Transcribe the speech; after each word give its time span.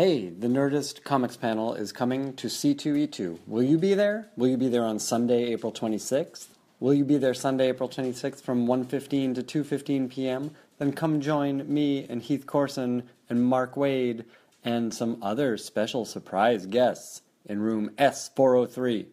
Hey, 0.00 0.30
the 0.30 0.48
Nerdist 0.48 1.04
Comics 1.04 1.36
panel 1.36 1.74
is 1.74 1.92
coming 1.92 2.32
to 2.36 2.46
C2E2. 2.46 3.40
Will 3.46 3.62
you 3.62 3.76
be 3.76 3.92
there? 3.92 4.30
Will 4.34 4.48
you 4.48 4.56
be 4.56 4.70
there 4.70 4.82
on 4.82 4.98
Sunday, 4.98 5.52
April 5.52 5.70
26th? 5.70 6.46
Will 6.80 6.94
you 6.94 7.04
be 7.04 7.18
there 7.18 7.34
Sunday, 7.34 7.68
April 7.68 7.86
26th 7.86 8.40
from 8.40 8.66
1:15 8.66 9.34
to 9.34 9.42
2:15 9.42 10.08
p.m.? 10.08 10.52
Then 10.78 10.94
come 10.94 11.20
join 11.20 11.70
me 11.70 12.06
and 12.08 12.22
Heath 12.22 12.46
Corson 12.46 13.10
and 13.28 13.44
Mark 13.44 13.74
Waid 13.74 14.24
and 14.64 14.94
some 14.94 15.18
other 15.20 15.58
special 15.58 16.06
surprise 16.06 16.64
guests 16.64 17.20
in 17.44 17.60
room 17.60 17.90
S403 17.98 19.04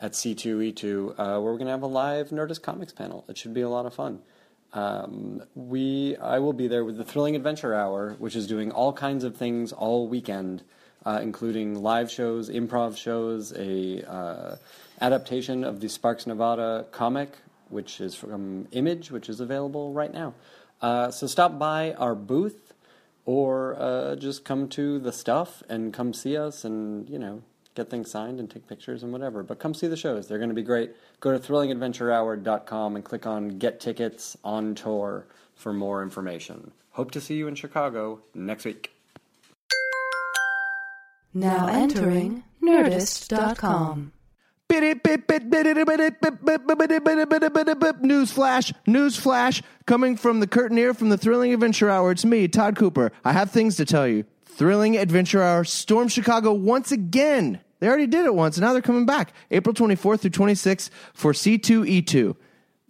at 0.00 0.14
C2E2, 0.14 1.10
uh, 1.10 1.14
where 1.14 1.40
we're 1.40 1.52
going 1.52 1.66
to 1.66 1.70
have 1.70 1.84
a 1.84 1.86
live 1.86 2.30
Nerdist 2.30 2.62
Comics 2.62 2.92
panel. 2.92 3.24
It 3.28 3.38
should 3.38 3.54
be 3.54 3.60
a 3.60 3.68
lot 3.68 3.86
of 3.86 3.94
fun. 3.94 4.22
Um, 4.72 5.42
we, 5.54 6.16
I 6.16 6.38
will 6.38 6.52
be 6.52 6.68
there 6.68 6.84
with 6.84 6.96
the 6.96 7.04
Thrilling 7.04 7.36
Adventure 7.36 7.74
Hour, 7.74 8.16
which 8.18 8.36
is 8.36 8.46
doing 8.46 8.70
all 8.70 8.92
kinds 8.92 9.24
of 9.24 9.36
things 9.36 9.72
all 9.72 10.08
weekend, 10.08 10.62
uh, 11.04 11.20
including 11.22 11.82
live 11.82 12.10
shows, 12.10 12.50
improv 12.50 12.96
shows, 12.96 13.52
a 13.52 14.02
uh, 14.10 14.56
adaptation 15.00 15.64
of 15.64 15.80
the 15.80 15.88
Sparks 15.88 16.26
Nevada 16.26 16.86
comic, 16.90 17.32
which 17.68 18.00
is 18.00 18.14
from 18.14 18.68
Image, 18.72 19.10
which 19.10 19.28
is 19.28 19.40
available 19.40 19.92
right 19.92 20.12
now. 20.12 20.34
Uh, 20.82 21.10
so 21.10 21.26
stop 21.26 21.58
by 21.58 21.92
our 21.94 22.14
booth, 22.14 22.74
or 23.24 23.76
uh, 23.78 24.14
just 24.16 24.44
come 24.44 24.68
to 24.68 24.98
the 24.98 25.12
stuff 25.12 25.62
and 25.68 25.92
come 25.92 26.12
see 26.12 26.36
us, 26.36 26.64
and 26.64 27.08
you 27.08 27.18
know 27.18 27.42
get 27.76 27.90
things 27.90 28.10
signed 28.10 28.40
and 28.40 28.50
take 28.50 28.66
pictures 28.66 29.02
and 29.02 29.12
whatever. 29.12 29.42
But 29.42 29.60
come 29.60 29.74
see 29.74 29.86
the 29.86 29.96
shows. 29.96 30.26
They're 30.26 30.38
going 30.38 30.48
to 30.48 30.54
be 30.54 30.62
great. 30.62 30.96
Go 31.20 31.30
to 31.30 31.38
thrillingadventurehour.com 31.38 32.96
and 32.96 33.04
click 33.04 33.26
on 33.26 33.58
Get 33.58 33.78
Tickets 33.78 34.36
on 34.42 34.74
Tour 34.74 35.26
for 35.54 35.72
more 35.72 36.02
information. 36.02 36.72
Hope 36.90 37.10
to 37.12 37.20
see 37.20 37.34
you 37.34 37.46
in 37.46 37.54
Chicago 37.54 38.20
next 38.34 38.64
week. 38.64 38.92
Now 41.34 41.66
entering 41.66 42.42
Nerdist.com. 42.62 44.12
Newsflash, 48.02 48.72
newsflash, 48.86 49.62
coming 49.86 50.16
from 50.16 50.40
the 50.40 50.46
curtain 50.48 50.76
here 50.76 50.92
from 50.92 51.10
the 51.10 51.16
Thrilling 51.16 51.52
Adventure 51.52 51.88
Hour. 51.88 52.10
It's 52.10 52.24
me, 52.24 52.48
Todd 52.48 52.74
Cooper. 52.74 53.12
I 53.24 53.32
have 53.32 53.52
things 53.52 53.76
to 53.76 53.84
tell 53.84 54.08
you. 54.08 54.24
Thrilling 54.44 54.96
Adventure 54.96 55.42
Hour 55.42 55.64
stormed 55.64 56.10
Chicago 56.10 56.52
once 56.52 56.90
again. 56.90 57.60
They 57.78 57.88
already 57.88 58.06
did 58.06 58.24
it 58.24 58.34
once, 58.34 58.56
and 58.56 58.64
now 58.64 58.72
they're 58.72 58.82
coming 58.82 59.06
back. 59.06 59.32
April 59.50 59.74
24th 59.74 60.20
through 60.20 60.30
26th 60.30 60.90
for 61.14 61.32
C2E2. 61.32 62.36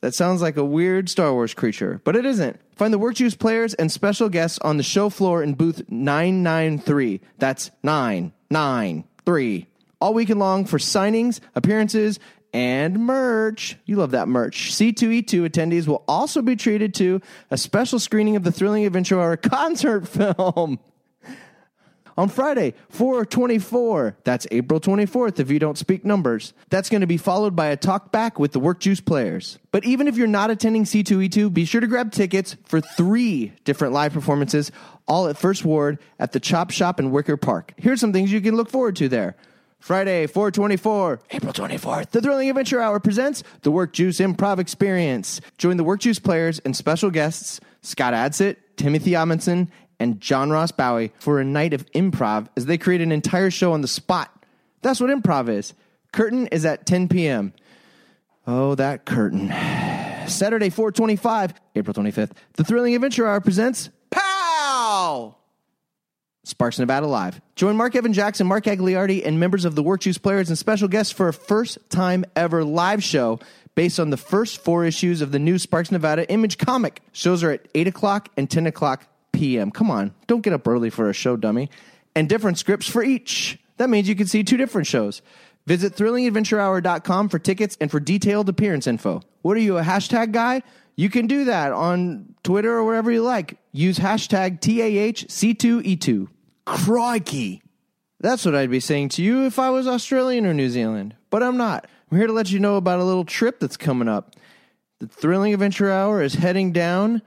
That 0.02 0.14
sounds 0.14 0.42
like 0.42 0.56
a 0.56 0.64
weird 0.64 1.08
Star 1.08 1.32
Wars 1.32 1.54
creature, 1.54 2.00
but 2.04 2.16
it 2.16 2.26
isn't. 2.26 2.60
Find 2.76 2.92
the 2.92 2.98
Work 2.98 3.14
Juice 3.14 3.34
players 3.34 3.74
and 3.74 3.90
special 3.90 4.28
guests 4.28 4.58
on 4.58 4.76
the 4.76 4.82
show 4.82 5.08
floor 5.08 5.42
in 5.42 5.54
booth 5.54 5.82
993. 5.88 7.20
That's 7.38 7.70
993. 7.82 9.66
All 10.00 10.12
weekend 10.12 10.38
long 10.38 10.66
for 10.66 10.78
signings, 10.78 11.40
appearances, 11.54 12.20
and 12.52 13.00
merch. 13.00 13.76
You 13.86 13.96
love 13.96 14.10
that 14.12 14.28
merch. 14.28 14.72
C2E2 14.72 15.48
attendees 15.48 15.86
will 15.86 16.04
also 16.06 16.42
be 16.42 16.56
treated 16.56 16.94
to 16.94 17.20
a 17.50 17.56
special 17.56 17.98
screening 17.98 18.36
of 18.36 18.44
the 18.44 18.52
Thrilling 18.52 18.84
Adventure 18.84 19.20
Hour 19.20 19.36
concert 19.38 20.06
film 20.06 20.78
on 22.16 22.28
Friday, 22.28 22.74
424. 22.90 24.16
That's 24.24 24.46
April 24.50 24.80
24th 24.80 25.38
if 25.38 25.50
you 25.50 25.58
don't 25.58 25.78
speak 25.78 26.04
numbers. 26.04 26.52
That's 26.70 26.88
going 26.88 27.02
to 27.02 27.06
be 27.06 27.16
followed 27.16 27.54
by 27.54 27.66
a 27.66 27.76
talk 27.76 28.12
back 28.12 28.38
with 28.38 28.52
the 28.52 28.60
Work 28.60 28.80
Juice 28.80 29.00
players. 29.00 29.58
But 29.70 29.84
even 29.84 30.08
if 30.08 30.16
you're 30.16 30.26
not 30.26 30.50
attending 30.50 30.84
C2E2, 30.84 31.52
be 31.52 31.64
sure 31.64 31.80
to 31.80 31.86
grab 31.86 32.12
tickets 32.12 32.56
for 32.64 32.80
three 32.80 33.52
different 33.64 33.92
live 33.92 34.12
performances, 34.12 34.72
all 35.06 35.28
at 35.28 35.36
First 35.36 35.64
Ward 35.64 35.98
at 36.18 36.32
the 36.32 36.40
Chop 36.40 36.70
Shop 36.70 36.98
in 36.98 37.10
Wicker 37.10 37.36
Park. 37.36 37.74
Here's 37.76 38.00
some 38.00 38.12
things 38.12 38.32
you 38.32 38.40
can 38.40 38.56
look 38.56 38.70
forward 38.70 38.96
to 38.96 39.08
there. 39.08 39.36
Friday, 39.78 40.26
424, 40.26 41.20
April 41.30 41.52
24th, 41.52 42.10
the 42.10 42.20
Thrilling 42.20 42.48
Adventure 42.48 42.80
Hour 42.80 42.98
presents 42.98 43.44
the 43.62 43.70
Work 43.70 43.92
Juice 43.92 44.18
Improv 44.18 44.58
Experience. 44.58 45.40
Join 45.58 45.76
the 45.76 45.84
Work 45.84 46.00
Juice 46.00 46.18
players 46.18 46.58
and 46.60 46.74
special 46.74 47.10
guests 47.10 47.60
Scott 47.82 48.12
Adsit, 48.12 48.56
Timothy 48.76 49.12
Omundson, 49.12 49.68
and 49.98 50.20
John 50.20 50.50
Ross 50.50 50.72
Bowie 50.72 51.12
for 51.18 51.40
a 51.40 51.44
night 51.44 51.72
of 51.72 51.90
improv 51.92 52.48
as 52.56 52.66
they 52.66 52.78
create 52.78 53.00
an 53.00 53.12
entire 53.12 53.50
show 53.50 53.72
on 53.72 53.80
the 53.80 53.88
spot. 53.88 54.44
That's 54.82 55.00
what 55.00 55.10
improv 55.10 55.48
is. 55.48 55.74
Curtain 56.12 56.46
is 56.48 56.64
at 56.64 56.86
10 56.86 57.08
p.m. 57.08 57.52
Oh, 58.46 58.74
that 58.76 59.04
curtain. 59.04 59.48
Saturday, 60.28 60.70
425, 60.70 61.54
April 61.74 61.94
25th, 61.94 62.32
the 62.54 62.64
Thrilling 62.64 62.94
Adventure 62.94 63.26
Hour 63.26 63.40
presents 63.40 63.90
POW! 64.10 65.36
Sparks 66.44 66.78
Nevada 66.78 67.06
Live. 67.06 67.40
Join 67.56 67.76
Marc 67.76 67.96
Evan 67.96 68.12
Jackson, 68.12 68.46
Mark 68.46 68.64
Gagliardi, 68.64 69.26
and 69.26 69.40
members 69.40 69.64
of 69.64 69.74
the 69.74 69.82
Work 69.82 70.02
Juice 70.02 70.18
Players 70.18 70.48
and 70.48 70.56
special 70.56 70.86
guests 70.86 71.12
for 71.12 71.26
a 71.26 71.32
first 71.32 71.78
time 71.90 72.24
ever 72.36 72.62
live 72.62 73.02
show 73.02 73.40
based 73.74 73.98
on 73.98 74.10
the 74.10 74.16
first 74.16 74.62
four 74.62 74.84
issues 74.84 75.20
of 75.20 75.32
the 75.32 75.40
new 75.40 75.58
Sparks 75.58 75.90
Nevada 75.90 76.28
Image 76.30 76.56
comic. 76.56 77.02
Shows 77.12 77.42
are 77.42 77.50
at 77.50 77.66
8 77.74 77.88
o'clock 77.88 78.28
and 78.36 78.48
10 78.48 78.66
o'clock 78.66 79.06
p.m. 79.36 79.70
Come 79.70 79.90
on, 79.90 80.14
don't 80.26 80.40
get 80.40 80.52
up 80.52 80.66
early 80.66 80.90
for 80.90 81.08
a 81.08 81.12
show, 81.12 81.36
dummy. 81.36 81.70
And 82.16 82.28
different 82.28 82.58
scripts 82.58 82.88
for 82.88 83.04
each. 83.04 83.58
That 83.76 83.90
means 83.90 84.08
you 84.08 84.16
can 84.16 84.26
see 84.26 84.42
two 84.42 84.56
different 84.56 84.86
shows. 84.86 85.22
Visit 85.66 85.94
thrillingadventurehour.com 85.94 87.28
for 87.28 87.38
tickets 87.38 87.76
and 87.80 87.90
for 87.90 88.00
detailed 88.00 88.48
appearance 88.48 88.86
info. 88.86 89.22
What 89.42 89.56
are 89.56 89.60
you, 89.60 89.78
a 89.78 89.82
hashtag 89.82 90.32
guy? 90.32 90.62
You 90.96 91.10
can 91.10 91.26
do 91.26 91.44
that 91.44 91.72
on 91.72 92.34
Twitter 92.42 92.72
or 92.72 92.84
wherever 92.84 93.12
you 93.12 93.22
like. 93.22 93.58
Use 93.72 93.98
hashtag 93.98 94.60
TAHC2E2. 94.60 96.28
Crikey. 96.64 97.62
That's 98.20 98.44
what 98.46 98.54
I'd 98.54 98.70
be 98.70 98.80
saying 98.80 99.10
to 99.10 99.22
you 99.22 99.44
if 99.44 99.58
I 99.58 99.68
was 99.70 99.86
Australian 99.86 100.46
or 100.46 100.54
New 100.54 100.70
Zealand, 100.70 101.14
but 101.30 101.42
I'm 101.42 101.58
not. 101.58 101.86
I'm 102.10 102.16
here 102.16 102.26
to 102.26 102.32
let 102.32 102.50
you 102.50 102.58
know 102.58 102.76
about 102.76 102.98
a 102.98 103.04
little 103.04 103.24
trip 103.24 103.60
that's 103.60 103.76
coming 103.76 104.08
up. 104.08 104.36
The 105.00 105.06
Thrilling 105.06 105.52
Adventure 105.52 105.90
Hour 105.90 106.22
is 106.22 106.34
heading 106.34 106.72
down 106.72 107.20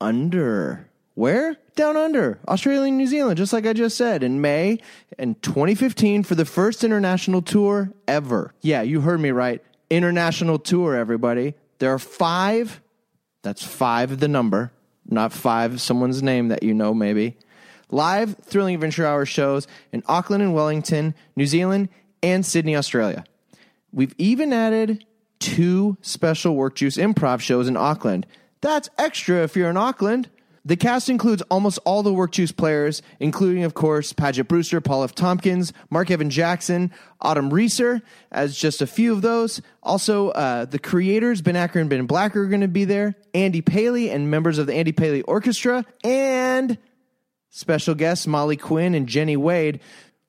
under. 0.00 0.89
Where? 1.20 1.58
Down 1.76 1.98
under, 1.98 2.38
Australia 2.48 2.88
and 2.88 2.96
New 2.96 3.06
Zealand, 3.06 3.36
just 3.36 3.52
like 3.52 3.66
I 3.66 3.74
just 3.74 3.98
said, 3.98 4.22
in 4.22 4.40
May 4.40 4.78
in 5.18 5.34
2015 5.42 6.22
for 6.22 6.34
the 6.34 6.46
first 6.46 6.82
international 6.82 7.42
tour 7.42 7.92
ever. 8.08 8.54
Yeah, 8.62 8.80
you 8.80 9.02
heard 9.02 9.20
me 9.20 9.30
right. 9.30 9.62
International 9.90 10.58
tour, 10.58 10.94
everybody. 10.96 11.52
There 11.78 11.92
are 11.92 11.98
five, 11.98 12.80
that's 13.42 13.62
five 13.62 14.18
the 14.18 14.28
number, 14.28 14.72
not 15.10 15.34
five 15.34 15.82
someone's 15.82 16.22
name 16.22 16.48
that 16.48 16.62
you 16.62 16.72
know 16.72 16.94
maybe. 16.94 17.36
Live 17.90 18.36
Thrilling 18.42 18.76
Adventure 18.76 19.04
Hour 19.04 19.26
shows 19.26 19.66
in 19.92 20.02
Auckland 20.06 20.42
and 20.42 20.54
Wellington, 20.54 21.14
New 21.36 21.46
Zealand, 21.46 21.90
and 22.22 22.46
Sydney, 22.46 22.76
Australia. 22.76 23.24
We've 23.92 24.14
even 24.16 24.54
added 24.54 25.04
two 25.38 25.98
special 26.00 26.56
Work 26.56 26.76
Juice 26.76 26.96
improv 26.96 27.40
shows 27.40 27.68
in 27.68 27.76
Auckland. 27.76 28.26
That's 28.62 28.88
extra 28.96 29.42
if 29.42 29.54
you're 29.54 29.68
in 29.68 29.76
Auckland. 29.76 30.30
The 30.64 30.76
cast 30.76 31.08
includes 31.08 31.40
almost 31.50 31.78
all 31.86 32.02
the 32.02 32.12
Work 32.12 32.32
Juice 32.32 32.52
players, 32.52 33.00
including, 33.18 33.64
of 33.64 33.72
course, 33.72 34.12
Paget 34.12 34.46
Brewster, 34.46 34.80
Paul 34.82 35.04
F. 35.04 35.14
Tompkins, 35.14 35.72
Marc 35.88 36.10
Evan 36.10 36.28
Jackson, 36.28 36.92
Autumn 37.20 37.50
Reeser, 37.50 38.02
as 38.30 38.58
just 38.58 38.82
a 38.82 38.86
few 38.86 39.12
of 39.12 39.22
those. 39.22 39.62
Also, 39.82 40.28
uh, 40.30 40.66
the 40.66 40.78
creators, 40.78 41.40
Ben 41.40 41.56
Acker 41.56 41.80
and 41.80 41.88
Ben 41.88 42.04
Blacker, 42.04 42.42
are 42.42 42.46
going 42.46 42.60
to 42.60 42.68
be 42.68 42.84
there, 42.84 43.14
Andy 43.32 43.62
Paley 43.62 44.10
and 44.10 44.30
members 44.30 44.58
of 44.58 44.66
the 44.66 44.74
Andy 44.74 44.92
Paley 44.92 45.22
Orchestra, 45.22 45.86
and 46.04 46.76
special 47.48 47.94
guests 47.94 48.26
Molly 48.26 48.58
Quinn 48.58 48.94
and 48.94 49.08
Jenny 49.08 49.38
Wade. 49.38 49.80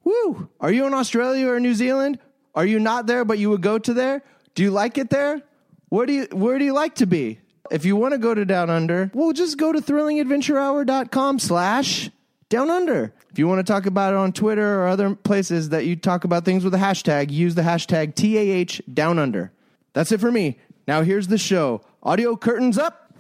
Woo! 0.06 0.50
Are 0.62 0.72
you 0.72 0.86
in 0.86 0.94
Australia 0.94 1.50
or 1.50 1.60
New 1.60 1.76
Zealand? 1.76 2.20
Are 2.56 2.66
you 2.66 2.80
not 2.80 3.06
there, 3.06 3.26
but 3.26 3.38
you 3.38 3.50
would 3.50 3.62
go 3.62 3.78
to 3.78 3.94
there? 3.94 4.24
Do 4.56 4.64
you 4.64 4.72
like 4.72 4.98
it 4.98 5.10
there? 5.10 5.42
Where 5.90 6.06
do 6.06 6.14
you, 6.14 6.28
where 6.32 6.58
do 6.58 6.64
you 6.64 6.74
like 6.74 6.96
to 6.96 7.06
be? 7.06 7.41
If 7.72 7.86
you 7.86 7.96
want 7.96 8.12
to 8.12 8.18
go 8.18 8.34
to 8.34 8.44
Down 8.44 8.70
Under, 8.70 9.10
well, 9.14 9.32
just 9.32 9.58
go 9.58 9.72
to 9.72 9.80
thrillingadventurehour.com 9.80 11.40
slash 11.40 12.10
Down 12.50 12.70
Under. 12.70 13.14
If 13.32 13.40
you 13.40 13.48
want 13.48 13.66
to 13.66 13.72
talk 13.72 13.86
about 13.86 14.14
it 14.14 14.18
on 14.18 14.34
Twitter 14.34 14.82
or 14.82 14.88
other 14.90 15.16
places 15.16 15.70
that 15.70 15.86
you 15.86 15.96
talk 15.96 16.26
about 16.26 16.44
things 16.44 16.66
with 16.66 16.74
a 16.74 16.78
hashtag, 16.78 17.32
use 17.32 17.56
the 17.56 17.62
hashtag 17.62 18.14
TAH 18.14 18.82
Down 18.94 19.18
Under. 19.18 19.54
That's 19.94 20.12
it 20.12 20.20
for 20.20 20.32
me. 20.32 20.60
Now 20.86 21.04
here's 21.04 21.30
the 21.30 21.38
show. 21.38 21.82
Audio 22.04 22.36
curtains 22.36 22.78
up. 22.78 23.14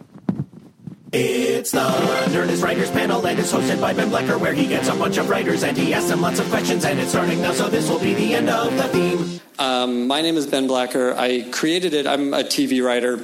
It's 1.13 1.71
the 1.71 1.79
Nerdist 1.79 2.63
Writers 2.63 2.91
Panel, 2.91 3.25
and 3.25 3.39
it's 3.39 3.51
hosted 3.51 3.79
by 3.79 3.93
Ben 3.93 4.09
Blacker, 4.09 4.37
where 4.37 4.53
he 4.53 4.65
gets 4.67 4.89
a 4.89 4.95
bunch 4.95 5.17
of 5.17 5.29
writers 5.29 5.63
and 5.63 5.77
he 5.77 5.93
asks 5.93 6.09
them 6.09 6.21
lots 6.21 6.39
of 6.39 6.49
questions. 6.49 6.83
And 6.83 6.99
it's 6.99 7.11
starting 7.11 7.41
now, 7.41 7.53
so 7.53 7.69
this 7.69 7.89
will 7.89 7.99
be 7.99 8.13
the 8.13 8.33
end 8.33 8.49
of 8.49 8.75
the 8.75 8.83
theme. 8.83 9.41
Um, 9.59 10.07
my 10.07 10.21
name 10.21 10.35
is 10.35 10.47
Ben 10.47 10.67
Blacker. 10.67 11.13
I 11.17 11.49
created 11.51 11.93
it. 11.93 12.07
I'm 12.07 12.33
a 12.33 12.43
TV 12.43 12.83
writer. 12.83 13.19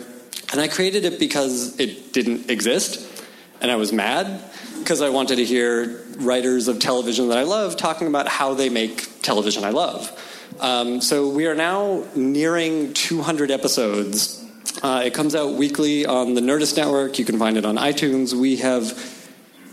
And 0.51 0.61
I 0.61 0.67
created 0.67 1.05
it 1.05 1.19
because 1.19 1.79
it 1.79 2.13
didn't 2.13 2.49
exist. 2.49 3.25
And 3.61 3.69
I 3.71 3.75
was 3.75 3.91
mad 3.91 4.41
because 4.79 5.01
I 5.01 5.09
wanted 5.09 5.37
to 5.37 5.45
hear 5.45 6.03
writers 6.17 6.67
of 6.67 6.79
television 6.79 7.29
that 7.29 7.37
I 7.37 7.43
love 7.43 7.75
talking 7.75 8.07
about 8.07 8.27
how 8.27 8.53
they 8.53 8.69
make 8.69 9.21
television 9.21 9.63
I 9.63 9.71
love. 9.71 10.11
Um, 10.59 11.01
so 11.01 11.29
we 11.29 11.45
are 11.47 11.55
now 11.55 12.03
nearing 12.15 12.93
200 12.93 13.51
episodes. 13.51 14.43
Uh, 14.81 15.03
it 15.05 15.13
comes 15.13 15.35
out 15.35 15.53
weekly 15.53 16.05
on 16.05 16.33
the 16.33 16.41
Nerdist 16.41 16.77
Network. 16.77 17.19
You 17.19 17.25
can 17.25 17.37
find 17.37 17.57
it 17.57 17.65
on 17.65 17.75
iTunes. 17.75 18.33
We 18.33 18.57
have 18.57 19.17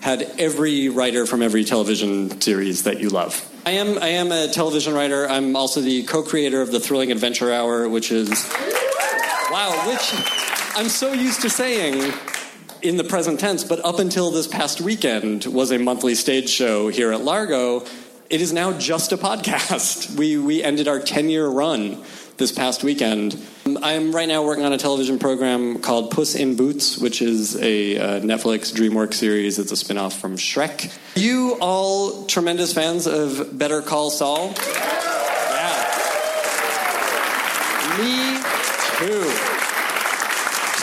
had 0.01 0.23
every 0.39 0.89
writer 0.89 1.25
from 1.25 1.43
every 1.43 1.65
television 1.65 2.41
series 2.41 2.83
that 2.83 3.01
you 3.01 3.09
love. 3.09 3.51
I 3.65 3.71
am 3.71 3.99
I 3.99 4.09
am 4.09 4.33
a 4.33 4.49
television 4.49 4.93
writer. 4.93 5.27
I'm 5.27 5.57
also 5.57 5.81
the 5.81 6.03
co-creator 6.03 6.61
of 6.61 6.71
the 6.71 6.81
Thrilling 6.81 7.11
Adventure 7.11 7.51
Hour, 7.51 7.89
which 7.89 8.13
is 8.13 8.29
wow, 9.51 9.85
which 9.87 10.13
I'm 10.77 10.89
so 10.89 11.13
used 11.13 11.43
to 11.43 11.51
saying 11.51 12.13
in 12.83 12.97
the 12.97 13.05
present 13.05 13.39
tense, 13.39 13.63
but 13.63 13.85
up 13.85 14.01
until 14.01 14.33
this 14.33 14.49
past 14.49 14.81
weekend 14.81 15.45
was 15.45 15.71
a 15.71 15.79
monthly 15.79 16.17
stage 16.17 16.49
show 16.49 16.89
here 16.89 17.13
at 17.13 17.21
Largo. 17.21 17.85
It 18.29 18.41
is 18.41 18.53
now 18.53 18.73
just 18.77 19.13
a 19.13 19.17
podcast. 19.17 20.17
We 20.19 20.37
we 20.37 20.65
ended 20.65 20.89
our 20.89 20.99
10-year 20.99 21.47
run 21.47 22.03
this 22.39 22.51
past 22.51 22.83
weekend. 22.83 23.41
I'm 23.83 24.11
right 24.11 24.27
now 24.27 24.45
working 24.45 24.65
on 24.65 24.73
a 24.73 24.79
television 24.79 25.21
program 25.21 25.79
called 25.79 26.11
Puss 26.11 26.35
in 26.35 26.57
Boots, 26.57 26.99
which 26.99 27.23
is 27.23 27.55
a 27.63 27.97
uh, 27.97 28.21
Netflix 28.21 28.73
DreamWorks 28.73 29.15
series. 29.15 29.61
It's 29.61 29.71
a 29.71 29.77
spin-off 29.77 30.19
from 30.19 30.37
Shrek. 30.37 30.93
You 31.15 31.57
all 31.61 32.27
tremendous 32.27 32.73
fans 32.73 33.07
of 33.07 33.57
Better 33.57 33.81
Call 33.81 34.11
Saul? 34.11 34.53
Yeah. 35.57 35.91
Me 38.01 38.43
too. 38.99 39.54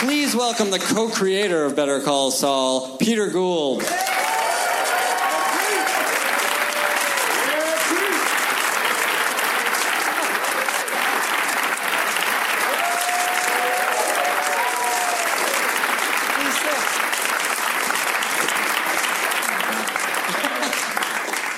Please 0.02 0.36
welcome 0.36 0.72
the 0.72 0.80
co-creator 0.80 1.64
of 1.64 1.76
Better 1.76 2.02
Call 2.02 2.32
Saul, 2.32 2.98
Peter 2.98 3.28
Gould. 3.28 3.84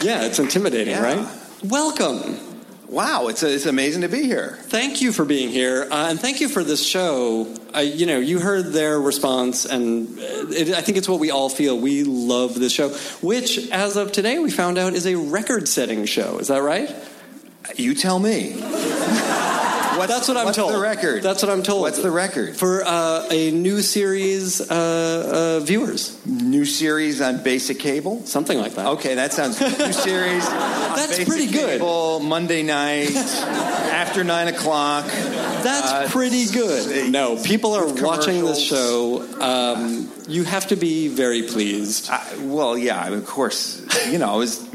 Yeah, 0.02 0.26
it's 0.26 0.38
intimidating, 0.38 0.96
Yeah. 0.96 1.02
right? 1.02 1.28
Welcome. 1.64 2.38
Wow, 2.94 3.28
it's, 3.28 3.42
it's 3.42 3.66
amazing 3.66 4.04
to 4.04 4.08
be 4.08 4.22
here. 4.22 4.56
Thank 4.66 5.02
you 5.02 5.12
for 5.12 5.26
being 5.26 5.50
here, 5.50 5.88
uh, 5.90 6.10
and 6.12 6.20
thank 6.20 6.42
you 6.42 6.48
for 6.48 6.64
this 6.64 6.86
show. 6.86 7.52
I, 7.74 7.82
you 7.82 8.06
know, 8.06 8.20
you 8.20 8.38
heard 8.40 8.68
their 8.68 9.02
response, 9.02 9.66
and 9.66 10.20
uh, 10.20 10.22
it, 10.50 10.70
I 10.76 10.82
think 10.82 11.00
it's 11.00 11.10
what 11.10 11.20
we 11.20 11.32
all 11.32 11.50
feel. 11.50 11.76
We 11.76 12.04
love 12.04 12.54
this 12.54 12.72
show, 12.72 12.90
which, 13.24 13.72
as 13.72 13.98
of 13.98 14.12
today, 14.12 14.38
we 14.38 14.52
found 14.52 14.78
out 14.78 14.94
is 14.94 15.08
a 15.08 15.16
record-setting 15.16 16.06
show. 16.06 16.38
Is 16.38 16.50
that 16.50 16.62
right? 16.62 16.96
You 17.78 17.96
tell 17.96 18.20
me. 18.20 18.62
What's, 19.98 20.12
That's 20.14 20.28
what 20.28 20.38
I'm 20.38 20.46
what's 20.46 20.58
told. 20.58 20.74
the 20.74 20.80
record? 20.80 21.24
That's 21.24 21.42
what 21.44 21.52
I'm 21.52 21.64
told. 21.64 21.82
What's 21.82 22.02
the 22.02 22.12
record? 22.12 22.56
for 22.56 22.84
uh, 22.86 23.28
a 23.32 23.52
new 23.52 23.82
series 23.82 24.62
uh, 24.62 25.60
uh, 25.60 25.66
viewers? 25.66 26.18
New 26.26 26.66
series 26.66 27.22
on 27.22 27.44
basic 27.44 27.80
cable? 27.80 28.26
Something 28.26 28.58
like 28.60 28.76
that. 28.76 28.88
Okay, 28.88 29.16
that 29.16 29.34
sounds. 29.34 29.60
New 29.60 29.94
series. 29.94 30.46
on 30.48 30.96
That's 30.96 31.18
basic 31.18 31.28
pretty 31.28 31.48
good. 31.52 31.80
Cable, 31.80 32.20
Monday 32.20 32.64
night, 32.64 33.16
after 33.16 34.24
9 34.24 34.48
o'clock. 34.50 35.06
That's 35.64 35.92
Uh, 35.92 36.08
pretty 36.10 36.46
good. 36.48 37.12
No, 37.12 37.38
people 37.44 37.74
are 37.74 37.88
watching 38.04 38.44
this 38.46 38.60
show. 38.62 39.24
Um, 39.40 40.12
you 40.28 40.44
have 40.44 40.68
to 40.68 40.76
be 40.76 41.08
very 41.08 41.44
pleased. 41.44 42.10
I, 42.10 42.22
well, 42.42 42.78
yeah, 42.78 43.08
of 43.08 43.26
course. 43.26 43.82
You 44.12 44.18
know, 44.20 44.36
it 44.36 44.40
was 44.40 44.68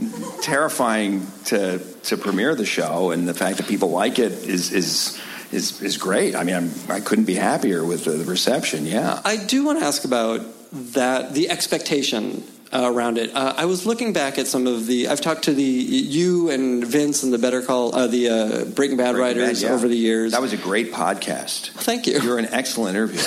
terrifying 0.43 1.27
to 1.47 1.79
to 2.05 2.17
premiere 2.17 2.55
the 2.55 2.67
show, 2.67 3.11
and 3.11 3.29
the 3.29 3.35
fact 3.35 3.59
that 3.59 3.67
people 3.67 3.91
like 3.91 4.19
it 4.19 4.33
is 4.33 4.73
is 4.73 5.19
is, 5.53 5.81
is 5.81 5.97
great. 5.97 6.35
I 6.37 6.45
mean, 6.45 6.55
I'm, 6.57 6.71
I 6.91 7.01
couldn't 7.01 7.25
be 7.25 7.35
happier 7.35 7.83
with 7.85 8.05
the 8.05 8.23
reception. 8.25 8.85
Yeah. 8.85 9.21
I 9.25 9.37
do 9.37 9.65
want 9.65 9.79
to 9.81 9.85
ask 9.87 10.05
about 10.05 10.43
that, 10.73 11.33
the 11.33 11.49
expectation 11.49 12.45
uh, 12.73 12.91
around 12.93 13.19
it. 13.19 13.35
Uh, 13.35 13.55
I 13.57 13.65
was 13.65 13.87
looking 13.87 14.13
back 14.13 14.39
at 14.39 14.47
some 14.47 14.67
of 14.67 14.87
the. 14.87 15.09
I've 15.09 15.21
talked 15.21 15.45
to 15.45 15.53
the 15.55 15.63
you 15.63 16.51
and 16.51 16.85
Vince 16.85 17.23
and 17.23 17.33
the 17.33 17.39
Better 17.39 17.63
Call, 17.63 17.95
uh, 17.95 18.07
the 18.07 18.29
uh, 18.29 18.65
Breaking 18.65 18.97
Bad 18.97 19.15
Breaking 19.15 19.21
writers 19.21 19.63
Bad, 19.63 19.69
yeah. 19.69 19.75
over 19.75 19.89
the 19.89 19.97
years. 19.97 20.33
That 20.33 20.43
was 20.43 20.53
a 20.53 20.59
great 20.59 20.93
podcast. 20.93 21.71
Thank 21.71 22.07
you. 22.07 22.21
You're 22.21 22.39
an 22.39 22.49
excellent 22.51 22.97
interview. 22.97 23.21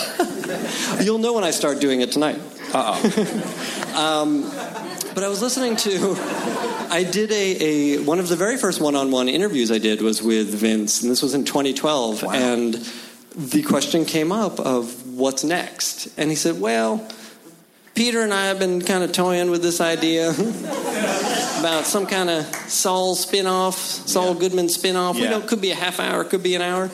You'll 1.04 1.20
know 1.20 1.34
when 1.34 1.44
I 1.44 1.52
start 1.52 1.80
doing 1.80 2.02
it 2.02 2.12
tonight. 2.12 2.40
Uh 2.74 3.00
oh. 3.96 4.78
But 5.14 5.26
I 5.26 5.28
was 5.28 5.42
listening 5.42 5.76
to. 5.76 6.16
I 6.90 7.04
did 7.04 7.32
a, 7.32 7.98
a 7.98 8.04
one 8.04 8.20
of 8.20 8.30
the 8.30 8.38
very 8.38 8.56
first 8.56 8.80
one-on-one 8.80 9.28
interviews 9.28 9.70
I 9.70 9.78
did 9.78 10.02
was 10.02 10.22
with 10.22 10.54
Vince, 10.54 11.02
and 11.02 11.12
this 11.12 11.22
was 11.22 11.34
in 11.34 11.44
2012. 11.44 12.24
Wow. 12.24 12.32
And 12.32 12.76
the 13.36 13.62
question 13.64 14.06
came 14.06 14.32
up 14.32 14.60
of 14.60 15.08
what's 15.08 15.44
next, 15.44 16.08
and 16.18 16.30
he 16.30 16.38
said, 16.38 16.62
"Well, 16.62 17.06
Peter 17.94 18.22
and 18.22 18.34
I 18.34 18.48
have 18.48 18.60
been 18.60 18.82
kind 18.82 19.04
of 19.04 19.12
toying 19.12 19.52
with 19.52 19.62
this 19.62 19.82
idea 19.82 20.30
about 21.60 21.86
some 21.86 22.08
kind 22.08 22.30
of 22.30 22.46
Saul 22.70 23.16
spin-off, 23.16 23.76
Saul 23.78 24.34
Goodman 24.34 24.70
spin-off. 24.70 25.16
We 25.16 25.24
know 25.24 25.40
it 25.40 25.48
could 25.48 25.62
be 25.62 25.72
a 25.72 25.76
half 25.76 26.00
hour, 26.00 26.24
could 26.24 26.44
be 26.44 26.56
an 26.56 26.62
hour. 26.62 26.90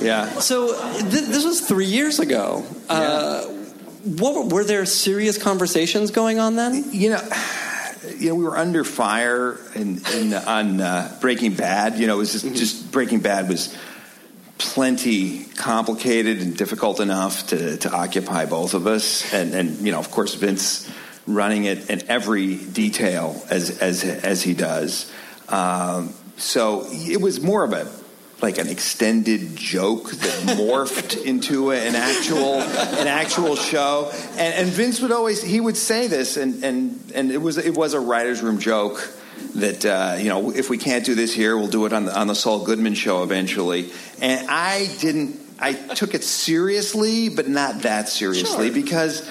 Yeah. 0.00 0.28
So 0.38 0.74
th- 1.00 1.10
this 1.10 1.44
was 1.44 1.62
three 1.62 1.86
years 1.86 2.20
ago. 2.20 2.64
Uh, 2.88 3.44
what 4.04 4.52
were 4.52 4.64
there 4.64 4.84
serious 4.84 5.42
conversations 5.42 6.10
going 6.10 6.38
on 6.38 6.56
then? 6.56 6.84
You 6.92 7.10
know, 7.10 7.28
you 8.18 8.28
know, 8.28 8.34
we 8.34 8.44
were 8.44 8.56
under 8.56 8.84
fire 8.84 9.58
in, 9.74 10.00
in, 10.12 10.34
on 10.34 10.80
uh, 10.80 11.16
Breaking 11.20 11.54
Bad. 11.54 11.98
You 11.98 12.06
know, 12.06 12.16
it 12.16 12.18
was 12.18 12.32
just, 12.32 12.54
just 12.54 12.92
Breaking 12.92 13.20
Bad 13.20 13.48
was 13.48 13.76
plenty 14.58 15.44
complicated 15.44 16.40
and 16.40 16.56
difficult 16.56 17.00
enough 17.00 17.48
to, 17.48 17.76
to 17.78 17.92
occupy 17.92 18.46
both 18.46 18.74
of 18.74 18.86
us. 18.86 19.32
And, 19.32 19.54
and 19.54 19.78
you 19.80 19.92
know, 19.92 19.98
of 19.98 20.10
course, 20.10 20.34
Vince 20.34 20.90
running 21.26 21.64
it 21.64 21.90
in 21.90 22.06
every 22.08 22.56
detail 22.56 23.42
as 23.50 23.78
as 23.80 24.04
as 24.04 24.42
he 24.42 24.54
does. 24.54 25.10
Um, 25.48 26.14
so 26.36 26.86
it 26.90 27.20
was 27.20 27.40
more 27.40 27.64
of 27.64 27.72
a 27.72 27.90
like 28.42 28.58
an 28.58 28.68
extended 28.68 29.56
joke 29.56 30.10
that 30.10 30.56
morphed 30.58 31.22
into 31.24 31.70
an 31.70 31.94
actual 31.94 32.60
an 32.60 33.06
actual 33.06 33.56
show. 33.56 34.10
And, 34.32 34.54
and 34.54 34.68
Vince 34.68 35.00
would 35.00 35.12
always 35.12 35.42
he 35.42 35.60
would 35.60 35.76
say 35.76 36.06
this, 36.06 36.36
and 36.36 36.62
and 36.62 37.12
and 37.14 37.30
it 37.30 37.38
was 37.38 37.58
it 37.58 37.74
was 37.74 37.94
a 37.94 38.00
writers' 38.00 38.42
room 38.42 38.58
joke 38.58 39.10
that 39.56 39.84
uh, 39.84 40.16
you 40.18 40.28
know 40.28 40.50
if 40.50 40.70
we 40.70 40.78
can't 40.78 41.04
do 41.04 41.14
this 41.14 41.32
here, 41.32 41.56
we'll 41.56 41.68
do 41.68 41.86
it 41.86 41.92
on 41.92 42.04
the 42.06 42.18
on 42.18 42.26
the 42.26 42.34
Saul 42.34 42.64
Goodman 42.64 42.94
show 42.94 43.22
eventually. 43.22 43.90
And 44.20 44.48
I 44.48 44.88
didn't. 45.00 45.40
I 45.60 45.72
took 45.72 46.14
it 46.14 46.24
seriously, 46.24 47.28
but 47.28 47.48
not 47.48 47.82
that 47.82 48.08
seriously 48.08 48.66
Sure. 48.66 48.74
because 48.74 49.28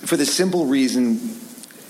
for 0.00 0.16
the 0.16 0.26
simple 0.26 0.66
reason 0.66 1.18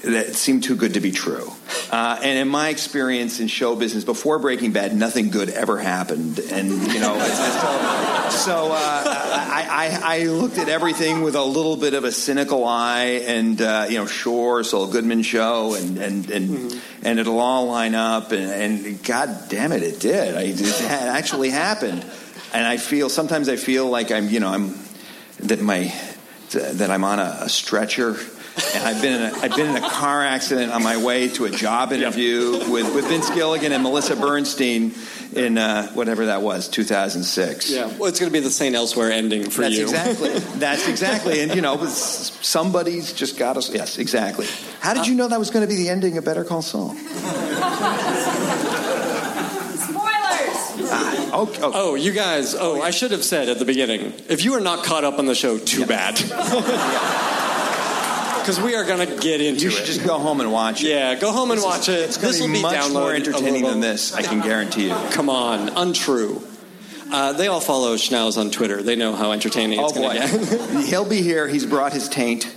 that 0.03 0.35
seemed 0.35 0.65
too 0.65 0.77
good 0.77 0.95
to 0.95 1.01
be 1.01 1.13
true. 1.13 1.53
Uh, 1.91 2.19
and 2.23 2.39
in 2.39 2.49
my 2.49 2.71
experience 2.71 3.39
in 3.41 3.47
show 3.47 3.77
business, 3.77 4.05
before 4.05 4.39
Breaking 4.39 4.73
Bad, 4.73 4.95
nothing 4.97 5.31
good 5.31 5.49
ever 5.49 5.79
happened. 5.79 6.39
And 6.39 6.71
you 6.71 7.01
know, 7.01 7.19
so, 7.19 8.37
so 8.37 8.73
uh, 8.73 9.05
I, 9.05 9.67
I, 10.03 10.17
I 10.17 10.25
looked 10.25 10.59
at 10.59 10.69
everything 10.69 11.23
with 11.23 11.37
a 11.37 11.45
little 11.45 11.77
bit 11.77 11.95
of 11.95 12.05
a 12.05 12.13
cynical 12.13 12.65
eye, 12.65 13.23
and 13.27 13.61
uh, 13.61 13.87
you 13.89 13.99
know, 13.99 14.07
sure, 14.07 14.65
Saul 14.65 14.89
Goodman 14.89 15.23
show, 15.23 15.75
and 15.75 15.99
and 15.99 16.31
and, 16.31 16.83
and 17.03 17.19
it'll 17.19 17.39
all 17.39 17.67
line 17.67 17.95
up, 17.95 18.33
and, 18.33 18.51
and 18.85 19.05
God 19.05 19.49
damn 19.49 19.73
it, 19.73 19.83
it 19.83 20.01
did. 20.01 20.35
I, 20.35 20.43
it 20.43 20.83
actually 20.83 21.51
happened, 21.51 22.05
and 22.53 22.67
I 22.67 22.77
feel 22.77 23.09
sometimes 23.09 23.49
I 23.49 23.57
feel 23.57 23.89
like 23.89 24.11
I'm, 24.11 24.29
you 24.29 24.41
know, 24.41 24.49
I'm 24.49 24.75
that 25.41 25.61
my 25.61 25.95
that 26.51 26.91
I'm 26.91 27.05
on 27.05 27.19
a, 27.19 27.39
a 27.43 27.49
stretcher. 27.49 28.17
And 28.75 28.85
I've 28.85 29.01
been 29.01 29.15
in 29.15 29.23
a, 29.23 29.39
I've 29.39 29.57
been 29.57 29.75
in 29.75 29.83
a 29.83 29.89
car 29.89 30.23
accident 30.23 30.73
on 30.73 30.83
my 30.83 31.03
way 31.03 31.29
to 31.29 31.47
a 31.47 31.51
job 31.51 31.93
interview 31.93 32.53
with, 32.71 32.95
with 32.95 33.07
Vince 33.07 33.31
Gilligan 33.31 33.73
and 33.73 33.83
Melissa 33.83 34.15
Bernstein 34.17 34.93
in 35.35 35.57
uh, 35.57 35.87
whatever 35.93 36.27
that 36.27 36.43
was, 36.43 36.69
2006. 36.69 37.71
Yeah, 37.71 37.87
well, 37.97 38.07
it's 38.07 38.21
going 38.21 38.31
to 38.31 38.39
be 38.39 38.41
the 38.45 38.51
St. 38.51 38.75
Elsewhere 38.75 39.11
ending 39.11 39.49
for 39.49 39.63
That's 39.63 39.77
you. 39.79 39.85
exactly. 39.85 40.39
That's 40.59 40.87
exactly. 40.89 41.41
And 41.41 41.55
you 41.55 41.63
know, 41.63 41.83
somebody's 41.87 43.13
just 43.15 43.39
got 43.39 43.57
us. 43.57 43.73
Yes, 43.73 43.97
exactly. 43.99 44.47
How 44.81 44.93
did 44.93 45.07
you 45.07 45.15
know 45.15 45.29
that 45.29 45.39
was 45.39 45.51
going 45.51 45.67
to 45.67 45.69
be 45.69 45.77
the 45.77 45.89
ending 45.89 46.19
of 46.19 46.25
Better 46.27 46.45
Call 46.45 46.61
Saul? 46.61 46.95
Spoilers! 49.77 50.11
Oh, 51.35 51.51
oh, 51.63 51.71
Oh, 51.75 51.95
you 51.95 52.13
guys. 52.13 52.55
Oh, 52.55 52.83
I 52.83 52.91
should 52.91 53.13
have 53.13 53.25
said 53.25 53.49
at 53.49 53.59
the 53.59 53.65
beginning. 53.65 54.13
If 54.29 54.45
you 54.45 54.53
are 54.55 54.61
not 54.61 54.85
caught 54.85 55.05
up 55.05 55.19
on 55.19 55.25
the 55.27 55.35
show, 55.35 55.57
too 55.59 55.87
bad. 55.87 56.21
Because 58.43 58.61
we 58.61 58.75
are 58.75 58.85
going 58.85 59.07
to 59.07 59.17
get 59.23 59.41
into 59.41 59.61
it. 59.61 59.63
you 59.63 59.69
it. 59.69 59.73
should 59.73 59.87
just 59.87 60.05
go 60.05 60.19
home 60.19 60.41
and 60.41 60.51
watch 60.53 60.83
it. 60.83 60.89
yeah, 60.89 61.15
go 61.15 61.31
home 61.33 61.51
and 61.53 61.59
This 61.59 61.65
is- 61.65 61.71
watch 61.71 61.89
it. 61.89 62.01
It's 62.01 62.17
this 62.17 62.41
will 62.41 62.49
be 62.49 62.55
be 62.55 62.63
much 62.63 62.91
more 62.93 63.15
entertaining 63.15 63.63
than 63.65 63.81
this. 63.81 64.13
I 64.15 64.23
can 64.23 64.41
guarantee 64.41 64.89
you. 64.89 64.95
Come 65.13 65.31
on, 65.31 65.69
untrue. 65.71 66.43
Uh, 67.13 67.33
they 67.35 67.47
all 67.47 67.61
follow 67.61 67.95
Schnauz 67.97 68.39
on 68.39 68.51
Twitter. 68.51 68.83
They 68.83 68.97
know 68.97 69.15
how 69.15 69.33
entertaining 69.33 69.79
Oh 69.79 69.85
it's 69.85 69.93
going 69.93 70.21
to 70.21 70.27
get. 70.77 70.85
he'll 70.89 71.09
be 71.09 71.23
here. 71.23 71.47
He's 71.47 71.67
brought 71.67 71.93
his 71.93 72.09
taint. 72.09 72.53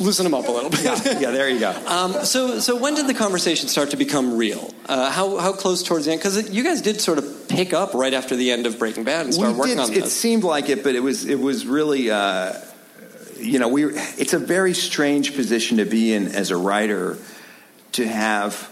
Loosen 0.00 0.22
them 0.24 0.34
up 0.34 0.46
a 0.46 0.52
little 0.52 0.70
bit. 0.70 0.84
Yeah, 0.84 1.32
there 1.32 1.48
you 1.48 1.58
go. 1.58 1.72
Um, 1.88 2.12
so, 2.24 2.60
so 2.60 2.76
when 2.76 2.94
did 2.94 3.08
the 3.08 3.14
conversation 3.14 3.68
start 3.68 3.90
to 3.90 3.96
become 3.96 4.36
real? 4.36 4.72
Uh, 4.86 5.10
how, 5.10 5.38
how 5.38 5.52
close 5.52 5.82
towards 5.82 6.04
the 6.04 6.12
end? 6.12 6.20
Because 6.20 6.50
you 6.50 6.62
guys 6.62 6.82
did 6.82 7.00
sort 7.00 7.18
of 7.18 7.37
pick 7.58 7.72
up 7.72 7.92
right 7.94 8.14
after 8.14 8.36
the 8.36 8.50
end 8.52 8.66
of 8.66 8.78
Breaking 8.78 9.04
Bad 9.04 9.26
and 9.26 9.34
start 9.34 9.52
We 9.52 9.58
working 9.58 9.76
did- 9.76 9.82
on 9.84 9.92
It 9.92 10.06
seemed 10.06 10.44
like 10.44 10.68
it, 10.68 10.84
but 10.84 10.94
it 10.94 11.00
was 11.00 11.24
it 11.24 11.40
was 11.40 11.66
really 11.66 12.10
uh, 12.10 12.52
you 13.38 13.58
know, 13.58 13.68
we. 13.68 13.84
It's 13.84 14.32
a 14.32 14.38
very 14.38 14.74
strange 14.74 15.34
position 15.36 15.76
to 15.78 15.84
be 15.84 16.12
in 16.12 16.28
as 16.28 16.50
a 16.50 16.56
writer, 16.56 17.18
to 17.92 18.06
have 18.06 18.68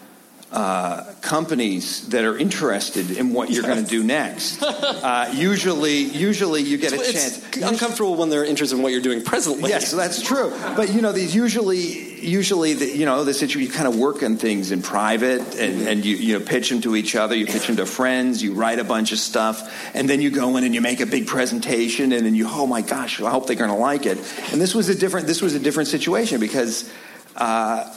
uh, 0.53 1.03
companies 1.23 2.09
that 2.11 2.25
are 2.25 2.39
interested 2.39 3.11
in 3.11 3.33
what 3.33 3.51
you're 3.51 3.65
going 3.65 3.83
to 3.83 3.91
do 3.91 4.03
next. 4.05 4.63
Uh, 5.07 5.31
usually, 5.35 5.99
usually 5.99 6.63
you 6.63 6.79
get 6.79 6.93
a 6.93 6.97
It's 6.97 7.41
chance. 7.41 7.57
uncomfortable 7.63 8.17
when 8.17 8.29
they're 8.29 8.45
interested 8.45 8.77
in 8.77 8.83
what 8.83 8.93
you're 8.93 9.01
doing 9.01 9.23
presently. 9.23 9.71
Yes, 9.71 9.93
that's 9.93 10.21
true. 10.21 10.53
But 10.75 10.93
you 10.93 11.01
know, 11.01 11.13
these 11.13 11.35
usually, 11.35 12.25
usually, 12.27 12.75
the, 12.75 12.87
you 12.87 13.07
know, 13.07 13.23
the 13.25 13.35
situation 13.35 13.63
you 13.63 13.69
kind 13.75 13.87
of 13.87 13.97
work 13.97 14.23
on 14.23 14.37
things 14.37 14.73
in 14.73 14.83
private, 14.83 15.43
and, 15.57 15.87
and 15.87 16.05
you 16.05 16.17
you 16.17 16.39
know 16.39 16.45
pitch 16.45 16.71
them 16.71 16.81
to 16.83 16.97
each 16.97 17.15
other, 17.15 17.37
you 17.37 17.47
pitch 17.47 17.67
them 17.67 17.77
to 17.77 17.87
friends, 17.87 18.43
you 18.43 18.55
write 18.55 18.79
a 18.79 18.85
bunch 18.85 19.13
of 19.13 19.19
stuff, 19.19 19.95
and 19.95 20.09
then 20.09 20.21
you 20.21 20.31
go 20.31 20.57
in 20.57 20.65
and 20.65 20.75
you 20.75 20.81
make 20.81 21.01
a 21.01 21.07
big 21.07 21.27
presentation, 21.27 22.13
and 22.13 22.25
then 22.27 22.35
you, 22.35 22.49
oh 22.49 22.67
my 22.67 22.81
gosh, 22.83 23.21
I 23.21 23.31
hope 23.31 23.47
they're 23.47 23.57
going 23.57 23.71
to 23.71 23.77
like 23.77 24.07
it. 24.07 24.19
And 24.53 24.61
this 24.61 24.75
was 24.75 24.89
a 24.89 24.95
different, 24.95 25.27
this 25.27 25.41
was 25.43 25.55
a 25.55 25.61
different 25.61 25.89
situation 25.89 26.41
because. 26.41 26.91
Uh, 27.37 27.93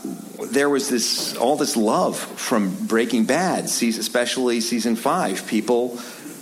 there 0.51 0.69
was 0.69 0.89
this 0.89 1.35
all 1.37 1.55
this 1.55 1.77
love 1.77 2.17
from 2.17 2.87
Breaking 2.87 3.23
Bad, 3.25 3.65
especially 3.65 4.59
season 4.61 4.95
five. 4.95 5.47
People 5.47 5.99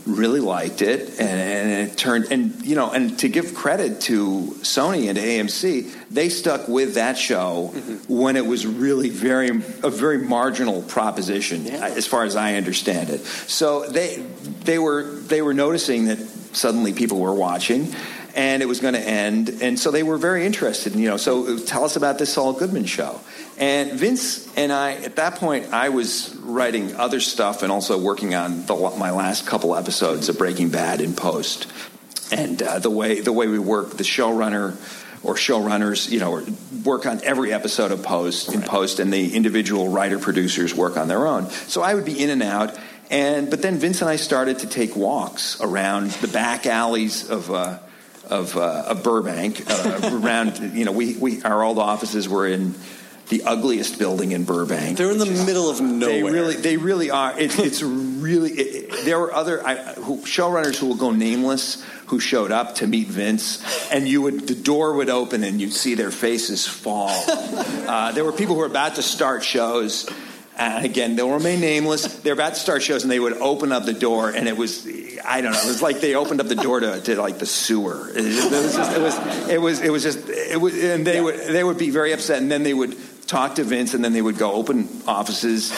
really 0.07 0.39
liked 0.39 0.81
it, 0.81 1.19
and, 1.19 1.29
and 1.29 1.89
it 1.89 1.97
turned. 1.97 2.31
And 2.31 2.65
you 2.65 2.75
know, 2.75 2.91
and 2.91 3.19
to 3.19 3.27
give 3.27 3.53
credit 3.53 4.01
to 4.01 4.55
Sony 4.61 5.09
and 5.09 5.17
AMC, 5.17 6.09
they 6.09 6.29
stuck 6.29 6.67
with 6.67 6.95
that 6.95 7.17
show 7.17 7.67
when 8.07 8.35
it 8.35 8.45
was 8.45 8.65
really 8.65 9.09
very 9.09 9.49
a 9.49 9.89
very 9.89 10.17
marginal 10.17 10.81
proposition, 10.81 11.67
as 11.67 12.07
far 12.07 12.23
as 12.23 12.35
I 12.35 12.55
understand 12.55 13.09
it. 13.09 13.19
So 13.25 13.87
they 13.87 14.25
they 14.63 14.79
were 14.79 15.03
they 15.03 15.41
were 15.41 15.53
noticing 15.53 16.05
that 16.05 16.17
suddenly 16.53 16.93
people 16.93 17.19
were 17.19 17.35
watching. 17.35 17.93
And 18.37 18.61
it 18.61 18.67
was 18.67 18.79
going 18.81 18.93
to 18.93 19.01
end, 19.01 19.49
and 19.63 19.79
so 19.79 19.89
they 19.89 20.03
were 20.03 20.19
very 20.19 20.45
interested. 20.45 20.93
You 20.93 21.09
know, 21.09 21.17
so 21.17 21.57
tell 21.57 21.83
us 21.83 21.95
about 21.95 22.19
this 22.19 22.33
Saul 22.33 22.53
Goodman 22.53 22.85
show. 22.85 23.19
And 23.57 23.93
Vince 23.93 24.55
and 24.55 24.71
I, 24.71 24.93
at 24.93 25.15
that 25.15 25.37
point, 25.37 25.73
I 25.73 25.89
was 25.89 26.35
writing 26.43 26.95
other 26.97 27.19
stuff 27.19 27.63
and 27.63 27.71
also 27.71 27.97
working 27.97 28.35
on 28.35 28.63
the, 28.67 28.75
my 28.99 29.09
last 29.09 29.47
couple 29.47 29.75
episodes 29.75 30.29
of 30.29 30.37
Breaking 30.37 30.69
Bad 30.69 31.01
in 31.01 31.15
post. 31.15 31.65
And 32.31 32.61
uh, 32.61 32.77
the 32.77 32.91
way 32.91 33.21
the 33.21 33.33
way 33.33 33.47
we 33.47 33.57
work, 33.57 33.97
the 33.97 34.03
showrunner 34.03 34.75
or 35.23 35.33
showrunners, 35.33 36.11
you 36.11 36.19
know, 36.19 36.45
work 36.85 37.07
on 37.07 37.19
every 37.23 37.51
episode 37.51 37.91
of 37.91 38.03
post 38.03 38.53
in 38.53 38.61
post, 38.61 38.99
and 38.99 39.11
the 39.11 39.35
individual 39.35 39.89
writer 39.89 40.19
producers 40.19 40.75
work 40.75 40.95
on 40.95 41.07
their 41.07 41.25
own. 41.25 41.49
So 41.49 41.81
I 41.81 41.95
would 41.95 42.05
be 42.05 42.21
in 42.21 42.29
and 42.29 42.43
out. 42.43 42.77
And 43.09 43.49
but 43.49 43.63
then 43.63 43.79
Vince 43.79 44.01
and 44.01 44.09
I 44.11 44.17
started 44.17 44.59
to 44.59 44.67
take 44.67 44.95
walks 44.95 45.59
around 45.59 46.11
the 46.11 46.27
back 46.27 46.67
alleys 46.67 47.27
of. 47.31 47.49
Uh, 47.49 47.79
of, 48.29 48.57
uh, 48.57 48.85
of 48.87 49.03
Burbank, 49.03 49.63
uh, 49.69 50.09
around 50.13 50.59
you 50.75 50.85
know, 50.85 50.91
we, 50.91 51.15
we 51.15 51.41
our 51.43 51.63
old 51.63 51.79
offices 51.79 52.27
were 52.29 52.47
in 52.47 52.75
the 53.29 53.43
ugliest 53.43 53.99
building 53.99 54.31
in 54.31 54.45
Burbank. 54.45 54.97
They're 54.97 55.11
in 55.11 55.17
the 55.17 55.25
middle 55.25 55.69
of 55.69 55.81
nowhere. 55.81 56.13
They 56.13 56.23
really, 56.23 56.55
they 56.55 56.77
really 56.77 57.11
are. 57.11 57.37
It's, 57.37 57.59
it's 57.59 57.81
really. 57.81 58.51
It, 58.51 59.05
there 59.05 59.19
were 59.19 59.33
other 59.33 59.65
I, 59.65 59.75
who, 59.93 60.19
showrunners 60.19 60.77
who 60.77 60.87
will 60.87 60.95
go 60.95 61.11
nameless 61.11 61.83
who 62.07 62.19
showed 62.21 62.51
up 62.51 62.75
to 62.75 62.87
meet 62.87 63.07
Vince, 63.07 63.61
and 63.91 64.07
you 64.07 64.21
would 64.21 64.47
the 64.47 64.55
door 64.55 64.93
would 64.93 65.09
open 65.09 65.43
and 65.43 65.59
you'd 65.59 65.73
see 65.73 65.93
their 65.95 66.11
faces 66.11 66.65
fall. 66.65 67.09
uh, 67.27 68.11
there 68.13 68.23
were 68.23 68.31
people 68.31 68.55
who 68.55 68.61
were 68.61 68.67
about 68.67 68.95
to 68.95 69.03
start 69.03 69.43
shows. 69.43 70.09
And 70.57 70.83
again, 70.83 71.15
they'll 71.15 71.29
remain 71.29 71.61
nameless. 71.61 72.17
They're 72.21 72.33
about 72.33 72.55
to 72.55 72.59
start 72.59 72.81
shows, 72.81 73.03
and 73.03 73.11
they 73.11 73.19
would 73.19 73.33
open 73.33 73.71
up 73.71 73.85
the 73.85 73.93
door, 73.93 74.31
and 74.31 74.47
it 74.47 74.57
was, 74.57 74.87
I 75.23 75.41
don't 75.41 75.51
know, 75.51 75.59
it 75.59 75.67
was 75.67 75.83
like 75.83 76.01
they 76.01 76.15
opened 76.15 76.41
up 76.41 76.47
the 76.47 76.55
door 76.55 76.79
to, 76.79 76.99
to 76.99 77.21
like 77.21 77.37
the 77.37 77.45
sewer. 77.45 78.09
It, 78.09 78.23
was 78.23 78.75
just, 78.75 78.97
it 78.97 79.01
was, 79.01 79.49
it 79.49 79.61
was, 79.61 79.81
it 79.81 79.91
was 79.91 80.03
just, 80.03 80.27
it 80.27 80.59
was, 80.59 80.83
and 80.83 81.05
they 81.05 81.21
would, 81.21 81.35
they 81.35 81.63
would 81.63 81.77
be 81.77 81.91
very 81.91 82.11
upset, 82.11 82.41
and 82.41 82.51
then 82.51 82.63
they 82.63 82.73
would 82.73 82.97
talk 83.27 83.55
to 83.55 83.63
Vince, 83.63 83.93
and 83.93 84.03
then 84.03 84.13
they 84.13 84.21
would 84.21 84.39
go 84.39 84.51
open 84.53 84.89
offices 85.05 85.71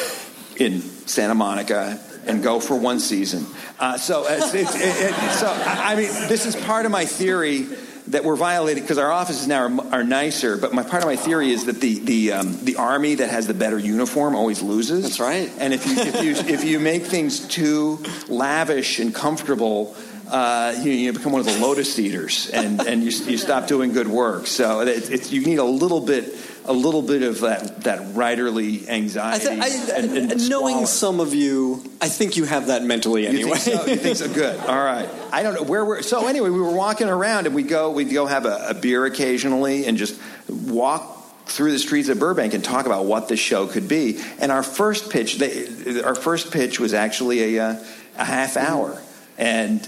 in 0.55 0.79
Santa 0.79 1.35
Monica 1.35 1.99
and 2.25 2.41
go 2.41 2.61
for 2.61 2.77
one 2.77 3.01
season. 3.01 3.45
Uh, 3.79 3.97
so, 3.97 4.25
it's, 4.29 4.53
it's, 4.53 4.75
it, 4.75 5.09
it, 5.09 5.31
so 5.33 5.47
I 5.47 5.95
mean, 5.95 6.07
this 6.29 6.45
is 6.45 6.55
part 6.55 6.85
of 6.85 6.91
my 6.93 7.03
theory 7.03 7.67
that 8.09 8.23
we're 8.23 8.35
violating 8.35 8.83
because 8.83 8.97
our 8.97 9.11
offices 9.11 9.47
now 9.47 9.67
are, 9.67 9.93
are 9.93 10.03
nicer. 10.03 10.57
But 10.57 10.73
my 10.73 10.83
part 10.83 11.03
of 11.03 11.07
my 11.07 11.15
theory 11.15 11.51
is 11.51 11.65
that 11.65 11.79
the 11.79 11.99
the 11.99 12.31
um, 12.33 12.63
the 12.63 12.75
army 12.75 13.15
that 13.15 13.29
has 13.29 13.47
the 13.47 13.53
better 13.53 13.79
uniform 13.79 14.35
always 14.35 14.61
loses. 14.61 15.03
That's 15.03 15.19
right. 15.19 15.51
And 15.59 15.73
if 15.73 15.85
you 15.85 15.95
if 15.97 16.23
you 16.23 16.31
if 16.53 16.63
you 16.63 16.79
make 16.79 17.03
things 17.03 17.47
too 17.47 18.03
lavish 18.27 18.99
and 18.99 19.13
comfortable. 19.13 19.95
Uh, 20.27 20.75
you, 20.83 20.91
you 20.91 21.11
become 21.11 21.31
one 21.31 21.39
of 21.39 21.47
the 21.47 21.59
lotus 21.59 21.97
eaters, 21.97 22.51
and, 22.51 22.81
and 22.81 23.01
you, 23.01 23.09
you 23.25 23.35
stop 23.35 23.65
doing 23.65 23.93
good 23.93 24.07
work. 24.07 24.45
So 24.45 24.81
it, 24.81 25.09
it's, 25.09 25.31
you 25.31 25.41
need 25.41 25.57
a 25.57 25.63
little 25.63 26.01
bit, 26.01 26.35
a 26.65 26.73
little 26.73 27.01
bit 27.01 27.23
of 27.23 27.41
that, 27.41 27.83
that 27.83 27.99
writerly 28.13 28.87
I 28.87 28.91
anxiety. 28.93 29.47
th- 29.47 29.59
I, 29.89 29.95
and, 29.97 30.31
and 30.31 30.49
knowing 30.49 30.85
squalor. 30.85 30.85
some 30.87 31.19
of 31.19 31.33
you, 31.33 31.83
I 32.01 32.07
think 32.09 32.37
you 32.37 32.43
have 32.45 32.67
that 32.67 32.83
mentally 32.83 33.23
You 33.23 33.29
anyway. 33.29 33.57
think 33.57 33.81
so? 33.81 33.85
You 33.87 33.95
think 33.95 34.17
so? 34.17 34.33
Good. 34.33 34.59
All 34.61 34.83
right. 34.83 35.09
I 35.31 35.41
don't 35.43 35.55
know 35.55 35.63
where 35.63 35.83
we're. 35.83 36.01
So 36.01 36.27
anyway, 36.27 36.49
we 36.49 36.59
were 36.61 36.71
walking 36.75 37.07
around, 37.09 37.45
and 37.47 37.55
we 37.55 37.63
go. 37.63 37.91
We'd 37.91 38.11
go 38.11 38.25
have 38.25 38.45
a, 38.45 38.67
a 38.69 38.73
beer 38.73 39.05
occasionally, 39.05 39.85
and 39.85 39.97
just 39.97 40.19
walk 40.47 41.47
through 41.47 41.71
the 41.71 41.79
streets 41.79 42.09
of 42.09 42.19
Burbank 42.19 42.53
and 42.53 42.63
talk 42.63 42.85
about 42.85 43.05
what 43.05 43.27
this 43.27 43.39
show 43.39 43.65
could 43.65 43.87
be. 43.87 44.19
And 44.39 44.51
our 44.51 44.61
first 44.63 45.09
pitch, 45.09 45.37
they, 45.39 46.01
our 46.03 46.13
first 46.15 46.51
pitch 46.51 46.79
was 46.79 46.93
actually 46.93 47.57
a, 47.57 47.63
uh, 47.69 47.83
a 48.17 48.25
half 48.25 48.57
hour, 48.57 49.01
and. 49.37 49.81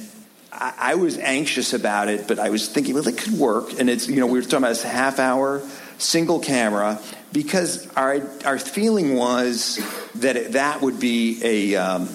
I 0.53 0.73
I 0.77 0.95
was 0.95 1.17
anxious 1.17 1.73
about 1.73 2.09
it, 2.09 2.27
but 2.27 2.37
I 2.37 2.49
was 2.49 2.67
thinking, 2.67 2.93
well, 2.93 3.07
it 3.07 3.17
could 3.17 3.33
work. 3.39 3.79
And 3.79 3.89
it's, 3.89 4.07
you 4.09 4.17
know, 4.19 4.27
we 4.27 4.37
were 4.37 4.41
talking 4.43 4.57
about 4.59 4.69
this 4.69 4.83
half 4.83 5.17
hour, 5.17 5.61
single 6.01 6.39
camera, 6.39 6.99
because 7.31 7.87
our 7.95 8.21
our 8.45 8.59
feeling 8.59 9.15
was 9.15 9.79
that 10.15 10.35
it, 10.35 10.51
that 10.53 10.81
would 10.81 10.99
be 10.99 11.39
a 11.43 11.75
um, 11.75 12.09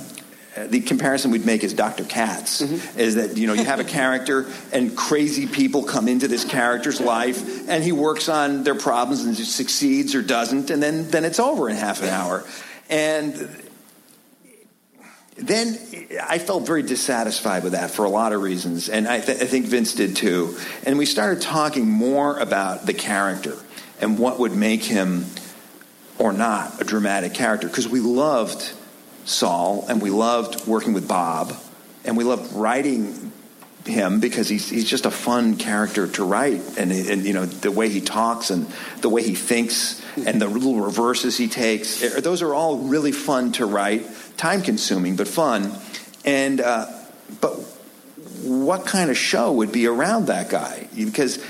the 0.57 0.81
comparison 0.81 1.31
we'd 1.31 1.45
make 1.45 1.65
is 1.65 1.75
Dr. 1.75 2.05
Katz 2.05 2.63
is 2.97 3.17
that 3.17 3.37
you 3.37 3.47
know 3.47 3.53
you 3.53 3.65
have 3.65 3.81
a 3.81 3.85
character 3.99 4.47
and 4.73 4.97
crazy 4.97 5.47
people 5.47 5.83
come 5.83 6.09
into 6.09 6.29
this 6.29 6.45
character's 6.45 7.01
life 7.01 7.69
and 7.69 7.85
he 7.85 7.93
works 7.93 8.29
on 8.29 8.65
their 8.65 8.75
problems 8.75 9.25
and 9.25 9.37
succeeds 9.37 10.15
or 10.15 10.23
doesn't 10.23 10.71
and 10.71 10.83
then 10.83 11.09
then 11.11 11.25
it's 11.25 11.39
over 11.39 11.69
in 11.69 11.77
half 11.77 12.03
an 12.03 12.09
hour 12.09 12.45
and 12.89 13.66
then 15.37 15.79
I 16.23 16.39
felt 16.39 16.67
very 16.67 16.83
dissatisfied 16.83 17.63
with 17.63 17.73
that 17.73 17.91
for 17.91 18.05
a 18.05 18.09
lot 18.09 18.33
of 18.33 18.41
reasons, 18.41 18.89
and 18.89 19.07
I, 19.07 19.21
th- 19.21 19.43
I 19.43 19.47
think 19.47 19.67
Vince 19.67 19.95
did 19.95 20.17
too. 20.17 20.57
And 20.85 20.99
we 20.99 21.07
started 21.07 21.43
talking 21.43 21.87
more 21.89 22.39
about 22.39 22.87
the 22.87 22.95
character 22.95 23.57
and 24.01 24.19
what 24.19 24.39
would 24.39 24.53
make 24.53 24.83
him 24.83 25.27
or 26.19 26.33
not 26.33 26.81
a 26.81 26.85
dramatic 26.85 27.35
character 27.35 27.69
because 27.69 27.89
we 27.89 28.01
loved 28.01 28.73
Saul 29.27 29.85
and 29.89 30.01
we 30.01 30.11
loved 30.11 30.67
working 30.67 30.95
with 30.95 31.07
Bob 31.07 31.55
and 32.05 32.17
we 32.17 32.25
loved 32.25 32.53
writing 32.55 33.33
him 33.87 34.21
because 34.21 34.49
he's 34.49 34.69
he's 34.69 34.89
just 34.89 35.07
a 35.07 35.11
fun 35.11 35.57
character 35.57 36.07
to 36.07 36.25
write. 36.25 36.79
And 36.79 36.93
and 36.93 37.25
you 37.25 37.33
know 37.33 37.47
the 37.47 37.71
way 37.71 37.89
he 37.89 38.01
talks 38.01 38.51
and 38.51 38.67
the 39.01 39.09
way 39.09 39.23
he 39.23 39.35
thinks 39.35 40.03
and 40.17 40.41
the 40.41 40.49
little 40.49 40.81
reverses 40.81 41.37
he 41.37 41.49
takes 41.49 42.03
eh, 42.03 42.21
those 42.21 42.43
are 42.43 42.55
all 42.55 42.79
really 42.79 43.13
fun 43.13 43.53
to 43.53 43.67
write 43.67 44.07
time 44.37 44.63
consuming 44.63 45.17
but 45.17 45.29
fun. 45.29 45.73
And 46.25 46.61
uh, 46.61 46.87
but 47.41 47.55
what 48.43 48.87
kind 48.87 49.11
of 49.11 49.17
show 49.17 49.53
would 49.53 49.73
be 49.73 49.87
around 49.87 50.27
that 50.27 50.51
guy? 50.51 50.89
Because 50.95 51.43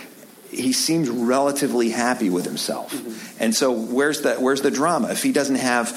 he 0.50 0.72
seems 0.72 1.10
relatively 1.10 1.90
happy 1.90 2.30
with 2.30 2.44
himself. 2.44 2.92
And 3.40 3.54
so 3.54 3.72
where's 3.72 4.22
the 4.22 4.34
where's 4.34 4.62
the 4.62 4.70
drama? 4.70 5.08
If 5.08 5.22
he 5.22 5.32
doesn't 5.32 5.56
have 5.56 5.92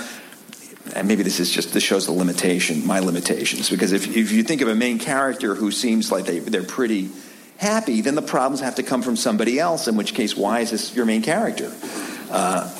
and 0.95 1.07
maybe 1.07 1.23
this 1.23 1.39
is 1.39 1.51
just 1.51 1.73
this 1.73 1.83
shows 1.83 2.05
the 2.05 2.11
limitation, 2.11 2.85
my 2.85 2.99
limitations. 2.99 3.69
Because 3.69 3.91
if 3.91 4.15
if 4.15 4.31
you 4.31 4.43
think 4.43 4.61
of 4.61 4.67
a 4.67 4.75
main 4.75 4.99
character 4.99 5.55
who 5.55 5.71
seems 5.71 6.11
like 6.11 6.25
they 6.25 6.39
they're 6.39 6.63
pretty 6.63 7.09
happy, 7.57 8.01
then 8.01 8.15
the 8.15 8.21
problems 8.21 8.61
have 8.61 8.75
to 8.75 8.83
come 8.83 9.01
from 9.01 9.15
somebody 9.15 9.59
else. 9.59 9.87
In 9.87 9.95
which 9.95 10.13
case, 10.13 10.35
why 10.35 10.61
is 10.61 10.71
this 10.71 10.95
your 10.95 11.05
main 11.05 11.21
character? 11.21 11.71
Uh, 12.31 12.73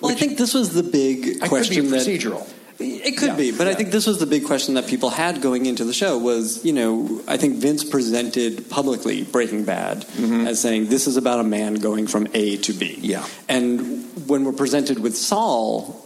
well, 0.00 0.12
I 0.12 0.14
think 0.14 0.38
this 0.38 0.54
was 0.54 0.74
the 0.74 0.82
big 0.82 1.26
it 1.26 1.32
could 1.34 1.42
be 1.42 1.48
question 1.48 1.90
that 1.90 2.00
procedural. 2.00 2.50
It 2.78 3.16
could 3.16 3.28
Yeah, 3.28 3.36
be, 3.36 3.52
but 3.52 3.68
I 3.68 3.74
think 3.74 3.92
this 3.92 4.06
was 4.06 4.18
the 4.18 4.26
big 4.26 4.44
question 4.44 4.74
that 4.74 4.88
people 4.88 5.08
had 5.08 5.40
going 5.40 5.66
into 5.66 5.84
the 5.84 5.92
show 5.92 6.18
was, 6.18 6.64
you 6.64 6.72
know, 6.72 7.22
I 7.28 7.36
think 7.36 7.58
Vince 7.58 7.84
presented 7.84 8.68
publicly 8.68 9.22
Breaking 9.22 9.64
Bad 9.64 10.04
as 10.18 10.60
saying 10.60 10.88
this 10.88 11.06
is 11.06 11.16
about 11.16 11.38
a 11.38 11.44
man 11.44 11.74
going 11.74 12.08
from 12.08 12.26
A 12.34 12.56
to 12.58 12.72
B. 12.72 12.96
Mm-hmm. 12.96 13.04
Yeah. 13.04 13.26
And 13.48 14.28
when 14.28 14.44
we're 14.44 14.52
presented 14.52 14.98
with 14.98 15.16
Saul, 15.16 16.04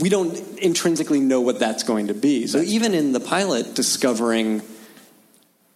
we 0.00 0.08
don't 0.08 0.36
intrinsically 0.58 1.20
know 1.20 1.40
what 1.40 1.58
that's 1.58 1.82
going 1.82 2.08
to 2.08 2.14
be. 2.14 2.46
So 2.46 2.58
even 2.58 2.94
in 2.94 3.12
the 3.12 3.20
pilot, 3.20 3.74
discovering 3.74 4.62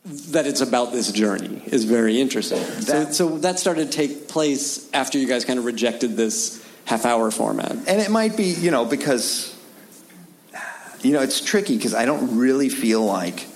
that 0.04 0.46
it's 0.46 0.60
about 0.60 0.92
this 0.92 1.12
journey 1.12 1.62
is 1.66 1.84
very 1.84 2.20
interesting. 2.20 2.62
so, 2.62 2.92
That- 3.04 3.14
so 3.14 3.38
that 3.38 3.58
started 3.58 3.90
to 3.90 3.96
take 3.96 4.28
place 4.28 4.88
after 4.92 5.18
you 5.18 5.26
guys 5.26 5.44
kind 5.44 5.58
of 5.58 5.64
rejected 5.64 6.16
this 6.16 6.64
half 6.84 7.04
hour 7.04 7.30
format. 7.30 7.72
And 7.72 8.00
it 8.00 8.10
might 8.10 8.36
be, 8.36 8.44
you 8.44 8.70
know, 8.70 8.84
because, 8.86 9.54
you 11.02 11.12
know, 11.12 11.20
it's 11.20 11.40
tricky 11.40 11.76
because 11.76 11.94
I 11.94 12.06
don't 12.06 12.38
really 12.38 12.70
feel 12.70 13.04
like 13.04 13.46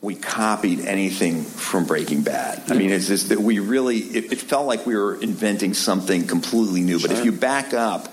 we 0.00 0.14
copied 0.14 0.80
anything 0.80 1.42
from 1.42 1.84
Breaking 1.84 2.22
Bad. 2.22 2.62
I 2.70 2.74
mean, 2.74 2.90
it's 2.90 3.08
just 3.08 3.30
that 3.30 3.40
we 3.40 3.58
really, 3.58 3.96
it, 3.98 4.32
it 4.32 4.40
felt 4.40 4.66
like 4.68 4.86
we 4.86 4.94
were 4.94 5.20
inventing 5.20 5.74
something 5.74 6.28
completely 6.28 6.82
new. 6.82 7.00
But 7.00 7.10
if 7.10 7.24
you 7.24 7.32
back 7.32 7.74
up, 7.74 8.08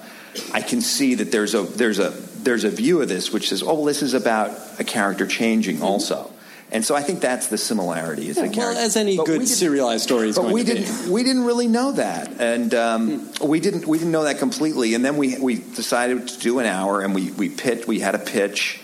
I 0.54 0.62
can 0.62 0.82
see 0.82 1.16
that 1.16 1.32
there's 1.32 1.54
a, 1.54 1.64
there's 1.64 2.00
a, 2.00 2.10
there's 2.10 2.64
a 2.64 2.70
view 2.70 3.02
of 3.02 3.10
this 3.10 3.32
which 3.32 3.50
says, 3.50 3.64
oh, 3.64 3.74
well, 3.76 3.86
this 3.86 4.02
is 4.02 4.14
about 4.14 4.58
a 4.80 4.84
character 4.84 5.26
changing 5.28 5.82
also. 5.82 6.32
And 6.72 6.84
so 6.84 6.96
I 6.96 7.04
think 7.04 7.22
that's 7.22 7.48
the 7.48 7.58
similarity. 7.58 8.28
Is 8.28 8.36
the 8.36 8.44
well, 8.44 8.52
character. 8.52 8.82
as 8.82 8.98
any 8.98 9.18
But 9.18 9.28
good 9.28 9.48
serialized 9.48 10.04
story 10.04 10.30
is 10.30 10.36
but 10.36 10.52
we 10.52 10.64
didn't 10.64 11.10
we 11.10 11.24
didn't 11.24 11.46
really 11.46 11.68
know 11.68 11.92
that, 11.92 12.42
and 12.42 12.74
um, 12.74 13.32
we 13.42 13.60
didn't 13.60 13.88
we 13.88 14.00
didn't 14.00 14.12
know 14.12 14.24
that 14.24 14.40
completely. 14.40 14.96
And 14.96 15.06
then 15.06 15.16
we 15.16 15.38
we 15.38 15.56
decided 15.56 16.28
to 16.28 16.40
do 16.40 16.60
an 16.60 16.66
hour, 16.66 17.02
and 17.02 17.14
we 17.14 17.32
we 17.32 17.50
pitched. 17.50 17.88
We 17.88 18.00
had 18.00 18.16
a 18.16 18.20
pitch 18.20 18.82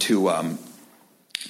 to. 0.00 0.30
Um, 0.30 0.58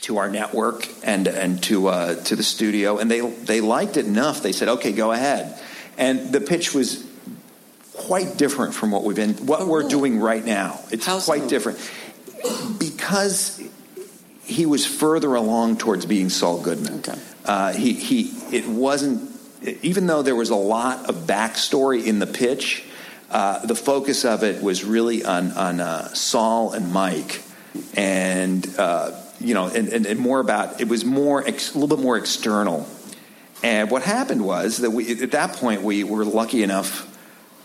to 0.00 0.18
our 0.18 0.28
network 0.28 0.86
and 1.02 1.26
and 1.26 1.62
to 1.62 1.86
uh, 1.86 2.14
to 2.24 2.36
the 2.36 2.42
studio, 2.42 2.98
and 2.98 3.10
they 3.10 3.20
they 3.20 3.62
liked 3.62 3.96
it 3.96 4.04
enough. 4.04 4.42
They 4.42 4.52
said, 4.52 4.68
"Okay, 4.68 4.92
go 4.92 5.12
ahead." 5.12 5.58
And 5.96 6.30
the 6.30 6.42
pitch 6.42 6.74
was 6.74 7.03
quite 7.96 8.36
different 8.36 8.74
from 8.74 8.90
what 8.90 9.04
we've 9.04 9.16
been 9.16 9.34
what 9.46 9.66
we're 9.66 9.88
doing 9.88 10.18
right 10.18 10.44
now. 10.44 10.80
It's 10.90 11.06
How 11.06 11.20
quite 11.20 11.42
so? 11.42 11.48
different 11.48 11.78
because 12.78 13.62
he 14.44 14.66
was 14.66 14.84
further 14.86 15.34
along 15.34 15.78
towards 15.78 16.06
being 16.06 16.28
Saul 16.28 16.60
Goodman. 16.60 16.98
Okay. 16.98 17.18
Uh, 17.44 17.72
he 17.72 17.92
he 17.92 18.32
it 18.54 18.66
wasn't 18.66 19.30
even 19.82 20.06
though 20.06 20.22
there 20.22 20.36
was 20.36 20.50
a 20.50 20.56
lot 20.56 21.08
of 21.08 21.26
backstory 21.26 22.04
in 22.04 22.18
the 22.18 22.26
pitch. 22.26 22.84
Uh, 23.30 23.64
the 23.66 23.74
focus 23.74 24.24
of 24.24 24.44
it 24.44 24.62
was 24.62 24.84
really 24.84 25.24
on 25.24 25.52
on 25.52 25.80
uh, 25.80 26.08
Saul 26.14 26.72
and 26.72 26.92
Mike, 26.92 27.42
and 27.94 28.66
uh, 28.78 29.12
you 29.40 29.54
know, 29.54 29.66
and, 29.66 29.88
and, 29.88 30.06
and 30.06 30.20
more 30.20 30.40
about 30.40 30.80
it 30.80 30.88
was 30.88 31.04
more 31.04 31.46
ex, 31.46 31.74
a 31.74 31.78
little 31.78 31.96
bit 31.96 32.02
more 32.02 32.16
external. 32.16 32.86
And 33.62 33.90
what 33.90 34.02
happened 34.02 34.44
was 34.44 34.78
that 34.78 34.90
we 34.90 35.22
at 35.22 35.32
that 35.32 35.54
point 35.54 35.82
we 35.82 36.04
were 36.04 36.24
lucky 36.24 36.62
enough 36.62 37.10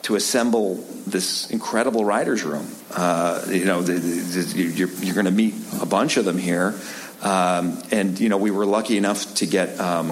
to 0.03 0.15
assemble 0.15 0.75
this 1.06 1.50
incredible 1.51 2.06
writers' 2.06 2.44
room. 2.44 2.68
Uh, 2.91 3.46
you 3.50 3.65
know, 3.65 3.82
the, 3.82 3.94
the, 3.94 4.62
you're, 4.62 4.89
you're 4.89 5.13
going 5.13 5.25
to 5.25 5.32
meet 5.32 5.53
a 5.82 5.86
bunch 5.86 6.18
of 6.18 6.25
them 6.25 6.38
here, 6.38 6.79
um, 7.22 7.82
and 7.91 8.20
you 8.20 8.29
know, 8.29 8.38
we 8.38 8.51
were 8.51 8.65
lucky 8.65 8.98
enough 8.98 9.36
to 9.36 9.46
get 9.46 9.79
um, 9.79 10.12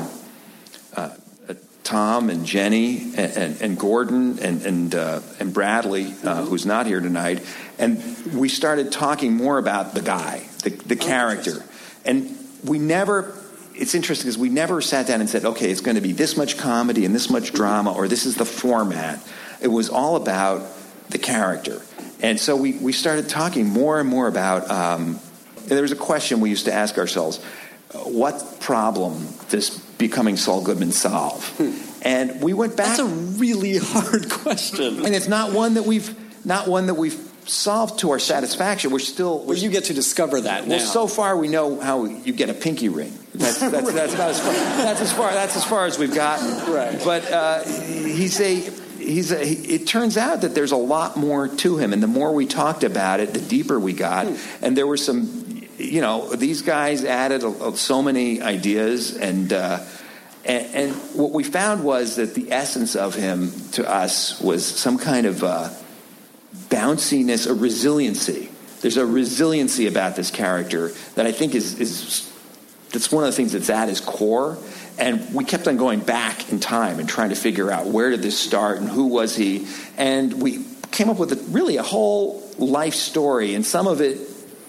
uh, 0.96 1.10
uh, 1.50 1.54
Tom 1.84 2.30
and 2.30 2.46
Jenny 2.46 3.14
and, 3.16 3.38
and, 3.38 3.62
and 3.62 3.80
Gordon 3.80 4.40
and 4.40 4.62
and, 4.64 4.96
uh, 4.96 5.22
and 5.40 5.54
Bradley, 5.54 6.14
uh, 6.24 6.44
who's 6.46 6.66
not 6.66 6.86
here 6.86 7.00
tonight, 7.00 7.44
and 7.80 8.04
we 8.34 8.50
started 8.50 8.92
talking 8.92 9.36
more 9.36 9.58
about 9.58 9.94
the 9.94 10.02
guy, 10.02 10.46
the, 10.64 10.70
the 10.70 10.96
character, 10.96 11.64
and 12.06 12.38
we 12.64 12.80
never. 12.80 13.34
It's 13.74 13.94
interesting 13.94 14.26
because 14.26 14.40
we 14.40 14.50
never 14.50 14.82
sat 14.82 15.06
down 15.06 15.22
and 15.22 15.30
said, 15.30 15.46
"Okay, 15.46 15.70
it's 15.70 15.82
going 15.82 15.96
to 15.96 16.02
be 16.02 16.12
this 16.12 16.36
much 16.36 16.58
comedy 16.58 17.06
and 17.06 17.14
this 17.14 17.30
much 17.30 17.54
drama, 17.54 17.94
or 17.94 18.08
this 18.08 18.26
is 18.26 18.36
the 18.36 18.46
format." 18.46 19.20
It 19.62 19.68
was 19.70 19.90
all 19.90 20.16
about 20.16 20.64
the 21.10 21.18
character, 21.18 21.82
and 22.22 22.40
so 22.40 22.56
we 22.56 22.74
we 22.74 22.92
started 22.94 23.30
talking 23.30 23.68
more 23.68 24.00
and 24.00 24.08
more 24.10 24.28
about. 24.28 24.70
Um, 24.70 25.20
there 25.66 25.82
was 25.82 25.92
a 25.92 25.98
question 25.98 26.40
we 26.40 26.50
used 26.50 26.66
to 26.66 26.74
ask 26.74 26.98
ourselves: 26.98 27.40
uh, 27.94 28.00
What 28.00 28.58
problem 28.60 29.28
does 29.50 29.80
becoming 29.98 30.38
Saul 30.38 30.62
Goodman 30.62 30.92
solve? 30.92 31.44
And 32.04 32.42
we 32.42 32.54
went 32.54 32.78
back, 32.78 32.98
That's 32.98 33.00
a 33.00 33.06
really 33.06 33.78
hard 33.82 34.30
question. 34.30 35.06
and 35.06 35.14
it's 35.16 35.28
not 35.28 35.52
one 35.52 35.74
that 35.74 35.84
we've 35.84 36.16
not 36.46 36.68
one 36.68 36.86
that 36.88 36.94
we've 36.94 37.20
solved 37.46 38.00
to 38.00 38.12
our 38.12 38.20
satisfaction. 38.20 38.92
We're 38.92 39.00
still 39.00 39.40
we're 39.40 39.46
Well, 39.56 39.58
you 39.58 39.70
get 39.70 39.86
to 39.86 39.94
discover 39.94 40.42
that 40.42 40.68
now. 40.68 40.78
well, 40.78 40.86
so 40.86 41.08
far 41.08 41.36
we 41.36 41.48
know 41.48 41.80
how 41.80 42.06
you 42.06 42.34
get 42.34 42.50
a 42.50 42.54
pinky 42.54 42.88
ring. 42.90 43.12
That's 43.34 43.60
that's, 43.60 43.92
that's 43.92 44.14
about 44.14 44.30
as 44.30 44.40
far 44.40 44.54
that's 44.54 45.02
as 45.02 45.12
far 45.14 45.32
that's 45.34 45.56
as 45.58 45.64
far 45.66 45.86
as 45.86 45.98
we've 46.00 46.14
gotten. 46.14 46.48
Right. 46.74 47.02
But 47.04 47.32
uh, 47.32 47.64
he's 47.64 48.40
a 48.40 48.62
he's 49.08 49.32
a, 49.32 49.44
he, 49.44 49.56
it 49.76 49.88
turns 49.88 50.18
out 50.18 50.42
that 50.42 50.54
there's 50.54 50.72
a 50.72 50.78
lot 50.78 51.16
more 51.18 51.48
to 51.48 51.78
him, 51.78 51.94
and 51.94 52.04
the 52.04 52.08
more 52.08 52.32
we 52.34 52.46
talked 52.46 52.84
about 52.84 53.20
it, 53.20 53.34
the 53.34 53.42
deeper 53.42 53.80
we 53.80 53.94
got, 53.94 54.28
and 54.62 54.76
there 54.78 54.88
were 54.88 54.98
some. 54.98 55.46
You 55.80 56.02
know, 56.02 56.34
these 56.36 56.64
guys 56.64 57.06
added 57.06 57.44
a, 57.44 57.50
a- 57.50 57.78
so 57.78 58.02
many 58.02 58.42
ideas, 58.42 59.16
and, 59.16 59.54
uh, 59.54 59.86
and 60.44 60.66
and 60.76 60.96
what 61.14 61.32
we 61.32 61.44
found 61.44 61.84
was 61.84 62.16
that 62.16 62.34
the 62.34 62.52
essence 62.52 62.96
of 62.96 63.14
him 63.14 63.52
to 63.74 63.88
us 63.88 64.42
was 64.42 64.66
some 64.66 64.98
kind 64.98 65.28
of 65.28 65.44
uh, 65.44 65.70
bounciness, 66.70 67.48
a 67.48 67.54
resiliency. 67.54 68.50
There's 68.82 68.98
a 68.98 69.06
resiliency 69.06 69.88
about 69.88 70.16
this 70.16 70.32
character 70.32 70.90
that 71.16 71.26
I 71.28 71.32
think 71.32 71.56
is, 71.56 71.80
is 71.80 72.32
that's 72.92 73.12
one 73.12 73.24
of 73.24 73.30
the 73.30 73.36
things 73.36 73.52
that's 73.54 73.70
at 73.70 73.88
his 73.90 74.02
core. 74.02 74.58
And 74.98 75.34
we 75.34 75.44
kept 75.44 75.68
on 75.68 75.78
going 75.78 76.00
back 76.00 76.52
in 76.52 76.60
time 76.60 77.00
and 77.00 77.08
trying 77.08 77.30
to 77.30 77.36
figure 77.36 77.72
out 77.72 77.86
where 77.86 78.10
did 78.10 78.22
this 78.22 78.40
start 78.40 78.80
and 78.80 78.90
who 78.90 79.08
was 79.08 79.36
he. 79.36 79.68
And 79.98 80.42
we 80.42 80.66
came 80.92 81.10
up 81.10 81.20
with 81.20 81.32
a, 81.32 81.36
really 81.52 81.78
a 81.78 81.84
whole 81.84 82.44
life 82.58 82.96
story, 82.96 83.54
and 83.54 83.66
some 83.66 83.88
of 83.88 84.02
it 84.02 84.20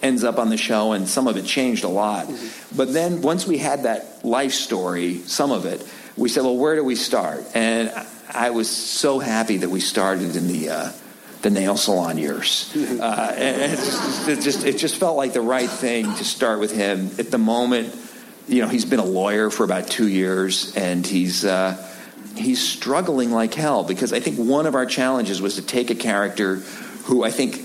ends 0.03 0.25
up 0.25 0.39
on 0.39 0.51
the 0.51 0.57
show, 0.57 0.93
and 0.93 1.09
some 1.09 1.27
of 1.27 1.37
it 1.37 1.45
changed 1.45 1.85
a 1.85 1.89
lot. 1.89 2.31
But 2.77 2.93
then 2.93 3.23
once 3.23 3.47
we 3.47 3.59
had 3.59 3.85
that 3.85 4.25
life 4.25 4.53
story, 4.53 5.19
some 5.21 5.51
of 5.51 5.65
it, 5.65 5.87
we 6.17 6.29
said, 6.29 6.43
well, 6.45 6.57
where 6.57 6.77
do 6.77 6.85
we 6.85 6.95
start? 6.95 7.45
And 7.55 7.91
I 7.91 8.07
I 8.31 8.51
was 8.51 8.69
so 8.69 9.19
happy 9.21 9.57
that 9.59 9.71
we 9.71 9.81
started 9.81 10.37
in 10.37 10.47
the. 10.49 10.71
Uh, 10.71 10.93
the 11.41 11.51
nail 11.51 11.77
salon 11.77 12.19
years, 12.19 12.75
uh, 12.75 13.35
and 13.39 13.73
it 13.73 13.77
just, 13.77 14.29
it 14.29 14.41
just 14.41 14.65
it 14.67 14.77
just 14.77 14.97
felt 14.97 15.17
like 15.17 15.35
the 15.35 15.41
right 15.41 15.71
thing 15.71 16.13
to 16.17 16.25
start 16.25 16.59
with 16.59 16.73
him 16.75 17.13
at 17.17 17.31
the 17.31 17.39
moment. 17.39 17.95
You 18.49 18.63
know, 18.63 18.69
he's 18.69 18.85
been 18.85 18.99
a 18.99 19.05
lawyer 19.05 19.51
for 19.51 19.65
about 19.65 19.89
two 19.89 20.09
years, 20.09 20.75
and 20.75 21.07
he's 21.07 21.45
uh, 21.45 21.77
he's 22.35 22.61
struggling 22.61 23.31
like 23.31 23.55
hell 23.55 23.85
because 23.85 24.13
I 24.13 24.21
think 24.21 24.39
one 24.39 24.67
of 24.67 24.75
our 24.75 24.87
challenges 24.87 25.43
was 25.43 25.57
to 25.57 25.63
take 25.63 25.91
a 25.91 25.95
character 25.95 26.57
who 27.05 27.25
I 27.25 27.31
think 27.31 27.63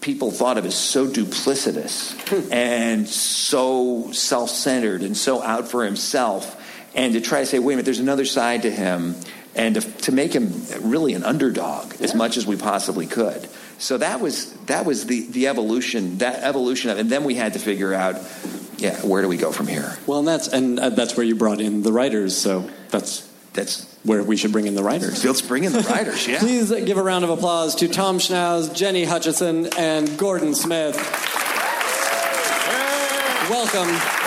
people 0.00 0.30
thought 0.30 0.58
of 0.58 0.66
as 0.66 0.74
so 0.74 1.06
duplicitous 1.06 2.50
and 2.52 3.08
so 3.08 4.12
self-centered 4.12 5.00
and 5.00 5.16
so 5.16 5.42
out 5.42 5.66
for 5.66 5.82
himself 5.82 6.60
and 6.94 7.14
to 7.14 7.22
try 7.22 7.40
to 7.40 7.46
say 7.46 7.58
wait 7.58 7.72
a 7.72 7.76
minute 7.76 7.86
there's 7.86 8.00
another 8.00 8.26
side 8.26 8.62
to 8.62 8.70
him 8.70 9.16
and 9.54 9.76
to, 9.76 9.80
to 9.80 10.12
make 10.12 10.34
him 10.34 10.52
really 10.82 11.14
an 11.14 11.24
underdog 11.24 12.00
as 12.00 12.14
much 12.14 12.36
as 12.36 12.46
we 12.46 12.56
possibly 12.56 13.06
could. 13.06 13.48
So 13.78 13.98
that 13.98 14.20
was 14.20 14.52
that 14.66 14.84
was 14.84 15.06
the 15.06 15.26
the 15.28 15.48
evolution 15.48 16.18
that 16.18 16.42
evolution 16.42 16.90
of 16.90 16.98
and 16.98 17.10
then 17.10 17.24
we 17.24 17.34
had 17.34 17.54
to 17.54 17.58
figure 17.58 17.94
out 17.94 18.16
yeah 18.84 19.00
where 19.00 19.22
do 19.22 19.28
we 19.28 19.36
go 19.36 19.50
from 19.52 19.66
here 19.66 19.96
Well, 20.06 20.18
and 20.20 20.28
that's 20.28 20.48
and 20.48 20.78
uh, 20.78 20.90
that's 20.90 21.16
where 21.16 21.26
you 21.26 21.34
brought 21.34 21.60
in 21.60 21.82
the 21.82 21.92
writers. 21.92 22.36
So 22.36 22.68
that's 22.90 23.22
that's 23.54 23.86
where 24.04 24.22
we 24.22 24.36
should 24.36 24.52
bring 24.52 24.66
in 24.66 24.74
the 24.74 24.82
writers. 24.82 25.24
let's 25.24 25.40
bring 25.42 25.64
in 25.64 25.72
the 25.72 25.80
writers 25.80 26.26
yeah 26.28 26.38
Please 26.46 26.70
give 26.70 26.98
a 26.98 27.02
round 27.02 27.24
of 27.24 27.30
applause 27.30 27.74
to 27.76 27.88
Tom 27.88 28.18
Schnauz, 28.18 28.74
Jenny 28.74 29.04
Hutchison, 29.04 29.68
and 29.78 30.18
Gordon 30.18 30.54
Smith. 30.54 30.96
Welcome. 33.50 34.23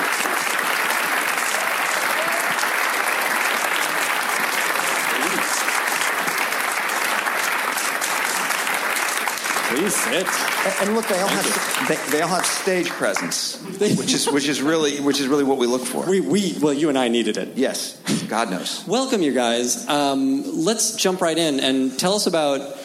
Please 9.88 10.04
sit. 10.04 10.82
And 10.82 10.96
look, 10.96 11.08
they 11.08 11.18
all 11.18 11.30
have 11.30 11.88
they, 11.88 12.18
they 12.18 12.22
all 12.22 12.28
have 12.28 12.46
stage 12.46 12.90
presence, 12.90 13.56
which 13.80 14.14
is 14.14 14.30
which 14.30 14.50
is 14.50 14.62
really 14.62 15.00
which 15.00 15.22
is 15.22 15.30
really 15.30 15.46
what 15.46 15.58
we 15.58 15.66
look 15.66 15.86
for. 15.86 16.06
We, 16.10 16.20
we, 16.20 16.58
well, 16.62 16.74
you 16.74 16.90
and 16.90 16.98
I 16.98 17.08
needed 17.08 17.38
it. 17.38 17.56
yes, 17.56 17.98
God 18.28 18.52
knows. 18.52 18.86
Welcome, 18.86 19.22
you 19.22 19.32
guys. 19.32 19.88
Um, 19.88 20.44
let's 20.66 20.98
jump 20.98 21.22
right 21.22 21.38
in 21.38 21.62
and 21.62 21.98
tell 21.98 22.16
us 22.16 22.28
about 22.28 22.78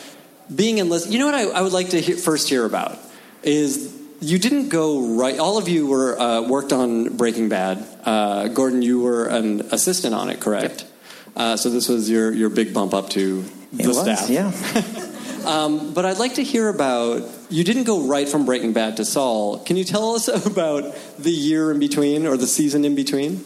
being 0.55 0.79
enlisted. 0.79 1.12
You 1.12 1.19
know 1.19 1.27
what 1.27 1.35
I, 1.35 1.43
I 1.49 1.62
would 1.62 1.73
like 1.73 1.88
to 1.91 2.01
hear, 2.01 2.17
first 2.17 2.49
hear 2.49 2.65
about 2.65 2.97
is 3.43 4.01
you 4.21 4.38
didn't 4.38 4.69
go 4.69 5.17
right. 5.17 5.41
All 5.41 5.59
of 5.59 5.69
you 5.69 5.88
were 5.88 6.17
uh, 6.17 6.43
worked 6.43 6.73
on 6.73 7.17
Breaking 7.17 7.49
Bad. 7.49 7.85
Uh, 8.05 8.47
Gordon, 8.47 8.81
you 8.81 9.01
were 9.01 9.27
an 9.27 9.62
assistant 9.73 10.15
on 10.15 10.31
it, 10.31 10.38
correct? 10.38 10.87
Uh, 11.35 11.57
so 11.57 11.69
this 11.69 11.88
was 11.88 12.09
your 12.09 12.31
your 12.31 12.49
big 12.49 12.73
bump 12.73 12.95
up 12.95 13.11
to 13.11 13.43
the 13.73 13.83
It 13.83 13.88
was, 13.88 13.99
staff. 13.99 14.31
yeah. 14.31 14.53
Um, 15.44 15.94
but 15.94 16.05
I'd 16.05 16.18
like 16.18 16.35
to 16.35 16.44
hear 16.44 16.68
about. 16.68 17.28
You 17.50 17.64
didn't 17.64 17.85
go 17.85 18.07
right 18.07 18.28
from 18.28 18.46
Breaking 18.46 18.72
Bad 18.72 18.96
to 18.96 19.05
Saul. 19.05 19.59
Can 19.59 19.76
you 19.76 19.85
tell 19.85 20.14
us 20.14 20.28
about 20.46 20.94
the 21.18 21.31
year 21.31 21.70
in 21.70 21.78
between 21.78 22.26
or 22.26 22.37
the 22.37 22.46
season 22.46 22.85
in 22.85 22.94
between? 22.94 23.44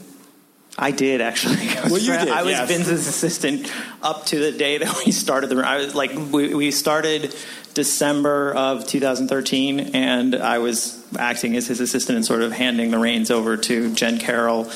I 0.78 0.90
did 0.90 1.20
actually. 1.20 1.68
I 1.70 1.82
was, 1.82 1.92
Well, 1.92 2.00
you 2.00 2.12
did, 2.12 2.28
I 2.28 2.42
was 2.42 2.52
yes. 2.52 2.68
Vince's 2.68 3.06
assistant 3.06 3.72
up 4.02 4.26
to 4.26 4.38
the 4.38 4.52
day 4.52 4.78
that 4.78 5.02
we 5.04 5.12
started 5.12 5.48
the. 5.48 5.56
I 5.66 5.78
was 5.78 5.94
like, 5.94 6.12
we, 6.14 6.54
we 6.54 6.70
started 6.70 7.34
December 7.74 8.54
of 8.54 8.86
2013, 8.86 9.94
and 9.94 10.34
I 10.34 10.58
was 10.58 11.04
acting 11.18 11.56
as 11.56 11.66
his 11.66 11.80
assistant 11.80 12.16
and 12.16 12.24
sort 12.24 12.42
of 12.42 12.52
handing 12.52 12.90
the 12.90 12.98
reins 12.98 13.30
over 13.30 13.56
to 13.56 13.94
Jen 13.94 14.18
Carroll. 14.18 14.70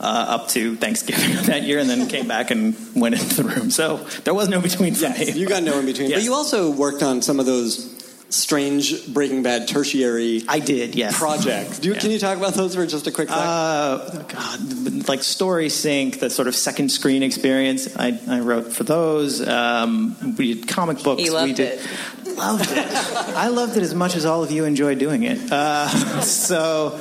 Uh, 0.00 0.26
up 0.28 0.48
to 0.48 0.74
Thanksgiving 0.76 1.38
of 1.38 1.46
that 1.46 1.62
year, 1.62 1.78
and 1.78 1.88
then 1.88 2.08
came 2.08 2.26
back 2.26 2.50
and 2.50 2.76
went 2.96 3.14
into 3.14 3.42
the 3.42 3.48
room. 3.48 3.70
So 3.70 3.98
there 4.24 4.34
was 4.34 4.48
no 4.48 4.60
between 4.60 4.94
for 4.94 5.08
me. 5.08 5.30
You 5.32 5.46
got 5.46 5.62
no 5.62 5.78
in 5.78 5.86
between. 5.86 6.10
Yes. 6.10 6.18
But 6.18 6.24
you 6.24 6.34
also 6.34 6.70
worked 6.70 7.02
on 7.02 7.22
some 7.22 7.38
of 7.38 7.46
those 7.46 7.94
strange 8.34 9.12
Breaking 9.12 9.42
Bad 9.42 9.68
tertiary 9.68 10.42
I 10.48 10.58
did, 10.58 10.94
yes. 10.94 11.16
projects. 11.16 11.78
Do 11.78 11.88
you, 11.88 11.94
Can 11.94 12.10
you 12.10 12.18
talk 12.18 12.36
about 12.36 12.54
those 12.54 12.74
for 12.74 12.86
just 12.86 13.06
a 13.06 13.12
quick 13.12 13.28
second? 13.28 13.44
Uh, 13.44 14.24
God, 14.28 15.08
like 15.08 15.22
Story 15.22 15.68
Sync, 15.68 16.20
the 16.20 16.30
sort 16.30 16.48
of 16.48 16.56
second 16.56 16.90
screen 16.90 17.22
experience. 17.22 17.94
I, 17.96 18.18
I 18.28 18.40
wrote 18.40 18.72
for 18.72 18.84
those. 18.84 19.46
Um, 19.46 20.36
we 20.36 20.54
did 20.54 20.68
comic 20.68 21.02
books. 21.02 21.22
He 21.22 21.30
loved 21.30 21.48
we 21.48 21.54
did, 21.54 21.78
it. 21.78 22.36
Loved 22.36 22.70
it. 22.72 22.88
I 23.36 23.48
loved 23.48 23.76
it 23.76 23.82
as 23.82 23.94
much 23.94 24.16
as 24.16 24.26
all 24.26 24.42
of 24.42 24.50
you 24.50 24.64
enjoy 24.64 24.94
doing 24.96 25.22
it. 25.22 25.52
Uh, 25.52 25.88
so. 26.20 27.00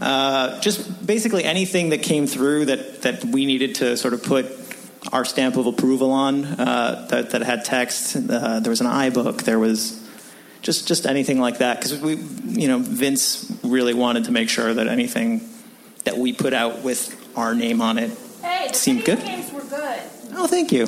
Uh, 0.00 0.60
just 0.60 1.06
basically 1.06 1.44
anything 1.44 1.90
that 1.90 2.02
came 2.02 2.26
through 2.26 2.66
that, 2.66 3.02
that 3.02 3.24
we 3.24 3.46
needed 3.46 3.76
to 3.76 3.96
sort 3.96 4.12
of 4.14 4.22
put 4.22 4.46
our 5.12 5.24
stamp 5.24 5.56
of 5.56 5.66
approval 5.66 6.10
on 6.10 6.44
uh, 6.44 7.06
that, 7.10 7.30
that 7.30 7.42
had 7.42 7.64
text. 7.64 8.16
Uh, 8.16 8.60
there 8.60 8.70
was 8.70 8.80
an 8.80 8.86
iBook. 8.86 9.42
There 9.42 9.58
was 9.58 10.00
just 10.62 10.88
just 10.88 11.06
anything 11.06 11.38
like 11.38 11.58
that 11.58 11.78
because 11.78 12.00
we, 12.00 12.16
you 12.60 12.68
know, 12.68 12.78
Vince 12.78 13.52
really 13.62 13.94
wanted 13.94 14.24
to 14.24 14.32
make 14.32 14.48
sure 14.48 14.72
that 14.74 14.88
anything 14.88 15.46
that 16.04 16.16
we 16.16 16.32
put 16.32 16.52
out 16.54 16.82
with 16.82 17.14
our 17.36 17.54
name 17.54 17.80
on 17.80 17.98
it 17.98 18.10
Hey, 18.42 18.68
seemed 18.72 19.04
good. 19.04 19.20
games 19.20 19.52
were 19.52 19.62
good. 19.62 20.00
Oh, 20.32 20.46
thank 20.46 20.72
you. 20.72 20.86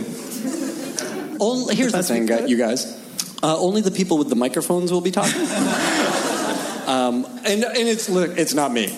Only, 1.38 1.74
here's 1.74 1.92
the 1.92 1.98
That's 1.98 2.08
thing, 2.08 2.48
you 2.48 2.56
guys. 2.56 3.02
Uh, 3.42 3.58
only 3.58 3.82
the 3.82 3.90
people 3.90 4.18
with 4.18 4.28
the 4.30 4.36
microphones 4.36 4.90
will 4.90 5.02
be 5.02 5.10
talking. 5.10 5.42
um, 6.86 7.24
and 7.44 7.64
and 7.64 7.76
it's 7.88 8.08
look, 8.08 8.36
it's 8.38 8.54
not 8.54 8.72
me. 8.72 8.96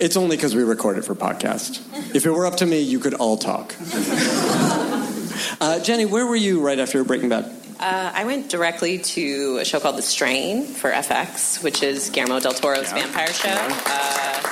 It's 0.00 0.16
only 0.16 0.36
because 0.36 0.54
we 0.56 0.62
record 0.64 0.98
it 0.98 1.04
for 1.04 1.14
podcast. 1.14 1.80
If 2.14 2.26
it 2.26 2.30
were 2.30 2.46
up 2.46 2.56
to 2.56 2.66
me, 2.66 2.80
you 2.80 2.98
could 2.98 3.14
all 3.14 3.36
talk. 3.36 3.74
Uh, 5.60 5.78
Jenny, 5.80 6.04
where 6.04 6.26
were 6.26 6.36
you 6.36 6.60
right 6.60 6.78
after 6.78 7.02
Breaking 7.04 7.28
Bad? 7.28 7.44
Uh, 7.78 8.12
I 8.14 8.24
went 8.24 8.50
directly 8.50 8.98
to 8.98 9.58
a 9.60 9.64
show 9.64 9.80
called 9.80 9.96
The 9.96 10.02
Strain 10.02 10.64
for 10.66 10.90
FX, 10.90 11.62
which 11.62 11.82
is 11.82 12.10
Guillermo 12.10 12.40
del 12.40 12.52
Toro's 12.52 12.90
vampire 12.92 13.32
show 13.32 13.48
uh, 13.50 14.42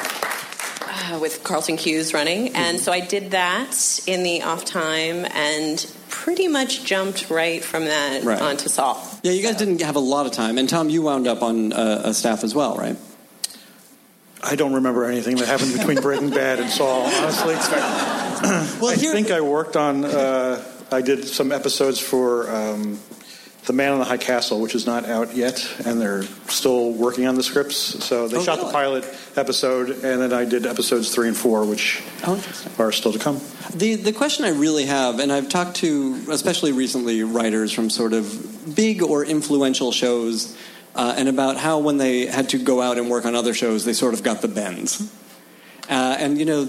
uh, 1.14 1.18
with 1.20 1.42
Carlton 1.44 1.76
Cuse 1.76 2.12
running. 2.14 2.54
And 2.54 2.78
so 2.80 2.92
I 2.92 3.00
did 3.00 3.30
that 3.32 4.00
in 4.06 4.22
the 4.22 4.42
off 4.42 4.64
time 4.64 5.24
and 5.24 5.84
pretty 6.08 6.48
much 6.48 6.84
jumped 6.84 7.30
right 7.30 7.62
from 7.62 7.84
that 7.86 8.24
Right. 8.24 8.40
onto 8.40 8.68
Saul. 8.68 9.02
Yeah, 9.22 9.32
you 9.32 9.42
guys 9.42 9.56
didn't 9.56 9.80
have 9.82 9.94
a 9.96 10.00
lot 10.00 10.26
of 10.26 10.32
time, 10.32 10.58
and 10.58 10.68
Tom, 10.68 10.88
you 10.90 11.02
wound 11.02 11.28
up 11.28 11.42
on 11.42 11.72
uh, 11.72 12.02
a 12.06 12.14
staff 12.14 12.42
as 12.42 12.54
well, 12.54 12.76
right? 12.76 12.96
I 14.42 14.56
don't 14.56 14.72
remember 14.74 15.04
anything 15.04 15.36
that 15.36 15.46
happened 15.46 15.72
between 15.74 16.00
Breaking 16.00 16.30
Bad 16.30 16.58
and 16.58 16.68
Saul. 16.68 17.02
Honestly, 17.02 17.54
Well, 18.80 18.90
I 18.90 18.96
here- 18.96 19.12
think 19.12 19.30
I 19.30 19.40
worked 19.40 19.76
on. 19.76 20.04
Uh, 20.04 20.64
I 20.90 21.00
did 21.00 21.26
some 21.28 21.52
episodes 21.52 22.00
for 22.00 22.50
um, 22.52 22.98
The 23.64 23.72
Man 23.72 23.92
on 23.92 24.00
the 24.00 24.04
High 24.04 24.16
Castle, 24.16 24.60
which 24.60 24.74
is 24.74 24.86
not 24.86 25.04
out 25.08 25.36
yet, 25.36 25.64
and 25.86 26.00
they're 26.00 26.24
still 26.48 26.90
working 26.92 27.26
on 27.28 27.36
the 27.36 27.44
scripts. 27.44 27.76
So 28.04 28.26
they 28.26 28.38
Oh, 28.38 28.42
shot 28.42 28.56
really? 28.58 28.66
the 28.66 28.72
pilot 28.72 29.16
episode, 29.36 29.90
and 29.90 30.20
then 30.20 30.32
I 30.32 30.44
did 30.44 30.66
episodes 30.66 31.14
three 31.14 31.28
and 31.28 31.36
four, 31.36 31.64
which 31.64 32.02
Oh, 32.26 32.42
are 32.80 32.90
still 32.90 33.12
to 33.12 33.20
come. 33.20 33.40
The 33.72 33.94
the 33.94 34.12
question 34.12 34.44
I 34.44 34.50
really 34.50 34.86
have, 34.86 35.20
and 35.20 35.30
I've 35.32 35.48
talked 35.48 35.76
to 35.76 36.18
especially 36.30 36.72
recently 36.72 37.22
writers 37.22 37.72
from 37.72 37.88
sort 37.88 38.12
of 38.14 38.74
big 38.74 39.00
or 39.00 39.24
influential 39.24 39.92
shows, 39.92 40.56
uh, 40.96 41.14
and 41.16 41.28
about 41.28 41.56
how 41.56 41.78
when 41.78 41.98
they 41.98 42.26
had 42.26 42.48
to 42.48 42.58
go 42.58 42.82
out 42.82 42.98
and 42.98 43.08
work 43.08 43.24
on 43.24 43.36
other 43.36 43.54
shows, 43.54 43.84
they 43.84 43.92
sort 43.92 44.12
of 44.14 44.24
got 44.24 44.42
the 44.42 44.48
bends. 44.48 45.08
Uh, 45.88 46.16
and 46.18 46.36
you 46.36 46.44
know, 46.46 46.64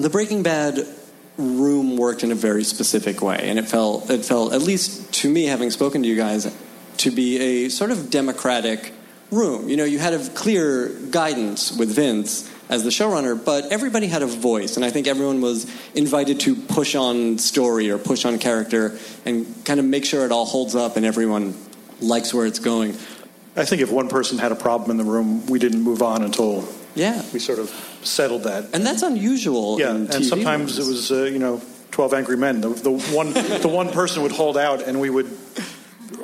the 0.00 0.10
Breaking 0.10 0.42
Bad 0.42 0.84
room 1.36 1.96
worked 1.96 2.24
in 2.24 2.32
a 2.32 2.34
very 2.34 2.64
specific 2.64 3.22
way, 3.22 3.38
and 3.42 3.58
it 3.58 3.68
felt 3.68 4.10
it 4.10 4.24
felt 4.24 4.52
at 4.52 4.62
least 4.62 5.12
to 5.14 5.30
me, 5.30 5.44
having 5.44 5.70
spoken 5.70 6.02
to 6.02 6.08
you 6.08 6.16
guys, 6.16 6.54
to 6.98 7.10
be 7.10 7.38
a 7.38 7.68
sort 7.68 7.90
of 7.90 8.10
democratic 8.10 8.92
room. 9.30 9.68
You 9.68 9.76
know, 9.76 9.84
you 9.84 9.98
had 9.98 10.12
a 10.12 10.28
clear 10.30 10.88
guidance 11.10 11.76
with 11.76 11.94
Vince 11.94 12.50
as 12.68 12.84
the 12.84 12.90
showrunner, 12.90 13.42
but 13.42 13.72
everybody 13.72 14.06
had 14.06 14.22
a 14.22 14.26
voice, 14.26 14.76
and 14.76 14.84
I 14.84 14.90
think 14.90 15.06
everyone 15.06 15.40
was 15.40 15.66
invited 15.94 16.40
to 16.40 16.54
push 16.54 16.94
on 16.94 17.38
story 17.38 17.90
or 17.90 17.98
push 17.98 18.24
on 18.24 18.38
character 18.38 18.96
and 19.24 19.46
kind 19.64 19.80
of 19.80 19.86
make 19.86 20.04
sure 20.04 20.24
it 20.24 20.32
all 20.32 20.46
holds 20.46 20.74
up 20.74 20.96
and 20.96 21.04
everyone 21.04 21.54
likes 22.00 22.32
where 22.32 22.46
it's 22.46 22.58
going. 22.58 22.96
I 23.56 23.64
think 23.64 23.82
if 23.82 23.90
one 23.92 24.08
person 24.08 24.38
had 24.38 24.50
a 24.52 24.54
problem 24.56 24.90
in 24.90 24.96
the 24.96 25.10
room, 25.10 25.46
we 25.46 25.58
didn't 25.58 25.82
move 25.82 26.02
on 26.02 26.22
until 26.22 26.66
Yeah, 26.94 27.22
we 27.32 27.38
sort 27.38 27.58
of 27.58 27.68
settled 28.02 28.44
that. 28.44 28.64
and 28.72 28.84
that's 28.86 29.02
unusual. 29.02 29.78
Yeah, 29.78 29.90
and 29.94 30.24
sometimes 30.24 30.78
it 30.78 30.86
was 30.86 31.10
uh, 31.12 31.24
you 31.24 31.38
know 31.38 31.60
Twelve 31.90 32.14
Angry 32.14 32.36
Men. 32.36 32.60
The, 32.62 32.70
the 32.70 32.90
one 33.14 33.32
the 33.34 33.68
one 33.68 33.90
person 33.90 34.22
would 34.22 34.32
hold 34.32 34.56
out, 34.56 34.82
and 34.82 35.00
we 35.00 35.10
would 35.10 35.30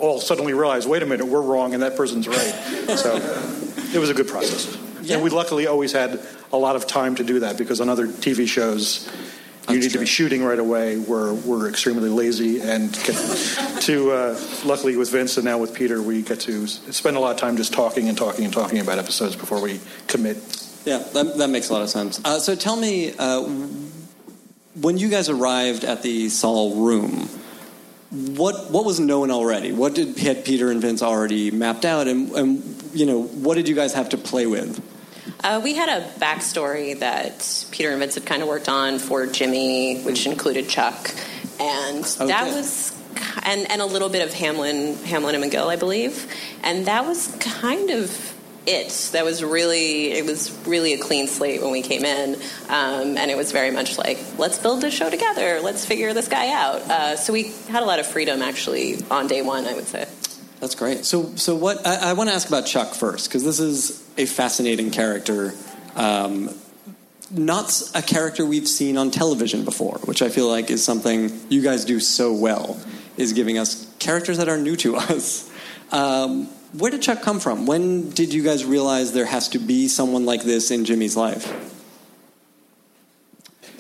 all 0.01 0.21
suddenly 0.21 0.55
realize, 0.55 0.87
wait 0.87 1.03
a 1.03 1.07
minute, 1.07 1.27
we're 1.27 1.43
wrong, 1.43 1.75
and 1.75 1.83
that 1.83 1.97
person's 1.97 2.27
right. 2.29 2.55
So 2.97 3.17
it 3.93 3.99
was 3.99 4.11
a 4.11 4.15
good 4.15 4.29
process, 4.29 4.77
Yeah. 5.03 5.15
and 5.17 5.23
we 5.25 5.31
luckily 5.31 5.67
always 5.67 5.93
had 5.93 6.21
a 6.53 6.57
lot 6.57 6.77
of 6.77 6.87
time 6.87 7.15
to 7.17 7.25
do 7.25 7.41
that 7.41 7.59
because 7.59 7.81
on 7.81 7.89
other 7.89 8.07
TV 8.07 8.47
shows. 8.49 9.09
You 9.69 9.75
That's 9.75 9.87
need 9.87 9.93
to 9.93 9.99
be 9.99 10.07
shooting 10.07 10.43
right 10.43 10.59
away. 10.59 10.97
We're 10.97 11.35
we're 11.35 11.69
extremely 11.69 12.09
lazy, 12.09 12.61
and 12.61 12.95
to 13.83 14.13
uh, 14.13 14.41
luckily 14.65 14.97
with 14.97 15.11
Vince 15.11 15.37
and 15.37 15.45
now 15.45 15.59
with 15.59 15.75
Peter, 15.75 16.01
we 16.01 16.23
get 16.23 16.41
to 16.41 16.67
spend 16.67 17.19
a 17.19 17.21
lot 17.21 17.33
of 17.33 17.37
time 17.37 17.59
just 17.59 17.75
talking 17.75 18.09
and 18.09 18.17
talking 18.17 18.47
and 18.47 18.55
talking 18.55 18.79
about 18.79 18.99
episodes 18.99 19.37
before 19.37 19.61
we 19.61 19.79
commit. 20.07 20.39
Yeah, 20.87 20.99
that, 21.13 21.37
that 21.37 21.51
makes 21.51 21.69
a 21.69 21.75
lot 21.75 21.83
of 21.83 21.91
sense. 21.91 22.19
Uh, 22.25 22.39
so 22.39 22.55
tell 22.55 22.77
me, 22.77 23.13
uh, 23.19 23.43
when 24.81 24.97
you 24.97 25.11
guys 25.11 25.29
arrived 25.29 25.85
at 25.85 26.03
the 26.03 26.31
Saul 26.31 26.77
room, 26.87 27.29
what 28.11 28.71
what 28.71 28.87
was 28.87 28.99
known 28.99 29.31
already? 29.31 29.73
What 29.73 29.95
did 29.95 30.17
had 30.19 30.47
Peter 30.47 30.71
and 30.71 30.81
Vince 30.81 31.03
already 31.03 31.51
mapped 31.51 31.85
out, 31.85 32.07
and, 32.07 32.31
and 32.33 32.91
you 32.95 33.05
know 33.05 33.23
what 33.23 33.57
did 33.57 33.69
you 33.69 33.75
guys 33.75 33.93
have 33.93 34.09
to 34.11 34.17
play 34.17 34.47
with? 34.47 34.83
Uh, 35.43 35.61
we 35.63 35.75
had 35.75 35.89
a 35.89 36.05
backstory 36.19 36.99
that 36.99 37.65
Peter 37.71 37.91
and 37.91 38.01
Vince 38.01 38.15
had 38.15 38.27
kind 38.27 38.43
of 38.43 38.49
worked 38.49 38.69
on 38.69 38.99
for 38.99 39.27
Jimmy, 39.27 40.03
which 40.03 40.27
included 40.27 40.69
Chuck, 40.69 41.11
and 41.61 42.05
that 42.05 42.47
was 42.47 42.97
and 43.45 43.71
and 43.71 43.81
a 43.81 43.87
little 43.87 44.09
bit 44.09 44.27
of 44.27 44.35
Hamlin, 44.35 44.97
Hamlin 45.05 45.41
and 45.41 45.45
McGill, 45.45 45.69
I 45.69 45.77
believe, 45.77 46.27
and 46.63 46.87
that 46.87 47.07
was 47.07 47.35
kind 47.41 47.91
of 47.91 48.35
it. 48.67 49.11
That 49.13 49.25
was 49.25 49.45
really 49.45 50.13
it 50.13 50.27
was 50.27 50.51
really 50.67 50.93
a 50.95 50.99
clean 50.99 51.29
slate 51.29 51.63
when 51.63 51.71
we 51.71 51.83
came 51.83 52.05
in, 52.05 52.35
um, 52.69 53.17
and 53.17 53.31
it 53.31 53.37
was 53.37 53.53
very 53.53 53.71
much 53.71 53.97
like 53.97 54.19
let's 54.39 54.59
build 54.59 54.81
this 54.81 54.93
show 54.93 55.09
together, 55.09 55.61
let's 55.61 55.87
figure 55.87 56.13
this 56.15 56.29
guy 56.29 56.51
out. 56.53 56.81
Uh, 56.83 57.17
so 57.17 57.33
we 57.33 57.53
had 57.69 57.83
a 57.83 57.87
lot 57.87 58.01
of 58.01 58.07
freedom 58.07 58.43
actually 58.43 58.99
on 59.11 59.29
day 59.29 59.43
one, 59.43 59.67
I 59.67 59.75
would 59.75 59.87
say. 59.87 60.09
That's 60.61 60.75
great. 60.75 61.05
So 61.05 61.35
so 61.37 61.55
what 61.55 61.87
I, 61.87 62.11
I 62.11 62.13
want 62.15 62.31
to 62.31 62.35
ask 62.35 62.49
about 62.49 62.67
Chuck 62.67 62.95
first 62.95 63.29
because 63.29 63.45
this 63.45 63.61
is 63.61 64.05
a 64.17 64.27
fascinating 64.27 64.91
character. 64.91 65.55
Um, 65.95 66.51
not 67.31 67.83
a 67.95 68.03
character 68.03 68.45
we've 68.45 68.67
seen 68.67 68.97
on 68.97 69.11
television 69.11 69.65
before, 69.65 69.99
which 70.05 70.23
I 70.23 70.31
feel 70.31 70.49
like 70.49 70.71
is 70.71 70.83
something 70.83 71.31
you 71.51 71.63
guys 71.63 71.85
do 71.85 72.01
so 72.01 72.33
well, 72.33 72.81
is 73.17 73.35
giving 73.35 73.59
us 73.59 73.93
characters 73.99 74.39
that 74.39 74.49
are 74.49 74.57
new 74.57 74.77
to 74.77 74.97
us. 74.97 75.51
Um, 75.93 76.47
where 76.73 76.91
did 76.91 77.03
Chuck 77.03 77.23
come 77.23 77.41
from? 77.41 77.67
When 77.67 78.11
did 78.11 78.33
you 78.33 78.43
guys 78.43 78.65
realize 78.65 79.13
there 79.13 79.27
has 79.27 79.49
to 79.51 79.59
be 79.59 79.89
someone 79.89 80.27
like 80.27 80.43
this 80.43 80.71
in 80.71 80.85
Jimmy's 80.85 81.17
life? 81.17 81.75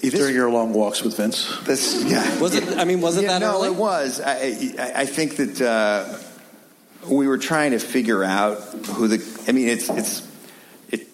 During 0.00 0.34
your 0.34 0.50
long 0.50 0.72
walks 0.74 1.02
with 1.02 1.16
Vince. 1.16 1.58
This, 1.64 2.04
yeah. 2.04 2.38
Was 2.38 2.54
it? 2.54 2.78
I 2.78 2.84
mean, 2.84 3.00
was 3.00 3.16
it 3.16 3.22
yeah, 3.22 3.38
that 3.38 3.40
no, 3.40 3.56
early? 3.56 3.68
it 3.68 3.74
was. 3.74 4.20
I, 4.20 4.32
I, 4.78 4.92
I 4.94 5.06
think 5.06 5.36
that 5.36 5.60
uh, 5.60 6.18
we 7.08 7.26
were 7.26 7.38
trying 7.38 7.72
to 7.72 7.78
figure 7.78 8.22
out 8.24 8.58
who 8.86 9.08
the. 9.08 9.44
I 9.48 9.52
mean, 9.52 9.68
it's 9.68 9.88
it's. 9.88 10.28
It, 10.90 11.08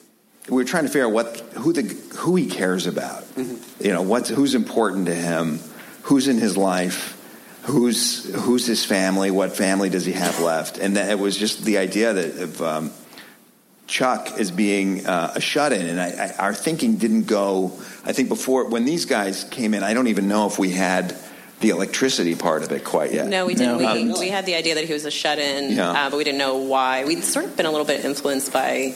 we 0.48 0.57
were 0.57 0.64
trying 0.64 0.85
to 0.85 0.90
figure 0.90 1.07
out 1.07 1.12
what 1.12 1.40
who 1.54 1.72
the 1.72 1.83
who 2.16 2.37
he 2.37 2.46
cares 2.46 2.87
about. 2.87 3.24
You 3.37 3.92
know, 3.92 4.02
what's 4.02 4.28
who's 4.28 4.54
important 4.54 5.07
to 5.07 5.14
him, 5.14 5.61
who's 6.02 6.28
in 6.28 6.38
his 6.38 6.57
life, 6.57 7.20
who's 7.62 8.33
who's 8.35 8.66
his 8.66 8.85
family, 8.85 9.30
what 9.30 9.57
family 9.57 9.88
does 9.88 10.04
he 10.04 10.12
have 10.12 10.40
left, 10.40 10.78
and 10.78 10.96
that 10.96 11.11
it 11.11 11.18
was 11.18 11.37
just 11.37 11.64
the 11.64 11.78
idea 11.78 12.12
that 12.12 12.42
of. 12.42 12.62
Um, 12.62 12.90
Chuck 13.87 14.38
as 14.38 14.50
being 14.50 15.07
uh, 15.07 15.35
a 15.37 15.42
shut-in, 15.42 15.87
and 15.87 16.00
I, 16.00 16.09
I, 16.09 16.37
our 16.38 16.54
thinking 16.54 16.96
didn't 16.96 17.24
go. 17.24 17.78
I 18.02 18.14
think 18.14 18.30
before 18.30 18.70
when 18.70 18.87
these 18.87 19.04
guys 19.04 19.44
came 19.44 19.74
in, 19.74 19.83
I 19.83 19.92
don't 19.92 20.07
even 20.07 20.26
know 20.26 20.46
if 20.46 20.59
we 20.59 20.70
had 20.70 21.14
the 21.64 21.70
electricity 21.70 22.35
part 22.35 22.62
of 22.62 22.70
it 22.72 22.85
quite 22.85 23.11
yet. 23.12 23.27
No, 23.27 23.46
we 23.46 23.55
didn't. 23.55 23.81
No. 23.81 23.94
we, 23.94 24.03
Um, 24.12 24.20
we 24.20 24.29
had 24.29 24.44
the 24.44 24.55
idea 24.55 24.74
that 24.74 24.85
he 24.85 24.92
was 24.92 25.07
a 25.07 25.11
shut-in, 25.11 25.72
Yeah. 25.72 25.90
uh, 25.90 26.11
but 26.11 26.18
we 26.18 26.24
didn't 26.24 26.38
know 26.38 26.57
why. 26.59 27.05
We'd 27.07 27.24
sort 27.24 27.46
of 27.46 27.57
been 27.57 27.64
a 27.64 27.70
little 27.70 27.87
bit 27.87 28.05
influenced 28.05 28.53
by 28.53 28.94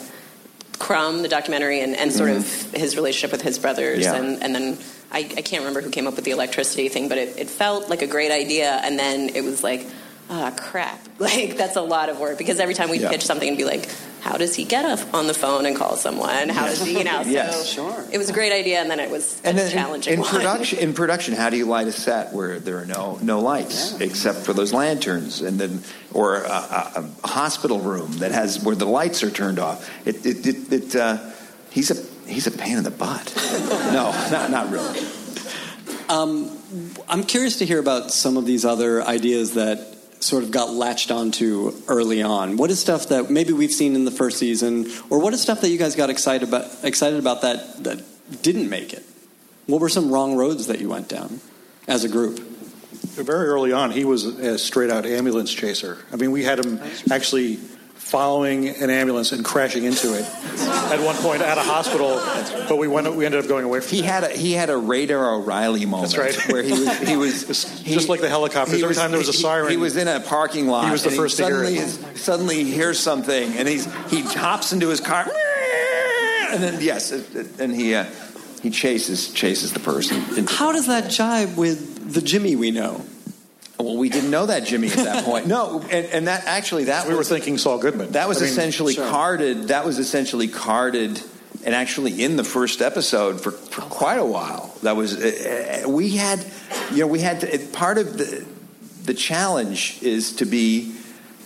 Crumb, 0.78 1.22
the 1.22 1.28
documentary, 1.28 1.80
and, 1.80 1.96
and 1.96 2.12
sort 2.12 2.28
of 2.30 2.44
his 2.72 2.94
relationship 2.94 3.32
with 3.32 3.40
his 3.42 3.58
brothers, 3.58 4.04
Yeah. 4.04 4.14
and, 4.16 4.42
and 4.42 4.54
then 4.54 4.78
I, 5.10 5.20
I 5.20 5.42
can't 5.42 5.62
remember 5.62 5.80
who 5.80 5.90
came 5.90 6.06
up 6.06 6.14
with 6.16 6.24
the 6.26 6.30
electricity 6.32 6.88
thing, 6.90 7.08
but 7.08 7.16
it, 7.16 7.38
it 7.38 7.48
felt 7.48 7.88
like 7.88 8.02
a 8.02 8.06
great 8.06 8.30
idea, 8.30 8.70
and 8.84 8.98
then 8.98 9.30
it 9.30 9.42
was 9.42 9.64
like, 9.64 9.86
ah, 10.30 10.52
crap. 10.56 11.00
Like, 11.18 11.56
that's 11.56 11.74
a 11.74 11.80
lot 11.82 12.10
of 12.10 12.20
work 12.20 12.38
because 12.38 12.60
every 12.60 12.74
time 12.74 12.90
we 12.90 13.00
Yeah. 13.00 13.08
pitch 13.10 13.24
something, 13.24 13.48
it'd 13.48 13.58
be 13.58 13.64
like, 13.64 13.88
how 14.20 14.36
does 14.36 14.54
he 14.54 14.62
get 14.64 14.84
up 14.84 15.12
on 15.12 15.26
the 15.26 15.34
phone 15.34 15.66
and 15.66 15.74
call 15.76 15.96
someone? 15.96 16.48
How 16.48 16.66
does 16.66 16.80
he, 16.80 16.96
you 16.96 17.02
know? 17.02 17.22
Yes. 17.26 17.56
so 17.56 17.64
Sure. 17.90 18.04
It 18.12 18.18
was 18.18 18.30
a 18.30 18.32
great 18.32 18.52
idea, 18.52 18.80
and 18.80 18.88
then 18.88 19.00
it 19.00 19.10
was 19.10 19.40
a 19.42 19.48
And 19.48 19.58
then 19.58 19.68
challenging 19.72 20.12
in, 20.14 20.20
one. 20.20 20.28
production, 20.30 20.78
in 20.78 20.92
production, 20.94 21.34
how 21.34 21.50
do 21.50 21.56
you 21.56 21.66
light 21.66 21.88
a 21.88 21.92
set 21.92 22.32
where 22.32 22.60
there 22.60 22.78
are 22.78 22.86
no 22.86 23.18
no 23.20 23.40
lights 23.40 23.98
except 24.00 24.38
for 24.46 24.52
those 24.52 24.72
lanterns, 24.72 25.40
and 25.42 25.58
then 25.58 25.82
or 26.14 26.36
a, 26.36 26.48
a, 26.48 27.04
a 27.24 27.26
hospital 27.26 27.80
room 27.80 28.12
that 28.18 28.30
has 28.30 28.62
where 28.62 28.76
the 28.76 28.86
lights 28.86 29.24
are 29.24 29.30
turned 29.30 29.58
off? 29.58 29.90
It 30.06 30.24
it, 30.24 30.46
it, 30.46 30.72
it 30.72 30.96
uh, 30.96 31.18
he's 31.70 31.90
a 31.90 31.96
he's 32.30 32.46
a 32.46 32.52
pain 32.52 32.78
in 32.78 32.84
the 32.84 32.92
butt. 32.92 33.34
no, 33.92 34.12
not 34.30 34.50
not 34.52 34.70
really. 34.70 35.00
Um, 36.08 36.56
I'm 37.08 37.24
curious 37.24 37.58
to 37.58 37.66
hear 37.66 37.80
about 37.80 38.12
some 38.12 38.36
of 38.36 38.46
these 38.46 38.64
other 38.64 39.02
ideas 39.02 39.54
that 39.54 39.97
sort 40.20 40.42
of 40.42 40.50
got 40.50 40.70
latched 40.70 41.10
onto 41.10 41.72
early 41.86 42.22
on. 42.22 42.56
What 42.56 42.70
is 42.70 42.80
stuff 42.80 43.08
that 43.08 43.30
maybe 43.30 43.52
we've 43.52 43.72
seen 43.72 43.94
in 43.94 44.04
the 44.04 44.10
first 44.10 44.38
season, 44.38 44.86
or 45.10 45.18
what 45.20 45.32
is 45.34 45.40
stuff 45.40 45.60
that 45.60 45.70
you 45.70 45.78
guys 45.78 45.94
got 45.94 46.10
excited 46.10 46.48
about 46.48 46.84
excited 46.84 47.18
about 47.18 47.42
that 47.42 47.84
that 47.84 48.02
didn't 48.42 48.68
make 48.68 48.92
it? 48.92 49.04
What 49.66 49.80
were 49.80 49.88
some 49.88 50.10
wrong 50.10 50.34
roads 50.34 50.66
that 50.66 50.80
you 50.80 50.88
went 50.88 51.08
down 51.08 51.40
as 51.86 52.04
a 52.04 52.08
group? 52.08 52.38
Very 52.38 53.48
early 53.48 53.72
on, 53.72 53.90
he 53.90 54.04
was 54.04 54.24
a 54.24 54.58
straight 54.58 54.90
out 54.90 55.04
ambulance 55.04 55.52
chaser. 55.52 55.98
I 56.12 56.16
mean, 56.16 56.30
we 56.30 56.44
had 56.44 56.64
him 56.64 56.80
actually 57.10 57.58
following 58.08 58.68
an 58.68 58.88
ambulance 58.88 59.32
and 59.32 59.44
crashing 59.44 59.84
into 59.84 60.14
it 60.18 60.24
at 60.90 60.98
one 61.04 61.14
point 61.16 61.42
at 61.42 61.58
a 61.58 61.62
hospital, 61.62 62.16
but 62.66 62.76
we 62.78 62.88
went, 62.88 63.14
we 63.14 63.26
ended 63.26 63.40
up 63.42 63.48
going 63.48 63.64
away 63.66 63.80
from 63.80 63.90
He 63.90 64.00
had 64.02 64.24
a 64.24 64.28
he 64.30 64.52
had 64.52 64.70
a 64.70 64.76
Radar 64.78 65.34
O'Reilly 65.34 65.84
moment. 65.84 66.12
That's 66.12 66.36
right. 66.38 66.52
Where 66.52 66.62
he 66.62 66.72
was 66.72 66.98
he 67.00 67.16
was 67.16 67.44
just 67.84 68.08
like 68.08 68.20
the 68.22 68.28
helicopters. 68.30 68.76
he 68.78 68.82
Every 68.82 68.94
time 68.96 69.10
there 69.10 69.18
was 69.18 69.28
a 69.28 69.32
he- 69.32 69.38
siren, 69.42 69.70
he 69.70 69.76
was 69.76 69.96
in 69.98 70.08
a 70.08 70.20
parking 70.20 70.68
lot. 70.68 70.86
He 70.86 70.90
was 70.90 71.02
the 71.02 71.10
and 71.10 71.18
first 71.18 71.36
to 71.36 71.44
hear 71.44 71.54
suddenly 71.64 72.16
suddenly 72.16 72.64
he 72.64 72.72
hears 72.72 72.98
something, 72.98 73.52
and 73.58 73.68
he's 73.68 73.84
he 74.10 74.22
hops 74.22 74.72
into 74.72 74.88
his 74.88 75.00
car, 75.00 75.24
and 76.50 76.62
then 76.62 76.78
yes, 76.80 77.12
it- 77.12 77.34
it- 77.36 77.60
and 77.60 77.74
he 77.74 77.94
uh, 77.94 78.04
he 78.62 78.70
chases 78.70 79.32
chases 79.34 79.74
the 79.74 79.80
person. 79.80 80.22
How 80.46 80.72
does 80.72 80.86
that 80.86 81.10
jibe 81.10 81.56
with 81.58 82.12
the 82.14 82.22
Jimmy 82.22 82.56
we 82.56 82.70
know? 82.70 83.04
Well, 83.78 83.96
we 83.96 84.08
didn't 84.08 84.30
know 84.30 84.46
that 84.46 84.64
Jimmy 84.64 84.88
at 84.88 84.96
that 84.96 85.24
point. 85.26 85.46
No, 85.46 85.80
and, 85.80 86.06
and 86.06 86.28
that 86.28 86.44
actually 86.46 86.84
that 86.84 87.06
we 87.06 87.14
were 87.14 87.24
thinking 87.24 87.58
Saul 87.58 87.78
Goodman. 87.78 88.12
that 88.12 88.28
was 88.28 88.38
I 88.38 88.42
mean, 88.42 88.50
essentially 88.50 88.94
sure. 88.94 89.08
carded. 89.08 89.68
That 89.68 89.84
was 89.84 89.98
essentially 89.98 90.48
carded, 90.48 91.22
and 91.64 91.74
actually 91.74 92.22
in 92.22 92.36
the 92.36 92.44
first 92.44 92.82
episode 92.82 93.40
for, 93.40 93.52
for 93.52 93.82
quite 93.82 94.18
a 94.18 94.24
while. 94.24 94.74
That 94.82 94.96
was 94.96 95.16
uh, 95.16 95.84
uh, 95.86 95.88
we 95.88 96.16
had, 96.16 96.44
you 96.90 96.98
know, 96.98 97.06
we 97.06 97.20
had 97.20 97.40
to, 97.42 97.58
part 97.72 97.98
of 97.98 98.18
the 98.18 98.44
the 99.04 99.14
challenge 99.14 100.02
is 100.02 100.36
to 100.36 100.44
be 100.44 100.97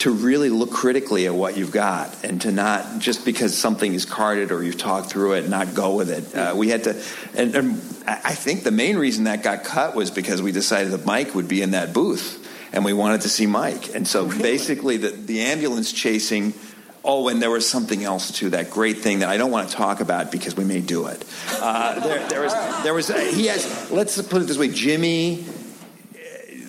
to 0.03 0.11
really 0.11 0.51
look 0.51 0.73
critically 0.73 1.27
at 1.27 1.35
what 1.35 1.57
you've 1.57 1.71
got 1.71 2.25
and 2.25 2.41
to 2.41 2.51
not 2.51 2.99
just 2.99 3.25
because 3.25 3.57
something 3.57 3.95
is 3.95 4.05
carded 4.05 4.51
or 4.51 4.61
you've 4.61 4.77
talked 4.77 5.09
through 5.09 5.35
it 5.35 5.49
not 5.49 5.77
go 5.77 5.95
with 5.95 6.11
it 6.11 6.35
uh, 6.35 6.53
we 6.57 6.69
had 6.69 6.83
to 6.83 7.01
and, 7.37 7.55
and 7.55 7.71
i 8.05 8.35
think 8.35 8.65
the 8.65 8.73
main 8.73 8.97
reason 8.97 9.25
that 9.25 9.45
got 9.45 9.63
cut 9.63 9.95
was 9.95 10.11
because 10.11 10.43
we 10.43 10.51
decided 10.51 10.91
that 10.91 11.07
mike 11.07 11.37
would 11.37 11.47
be 11.47 11.63
in 11.63 11.71
that 11.71 11.93
booth 11.93 12.45
and 12.73 12.85
we 12.85 12.93
wanted 12.93 13.21
to 13.21 13.29
see 13.29 13.47
mike 13.47 13.95
and 13.95 14.09
so 14.09 14.27
basically 14.27 14.97
the, 14.97 15.11
the 15.11 15.41
ambulance 15.41 15.93
chasing 15.93 16.53
Oh, 17.05 17.27
and 17.27 17.43
there 17.43 17.51
was 17.51 17.69
something 17.69 18.05
else 18.05 18.31
too. 18.31 18.51
That 18.51 18.71
great 18.71 18.99
thing 18.99 19.21
that 19.21 19.29
I 19.29 19.37
don't 19.37 19.51
want 19.51 19.69
to 19.69 19.75
talk 19.75 20.01
about 20.01 20.31
because 20.31 20.57
we 20.57 20.63
may 20.63 20.81
do 20.81 21.09
it. 21.09 21.25
Uh, 21.51 21.99
there, 21.99 22.29
there 22.29 22.43
was, 22.43 22.83
there 22.85 22.95
was. 22.95 23.09
He 23.09 23.47
has. 23.47 23.91
Let's 23.91 24.23
put 24.23 24.41
it 24.41 24.45
this 24.45 24.57
way: 24.57 24.69
Jimmy 24.69 25.45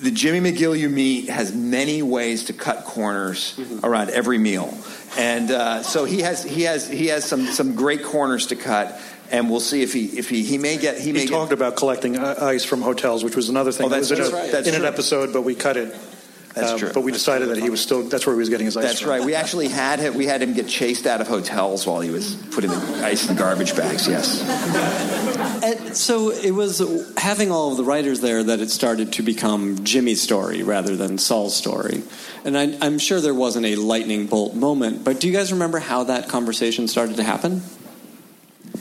the 0.04 0.12
Jimmy 0.12 0.52
McGill 0.52 0.78
you 0.78 0.90
meet 0.90 1.30
has 1.30 1.54
many 1.56 2.02
ways 2.02 2.46
to 2.46 2.54
cut 2.54 2.84
corners 2.86 3.60
around 3.84 4.10
every 4.12 4.38
meal, 4.38 4.78
and 5.18 5.50
uh, 5.50 5.82
so 5.84 6.06
he 6.06 6.20
has 6.22 6.44
he 6.44 6.64
has 6.64 6.88
he 6.88 7.08
has 7.08 7.26
some 7.26 7.48
some 7.48 7.76
great 7.76 8.04
corners 8.04 8.48
to 8.48 8.56
cut, 8.56 9.00
and 9.32 9.50
we'll 9.50 9.60
see 9.60 9.82
if 9.82 9.94
he 9.94 10.06
if 10.18 10.30
he 10.30 10.44
he 10.44 10.58
may 10.58 10.78
get 10.78 11.00
he 11.00 11.12
may 11.14 11.22
He 11.22 11.26
get, 11.28 11.34
talked 11.34 11.52
about 11.54 11.76
collecting 11.78 12.18
ice 12.18 12.64
from 12.66 12.82
hotels, 12.82 13.24
which 13.24 13.36
was 13.36 13.50
another 13.50 13.72
thing 13.72 13.86
Oh, 13.86 13.90
that 13.90 13.98
that's 13.98 14.10
was 14.12 14.20
in, 14.20 14.30
true. 14.30 14.40
a, 14.40 14.52
That's 14.52 14.68
in 14.68 14.76
an 14.76 14.86
episode, 14.86 15.32
but 15.34 15.42
we 15.44 15.56
cut 15.56 15.78
it. 15.78 15.96
That's 16.54 16.72
Um, 16.74 16.78
true. 16.80 16.92
But 16.94 17.02
we 17.02 17.12
decided 17.12 17.50
that 17.50 17.58
he 17.58 17.70
was 17.72 17.82
still, 17.82 18.04
that's 18.04 18.26
where 18.28 18.36
he 18.36 18.40
was 18.40 18.50
getting 18.50 18.66
his 18.66 18.78
ice 18.78 18.84
That's 18.84 19.00
from. 19.00 19.10
right. 19.10 19.24
We 19.24 19.34
actually 19.34 19.70
had 19.70 20.00
him, 20.00 20.14
we 20.16 20.28
had 20.28 20.42
him 20.42 20.54
get 20.54 20.68
chased 20.68 21.08
out 21.08 21.20
of 21.20 21.28
hotels 21.28 21.88
while 21.88 22.00
he 22.02 22.12
was 22.12 22.36
putting 22.52 22.70
the 22.70 23.02
ice 23.04 23.28
in 23.28 23.36
garbage 23.36 23.76
bags. 23.76 24.08
Yes. 24.08 24.42
And 25.64 25.96
so 25.96 26.30
it 26.32 26.52
was 26.52 26.82
having 27.16 27.50
all 27.50 27.72
of 27.72 27.78
the 27.78 27.86
writers 27.86 28.20
there 28.20 28.44
that 28.44 28.60
it 28.60 28.70
started 28.70 29.14
to 29.14 29.24
become 29.24 29.84
Jimmy's 29.86 30.22
story 30.22 30.62
rather 30.62 30.98
than 30.98 31.18
Saul's 31.18 31.56
story. 31.56 32.04
And 32.44 32.58
I, 32.58 32.78
I'm 32.82 33.00
sure 33.00 33.22
there 33.22 33.34
wasn't 33.34 33.66
a 33.68 33.78
lightning 33.78 34.28
bolt 34.28 34.56
moment, 34.56 35.06
but 35.06 35.22
do 35.22 35.28
you 35.28 35.34
guys 35.34 35.54
remember 35.54 35.80
how 35.80 36.04
that 36.06 36.28
conversation 36.28 36.90
started 36.90 37.16
to 37.16 37.24
happen? 37.24 37.62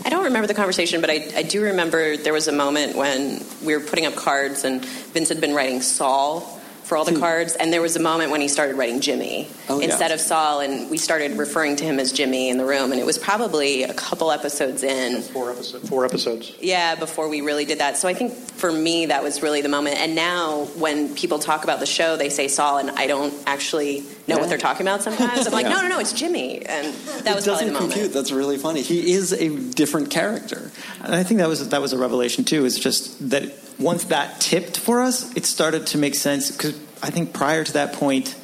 I 0.04 0.08
don't 0.10 0.24
remember 0.24 0.48
the 0.48 0.54
conversation, 0.54 1.00
but 1.00 1.08
I, 1.10 1.24
I 1.36 1.42
do 1.44 1.62
remember 1.62 2.16
there 2.16 2.32
was 2.32 2.48
a 2.48 2.52
moment 2.52 2.96
when 2.96 3.44
we 3.64 3.74
were 3.76 3.80
putting 3.84 4.06
up 4.06 4.16
cards, 4.16 4.64
and 4.64 4.84
Vince 4.84 5.28
had 5.28 5.40
been 5.40 5.54
writing 5.54 5.82
Saul 5.82 6.60
for 6.92 6.98
all 6.98 7.06
the 7.06 7.12
hmm. 7.12 7.20
cards, 7.20 7.54
and 7.54 7.72
there 7.72 7.80
was 7.80 7.96
a 7.96 8.00
moment 8.02 8.30
when 8.30 8.42
he 8.42 8.48
started 8.48 8.76
writing 8.76 9.00
Jimmy 9.00 9.48
Oh, 9.70 9.78
yeah. 9.78 9.86
instead 9.86 10.12
of 10.12 10.20
Saul, 10.20 10.60
and 10.60 10.90
we 10.90 10.98
started 10.98 11.38
referring 11.38 11.76
to 11.76 11.84
him 11.84 11.98
as 11.98 12.12
Jimmy 12.12 12.50
in 12.50 12.58
the 12.58 12.66
room, 12.66 12.92
and 12.92 13.00
it 13.00 13.06
was 13.06 13.16
probably 13.16 13.84
a 13.84 13.94
couple 13.94 14.30
episodes 14.30 14.82
in. 14.82 15.22
Four, 15.22 15.52
episode, 15.52 15.88
four 15.88 16.04
episodes. 16.04 16.54
Yeah, 16.60 16.94
before 16.96 17.30
we 17.30 17.40
really 17.40 17.64
did 17.64 17.78
that. 17.78 17.96
So 17.96 18.08
I 18.08 18.12
think 18.12 18.34
for 18.34 18.70
me, 18.70 19.06
that 19.06 19.22
was 19.22 19.42
really 19.42 19.62
the 19.62 19.70
moment. 19.70 19.96
And 20.00 20.14
now, 20.14 20.66
when 20.76 21.14
people 21.14 21.38
talk 21.38 21.64
about 21.64 21.80
the 21.80 21.86
show, 21.86 22.18
they 22.18 22.28
say 22.28 22.46
Saul, 22.46 22.76
and 22.76 22.90
I 22.90 23.06
don't 23.06 23.32
actually 23.46 24.04
know 24.28 24.36
what 24.36 24.50
they're 24.50 24.58
talking 24.58 24.86
about 24.86 25.00
sometimes. 25.02 25.46
I'm 25.46 25.52
like, 25.54 25.64
Yeah. 25.64 25.76
no, 25.76 25.82
no, 25.82 25.88
no, 25.88 25.98
it's 25.98 26.12
Jimmy. 26.12 26.58
And 26.66 26.92
that 26.92 27.32
it 27.32 27.34
was 27.34 27.44
probably 27.44 27.44
doesn't 27.44 27.66
the 27.68 27.72
moment. 27.72 27.92
compute. 27.92 28.12
That's 28.12 28.32
really 28.32 28.58
funny. 28.58 28.82
He 28.82 29.12
is 29.12 29.32
a 29.32 29.48
different 29.70 30.10
character. 30.10 30.70
And 31.02 31.14
I 31.14 31.22
think 31.22 31.38
that 31.40 31.48
was 31.48 31.66
that 31.70 31.80
was 31.80 31.94
a 31.94 31.98
revelation 31.98 32.44
too. 32.44 32.66
Is 32.66 32.78
just 32.78 33.30
that 33.30 33.71
once 33.78 34.04
that 34.04 34.40
tipped 34.40 34.78
for 34.78 35.02
us, 35.02 35.34
it 35.36 35.46
started 35.46 35.86
to 35.88 35.98
make 35.98 36.14
sense 36.14 36.50
because 36.50 36.78
I 37.02 37.10
think 37.10 37.32
prior 37.32 37.64
to 37.64 37.72
that 37.74 37.94
point, 37.94 38.34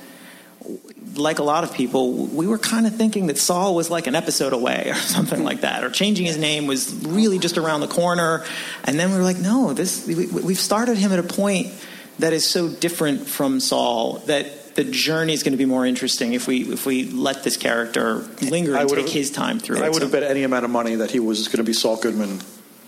like 1.15 1.39
a 1.39 1.43
lot 1.43 1.65
of 1.65 1.73
people, 1.75 2.13
we 2.13 2.47
were 2.47 2.59
kind 2.59 2.87
of 2.87 2.95
thinking 2.95 3.27
that 3.29 3.39
Saul 3.39 3.75
was 3.75 3.91
like 3.91 4.07
an 4.07 4.15
episode 4.15 4.53
away 4.53 4.85
or 4.89 4.95
something 4.95 5.45
like 5.45 5.63
that, 5.63 5.85
or 5.85 5.91
changing 5.91 6.27
his 6.27 6.37
name 6.37 6.67
was 6.67 6.95
really 7.07 7.39
just 7.39 7.59
around 7.59 7.81
the 7.81 7.89
corner. 7.89 8.45
And 8.85 8.99
then 8.99 9.11
we 9.11 9.17
were 9.17 9.23
like, 9.23 9.39
no, 9.39 9.73
this 9.73 10.07
we, 10.07 10.27
we've 10.27 10.59
started 10.59 10.97
him 10.97 11.13
at 11.13 11.19
a 11.19 11.23
point 11.23 11.73
that 12.19 12.33
is 12.33 12.47
so 12.47 12.69
different 12.69 13.27
from 13.27 13.61
Saul 13.61 14.19
that 14.27 14.75
the 14.75 14.85
journey 14.85 15.33
is 15.33 15.43
going 15.43 15.53
to 15.53 15.59
be 15.59 15.65
more 15.65 15.85
interesting 15.85 16.35
if 16.35 16.47
we 16.47 16.61
if 16.73 16.87
we 16.87 17.05
let 17.05 17.43
this 17.43 17.57
character 17.57 18.19
linger 18.41 18.77
and 18.77 18.89
take 18.89 19.09
his 19.09 19.31
time 19.31 19.59
through 19.59 19.83
I 19.83 19.89
would 19.89 20.03
have 20.03 20.13
bet 20.13 20.23
any 20.23 20.45
amount 20.45 20.65
of 20.65 20.71
money 20.71 20.95
that 20.97 21.11
he 21.11 21.19
was 21.19 21.49
going 21.49 21.57
to 21.57 21.65
be 21.65 21.73
Saul 21.73 21.97
Goodman 21.97 22.41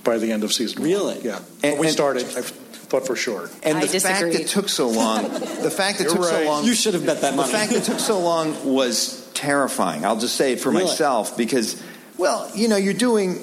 by 0.05 0.19
the 0.19 0.33
end 0.33 0.45
of 0.45 0.53
season 0.53 0.81
one. 0.83 0.91
Really? 0.91 1.21
Yeah. 1.23 1.39
And- 1.63 1.73
when 1.73 1.79
we 1.81 1.87
and- 1.89 1.95
started, 1.95 2.25
I 2.37 2.43
thought 2.43 3.07
for 3.07 3.17
sure. 3.17 3.49
And 3.63 3.79
I 3.79 3.83
the 3.83 4.01
fact 4.01 4.21
disagree. 4.21 4.35
it 4.45 4.49
took 4.49 4.69
so 4.69 4.89
long, 4.89 5.23
the 5.63 5.71
fact 5.71 6.01
it 6.01 6.05
You're 6.05 6.15
took 6.17 6.25
so 6.25 6.35
right. 6.37 6.47
long, 6.47 6.65
You 6.65 6.75
should 6.75 6.95
have 6.95 7.07
bet 7.07 7.21
that 7.21 7.31
the 7.33 7.37
money. 7.37 7.53
fact 7.53 7.73
it 7.73 7.85
took 7.85 8.01
so 8.01 8.19
long 8.21 8.73
was 8.73 9.29
terrifying. 9.35 10.05
I'll 10.05 10.19
just 10.19 10.37
say 10.37 10.53
it 10.55 10.61
for 10.61 10.71
Really? 10.71 10.85
myself 10.85 11.37
because, 11.37 11.81
well, 12.19 12.51
you 12.55 12.67
know, 12.69 12.77
you're 12.77 12.95
doing 12.95 13.39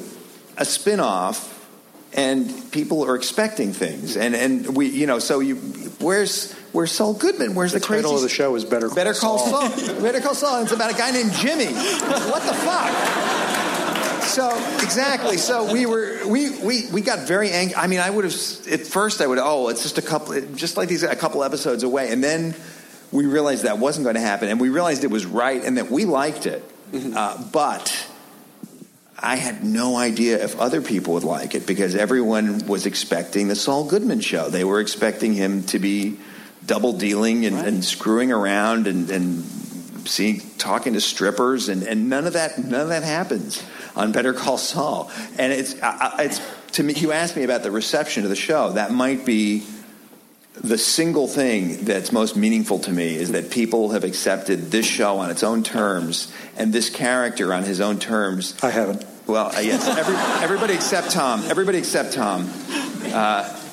a 0.58 0.66
spin-off 0.66 1.54
and 2.14 2.72
people 2.72 3.04
are 3.06 3.16
expecting 3.16 3.74
things, 3.74 4.16
and 4.18 4.34
and 4.34 4.76
we, 4.76 4.88
you 4.88 5.06
know, 5.06 5.20
so 5.20 5.40
you, 5.40 5.56
where's 6.00 6.54
where's 6.72 6.92
Saul 6.92 7.14
Goodman? 7.14 7.54
Where's 7.54 7.74
The 7.74 7.80
the, 7.80 7.86
crazy? 7.86 8.04
title 8.04 8.16
of 8.16 8.24
the 8.24 8.30
show 8.30 8.56
is 8.56 8.64
Better 8.66 8.88
Call 8.88 8.96
Better 8.96 9.14
Call 9.14 9.38
Saul. 9.40 9.70
Saul. 9.70 10.02
Better 10.02 10.20
Call 10.22 10.34
Saul. 10.34 10.56
And 10.58 10.64
it's 10.66 10.72
about 10.74 10.90
a 10.92 10.98
guy 10.98 11.12
named 11.12 11.32
Jimmy. 11.34 11.66
What 11.74 12.44
the 12.44 12.54
fuck? 12.54 13.47
So 14.38 14.56
exactly. 14.84 15.38
So 15.38 15.74
we 15.74 15.88
were 15.88 16.20
we 16.28 16.52
we, 16.60 16.88
we 16.92 17.02
got 17.02 17.28
very 17.28 17.50
angry. 17.50 17.76
I 17.76 17.88
mean, 17.88 18.00
I 18.00 18.08
would 18.08 18.24
have 18.24 18.36
at 18.72 18.82
first 18.82 19.20
I 19.20 19.26
would 19.26 19.40
oh 19.40 19.70
it's 19.70 19.82
just 19.82 19.98
a 19.98 20.02
couple 20.04 20.40
just 20.54 20.78
like 20.78 20.90
these 20.90 21.02
a 21.02 21.16
couple 21.16 21.44
episodes 21.44 21.82
away, 21.82 22.12
and 22.12 22.24
then 22.24 22.54
we 23.12 23.26
realized 23.26 23.64
that 23.64 23.80
wasn't 23.80 24.04
going 24.04 24.14
to 24.14 24.22
happen, 24.22 24.50
and 24.50 24.60
we 24.60 24.70
realized 24.70 25.04
it 25.04 25.10
was 25.10 25.26
right, 25.26 25.64
and 25.64 25.80
that 25.80 25.90
we 25.90 26.06
liked 26.06 26.46
it, 26.46 26.64
uh, 27.16 27.44
but. 27.52 28.10
I 29.20 29.38
had 29.38 29.64
no 29.64 29.96
idea 29.96 30.44
if 30.44 30.60
other 30.60 30.80
people 30.80 31.16
would 31.16 31.24
like 31.24 31.56
it 31.56 31.66
because 31.66 31.96
everyone 31.96 32.68
was 32.68 32.86
expecting 32.86 33.48
the 33.48 33.56
Saul 33.56 33.86
Goodman 33.86 34.20
show. 34.20 34.52
They 34.52 34.64
were 34.64 34.80
expecting 34.80 35.34
him 35.34 35.64
to 35.64 35.80
be 35.80 36.20
double 36.68 36.94
dealing 36.94 37.44
and, 37.48 37.58
and 37.58 37.84
screwing 37.84 38.32
around 38.32 38.86
and, 38.86 39.10
and 39.10 39.44
seeing 40.08 40.42
talking 40.60 40.94
to 40.94 41.02
strippers 41.02 41.68
and, 41.68 41.82
and 41.82 42.12
none 42.12 42.28
of 42.28 42.34
that 42.34 42.60
none 42.60 42.82
of 42.82 42.90
that 42.90 43.02
happens 43.02 43.64
on 43.98 44.12
Better 44.12 44.34
Call 44.34 44.58
Saul. 44.58 45.12
And 45.38 45.52
it's 45.52 45.82
I, 45.82 46.24
it's 46.24 46.42
to 46.74 46.84
me. 46.84 46.94
You 46.94 47.12
asked 47.12 47.36
me 47.36 47.44
about 47.44 47.64
the 47.64 47.72
reception 47.72 48.24
of 48.24 48.30
the 48.30 48.36
show. 48.36 48.74
That 48.74 48.92
might 48.92 49.26
be 49.26 49.66
the 50.54 50.78
single 50.78 51.28
thing 51.28 51.86
that's 51.86 52.12
most 52.12 52.36
meaningful 52.36 52.80
to 52.80 52.92
me 52.92 53.16
is 53.16 53.32
that 53.32 53.52
people 53.52 53.92
have 53.92 54.04
accepted 54.04 54.72
this 54.72 54.86
show 54.86 55.20
on 55.20 55.30
its 55.30 55.44
own 55.44 55.64
terms 55.64 56.32
and 56.56 56.74
this 56.74 56.90
character 56.90 57.54
on 57.54 57.64
his 57.64 57.80
own 57.80 58.00
terms. 58.00 58.56
I 58.64 58.72
haven't. 58.72 59.06
Well, 59.28 59.52
yes, 59.62 59.86
every, 59.88 60.16
everybody 60.44 60.74
except 60.74 61.12
Tom. 61.12 61.44
Everybody 61.44 61.80
except 61.80 62.14
Tom. 62.14 62.50
Uh, 63.04 63.67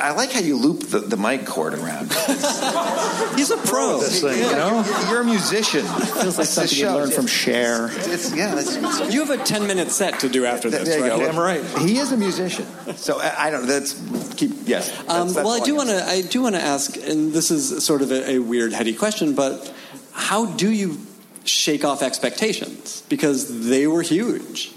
I 0.00 0.12
like 0.12 0.32
how 0.32 0.40
you 0.40 0.56
loop 0.56 0.80
the, 0.88 1.00
the 1.00 1.16
mic 1.16 1.46
cord 1.46 1.74
around. 1.74 2.12
He's 3.36 3.50
a 3.50 3.56
pro. 3.56 4.00
This 4.00 4.20
thing, 4.20 4.38
you 4.38 4.52
know? 4.52 4.84
You're, 4.86 5.08
you're 5.10 5.20
a 5.22 5.24
musician. 5.24 5.84
It 5.84 5.88
Feels 5.88 6.26
like 6.26 6.34
This 6.36 6.50
something 6.54 6.76
you 6.78 6.84
shows. 6.84 6.94
learn 6.94 7.10
from 7.10 7.26
Cher. 7.26 7.88
It's, 7.90 8.34
yeah, 8.34 8.54
that's, 8.54 9.12
You 9.14 9.24
have 9.24 9.30
a 9.30 9.42
10 9.42 9.66
minute 9.66 9.90
set 9.90 10.20
to 10.20 10.28
do 10.28 10.44
after 10.46 10.70
this, 10.70 10.88
there 10.88 10.98
you 10.98 11.04
right? 11.04 11.18
go. 11.18 11.26
Damn 11.26 11.38
right. 11.38 11.64
He 11.82 11.98
is 11.98 12.12
a 12.12 12.16
musician. 12.16 12.66
So 12.96 13.20
I, 13.20 13.46
I 13.46 13.50
don't. 13.50 13.66
That's 13.66 13.94
keep. 14.36 14.52
Yes. 14.64 14.90
That's, 14.90 15.08
Um, 15.10 15.28
that's 15.28 15.44
well, 15.44 15.60
I 15.60 15.64
do 15.64 15.74
want 15.74 15.88
to. 15.90 16.04
I 16.04 16.22
do 16.22 16.42
want 16.42 16.54
to 16.54 16.60
ask, 16.60 16.96
and 16.96 17.32
this 17.32 17.50
is 17.50 17.84
sort 17.84 18.02
of 18.02 18.10
a, 18.10 18.32
a 18.32 18.38
weird, 18.38 18.72
heady 18.72 18.94
question, 18.94 19.34
but 19.34 19.72
how 20.12 20.46
do 20.46 20.70
you 20.70 20.98
shake 21.44 21.84
off 21.84 22.02
expectations 22.02 23.02
because 23.08 23.66
they 23.68 23.86
were 23.86 24.02
huge? 24.02 24.72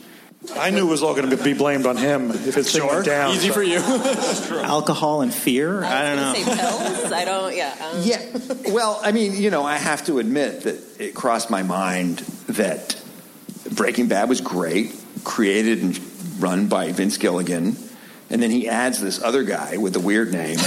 I 0.56 0.70
knew 0.70 0.88
it 0.88 0.90
was 0.90 1.04
all 1.04 1.14
going 1.14 1.30
to 1.30 1.38
be 1.38 1.54
blamed 1.54 1.86
on 1.86 1.98
him 1.98 2.32
if 2.32 2.58
it's 2.58 2.72
thing 2.72 2.86
went 2.88 3.06
down. 3.06 3.34
Easy 3.34 3.48
so- 3.48 3.54
for 3.54 3.64
you. 3.64 3.80
Alcohol 4.64 5.22
and 5.22 5.34
fear? 5.34 5.84
I 5.84 6.16
don't 6.16 6.16
know. 6.16 6.34
Say 6.34 6.44
pills? 6.44 7.12
I 7.12 7.26
don't. 7.26 7.56
Yeah. 7.56 7.76
Um, 7.94 8.02
Yeah. 8.04 8.74
Well, 8.74 9.00
I 9.04 9.12
mean, 9.12 9.36
you 9.36 9.50
know, 9.50 9.64
I 9.64 9.78
have 9.78 10.06
to 10.06 10.20
admit 10.20 10.62
that 10.62 10.80
it 11.00 11.16
crossed 11.16 11.50
my 11.50 11.64
mind 11.64 12.20
that 12.48 13.02
Breaking 13.72 14.08
Bad 14.08 14.30
was 14.30 14.42
great, 14.42 14.96
created 15.24 15.82
and 15.82 16.00
run 16.40 16.68
by 16.68 16.92
Vince 16.92 17.18
Gilligan, 17.18 17.76
and 18.30 18.42
then 18.42 18.50
he 18.52 18.68
adds 18.70 19.00
this 19.02 19.22
other 19.22 19.44
guy 19.44 19.78
with 19.78 19.96
a 19.96 20.00
weird 20.00 20.32
name. 20.32 20.58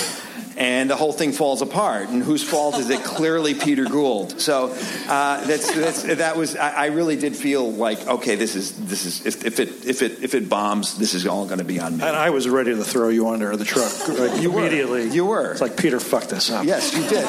And 0.60 0.90
the 0.90 0.96
whole 0.96 1.14
thing 1.14 1.32
falls 1.32 1.62
apart. 1.62 2.10
And 2.10 2.22
whose 2.22 2.42
fault 2.42 2.76
is 2.78 2.90
it? 2.90 3.02
Clearly, 3.02 3.54
Peter 3.54 3.86
Gould. 3.86 4.38
So 4.42 4.66
uh, 5.08 5.42
that's, 5.46 5.72
that's 5.72 6.02
that 6.02 6.36
was. 6.36 6.54
I, 6.54 6.70
I 6.70 6.86
really 6.88 7.16
did 7.16 7.34
feel 7.34 7.72
like, 7.72 8.06
okay, 8.06 8.34
this 8.34 8.54
is 8.54 8.72
this 8.72 9.06
is 9.06 9.24
if, 9.24 9.46
if 9.46 9.58
it 9.58 9.86
if 9.86 10.02
it 10.02 10.22
if 10.22 10.34
it 10.34 10.50
bombs, 10.50 10.98
this 10.98 11.14
is 11.14 11.26
all 11.26 11.46
going 11.46 11.60
to 11.60 11.64
be 11.64 11.80
on 11.80 11.96
me. 11.96 12.04
And 12.04 12.14
I 12.14 12.28
was 12.28 12.46
ready 12.46 12.74
to 12.74 12.84
throw 12.84 13.08
you 13.08 13.30
under 13.30 13.56
the 13.56 13.64
truck 13.64 13.90
like, 14.06 14.42
You 14.42 14.50
were. 14.50 14.60
immediately. 14.60 15.08
You 15.08 15.24
were. 15.24 15.52
It's 15.52 15.62
like 15.62 15.78
Peter 15.78 15.98
fucked 15.98 16.28
this 16.28 16.50
up. 16.50 16.66
Yes, 16.66 16.92
you 16.94 17.04
did. 17.08 17.24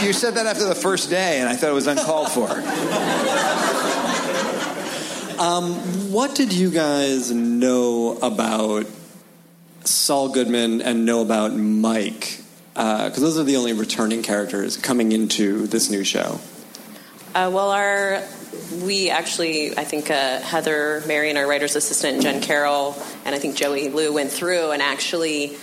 You, 0.00 0.06
you 0.06 0.12
said 0.14 0.34
that 0.36 0.46
after 0.46 0.64
the 0.66 0.74
first 0.74 1.10
day, 1.10 1.40
and 1.40 1.50
I 1.50 1.56
thought 1.56 1.68
it 1.68 1.74
was 1.74 1.86
uncalled 1.86 2.32
for. 2.32 2.48
What 6.16 6.34
did 6.34 6.54
you 6.54 6.70
guys 6.70 7.30
know 7.30 8.16
about 8.22 8.86
Saul 9.84 10.30
Goodman 10.30 10.80
and 10.80 11.04
know 11.04 11.20
about 11.20 11.54
Mike? 11.54 12.40
Because 12.76 13.20
those 13.20 13.38
are 13.38 13.44
the 13.44 13.56
only 13.56 13.72
returning 13.72 14.22
characters 14.22 14.76
coming 14.76 15.12
into 15.12 15.66
this 15.66 15.90
new 15.90 16.04
show. 16.04 16.40
Uh, 17.34 17.50
well, 17.52 17.70
our 17.70 18.22
we 18.82 19.10
actually, 19.10 19.76
I 19.76 19.84
think 19.84 20.10
uh, 20.10 20.40
Heather 20.40 21.02
Marion, 21.06 21.36
our 21.36 21.46
writer's 21.46 21.76
assistant, 21.76 22.22
Jen 22.22 22.42
Carroll, 22.42 22.96
and 23.24 23.34
I 23.34 23.38
think 23.38 23.56
Joey 23.56 23.88
Liu 23.88 24.12
went 24.12 24.30
through 24.30 24.72
and 24.72 24.82
actually 24.82 25.56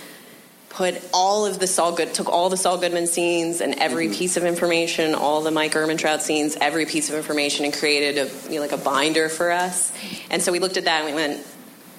put 0.74 1.00
all 1.12 1.46
of 1.46 1.60
the 1.60 1.68
Saul 1.68 1.92
Good 1.92 2.14
took 2.14 2.28
all 2.28 2.48
the 2.50 2.56
Saul 2.56 2.78
Goodman 2.78 3.06
scenes 3.06 3.60
and 3.60 3.74
every 3.74 4.08
piece 4.08 4.36
of 4.36 4.44
information, 4.44 5.14
all 5.14 5.40
the 5.40 5.52
Mike 5.52 5.72
Ehrmantraut 5.72 6.20
scenes, 6.20 6.56
every 6.60 6.84
piece 6.84 7.08
of 7.10 7.14
information, 7.14 7.64
and 7.64 7.72
created 7.72 8.18
a 8.18 8.50
you 8.50 8.56
know, 8.56 8.60
like 8.60 8.72
a 8.72 8.76
binder 8.76 9.28
for 9.28 9.52
us. 9.52 9.92
And 10.30 10.42
so 10.42 10.50
we 10.50 10.58
looked 10.58 10.76
at 10.76 10.86
that 10.86 11.04
and 11.04 11.06
we 11.06 11.14
went, 11.14 11.46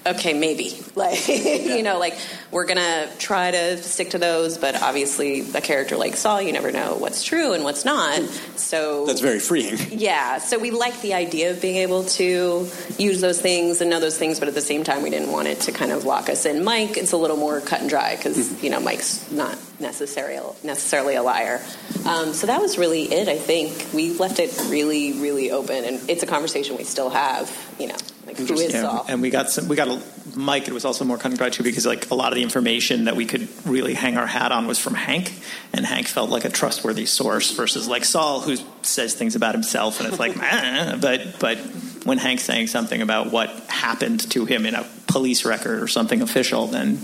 okay, 0.06 0.32
maybe. 0.32 0.82
Like, 0.96 1.28
you 1.28 1.82
know, 1.82 1.98
like 1.98 2.16
we're 2.50 2.64
gonna 2.64 3.10
try 3.18 3.50
to 3.50 3.76
stick 3.82 4.10
to 4.10 4.18
those, 4.18 4.56
but 4.56 4.80
obviously, 4.80 5.42
a 5.54 5.60
character 5.60 5.94
like 5.98 6.16
Saul, 6.16 6.40
you 6.40 6.52
never 6.52 6.72
know 6.72 6.94
what's 6.94 7.22
true 7.22 7.52
and 7.52 7.64
what's 7.64 7.84
not. 7.84 8.22
So 8.56 9.04
That's 9.04 9.20
very 9.20 9.38
freeing. 9.38 9.76
yeah, 9.90 10.38
so 10.38 10.58
we 10.58 10.70
like 10.70 10.98
the 11.02 11.12
idea 11.12 11.50
of 11.50 11.60
being 11.60 11.76
able 11.76 12.04
to 12.04 12.66
use 12.96 13.20
those 13.20 13.38
things 13.38 13.82
and 13.82 13.90
know 13.90 14.00
those 14.00 14.16
things, 14.16 14.38
but 14.38 14.48
at 14.48 14.54
the 14.54 14.62
same 14.62 14.84
time, 14.84 15.02
we 15.02 15.10
didn't 15.10 15.30
want 15.30 15.48
it 15.48 15.60
to 15.62 15.72
kind 15.72 15.92
of 15.92 16.06
lock 16.06 16.30
us 16.30 16.46
in. 16.46 16.64
Mike, 16.64 16.96
it's 16.96 17.12
a 17.12 17.18
little 17.18 17.36
more 17.36 17.60
cut 17.60 17.82
and 17.82 17.90
dry 17.90 18.16
because 18.16 18.62
you 18.62 18.70
know 18.70 18.80
Mike's 18.80 19.30
not 19.30 19.58
necessarily 19.78 20.56
necessarily 20.64 21.16
a 21.16 21.22
liar. 21.22 21.60
Um, 22.06 22.32
so 22.32 22.46
that 22.46 22.62
was 22.62 22.78
really 22.78 23.02
it. 23.02 23.28
I 23.28 23.36
think 23.36 23.92
we 23.92 24.14
left 24.14 24.38
it 24.38 24.58
really, 24.70 25.12
really 25.20 25.50
open, 25.50 25.84
and 25.84 26.08
it's 26.08 26.22
a 26.22 26.26
conversation 26.26 26.78
we 26.78 26.84
still 26.84 27.10
have. 27.10 27.54
You 27.78 27.88
know, 27.88 27.96
like 28.38 28.48
who 28.48 28.54
is 28.54 28.72
Yeah, 28.72 28.82
Saul? 28.82 29.06
And 29.08 29.22
we 29.22 29.30
got 29.30 29.50
some, 29.50 29.68
we 29.68 29.76
got 29.76 29.88
a 29.88 30.02
Mike. 30.36 30.68
It 30.68 30.74
was 30.74 30.84
also 30.84 31.04
more 31.04 31.16
cut 31.16 31.26
and 31.26 31.38
dry 31.38 31.50
too 31.50 31.62
because 31.62 31.86
like 31.86 32.10
a 32.10 32.14
lot 32.14 32.32
of 32.32 32.36
the 32.36 32.42
information 32.42 33.04
that 33.04 33.16
we 33.16 33.24
could 33.24 33.48
really 33.66 33.94
hang 33.94 34.16
our 34.16 34.26
hat 34.26 34.52
on 34.52 34.66
was 34.66 34.78
from 34.78 34.94
Hank, 34.94 35.32
and 35.72 35.86
Hank 35.86 36.08
felt 36.08 36.30
like 36.30 36.44
a 36.44 36.50
trustworthy 36.50 37.06
source 37.06 37.52
versus 37.52 37.88
like 37.88 38.04
Saul, 38.04 38.40
who 38.40 38.56
says 38.82 39.14
things 39.14 39.36
about 39.36 39.54
himself, 39.54 40.00
and 40.00 40.08
it's 40.08 40.18
like, 40.18 40.36
"Meh," 40.40 40.96
but 41.00 41.38
but 41.38 41.58
when 42.04 42.18
Hank's 42.18 42.44
saying 42.44 42.68
something 42.68 43.02
about 43.02 43.32
what 43.32 43.50
happened 43.68 44.30
to 44.30 44.44
him 44.44 44.66
in 44.66 44.74
a 44.74 44.86
police 45.06 45.44
record 45.44 45.82
or 45.82 45.88
something 45.88 46.22
official, 46.22 46.66
then 46.66 47.00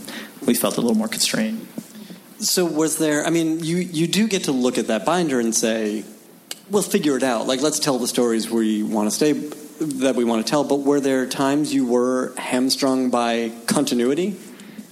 we 0.47 0.55
felt 0.55 0.77
a 0.77 0.81
little 0.81 0.97
more 0.97 1.09
constrained. 1.09 1.66
So 2.38 2.64
was 2.64 2.99
there? 2.99 3.25
I 3.25 3.31
mean, 3.31 3.61
you 3.61 3.79
you 3.79 4.07
do 4.07 4.29
get 4.29 4.45
to 4.45 4.53
look 4.53 4.79
at 4.79 4.88
that 4.88 5.05
binder 5.05 5.40
and 5.40 5.55
say, 5.55 6.05
"We'll 6.71 6.83
figure 6.83 7.16
it 7.16 7.23
out." 7.23 7.47
Like, 7.47 7.62
let's 7.62 7.79
tell 7.79 7.99
the 7.99 8.09
stories 8.09 8.51
we 8.51 8.83
want 8.83 9.09
to 9.09 9.14
stay 9.14 9.62
that 9.87 10.14
we 10.14 10.25
want 10.25 10.45
to 10.45 10.51
tell. 10.51 10.64
But 10.64 10.81
were 10.81 11.01
there 11.01 11.27
times 11.27 11.73
you 11.73 11.87
were 11.87 12.33
hamstrung 12.37 13.11
by 13.11 13.53
continuity, 13.66 14.37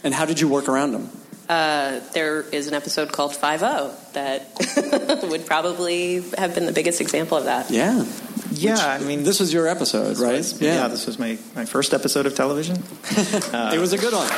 and 0.04 0.14
how 0.14 0.24
did 0.26 0.40
you 0.40 0.48
work 0.48 0.68
around 0.68 0.92
them? 0.92 1.10
Uh, 1.48 1.98
there 2.14 2.42
is 2.42 2.68
an 2.68 2.74
episode 2.74 3.10
called 3.10 3.34
Five 3.34 3.62
O 3.64 3.92
that 4.12 5.22
would 5.28 5.46
probably 5.46 6.20
have 6.38 6.54
been 6.54 6.66
the 6.66 6.72
biggest 6.72 7.00
example 7.00 7.36
of 7.36 7.44
that. 7.44 7.70
Yeah, 7.70 8.04
Yeah, 8.52 8.78
I 8.78 8.98
mean, 9.00 9.24
this 9.24 9.40
was 9.40 9.52
your 9.52 9.66
episode, 9.66 10.18
right? 10.18 10.44
yeah. 10.60 10.86
this 10.86 11.06
was 11.06 11.18
my 11.18 11.38
my 11.56 11.64
first 11.64 11.92
episode 11.92 12.26
of 12.26 12.34
television. 12.36 12.76
it 13.10 13.80
was 13.80 13.92
a 13.92 13.98
good 13.98 14.12
one. 14.12 14.30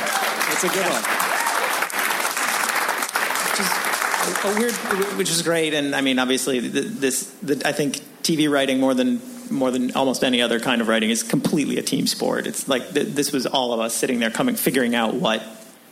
It's 0.51 0.63
a 0.63 0.69
good 0.69 0.85
one. 0.85 1.03
a 4.45 4.59
weird, 4.59 4.73
which 5.17 5.29
is 5.29 5.41
great, 5.41 5.73
and 5.73 5.95
I 5.95 6.01
mean, 6.01 6.19
obviously, 6.19 6.59
this. 6.59 7.29
The, 7.41 7.61
I 7.65 7.71
think 7.71 7.99
TV 8.23 8.49
writing 8.49 8.79
more 8.79 8.93
than 8.93 9.19
more 9.51 9.71
than 9.71 9.91
almost 9.93 10.23
any 10.23 10.41
other 10.41 10.59
kind 10.59 10.81
of 10.81 10.87
writing 10.87 11.09
is 11.09 11.23
completely 11.23 11.77
a 11.77 11.83
team 11.83 12.07
sport. 12.07 12.47
It's 12.47 12.67
like 12.67 12.93
th- 12.93 13.07
this 13.07 13.31
was 13.31 13.45
all 13.45 13.73
of 13.73 13.79
us 13.79 13.93
sitting 13.93 14.19
there, 14.19 14.31
coming, 14.31 14.55
figuring 14.55 14.95
out 14.95 15.13
what 15.13 15.43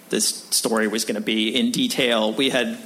this 0.10 0.28
story 0.50 0.88
was 0.88 1.06
going 1.06 1.16
to 1.16 1.22
be 1.22 1.50
in 1.50 1.72
detail. 1.72 2.34
We 2.34 2.50
had 2.50 2.78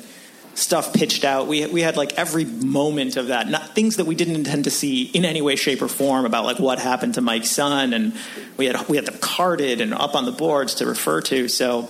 stuff 0.54 0.93
pitched 0.93 1.25
out. 1.25 1.47
We 1.47 1.65
we 1.65 1.82
had 1.82 1.97
like 1.97 2.13
every 2.13 2.45
moment 2.45 3.17
of 3.17 3.28
that, 3.28 3.49
not 3.49 3.75
things 3.75 3.97
that 3.97 4.06
we 4.06 4.15
didn't 4.15 4.36
intend 4.36 4.63
to 4.65 4.71
see 4.71 5.04
in 5.04 5.25
any 5.25 5.41
way, 5.41 5.56
shape, 5.56 5.82
or 5.82 5.88
form 5.88 6.25
about 6.25 6.45
like 6.45 6.60
what 6.60 6.80
happened 6.80 7.15
to 7.15 7.21
Mike's 7.21 7.51
son, 7.51 7.93
and 7.93 8.13
we 8.58 8.67
had 8.67 8.88
we 8.88 8.95
had 8.95 9.06
them 9.06 9.17
carded 9.19 9.82
and 9.82 9.93
up 9.93 10.15
on 10.15 10.25
the 10.25 10.32
boards 10.32 10.75
to 10.75 10.86
refer 10.86 11.21
to. 11.21 11.47
So, 11.47 11.89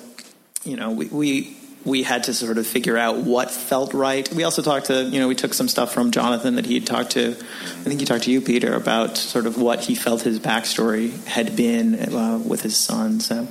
you 0.64 0.78
know, 0.78 0.92
we. 0.92 1.06
we 1.08 1.55
we 1.86 2.02
had 2.02 2.24
to 2.24 2.34
sort 2.34 2.58
of 2.58 2.66
figure 2.66 2.98
out 2.98 3.18
what 3.18 3.52
felt 3.52 3.94
right. 3.94 4.28
We 4.34 4.44
also 4.44 4.64
talked 4.64 4.88
to, 4.88 5.04
you 5.04 5.20
know, 5.20 5.28
we 5.28 5.36
took 5.36 5.54
some 5.54 5.68
stuff 5.68 5.94
from 5.94 6.10
Jonathan 6.10 6.56
that 6.56 6.66
he 6.66 6.74
had 6.74 6.88
talked 6.88 7.12
to, 7.12 7.32
I 7.32 7.84
think 7.84 8.00
he 8.00 8.06
talked 8.08 8.24
to 8.24 8.32
you, 8.32 8.42
Peter, 8.42 8.74
about 8.74 9.18
sort 9.18 9.46
of 9.46 9.62
what 9.62 9.82
he 9.82 9.94
felt 9.94 10.24
his 10.24 10.40
backstory 10.40 11.24
had 11.26 11.56
been 11.56 11.96
uh, 12.14 12.40
with 12.40 12.62
his 12.64 12.76
son. 12.76 13.20
So, 13.20 13.48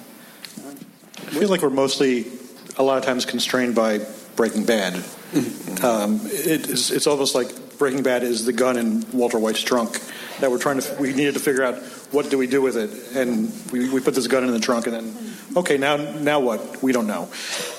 I 1.17 1.31
feel 1.39 1.49
like 1.49 1.63
we're 1.63 1.71
mostly, 1.71 2.27
a 2.77 2.83
lot 2.83 2.99
of 2.99 3.05
times, 3.05 3.25
constrained 3.25 3.77
by 3.77 4.05
Breaking 4.35 4.65
Bad. 4.65 4.95
Um, 5.83 6.21
it 6.25 6.69
is, 6.69 6.91
it's 6.91 7.07
almost 7.07 7.35
like 7.35 7.79
Breaking 7.79 8.03
Bad 8.03 8.25
is 8.25 8.45
the 8.45 8.53
gun 8.53 8.77
in 8.77 9.05
Walter 9.13 9.39
White's 9.39 9.63
trunk 9.63 10.01
that 10.45 10.51
we're 10.51 10.59
trying 10.59 10.79
to. 10.79 10.97
We 11.01 11.15
needed 11.15 11.33
to 11.35 11.41
figure 11.41 11.65
out 11.65 11.77
what 12.13 12.29
do 12.29 12.37
we 12.37 12.47
do 12.47 12.61
with 12.61 12.77
it, 12.77 13.17
and 13.17 13.51
we, 13.73 13.89
we 13.89 14.01
put 14.01 14.15
this 14.15 14.27
gun 14.27 14.45
in 14.45 14.51
the 14.53 14.61
trunk, 14.61 14.87
and 14.87 14.95
then 14.95 15.17
okay, 15.57 15.79
now 15.79 15.97
now 15.97 16.39
what? 16.41 16.83
We 16.83 16.93
don't 16.93 17.07
know. 17.07 17.31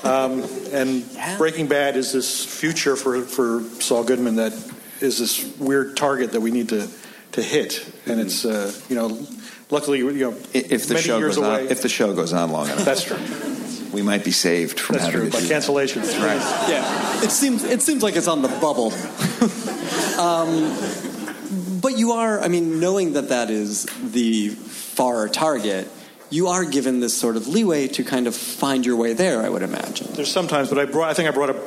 Um, 0.03 0.43
and 0.73 1.05
Breaking 1.37 1.67
Bad 1.67 1.95
is 1.95 2.11
this 2.11 2.43
future 2.43 2.95
for 2.95 3.21
for 3.21 3.61
Saul 3.79 4.03
Goodman 4.03 4.37
that 4.37 4.53
is 4.99 5.19
this 5.19 5.45
weird 5.59 5.95
target 5.95 6.31
that 6.31 6.41
we 6.41 6.49
need 6.49 6.69
to 6.69 6.87
to 7.33 7.43
hit, 7.43 7.85
and 8.07 8.19
it's 8.19 8.45
uh, 8.45 8.71
you 8.89 8.95
know, 8.95 9.27
luckily 9.69 9.99
you 9.99 10.11
know 10.11 10.35
If 10.53 10.87
the 10.87 10.95
many 10.95 11.05
show 11.05 11.19
years 11.19 11.35
goes 11.35 11.45
away. 11.45 11.65
on, 11.65 11.71
if 11.71 11.83
the 11.83 11.89
show 11.89 12.15
goes 12.15 12.33
on 12.33 12.49
long 12.51 12.65
enough, 12.65 12.83
that's 12.83 13.03
true. 13.03 13.19
we 13.93 14.01
might 14.01 14.23
be 14.25 14.31
saved 14.31 14.79
from 14.79 14.95
That's 14.95 15.05
having 15.05 15.21
true. 15.21 15.29
to 15.29 15.37
By 15.37 15.41
do 15.43 15.49
cancellation, 15.49 16.01
Right. 16.01 16.41
Yeah, 16.67 17.23
it 17.23 17.29
seems 17.29 17.63
it 17.63 17.83
seems 17.83 18.01
like 18.01 18.15
it's 18.15 18.27
on 18.27 18.41
the 18.41 18.47
bubble. 18.59 18.91
um, 20.19 20.71
but 21.85 21.99
you 21.99 22.13
are, 22.13 22.41
I 22.41 22.47
mean, 22.47 22.79
knowing 22.79 23.13
that 23.13 23.29
that 23.29 23.51
is 23.51 23.85
the 24.01 24.49
far 24.49 25.29
target, 25.29 25.87
you 26.31 26.47
are 26.47 26.65
given 26.65 26.99
this 26.99 27.15
sort 27.15 27.35
of 27.35 27.47
leeway 27.47 27.87
to 27.89 28.03
kind 28.03 28.25
of 28.25 28.35
find 28.35 28.83
your 28.83 28.95
way 28.95 29.13
there. 29.13 29.43
I 29.43 29.49
would 29.49 29.61
imagine. 29.61 30.07
There's 30.13 30.31
sometimes, 30.31 30.69
but 30.69 30.79
I 30.79 30.85
brought. 30.85 31.11
I 31.11 31.13
think 31.13 31.29
I 31.29 31.31
brought 31.31 31.51
up 31.51 31.57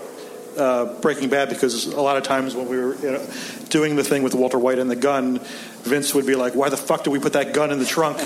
uh, 0.58 1.00
Breaking 1.00 1.28
Bad 1.28 1.48
because 1.48 1.86
a 1.86 2.00
lot 2.00 2.16
of 2.16 2.22
times 2.24 2.54
when 2.54 2.68
we 2.68 2.76
were 2.76 2.94
you 2.96 3.12
know, 3.12 3.26
doing 3.68 3.96
the 3.96 4.04
thing 4.04 4.22
with 4.22 4.34
Walter 4.34 4.58
White 4.58 4.78
and 4.78 4.90
the 4.90 4.96
gun, 4.96 5.40
Vince 5.84 6.12
would 6.14 6.26
be 6.26 6.34
like, 6.34 6.54
"Why 6.54 6.68
the 6.68 6.76
fuck 6.76 7.04
do 7.04 7.10
we 7.10 7.18
put 7.18 7.32
that 7.34 7.54
gun 7.54 7.70
in 7.70 7.78
the 7.78 7.84
trunk? 7.86 8.18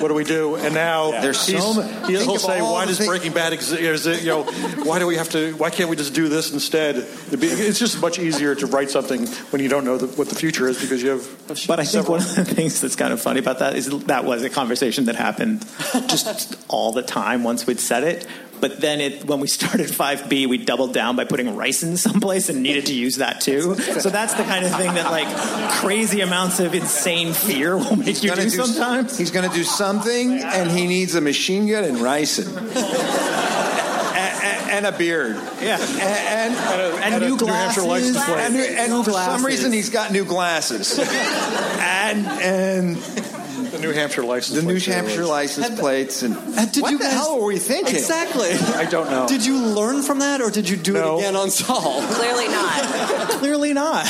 What 0.00 0.08
do 0.08 0.14
we 0.14 0.24
do?" 0.24 0.54
And 0.56 0.74
now 0.74 1.10
There's 1.10 1.44
he's- 1.46 1.62
so 1.62 1.74
many- 1.74 2.18
he'll 2.18 2.38
say, 2.38 2.60
"Why 2.60 2.84
does 2.84 2.98
thing- 2.98 3.08
Breaking 3.08 3.32
Bad 3.32 3.52
exist? 3.52 4.22
You 4.22 4.28
know, 4.28 4.42
why 4.84 4.98
do 4.98 5.06
we 5.06 5.16
have 5.16 5.28
to? 5.30 5.52
Why 5.54 5.70
can't 5.70 5.88
we 5.90 5.96
just 5.96 6.12
do 6.14 6.28
this 6.28 6.52
instead?" 6.52 6.96
It'd 7.28 7.40
be- 7.40 7.46
It's 7.48 7.78
just 7.78 8.00
much 8.00 8.18
easier 8.18 8.54
to 8.56 8.66
write 8.66 8.90
something 8.90 9.26
when 9.50 9.62
you 9.62 9.68
don't 9.68 9.84
know 9.84 9.96
the, 9.96 10.06
what 10.08 10.28
the 10.28 10.34
future 10.36 10.68
is 10.68 10.78
because 10.80 11.02
you 11.02 11.10
have. 11.10 11.26
But 11.66 11.80
I 11.80 11.84
think 11.84 11.88
several- 11.88 12.18
one 12.18 12.20
of 12.20 12.34
the 12.36 12.44
things 12.44 12.80
that's 12.80 12.94
kind 12.96 13.12
of 13.12 13.20
funny 13.20 13.40
about 13.40 13.58
that 13.60 13.74
is 13.74 13.86
that 14.06 14.24
was 14.24 14.42
a 14.44 14.50
conversation 14.50 15.06
that 15.06 15.16
happened 15.16 15.64
just 16.08 16.56
all 16.68 16.92
the 16.92 17.02
time 17.02 17.42
once 17.42 17.66
we'd 17.66 17.80
said 17.80 18.04
it. 18.04 18.26
But 18.60 18.80
then 18.80 19.00
it, 19.00 19.24
when 19.24 19.40
we 19.40 19.46
started 19.48 19.88
5B, 19.88 20.46
we 20.48 20.58
doubled 20.58 20.92
down 20.92 21.16
by 21.16 21.24
putting 21.24 21.46
ricin 21.48 21.96
someplace 21.96 22.48
and 22.48 22.62
needed 22.62 22.86
to 22.86 22.94
use 22.94 23.16
that 23.16 23.40
too. 23.40 23.74
So 23.76 24.10
that's 24.10 24.34
the 24.34 24.44
kind 24.44 24.64
of 24.64 24.74
thing 24.74 24.94
that 24.94 25.10
like 25.10 25.28
crazy 25.80 26.20
amounts 26.20 26.60
of 26.60 26.74
insane 26.74 27.32
fear 27.32 27.76
will 27.76 27.96
make 27.96 28.22
you 28.22 28.30
Gonna 28.30 28.42
do 28.42 28.50
do 28.50 28.56
sometimes. 28.64 29.16
He's 29.18 29.30
going 29.30 29.48
to 29.48 29.54
do 29.54 29.64
something, 29.64 30.40
and 30.42 30.70
he 30.70 30.86
needs 30.86 31.14
a 31.14 31.20
machine 31.20 31.66
gun 31.68 31.84
and 31.84 31.98
ricin. 31.98 32.46
and, 34.18 34.70
and 34.70 34.86
a 34.86 34.92
beard. 34.96 35.36
Yeah. 35.60 35.78
And, 35.80 36.54
And 36.54 37.14
and 37.14 37.24
a 37.24 37.28
new 37.28 37.36
New 37.36 37.46
Hampshire 37.46 37.82
license 37.82 38.16
glasses. 38.16 38.54
plate. 38.54 38.68
and, 38.70 38.78
and 38.78 38.92
New 38.92 39.04
for 39.04 39.12
some 39.12 39.44
reason, 39.44 39.72
he's 39.72 39.90
got 39.90 40.12
new 40.12 40.24
glasses. 40.24 40.98
and 41.78 42.26
and 42.26 42.96
The 43.80 43.86
New 43.86 43.92
Hampshire 43.92 44.22
license. 44.24 44.56
the 44.56 44.62
New 44.66 44.78
plate 44.80 44.94
Hampshire 44.94 45.20
was- 45.20 45.28
license 45.30 45.80
plates. 45.80 46.22
And 46.22 46.36
Uh, 46.36 46.64
did 46.66 46.82
what 46.82 46.90
you 46.92 46.98
the 46.98 47.04
guys- 47.04 47.12
hell 47.14 47.38
were 47.40 47.46
we 47.46 47.58
thinking? 47.58 47.94
Exactly. 47.94 48.50
I 48.76 48.84
don't 48.84 49.10
know. 49.10 49.26
Did 49.28 49.44
you 49.44 49.56
learn 49.58 50.02
from 50.02 50.18
that, 50.20 50.40
or 50.40 50.50
did 50.50 50.68
you 50.68 50.76
do 50.76 50.94
No. 50.94 51.16
it 51.16 51.20
again 51.20 51.36
on 51.36 51.50
Saul? 51.50 52.02
Clearly 52.10 52.48
not. 52.48 53.28
Clearly 53.38 53.72
not. 53.72 54.06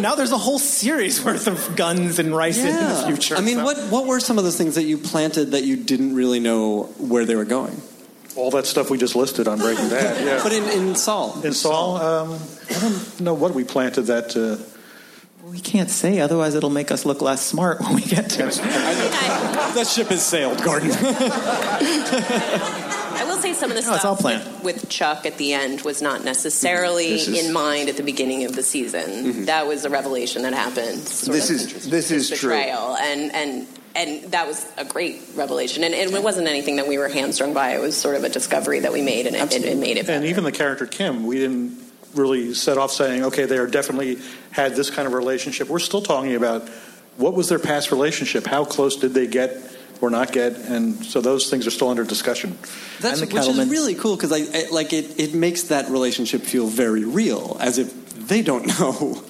Now 0.00 0.14
there's 0.14 0.32
a 0.32 0.38
whole 0.38 0.58
series 0.58 1.24
worth 1.24 1.46
of 1.46 1.76
guns 1.76 2.18
and 2.18 2.36
rice 2.36 2.58
in 2.58 2.74
the 2.74 3.04
future. 3.06 3.36
I 3.36 3.40
mean, 3.40 3.56
so- 3.58 3.64
what 3.64 3.76
what 3.90 4.06
were 4.06 4.20
some 4.20 4.38
of 4.38 4.44
those 4.44 4.56
things 4.56 4.74
that 4.74 4.84
you 4.84 4.98
planted 4.98 5.52
that 5.52 5.64
you 5.64 5.76
didn't 5.76 6.14
really 6.14 6.40
know 6.40 6.88
where 6.98 7.24
they 7.24 7.36
were 7.36 7.44
going? 7.46 7.80
All 8.36 8.50
that 8.52 8.64
stuff 8.66 8.90
we 8.90 8.96
just 8.98 9.16
listed 9.16 9.48
on 9.48 9.58
Breaking 9.58 9.88
Bad. 9.88 10.24
Yeah. 10.24 10.40
But 10.42 10.52
in, 10.52 10.64
in 10.68 10.94
Saul, 10.94 11.40
in 11.42 11.52
Saul, 11.52 11.96
um, 11.96 12.38
I 12.70 12.78
don't 12.80 13.20
know 13.20 13.34
what 13.34 13.54
we 13.54 13.64
planted 13.64 14.02
that. 14.02 14.36
Uh, 14.36 14.56
we 15.44 15.58
can't 15.58 15.90
say, 15.90 16.20
otherwise 16.20 16.54
it'll 16.54 16.70
make 16.70 16.90
us 16.90 17.04
look 17.06 17.22
less 17.22 17.44
smart 17.44 17.80
when 17.80 17.94
we 17.94 18.02
get 18.02 18.28
to 18.30 18.46
it. 18.48 18.54
that 18.54 19.86
ship 19.86 20.08
has 20.08 20.24
sailed, 20.24 20.62
Gordon. 20.62 20.90
I 20.92 21.76
will 23.26 23.38
say 23.38 23.52
some 23.54 23.70
of 23.70 23.76
the 23.76 23.82
No, 23.82 23.94
it's 23.94 24.04
all 24.04 24.16
stuff 24.16 24.24
with, 24.24 24.64
with 24.64 24.88
Chuck 24.88 25.26
at 25.26 25.36
the 25.38 25.52
end 25.52 25.82
was 25.82 26.02
not 26.02 26.24
necessarily 26.24 27.14
is- 27.14 27.28
in 27.28 27.52
mind 27.52 27.88
at 27.88 27.96
the 27.96 28.02
beginning 28.02 28.44
of 28.44 28.54
the 28.54 28.62
season. 28.62 29.08
Mm-hmm. 29.08 29.44
That 29.46 29.66
was 29.66 29.84
a 29.84 29.90
revelation 29.90 30.42
that 30.42 30.52
happened. 30.52 30.98
This 31.02 31.28
of 31.28 31.34
is 31.34 31.90
this 31.90 32.08
his 32.08 32.30
is 32.30 32.38
true. 32.38 32.52
and 32.52 33.32
and 33.34 33.66
and 33.96 34.30
that 34.32 34.46
was 34.46 34.64
a 34.76 34.84
great 34.84 35.20
revelation. 35.34 35.82
And, 35.82 35.94
and 35.94 36.12
it 36.12 36.22
wasn't 36.22 36.46
anything 36.46 36.76
that 36.76 36.86
we 36.86 36.96
were 36.98 37.08
hamstrung 37.08 37.54
by. 37.54 37.74
It 37.74 37.80
was 37.80 37.96
sort 37.96 38.14
of 38.14 38.22
a 38.22 38.28
discovery 38.28 38.80
that 38.80 38.92
we 38.92 39.02
made, 39.02 39.26
and 39.26 39.34
it, 39.34 39.52
it, 39.52 39.64
it 39.64 39.78
made 39.78 39.96
it. 39.96 40.08
and 40.08 40.24
even 40.24 40.44
the 40.44 40.52
character 40.52 40.86
Kim, 40.86 41.26
we 41.26 41.38
didn't 41.38 41.89
really 42.14 42.54
set 42.54 42.78
off 42.78 42.90
saying, 42.92 43.24
okay, 43.24 43.44
they 43.46 43.58
are 43.58 43.66
definitely 43.66 44.18
had 44.50 44.74
this 44.74 44.90
kind 44.90 45.06
of 45.06 45.14
relationship. 45.14 45.68
We're 45.68 45.78
still 45.78 46.02
talking 46.02 46.34
about 46.34 46.68
what 47.16 47.34
was 47.34 47.48
their 47.48 47.58
past 47.58 47.90
relationship, 47.92 48.46
how 48.46 48.64
close 48.64 48.96
did 48.96 49.14
they 49.14 49.26
get 49.26 49.56
or 50.00 50.08
not 50.08 50.32
get, 50.32 50.56
and 50.56 51.04
so 51.04 51.20
those 51.20 51.50
things 51.50 51.66
are 51.66 51.70
still 51.70 51.88
under 51.90 52.04
discussion. 52.04 52.56
That's 53.00 53.20
And 53.20 53.30
the 53.30 53.34
which 53.36 53.46
is 53.48 53.68
really 53.70 53.94
cool 53.94 54.16
because 54.16 54.32
I, 54.32 54.38
I 54.58 54.70
like 54.70 54.94
it. 54.94 55.20
It 55.20 55.34
makes 55.34 55.64
that 55.64 55.90
relationship 55.90 56.40
feel 56.40 56.66
very 56.68 57.04
real, 57.04 57.58
as 57.60 57.76
if 57.76 57.92
they 58.28 58.40
don't 58.40 58.66
know. 58.80 59.22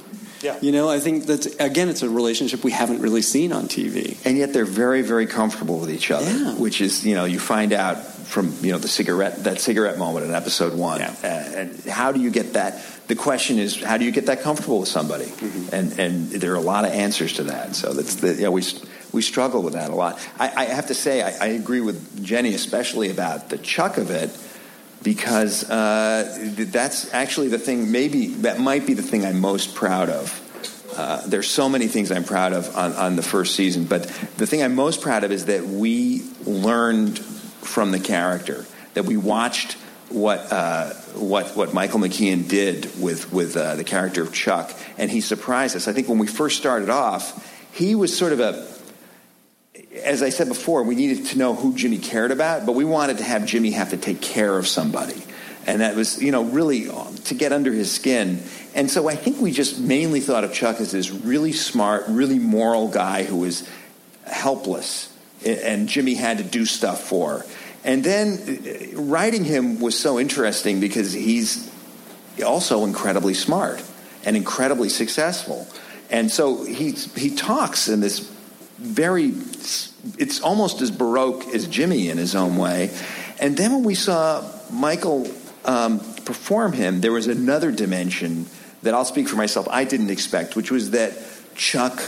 Yeah. 0.43 0.57
You 0.63 0.71
know, 0.73 0.89
I 0.89 1.01
think 1.01 1.27
that 1.27 1.61
again, 1.61 1.89
it's 1.89 2.03
a 2.03 2.09
relationship 2.09 2.63
we 2.63 2.71
haven't 2.71 3.01
really 3.03 3.21
seen 3.21 3.53
on 3.53 3.65
TV. 3.65 4.17
and 4.25 4.39
yet 4.39 4.53
they're 4.53 4.65
very 4.65 5.03
very 5.03 5.27
comfortable 5.27 5.81
with 5.81 5.91
each 5.91 6.11
other 6.13 6.31
Yeah. 6.31 6.55
which 6.55 6.81
is 6.81 7.05
you 7.05 7.15
know 7.17 7.25
you 7.27 7.39
find 7.41 7.73
out 7.73 7.97
from 8.31 8.55
you 8.63 8.73
know 8.73 8.79
the 8.79 8.89
cigarette 8.89 9.45
that 9.45 9.61
cigarette 9.61 9.99
moment 9.99 10.25
in 10.25 10.35
episode 10.35 10.73
one. 10.75 11.01
Yeah. 11.01 11.15
uh, 11.23 11.59
and 11.59 11.85
how 11.85 12.13
do 12.13 12.21
you 12.21 12.31
get 12.31 12.53
that 12.55 12.83
the 13.09 13.17
question 13.17 13.59
is 13.59 13.83
how 13.83 13.97
do 13.97 14.05
you 14.05 14.13
get 14.13 14.27
that 14.27 14.41
comfortable 14.43 14.81
with 14.81 14.89
somebody? 14.89 15.27
Mm-hmm. 15.27 15.75
and 15.75 15.99
and 15.99 16.31
there 16.31 16.53
are 16.53 16.57
a 16.57 16.61
lot 16.61 16.85
of 16.85 16.93
answers 16.93 17.35
to 17.35 17.45
that. 17.45 17.75
So 17.75 17.93
that's 17.93 18.17
the 18.17 18.35
you 18.35 18.43
know, 18.43 18.53
we 18.53 18.63
we 19.13 19.23
struggle 19.23 19.63
with 19.63 19.75
that 19.75 19.91
a 19.91 19.95
lot. 19.95 20.21
I, 20.39 20.53
I 20.55 20.65
have 20.67 20.87
to 20.87 20.95
say 20.95 21.23
I, 21.23 21.47
I 21.47 21.49
agree 21.49 21.81
with 21.81 22.25
Jenny 22.25 22.55
especially 22.55 23.11
about 23.11 23.51
the 23.51 23.59
chuck 23.59 23.99
of 23.99 24.11
it 24.11 24.31
because 25.03 25.69
uh, 25.69 26.53
that's 26.57 27.13
actually 27.13 27.49
the 27.49 27.59
thing 27.59 27.91
maybe 27.91 28.29
that 28.29 28.61
might 28.61 28.87
be 28.87 28.95
the 28.95 29.03
thing 29.03 29.25
I'm 29.25 29.41
most 29.41 29.75
proud 29.75 30.09
of. 30.09 30.47
Uh, 30.97 31.27
there's 31.27 31.49
so 31.49 31.69
many 31.69 31.87
things 31.87 32.11
I'm 32.11 32.25
proud 32.25 32.53
of 32.53 32.77
on, 32.77 32.93
on 32.93 33.17
the 33.17 33.23
first 33.23 33.55
season, 33.55 33.85
but 33.85 34.03
the 34.37 34.47
thing 34.47 34.63
I'm 34.63 34.75
most 34.75 35.01
proud 35.01 35.25
of 35.25 35.31
is 35.31 35.47
that 35.47 35.65
we 35.65 36.25
learned 36.45 37.19
from 37.61 37.93
the 37.93 38.01
character, 38.01 38.67
that 38.95 39.05
we 39.05 39.17
watched 39.17 39.77
what 40.09 40.53
uh, 40.53 40.91
what 41.15 41.57
what 41.57 41.73
Michael 41.73 42.01
McKean 42.01 42.49
did 42.49 42.91
with 43.01 43.33
with 43.33 43.57
uh, 43.57 43.77
the 43.77 43.85
character 43.85 44.23
of 44.23 44.33
Chuck, 44.33 44.73
and 44.99 45.11
he 45.11 45.21
surprised 45.21 45.77
us. 45.77 45.89
I 45.89 45.93
think 45.93 46.09
when 46.09 46.19
we 46.19 46.27
first 46.27 46.57
started 46.57 46.91
off, 46.91 47.49
he 47.73 47.95
was 47.95 48.17
sort 48.17 48.33
of 48.33 48.41
a 48.41 48.67
as 50.05 50.23
I 50.23 50.31
said 50.31 50.49
before, 50.49 50.83
we 50.83 50.95
needed 50.95 51.27
to 51.27 51.39
know 51.39 51.55
who 51.55 51.75
Jimmy 51.75 51.99
cared 51.99 52.31
about, 52.31 52.67
but 52.67 52.73
we 52.73 52.85
wanted 52.85 53.19
to 53.19 53.25
have 53.25 53.47
Jimmy 53.47 53.73
have 53.73 53.91
to 53.91 53.97
take 53.97 54.21
care 54.21 54.57
of 54.57 54.67
somebody. 54.67 55.23
And 55.67 55.81
that 55.81 55.95
was, 55.95 56.23
you 56.23 56.33
know, 56.33 56.45
really 56.45 56.89
um, 56.89 57.15
to 57.17 57.35
get 57.35 57.53
under 57.53 57.73
his 57.73 57.93
skin. 57.93 58.43
And 58.75 58.91
so 58.91 59.09
I 59.09 59.15
think 59.15 59.41
we 59.41 59.53
just 59.53 59.79
mainly 59.79 60.21
thought 60.21 60.43
of 60.43 60.53
Chuck 60.53 60.81
as 60.81 60.93
this 60.93 61.11
really 61.11 61.53
smart, 61.53 62.05
really 62.09 62.39
moral 62.39 62.89
guy 62.89 63.25
who 63.25 63.37
was 63.37 63.69
helpless 64.27 65.10
and 65.45 65.89
Jimmy 65.89 66.15
had 66.15 66.39
to 66.39 66.45
do 66.45 66.65
stuff 66.65 67.03
for. 67.03 67.45
And 67.83 68.05
then 68.05 68.39
uh, 68.39 69.01
writing 69.01 69.45
him 69.45 69.81
was 69.81 69.99
so 69.99 70.19
interesting 70.19 70.81
because 70.81 71.13
he's 71.13 71.71
also 72.45 72.85
incredibly 72.85 73.35
smart 73.35 73.83
and 74.25 74.37
incredibly 74.37 74.89
successful. 74.89 75.67
And 76.11 76.31
so 76.31 76.65
he 76.65 76.93
he 76.93 77.35
talks 77.35 77.89
in 77.89 78.01
this 78.01 78.31
very 78.79 79.33
it's 80.19 80.41
almost 80.41 80.81
as 80.81 80.91
baroque 80.91 81.47
as 81.55 81.67
Jimmy 81.67 82.09
in 82.09 82.19
his 82.19 82.35
own 82.35 82.57
way. 82.57 82.91
And 83.39 83.57
then 83.57 83.73
when 83.73 83.85
we 83.85 83.95
saw 83.95 84.45
Michael 84.71 85.31
um, 85.65 86.01
perform 86.25 86.73
him, 86.73 87.01
there 87.01 87.13
was 87.13 87.27
another 87.27 87.71
dimension 87.71 88.47
that 88.83 88.95
I'll 88.95 89.05
speak 89.05 89.29
for 89.29 89.37
myself 89.37 89.69
I 89.71 89.85
didn't 89.85 90.11
expect, 90.11 90.57
which 90.57 90.71
was 90.71 90.91
that 90.91 91.13
Chuck 91.55 92.03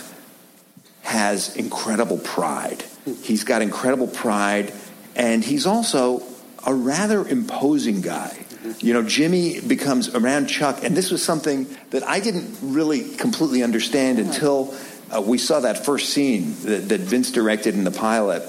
has 1.03 1.55
incredible 1.57 2.19
pride. 2.19 2.85
He's 3.05 3.45
got 3.45 3.63
incredible 3.63 4.07
pride, 4.07 4.73
and 5.17 5.43
he's 5.43 5.67
also 5.67 6.23
a 6.65 6.75
rather 6.75 7.27
imposing 7.27 8.01
guy. 8.01 8.47
You 8.79 8.93
know, 8.93 9.03
Jimmy 9.03 9.61
becomes 9.61 10.15
around 10.15 10.47
Chuck, 10.47 10.85
and 10.85 10.97
this 10.97 11.11
was 11.11 11.23
something 11.23 11.67
that 11.91 12.05
I 12.05 12.21
didn't 12.21 12.59
really 12.63 13.17
completely 13.17 13.63
understand 13.65 14.21
until 14.21 14.75
uh, 15.11 15.21
we 15.21 15.39
saw 15.39 15.61
that 15.61 15.85
first 15.85 16.11
scene 16.11 16.55
that, 16.63 16.89
that 16.89 17.01
Vince 17.01 17.33
directed 17.33 17.75
in 17.75 17.83
the 17.85 17.91
pilot 17.91 18.43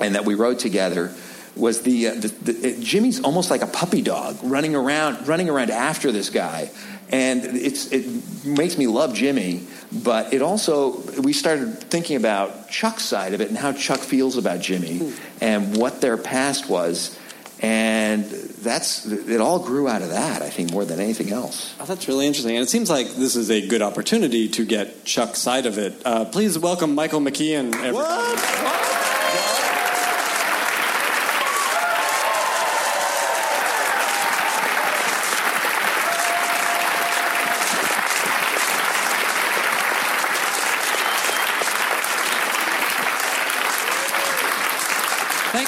and 0.00 0.14
that 0.16 0.24
we 0.24 0.34
wrote 0.34 0.58
together. 0.58 1.14
Was 1.58 1.82
the, 1.82 2.08
uh, 2.08 2.14
the, 2.14 2.28
the 2.28 2.68
it, 2.68 2.80
Jimmy's 2.80 3.20
almost 3.20 3.50
like 3.50 3.62
a 3.62 3.66
puppy 3.66 4.00
dog 4.00 4.38
running 4.42 4.76
around, 4.76 5.26
running 5.26 5.48
around 5.48 5.70
after 5.70 6.12
this 6.12 6.30
guy, 6.30 6.70
and 7.10 7.44
it's 7.44 7.90
it 7.90 8.06
makes 8.46 8.78
me 8.78 8.86
love 8.86 9.12
Jimmy. 9.12 9.66
But 9.90 10.32
it 10.32 10.40
also 10.40 11.00
we 11.20 11.32
started 11.32 11.78
thinking 11.90 12.16
about 12.16 12.70
Chuck's 12.70 13.02
side 13.02 13.34
of 13.34 13.40
it 13.40 13.48
and 13.48 13.58
how 13.58 13.72
Chuck 13.72 14.00
feels 14.00 14.36
about 14.36 14.60
Jimmy 14.60 15.12
and 15.40 15.76
what 15.76 16.00
their 16.00 16.16
past 16.16 16.68
was, 16.68 17.18
and 17.60 18.24
that's 18.24 19.06
it. 19.06 19.40
All 19.40 19.58
grew 19.58 19.88
out 19.88 20.02
of 20.02 20.10
that, 20.10 20.42
I 20.42 20.50
think, 20.50 20.70
more 20.70 20.84
than 20.84 21.00
anything 21.00 21.32
else. 21.32 21.74
Oh, 21.80 21.86
that's 21.86 22.06
really 22.06 22.26
interesting. 22.26 22.56
And 22.56 22.62
it 22.62 22.68
seems 22.68 22.88
like 22.88 23.08
this 23.08 23.34
is 23.34 23.50
a 23.50 23.66
good 23.66 23.82
opportunity 23.82 24.48
to 24.50 24.64
get 24.64 25.04
Chuck's 25.04 25.40
side 25.40 25.66
of 25.66 25.78
it. 25.78 25.94
Uh, 26.04 26.24
please 26.24 26.58
welcome 26.58 26.94
Michael 26.94 27.20
McKean. 27.20 27.74
everybody. 27.74 29.17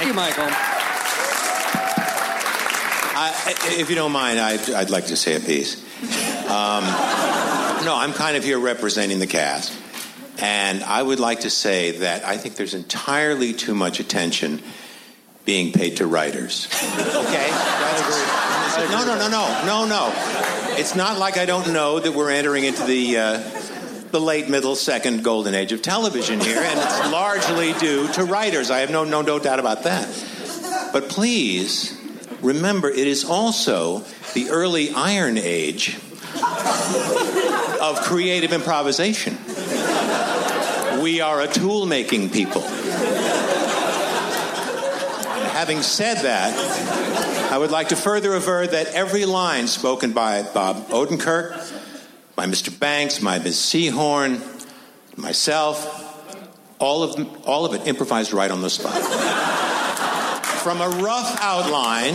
Thank 0.00 0.12
you, 0.12 0.16
Michael. 0.16 0.46
I, 3.18 3.54
if 3.78 3.90
you 3.90 3.96
don't 3.96 4.12
mind, 4.12 4.40
I'd, 4.40 4.70
I'd 4.70 4.88
like 4.88 5.08
to 5.08 5.16
say 5.16 5.36
a 5.36 5.40
piece. 5.40 5.76
Um, 6.46 6.84
no, 7.84 7.94
I'm 7.98 8.14
kind 8.14 8.34
of 8.34 8.42
here 8.42 8.58
representing 8.58 9.18
the 9.18 9.26
cast. 9.26 9.78
And 10.38 10.82
I 10.82 11.02
would 11.02 11.20
like 11.20 11.40
to 11.40 11.50
say 11.50 11.98
that 11.98 12.24
I 12.24 12.38
think 12.38 12.54
there's 12.54 12.72
entirely 12.72 13.52
too 13.52 13.74
much 13.74 14.00
attention 14.00 14.62
being 15.44 15.70
paid 15.70 15.98
to 15.98 16.06
writers. 16.06 16.66
Okay? 16.72 17.50
No, 18.90 19.04
no, 19.04 19.18
no, 19.18 19.28
no, 19.28 19.62
no, 19.66 19.84
no. 19.84 20.14
It's 20.78 20.96
not 20.96 21.18
like 21.18 21.36
I 21.36 21.44
don't 21.44 21.74
know 21.74 22.00
that 22.00 22.12
we're 22.12 22.30
entering 22.30 22.64
into 22.64 22.84
the 22.84 23.18
uh, 23.18 23.59
the 24.10 24.20
late, 24.20 24.48
middle, 24.48 24.74
second 24.74 25.22
golden 25.22 25.54
age 25.54 25.72
of 25.72 25.82
television 25.82 26.40
here, 26.40 26.60
and 26.60 26.78
it's 26.78 27.12
largely 27.12 27.72
due 27.74 28.08
to 28.14 28.24
writers. 28.24 28.70
I 28.70 28.80
have 28.80 28.90
no 28.90 29.04
no 29.04 29.22
no 29.22 29.38
doubt 29.38 29.60
about 29.60 29.84
that. 29.84 30.08
But 30.92 31.08
please 31.08 31.96
remember, 32.40 32.88
it 32.88 33.06
is 33.06 33.24
also 33.24 34.04
the 34.34 34.50
early 34.50 34.90
Iron 34.90 35.38
Age 35.38 35.96
of 37.80 38.00
creative 38.02 38.52
improvisation. 38.52 39.38
We 41.00 41.20
are 41.20 41.40
a 41.40 41.48
tool 41.48 41.86
making 41.86 42.30
people. 42.30 42.62
Having 45.52 45.82
said 45.82 46.18
that, 46.24 47.50
I 47.52 47.58
would 47.58 47.70
like 47.70 47.88
to 47.88 47.96
further 47.96 48.34
aver 48.34 48.66
that 48.66 48.88
every 48.88 49.24
line 49.24 49.66
spoken 49.66 50.12
by 50.12 50.42
Bob 50.42 50.88
Odenkirk, 50.88 51.79
by 52.40 52.46
Mr. 52.46 52.70
Banks, 52.80 53.18
by 53.18 53.38
Ms. 53.38 53.56
Seehorn, 53.56 54.40
myself, 55.14 55.76
all 56.78 57.02
of, 57.02 57.46
all 57.46 57.66
of 57.66 57.74
it 57.74 57.86
improvised 57.86 58.32
right 58.32 58.50
on 58.50 58.62
the 58.62 58.70
spot. 58.70 58.96
From 60.62 60.80
a 60.80 60.88
rough 60.88 61.36
outline 61.42 62.14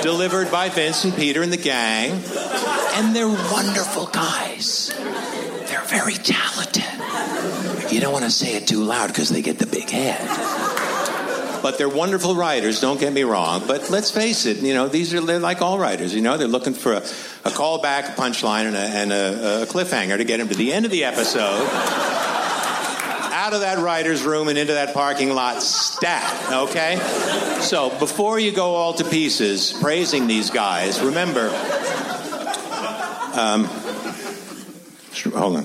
delivered 0.00 0.52
by 0.52 0.68
Vince 0.68 1.02
and 1.02 1.12
Peter 1.12 1.42
and 1.42 1.52
the 1.52 1.56
gang, 1.56 2.12
and 2.12 3.16
they're 3.16 3.26
wonderful 3.26 4.06
guys. 4.06 4.94
They're 4.96 5.82
very 5.86 6.14
talented. 6.14 6.84
You 7.92 8.00
don't 8.00 8.12
want 8.12 8.26
to 8.26 8.30
say 8.30 8.54
it 8.54 8.68
too 8.68 8.84
loud 8.84 9.08
because 9.08 9.30
they 9.30 9.42
get 9.42 9.58
the 9.58 9.66
big 9.66 9.90
head. 9.90 10.75
But 11.66 11.78
they're 11.78 11.88
wonderful 11.88 12.36
writers, 12.36 12.80
don't 12.80 13.00
get 13.00 13.12
me 13.12 13.24
wrong. 13.24 13.64
But 13.66 13.90
let's 13.90 14.12
face 14.12 14.46
it, 14.46 14.58
you 14.58 14.72
know, 14.72 14.86
these 14.86 15.12
are 15.12 15.20
they're 15.20 15.40
like 15.40 15.62
all 15.62 15.80
writers, 15.80 16.14
you 16.14 16.20
know, 16.20 16.36
they're 16.36 16.46
looking 16.46 16.74
for 16.74 16.92
a, 16.92 16.98
a 16.98 17.50
callback, 17.50 18.10
a 18.10 18.12
punchline, 18.12 18.66
and, 18.66 18.76
a, 18.76 18.78
and 18.78 19.12
a, 19.12 19.62
a 19.62 19.66
cliffhanger 19.66 20.16
to 20.16 20.22
get 20.22 20.36
them 20.36 20.46
to 20.46 20.54
the 20.54 20.72
end 20.72 20.84
of 20.84 20.92
the 20.92 21.02
episode 21.02 21.66
out 23.32 23.52
of 23.52 23.62
that 23.62 23.78
writer's 23.80 24.22
room 24.22 24.46
and 24.46 24.56
into 24.56 24.74
that 24.74 24.94
parking 24.94 25.34
lot 25.34 25.60
stat, 25.60 26.52
okay? 26.52 26.98
So 27.62 27.90
before 27.98 28.38
you 28.38 28.52
go 28.52 28.76
all 28.76 28.94
to 28.94 29.04
pieces 29.04 29.72
praising 29.72 30.28
these 30.28 30.50
guys, 30.50 31.02
remember. 31.02 31.48
Um, 33.34 33.64
hold 35.34 35.56
on. 35.56 35.64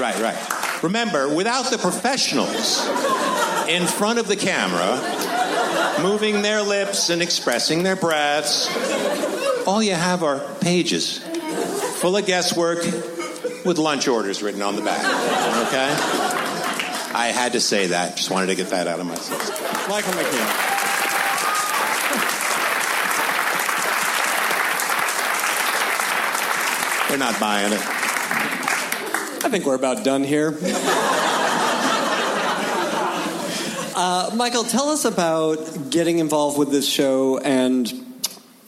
Right, 0.00 0.18
right. 0.20 0.57
Remember, 0.82 1.34
without 1.34 1.70
the 1.70 1.78
professionals 1.78 2.86
in 3.68 3.86
front 3.86 4.18
of 4.18 4.28
the 4.28 4.36
camera, 4.36 5.00
moving 6.02 6.42
their 6.42 6.62
lips 6.62 7.10
and 7.10 7.20
expressing 7.20 7.82
their 7.82 7.96
breaths, 7.96 8.68
all 9.66 9.82
you 9.82 9.94
have 9.94 10.22
are 10.22 10.40
pages 10.60 11.18
full 11.98 12.16
of 12.16 12.26
guesswork 12.26 12.78
with 13.64 13.76
lunch 13.76 14.06
orders 14.06 14.40
written 14.42 14.62
on 14.62 14.76
the 14.76 14.82
back. 14.82 15.00
Okay? 15.66 15.92
I 17.14 17.32
had 17.34 17.52
to 17.52 17.60
say 17.60 17.88
that. 17.88 18.16
Just 18.16 18.30
wanted 18.30 18.46
to 18.46 18.54
get 18.54 18.70
that 18.70 18.86
out 18.86 19.00
of 19.00 19.06
my 19.06 19.16
system. 19.16 19.66
Michael 19.88 20.12
McKean. 20.12 20.68
They're 27.08 27.18
not 27.18 27.40
buying 27.40 27.72
it. 27.72 27.97
I 29.44 29.48
think 29.50 29.64
we're 29.64 29.74
about 29.74 30.04
done 30.04 30.24
here. 30.24 30.56
Uh, 33.98 34.30
Michael, 34.36 34.62
tell 34.62 34.90
us 34.90 35.04
about 35.04 35.90
getting 35.90 36.20
involved 36.20 36.56
with 36.56 36.70
this 36.70 36.88
show 36.88 37.36
and 37.38 37.90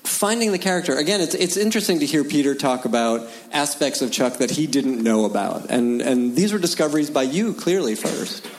finding 0.02 0.50
the 0.50 0.58
character. 0.58 0.96
Again, 0.96 1.20
it's 1.20 1.36
it's 1.36 1.56
interesting 1.56 2.00
to 2.00 2.06
hear 2.06 2.24
Peter 2.24 2.56
talk 2.56 2.84
about 2.84 3.30
aspects 3.52 4.02
of 4.02 4.10
Chuck 4.10 4.38
that 4.38 4.50
he 4.50 4.66
didn't 4.66 5.00
know 5.00 5.26
about, 5.26 5.70
and 5.70 6.02
and 6.02 6.34
these 6.34 6.52
were 6.52 6.58
discoveries 6.58 7.10
by 7.10 7.22
you 7.22 7.54
clearly 7.54 7.94
first. 7.94 8.44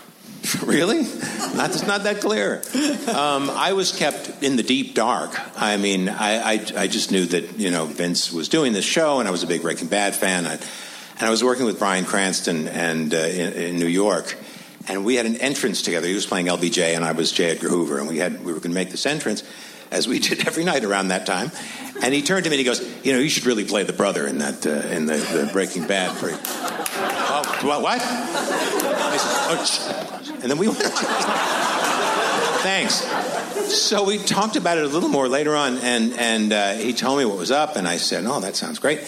Really? 0.66 1.04
That's 1.04 1.86
not 1.86 2.04
that 2.04 2.22
clear. 2.22 2.62
Um, 3.08 3.50
I 3.50 3.74
was 3.74 3.92
kept 3.92 4.44
in 4.44 4.56
the 4.56 4.64
deep 4.64 4.96
dark. 4.96 5.40
I 5.62 5.78
mean, 5.78 6.10
I, 6.10 6.54
I, 6.54 6.66
I 6.76 6.88
just 6.88 7.12
knew 7.12 7.26
that 7.26 7.60
you 7.60 7.70
know 7.70 7.86
Vince 7.86 8.32
was 8.32 8.50
doing 8.50 8.74
this 8.74 8.86
show, 8.86 9.20
and 9.20 9.28
I 9.28 9.32
was 9.32 9.44
a 9.44 9.48
big 9.48 9.62
Breaking 9.62 9.88
Bad 9.88 10.16
fan. 10.16 10.48
I, 10.48 10.58
and 11.22 11.28
I 11.28 11.30
was 11.30 11.44
working 11.44 11.66
with 11.68 11.78
Bryan 11.78 12.04
Cranston 12.04 12.68
and 12.68 13.14
uh, 13.14 13.18
in, 13.18 13.54
in 13.54 13.80
New 13.80 13.86
York, 13.86 14.36
and 14.88 15.06
we 15.06 15.14
had 15.14 15.28
an 15.28 15.36
entrance 15.36 15.84
together. 15.84 16.08
He 16.08 16.16
was 16.16 16.26
playing 16.26 16.48
LBJ, 16.48 16.96
and 16.96 17.06
I 17.06 17.12
was 17.12 17.32
J. 17.32 17.52
Edgar 17.52 17.70
Hoover, 17.70 18.00
and 18.00 18.08
we 18.08 18.18
had 18.18 18.44
we 18.44 18.52
were 18.52 18.58
going 18.58 18.72
to 18.72 18.76
make 18.76 18.90
this 18.90 19.06
entrance, 19.06 19.44
as 19.92 20.08
we 20.08 20.18
did 20.28 20.48
every 20.48 20.64
night 20.64 20.84
around 20.84 21.10
that 21.10 21.28
time. 21.28 21.52
And 22.02 22.12
he 22.12 22.24
turned 22.24 22.46
to 22.46 22.50
me 22.50 22.56
and 22.56 22.60
he 22.60 22.66
goes, 22.66 22.82
"You 23.06 23.14
know, 23.14 23.20
you 23.20 23.30
should 23.30 23.46
really 23.46 23.66
play 23.66 23.84
the 23.84 23.94
brother 23.94 24.26
in 24.26 24.40
that 24.40 24.66
uh, 24.66 24.72
in 24.88 25.06
the, 25.06 25.18
the 25.18 25.48
Breaking 25.54 25.86
Bad." 25.86 26.18
Pre- 26.18 26.32
oh, 26.36 27.60
what? 27.62 27.84
what? 27.84 28.02
Said, 29.68 30.08
oh, 30.10 30.40
and 30.42 30.50
then 30.50 30.58
we 30.58 30.70
went. 30.70 30.82
Thanks. 32.64 32.96
So 33.72 34.06
we 34.06 34.18
talked 34.18 34.56
about 34.56 34.80
it 34.80 34.86
a 34.86 34.88
little 34.88 35.10
more 35.10 35.28
later 35.28 35.56
on, 35.56 35.78
and 35.78 36.14
and 36.14 36.52
uh, 36.52 36.74
he 36.74 36.94
told 36.94 37.20
me 37.20 37.26
what 37.26 37.38
was 37.38 37.52
up, 37.52 37.76
and 37.76 37.88
I 37.88 37.98
said, 37.98 38.26
"Oh, 38.26 38.40
that 38.40 38.56
sounds 38.56 38.80
great." 38.80 39.02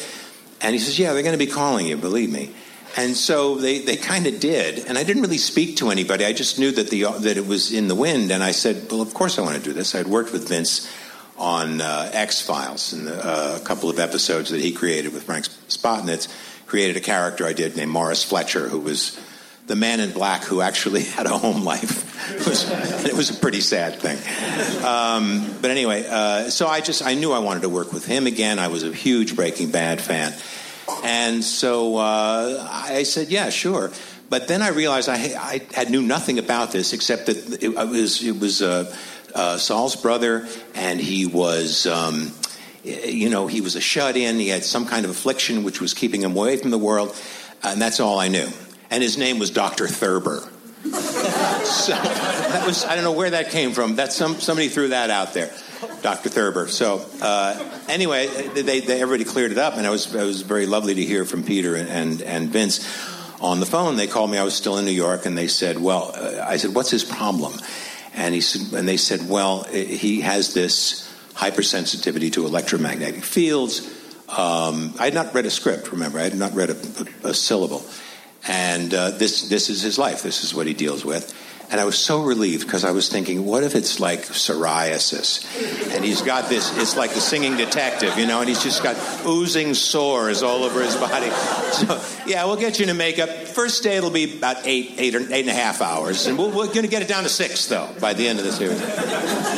And 0.64 0.74
he 0.74 0.80
says, 0.80 0.98
"Yeah, 0.98 1.14
they're 1.14 1.22
going 1.22 1.38
to 1.38 1.46
be 1.46 1.52
calling 1.52 1.86
you, 1.86 1.98
believe 1.98 2.32
me." 2.32 2.52
And 2.96 3.16
so 3.16 3.56
they, 3.56 3.80
they 3.80 3.98
kind 3.98 4.28
of 4.28 4.40
did, 4.40 4.86
and 4.86 4.98
I 5.00 5.04
didn't 5.04 5.24
really 5.24 5.40
speak 5.40 5.78
to 5.78 5.90
anybody. 5.90 6.26
I 6.26 6.34
just 6.34 6.60
knew 6.60 6.72
that 6.72 6.90
the 6.90 7.04
that 7.20 7.38
it 7.38 7.48
was 7.48 7.72
in 7.72 7.88
the 7.88 7.96
wind, 7.96 8.32
and 8.32 8.44
I 8.44 8.52
said, 8.52 8.92
"Well, 8.92 9.02
of 9.02 9.14
course 9.14 9.38
I 9.38 9.42
want 9.42 9.58
to 9.58 9.64
do 9.64 9.74
this." 9.74 9.94
I 9.94 10.00
had 10.00 10.08
worked 10.08 10.32
with 10.32 10.48
Vince 10.48 10.92
on 11.38 11.82
uh, 11.82 12.10
X 12.14 12.42
Files 12.42 12.94
and 12.94 13.10
uh, 13.10 13.58
a 13.60 13.66
couple 13.66 13.90
of 13.90 14.00
episodes 14.00 14.52
that 14.52 14.62
he 14.62 14.72
created 14.72 15.14
with 15.14 15.24
Frank 15.24 15.46
Spotnitz. 15.68 16.28
Created 16.68 16.98
a 16.98 17.02
character 17.02 17.46
I 17.46 17.54
did 17.54 17.76
named 17.76 17.92
Morris 17.92 18.24
Fletcher, 18.24 18.70
who 18.70 18.80
was 18.80 19.20
the 19.68 19.76
man 19.76 20.00
in 20.00 20.12
black 20.12 20.44
who 20.44 20.62
actually 20.62 21.04
had 21.18 21.26
a 21.26 21.38
home 21.38 21.64
life. 21.64 22.10
It 22.32 22.48
was, 22.48 22.70
it 23.06 23.14
was 23.14 23.30
a 23.30 23.40
pretty 23.40 23.62
sad 23.62 24.00
thing. 24.00 24.18
Um, 24.84 25.56
but 25.62 25.72
anyway, 25.72 26.06
uh, 26.08 26.50
so 26.50 26.68
I 26.68 26.82
just 26.82 27.06
I 27.06 27.14
knew 27.16 27.32
I 27.32 27.40
wanted 27.40 27.62
to 27.62 27.70
work 27.70 27.94
with 27.94 28.06
him 28.06 28.28
again. 28.28 28.60
I 28.60 28.68
was 28.68 28.84
a 28.84 28.92
huge 28.92 29.36
Breaking 29.36 29.72
Bad 29.72 30.02
fan, 30.02 30.34
and 31.04 31.44
so 31.44 31.98
uh, 31.98 32.68
I 32.70 33.04
said, 33.04 33.30
yeah, 33.30 33.50
sure. 33.50 33.92
But 34.30 34.48
then 34.48 34.62
I 34.62 34.70
realized 34.70 35.10
I, 35.10 35.16
I 35.16 35.62
had 35.74 35.92
knew 35.92 36.02
nothing 36.02 36.40
about 36.40 36.72
this 36.72 36.94
except 36.94 37.28
that 37.28 37.62
it, 37.62 37.76
was 37.76 38.24
it 38.24 38.40
was 38.40 38.62
uh, 38.62 38.96
uh, 39.36 39.58
Saul's 39.58 39.96
brother, 39.96 40.48
and 40.76 41.00
he 41.00 41.26
was. 41.26 41.88
Um, 41.88 42.32
you 42.86 43.30
know, 43.30 43.48
he 43.48 43.62
was 43.62 43.78
a 43.78 43.80
shut 43.80 44.18
in. 44.18 44.36
He 44.36 44.50
had 44.50 44.66
some 44.66 44.86
kind 44.86 45.06
of 45.06 45.12
affliction 45.12 45.64
which 45.64 45.80
was 45.80 45.94
keeping 45.94 46.22
him 46.22 46.36
away 46.36 46.58
from 46.58 46.70
the 46.70 46.78
world, 46.78 47.16
and 47.64 47.82
that's 47.82 48.02
all 48.02 48.20
I 48.20 48.28
knew 48.28 48.50
and 48.94 49.02
his 49.02 49.18
name 49.18 49.40
was 49.40 49.50
Dr. 49.50 49.88
Thurber. 49.88 50.48
so 50.84 51.94
that 51.94 52.64
was 52.66 52.86
I 52.86 52.94
don't 52.94 53.04
know 53.04 53.14
where 53.14 53.32
that 53.32 53.50
came 53.50 53.72
from. 53.72 53.96
That 53.96 54.14
some 54.14 54.40
somebody 54.40 54.70
threw 54.70 54.90
that 54.90 55.10
out 55.10 55.34
there, 55.34 55.52
Dr. 56.04 56.30
Thurber. 56.30 56.68
So 56.68 57.04
uh, 57.22 57.84
anyway, 57.90 58.28
they, 58.28 58.82
they, 58.82 59.02
everybody 59.02 59.24
cleared 59.24 59.52
it 59.52 59.58
up, 59.58 59.78
and 59.78 59.86
it 59.86 59.90
was 59.90 60.14
it 60.14 60.24
was 60.24 60.42
very 60.44 60.68
lovely 60.68 60.94
to 60.94 61.04
hear 61.04 61.26
from 61.26 61.44
Peter 61.44 61.76
and 61.76 61.90
and, 61.90 62.22
and 62.22 62.50
Vince 62.50 62.86
on 63.42 63.60
the 63.60 63.66
phone. 63.66 63.96
They 63.96 64.06
called 64.06 64.30
me. 64.30 64.38
I 64.38 64.44
was 64.44 64.54
still 64.54 64.78
in 64.78 64.86
New 64.86 64.92
York, 64.92 65.26
and 65.26 65.36
they 65.36 65.48
said, 65.48 65.80
"Well," 65.80 66.12
uh, 66.16 66.46
I 66.48 66.58
said, 66.58 66.76
"What's 66.76 66.92
his 66.92 67.04
problem?" 67.04 67.54
And 68.14 68.36
he 68.36 68.42
said, 68.42 68.78
and 68.78 68.88
they 68.88 68.98
said, 68.98 69.28
"Well, 69.28 69.64
he 69.64 70.22
has 70.22 70.54
this 70.54 71.10
hypersensitivity 71.34 72.32
to 72.34 72.46
electromagnetic 72.46 73.24
fields." 73.24 73.90
Um, 74.30 74.94
I 75.00 75.06
had 75.06 75.14
not 75.14 75.34
read 75.34 75.46
a 75.46 75.50
script. 75.50 75.92
Remember, 75.92 76.20
I 76.20 76.24
had 76.24 76.36
not 76.36 76.54
read 76.54 76.70
a, 76.70 76.76
a, 77.24 77.30
a 77.30 77.34
syllable 77.34 77.84
and 78.48 78.94
uh, 78.94 79.12
this 79.12 79.50
this 79.50 79.70
is 79.70 79.82
his 79.82 79.98
life. 79.98 80.24
This 80.24 80.44
is 80.44 80.54
what 80.54 80.68
he 80.68 80.74
deals 80.74 81.06
with. 81.06 81.34
And 81.74 81.82
I 81.82 81.86
was 81.86 81.98
so 81.98 82.22
relieved 82.22 82.68
because 82.68 82.86
I 82.86 82.92
was 82.92 83.10
thinking, 83.10 83.46
what 83.46 83.64
if 83.64 83.74
it's 83.74 84.00
like 84.00 84.20
psoriasis? 84.28 85.44
And 85.96 86.06
he's 86.06 86.22
got 86.22 86.48
this, 86.48 86.78
it's 86.78 86.96
like 86.96 87.16
the 87.16 87.20
singing 87.20 87.58
detective, 87.58 88.16
you 88.16 88.28
know, 88.28 88.42
and 88.42 88.48
he's 88.48 88.62
just 88.62 88.84
got 88.84 88.96
oozing 89.26 89.74
sores 89.74 90.44
all 90.44 90.64
over 90.64 90.82
his 90.82 90.96
body. 90.96 91.32
So, 91.74 92.00
yeah, 92.28 92.46
we'll 92.46 92.58
get 92.58 92.78
you 92.78 92.84
into 92.84 92.94
makeup. 92.94 93.30
First 93.30 93.82
day 93.82 93.98
it'll 93.98 94.12
be 94.12 94.38
about 94.38 94.58
eight, 94.68 94.94
eight, 95.00 95.16
or 95.16 95.22
eight 95.22 95.42
and 95.42 95.50
a 95.50 95.54
half 95.54 95.82
hours. 95.82 96.28
And 96.28 96.38
we 96.38 96.46
are 96.46 96.52
going 96.52 96.84
to 96.84 96.88
get 96.88 97.02
it 97.02 97.08
down 97.08 97.24
to 97.24 97.30
six, 97.30 97.66
though, 97.66 97.90
by 98.00 98.14
the 98.14 98.28
end 98.28 98.38
of 98.38 98.46
the 98.46 98.52
series. 98.52 98.80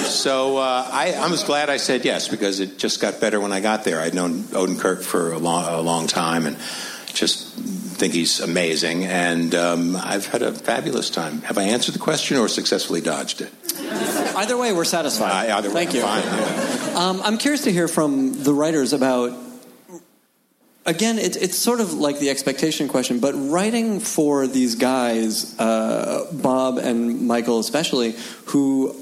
So 0.07 0.55
uh, 0.55 0.89
I, 0.89 1.11
I 1.11 1.27
was 1.27 1.43
glad 1.43 1.69
I 1.69 1.75
said 1.75 2.05
yes 2.05 2.29
because 2.29 2.61
it 2.61 2.77
just 2.77 3.01
got 3.01 3.19
better 3.19 3.41
when 3.41 3.51
I 3.51 3.59
got 3.59 3.83
there. 3.83 3.99
I'd 3.99 4.13
known 4.13 4.43
Odenkirk 4.43 5.03
for 5.03 5.33
a 5.33 5.37
long, 5.37 5.65
a 5.65 5.81
long 5.81 6.07
time 6.07 6.45
and 6.45 6.55
just 7.07 7.53
think 7.95 8.13
he's 8.13 8.39
amazing, 8.39 9.05
and 9.05 9.55
um, 9.55 9.95
I've 9.95 10.27
had 10.27 10.41
a 10.41 10.51
fabulous 10.51 11.09
time. 11.09 11.41
Have 11.43 11.57
I 11.57 11.63
answered 11.63 11.95
the 11.95 11.99
question 11.99 12.37
or 12.37 12.47
successfully 12.47 13.01
dodged 13.01 13.41
it? 13.41 13.51
Either 14.35 14.57
way, 14.57 14.73
we're 14.73 14.83
satisfied. 14.83 15.49
Uh, 15.49 15.57
either 15.57 15.69
Thank 15.69 15.91
way, 15.91 15.95
you. 15.97 16.01
Fine, 16.01 16.23
yeah. 16.23 16.93
Um, 16.95 17.21
I'm 17.23 17.37
curious 17.37 17.63
to 17.63 17.71
hear 17.71 17.87
from 17.87 18.43
the 18.43 18.53
writers 18.53 18.93
about. 18.93 19.31
Again, 20.87 21.17
it, 21.17 21.35
it's 21.37 21.57
sort 21.57 21.79
of 21.79 21.93
like 21.93 22.19
the 22.19 22.29
expectation 22.29 22.87
question, 22.87 23.19
but 23.19 23.33
writing 23.33 23.99
for 23.99 24.45
these 24.45 24.75
guys, 24.75 25.59
uh, 25.59 26.27
Bob 26.31 26.77
and 26.77 27.25
Michael 27.27 27.59
especially, 27.59 28.15
who 28.45 28.95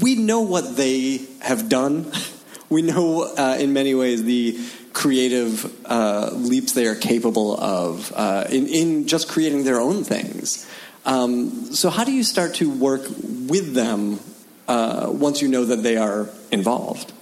we 0.00 0.14
know 0.14 0.40
what 0.40 0.76
they 0.76 1.26
have 1.40 1.68
done. 1.68 2.10
We 2.70 2.82
know, 2.82 3.22
uh, 3.22 3.56
in 3.58 3.72
many 3.72 3.96
ways, 3.96 4.22
the 4.22 4.56
creative 4.92 5.64
uh, 5.86 6.30
leaps 6.32 6.72
they 6.72 6.86
are 6.86 6.94
capable 6.94 7.56
of 7.56 8.12
uh, 8.14 8.44
in, 8.50 8.66
in 8.66 9.06
just 9.06 9.28
creating 9.28 9.64
their 9.64 9.80
own 9.80 10.04
things. 10.04 10.68
Um, 11.06 11.72
so, 11.74 11.90
how 11.90 12.04
do 12.04 12.12
you 12.12 12.24
start 12.24 12.54
to 12.56 12.70
work 12.70 13.02
with 13.02 13.72
them 13.74 14.20
uh, 14.68 15.08
once 15.10 15.40
you 15.40 15.48
know 15.48 15.64
that 15.64 15.82
they 15.82 15.96
are 15.96 16.28
involved? 16.50 17.12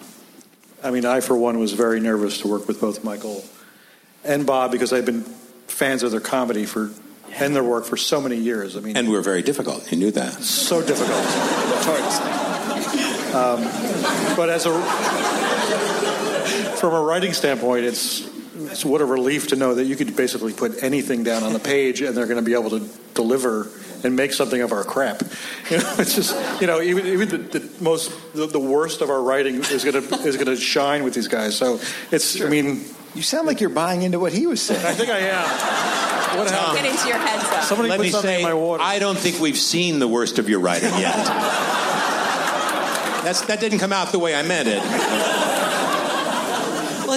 I 0.83 0.91
mean, 0.91 1.05
I, 1.05 1.21
for 1.21 1.37
one, 1.37 1.59
was 1.59 1.73
very 1.73 2.01
nervous 2.01 2.39
to 2.41 2.49
work 2.49 2.67
with 2.69 2.81
both 2.81 3.05
Michael 3.05 3.45
and 4.25 4.47
Bob 4.47 4.73
because 4.73 4.93
I've 4.93 5.07
been 5.07 5.23
fans 5.67 6.03
of 6.03 6.11
their 6.11 6.21
comedy 6.21 6.65
for 6.67 6.91
and 7.35 7.55
their 7.55 7.63
work 7.65 7.85
for 7.85 7.97
so 7.97 8.21
many 8.21 8.37
years. 8.37 8.77
I 8.77 8.81
mean, 8.81 8.97
And 8.97 9.09
we're 9.11 9.23
very 9.23 9.43
difficult. 9.43 9.91
You 9.93 9.99
knew 9.99 10.11
that. 10.13 10.33
so 10.43 10.81
difficult. 10.81 11.21
It's 11.21 11.87
hard 11.87 12.03
to 12.03 12.11
say. 12.11 12.49
Um, 13.33 14.35
but 14.37 14.49
as 14.49 14.67
a 14.67 15.38
from 16.79 16.95
a 16.95 17.01
writing 17.01 17.33
standpoint, 17.33 17.85
it's 17.85 18.29
it's 18.73 18.85
what 18.85 19.01
a 19.01 19.05
relief 19.05 19.49
to 19.49 19.57
know 19.57 19.75
that 19.75 19.85
you 19.85 19.97
could 19.97 20.17
basically 20.17 20.53
put 20.53 20.83
anything 20.83 21.23
down 21.23 21.43
on 21.43 21.53
the 21.53 21.59
page 21.75 22.01
and 22.03 22.17
they're 22.17 22.27
going 22.27 22.39
to 22.39 22.45
be 22.45 22.55
able 22.55 22.71
to 22.71 22.89
deliver 23.15 23.69
and 24.05 24.15
make 24.15 24.33
something 24.33 24.61
of 24.63 24.73
our 24.73 24.85
crap. 24.85 25.23
You 25.71 25.77
know, 25.77 25.95
it's 25.99 26.15
just 26.15 26.35
you 26.63 26.67
know 26.67 26.81
even 26.81 27.07
even 27.07 27.29
the, 27.29 27.37
the 27.37 27.83
most 27.85 28.11
the, 28.33 28.47
the 28.47 28.59
worst 28.59 29.03
of 29.03 29.11
our 29.11 29.23
writing 29.23 29.57
is 29.57 29.85
going 29.85 30.03
to 30.03 30.15
is 30.27 30.37
going 30.37 30.47
to 30.47 30.57
shine 30.57 31.05
with 31.05 31.13
these 31.13 31.29
guys. 31.29 31.57
So 31.57 31.79
it's 32.11 32.41
I 32.41 32.49
mean 32.49 32.87
You 33.15 33.21
sound 33.21 33.47
like 33.47 33.61
you're 33.61 33.69
buying 33.69 34.01
into 34.01 34.19
what 34.19 34.33
he 34.33 34.47
was 34.47 34.63
saying. 34.63 34.83
I 34.87 34.95
think 34.95 35.11
I 35.11 35.19
am. 35.19 36.39
What 36.39 36.51
happened? 36.51 36.79
Get 36.79 36.91
into 36.91 37.07
your 37.07 37.19
head 37.19 37.41
zone. 37.41 37.63
Somebody 37.65 37.91
Let 37.91 37.97
put 37.99 38.03
me 38.05 38.11
something 38.11 38.31
say, 38.31 38.39
in 38.39 38.49
my 38.49 38.55
water. 38.55 38.83
I 38.83 38.99
don't 38.99 39.19
think 39.19 39.41
we've 39.41 39.59
seen 39.59 39.99
the 39.99 40.09
worst 40.09 40.39
of 40.39 40.49
your 40.49 40.61
writing 40.61 40.91
yet. 40.99 41.17
That's, 43.25 43.43
that 43.43 43.61
didn't 43.61 43.81
come 43.81 43.93
out 43.93 44.11
the 44.13 44.19
way 44.19 44.35
I 44.35 44.43
meant 44.43 44.69
it. 44.69 44.81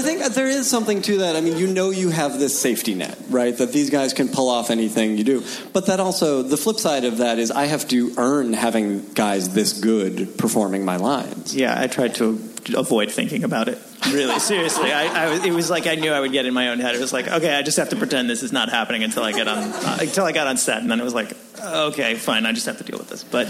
Well, 0.02 0.16
I 0.16 0.18
think 0.20 0.34
there 0.34 0.48
is 0.48 0.68
something 0.68 1.02
to 1.04 1.18
that. 1.20 1.36
I 1.36 1.42
mean, 1.42 1.58
you 1.58 1.68
know, 1.68 1.92
you 1.92 2.10
have 2.10 2.40
this 2.40 2.60
safety 2.60 2.96
net, 2.96 3.18
right? 3.30 3.56
That 3.56 3.72
these 3.72 3.92
guys 3.92 4.14
can 4.14 4.30
pull 4.30 4.50
off 4.50 4.72
anything 4.72 5.16
you 5.18 5.24
do. 5.24 5.44
But 5.74 5.86
that 5.88 6.00
also, 6.00 6.42
the 6.42 6.58
flip 6.58 6.78
side 6.78 7.06
of 7.06 7.18
that 7.18 7.38
is 7.38 7.52
I 7.52 7.66
have 7.66 7.88
to 7.90 8.12
earn 8.18 8.54
having 8.54 9.14
guys 9.14 9.54
this 9.54 9.80
good 9.80 10.38
performing 10.40 10.86
my 10.86 10.96
lines. 10.96 11.56
Yeah, 11.56 11.80
I 11.80 11.86
tried 11.86 12.16
to 12.16 12.30
avoid 12.76 13.12
thinking 13.12 13.44
about 13.44 13.68
it. 13.68 13.78
Really, 14.12 14.40
seriously, 14.40 14.92
I, 14.92 15.26
I 15.26 15.30
was, 15.30 15.46
it 15.46 15.54
was 15.54 15.70
like 15.70 15.86
I 15.86 15.94
knew 15.94 16.12
I 16.12 16.20
would 16.20 16.32
get 16.32 16.48
in 16.48 16.54
my 16.56 16.70
own 16.70 16.80
head. 16.80 16.96
It 16.96 17.02
was 17.02 17.14
like, 17.14 17.28
okay, 17.28 17.56
I 17.56 17.62
just 17.62 17.78
have 17.78 17.90
to 17.90 17.96
pretend 17.96 18.28
this 18.28 18.42
is 18.42 18.52
not 18.52 18.70
happening 18.70 19.04
until 19.04 19.24
I 19.24 19.32
get 19.32 19.48
on 19.48 19.60
uh, 19.60 19.98
until 20.02 20.26
I 20.26 20.32
got 20.32 20.48
on 20.48 20.58
set, 20.58 20.82
and 20.82 20.90
then 20.90 21.00
it 21.00 21.04
was 21.04 21.14
like, 21.14 21.32
okay, 21.64 22.16
fine, 22.16 22.48
I 22.48 22.54
just 22.54 22.66
have 22.66 22.80
to 22.80 22.84
deal 22.84 22.98
with 22.98 23.10
this. 23.10 23.24
But 23.24 23.48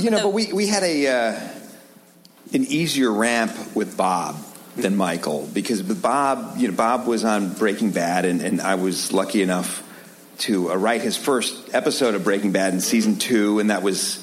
You 0.00 0.10
know, 0.10 0.22
but 0.22 0.32
we, 0.32 0.52
we 0.52 0.68
had 0.68 0.84
a 0.84 1.08
uh, 1.08 1.40
an 2.52 2.64
easier 2.64 3.12
ramp 3.12 3.52
with 3.74 3.96
Bob 3.96 4.36
than 4.76 4.96
Michael 4.96 5.48
because 5.52 5.82
Bob, 5.82 6.56
you 6.58 6.68
know, 6.68 6.74
Bob 6.74 7.06
was 7.06 7.24
on 7.24 7.52
Breaking 7.54 7.90
Bad, 7.92 8.24
and, 8.24 8.40
and 8.42 8.60
I 8.60 8.74
was 8.74 9.12
lucky 9.12 9.42
enough 9.42 9.82
to 10.38 10.72
uh, 10.72 10.76
write 10.76 11.00
his 11.00 11.16
first 11.16 11.72
episode 11.74 12.14
of 12.14 12.24
Breaking 12.24 12.50
Bad 12.52 12.74
in 12.74 12.80
season 12.80 13.16
two, 13.16 13.60
and 13.60 13.70
that 13.70 13.82
was, 13.82 14.18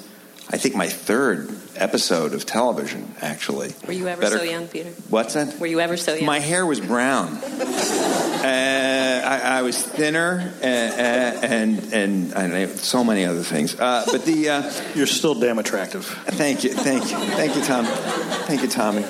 I 0.50 0.58
think, 0.58 0.76
my 0.76 0.88
third 0.90 1.50
episode 1.78 2.34
of 2.34 2.46
television. 2.46 3.16
Actually, 3.22 3.74
Were 3.88 3.94
you 3.94 4.08
ever 4.10 4.22
Better- 4.22 4.38
so 4.40 4.44
young, 4.44 4.68
Peter? 4.68 4.90
What's 5.10 5.36
that? 5.36 5.58
Were 5.60 5.68
you 5.68 5.80
ever 5.80 5.96
so 5.96 6.14
young? 6.16 6.26
My 6.26 6.40
hair 6.40 6.66
was 6.66 6.82
brown. 6.82 7.38
uh, 7.44 9.22
I, 9.26 9.40
I 9.60 9.62
was 9.62 9.82
thinner, 9.82 10.54
uh, 10.62 10.66
uh, 10.66 10.68
and 10.68 11.94
and 11.94 12.34
and 12.34 12.54
I- 12.54 12.66
so 12.68 13.04
many 13.04 13.24
other 13.26 13.44
things. 13.44 13.80
Uh, 13.80 14.04
but 14.12 14.26
the 14.26 14.50
uh, 14.50 14.72
You're 14.96 15.08
still 15.08 15.36
damn 15.36 15.60
attractive. 15.60 16.06
thank 16.06 16.64
you, 16.66 16.74
thank 16.74 17.10
you, 17.12 17.18
thank 17.18 17.56
you, 17.56 17.62
Tom. 17.64 17.86
Thank 17.86 18.62
you, 18.64 18.68
Tommy. 18.68 19.04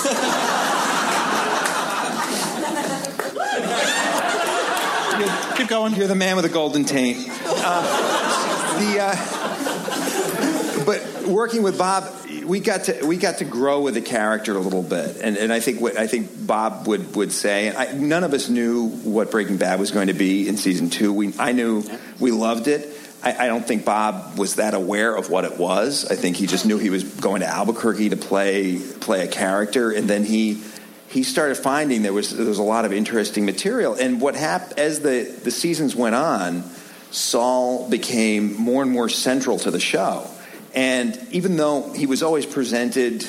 Keep 5.56 5.68
going. 5.68 5.94
You're 5.94 6.06
the 6.06 6.14
man 6.14 6.36
with 6.36 6.46
a 6.46 6.48
golden 6.48 6.84
taint. 6.84 7.18
Uh, 7.44 8.78
the 8.78 9.00
uh, 9.00 10.84
but 10.86 11.26
working 11.28 11.62
with 11.62 11.76
Bob, 11.76 12.10
we 12.44 12.60
got 12.60 12.84
to 12.84 13.06
we 13.06 13.18
got 13.18 13.38
to 13.38 13.44
grow 13.44 13.82
with 13.82 13.94
the 13.94 14.00
character 14.00 14.56
a 14.56 14.58
little 14.58 14.82
bit, 14.82 15.18
and 15.20 15.36
and 15.36 15.52
I 15.52 15.60
think 15.60 15.80
what 15.80 15.98
I 15.98 16.06
think 16.06 16.46
Bob 16.46 16.86
would 16.86 17.14
would 17.14 17.32
say, 17.32 17.68
and 17.68 17.76
I, 17.76 17.92
none 17.92 18.24
of 18.24 18.32
us 18.32 18.48
knew 18.48 18.88
what 18.88 19.30
Breaking 19.30 19.58
Bad 19.58 19.78
was 19.78 19.90
going 19.90 20.06
to 20.06 20.14
be 20.14 20.48
in 20.48 20.56
season 20.56 20.88
two. 20.88 21.12
We 21.12 21.34
I 21.38 21.52
knew 21.52 21.84
we 22.18 22.30
loved 22.30 22.66
it. 22.66 22.88
I, 23.22 23.44
I 23.44 23.46
don't 23.46 23.66
think 23.66 23.84
Bob 23.84 24.38
was 24.38 24.56
that 24.56 24.74
aware 24.74 25.14
of 25.14 25.30
what 25.30 25.44
it 25.44 25.58
was. 25.58 26.10
I 26.10 26.14
think 26.14 26.36
he 26.36 26.46
just 26.46 26.64
knew 26.64 26.78
he 26.78 26.90
was 26.90 27.04
going 27.04 27.40
to 27.40 27.46
Albuquerque 27.46 28.10
to 28.10 28.16
play 28.16 28.78
play 28.78 29.24
a 29.24 29.28
character, 29.28 29.90
and 29.90 30.08
then 30.08 30.24
he 30.24 30.62
he 31.08 31.22
started 31.22 31.56
finding 31.56 32.02
there 32.02 32.12
was 32.12 32.34
there 32.34 32.46
was 32.46 32.58
a 32.58 32.62
lot 32.62 32.84
of 32.84 32.92
interesting 32.92 33.44
material. 33.44 33.94
And 33.94 34.20
what 34.20 34.36
happened 34.36 34.78
as 34.78 35.00
the 35.00 35.24
the 35.42 35.50
seasons 35.50 35.94
went 35.94 36.14
on, 36.14 36.64
Saul 37.10 37.88
became 37.90 38.54
more 38.56 38.82
and 38.82 38.90
more 38.90 39.08
central 39.08 39.58
to 39.58 39.70
the 39.70 39.80
show. 39.80 40.26
And 40.74 41.18
even 41.32 41.56
though 41.56 41.92
he 41.92 42.06
was 42.06 42.22
always 42.22 42.46
presented, 42.46 43.26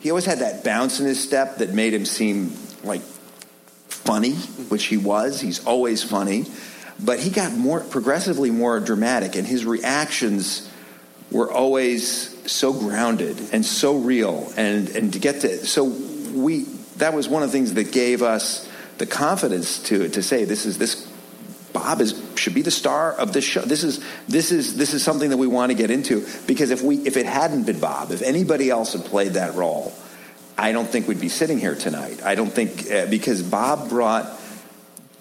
he 0.00 0.10
always 0.10 0.26
had 0.26 0.38
that 0.38 0.64
bounce 0.64 1.00
in 1.00 1.06
his 1.06 1.22
step 1.22 1.56
that 1.58 1.70
made 1.70 1.92
him 1.92 2.04
seem 2.04 2.52
like 2.84 3.02
funny, 3.88 4.34
which 4.68 4.84
he 4.84 4.96
was. 4.96 5.40
He's 5.40 5.64
always 5.66 6.02
funny. 6.02 6.46
But 6.98 7.18
he 7.20 7.30
got 7.30 7.52
more 7.52 7.80
progressively 7.80 8.50
more 8.50 8.78
dramatic, 8.80 9.36
and 9.36 9.46
his 9.46 9.64
reactions 9.64 10.70
were 11.30 11.50
always 11.50 12.30
so 12.50 12.72
grounded 12.72 13.40
and 13.52 13.64
so 13.64 13.96
real. 13.96 14.52
And, 14.56 14.88
and 14.90 15.12
to 15.12 15.18
get 15.18 15.40
to 15.40 15.66
so 15.66 15.84
we 15.84 16.64
that 16.96 17.14
was 17.14 17.28
one 17.28 17.42
of 17.42 17.48
the 17.48 17.52
things 17.52 17.74
that 17.74 17.92
gave 17.92 18.22
us 18.22 18.68
the 18.98 19.06
confidence 19.06 19.82
to 19.84 20.08
to 20.08 20.22
say 20.22 20.44
this 20.44 20.66
is 20.66 20.78
this 20.78 21.10
Bob 21.72 22.00
is 22.00 22.14
should 22.36 22.54
be 22.54 22.62
the 22.62 22.70
star 22.70 23.12
of 23.12 23.32
this 23.32 23.44
show. 23.44 23.60
This 23.62 23.82
is 23.82 24.02
this 24.28 24.52
is 24.52 24.76
this 24.76 24.94
is 24.94 25.02
something 25.02 25.30
that 25.30 25.36
we 25.36 25.48
want 25.48 25.70
to 25.70 25.74
get 25.74 25.90
into 25.90 26.24
because 26.46 26.70
if 26.70 26.82
we 26.82 26.98
if 26.98 27.16
it 27.16 27.26
hadn't 27.26 27.64
been 27.64 27.80
Bob, 27.80 28.12
if 28.12 28.22
anybody 28.22 28.70
else 28.70 28.92
had 28.92 29.04
played 29.04 29.32
that 29.32 29.54
role, 29.54 29.92
I 30.56 30.70
don't 30.70 30.88
think 30.88 31.08
we'd 31.08 31.20
be 31.20 31.28
sitting 31.28 31.58
here 31.58 31.74
tonight. 31.74 32.22
I 32.22 32.36
don't 32.36 32.52
think 32.52 32.88
uh, 32.90 33.06
because 33.06 33.42
Bob 33.42 33.88
brought 33.88 34.26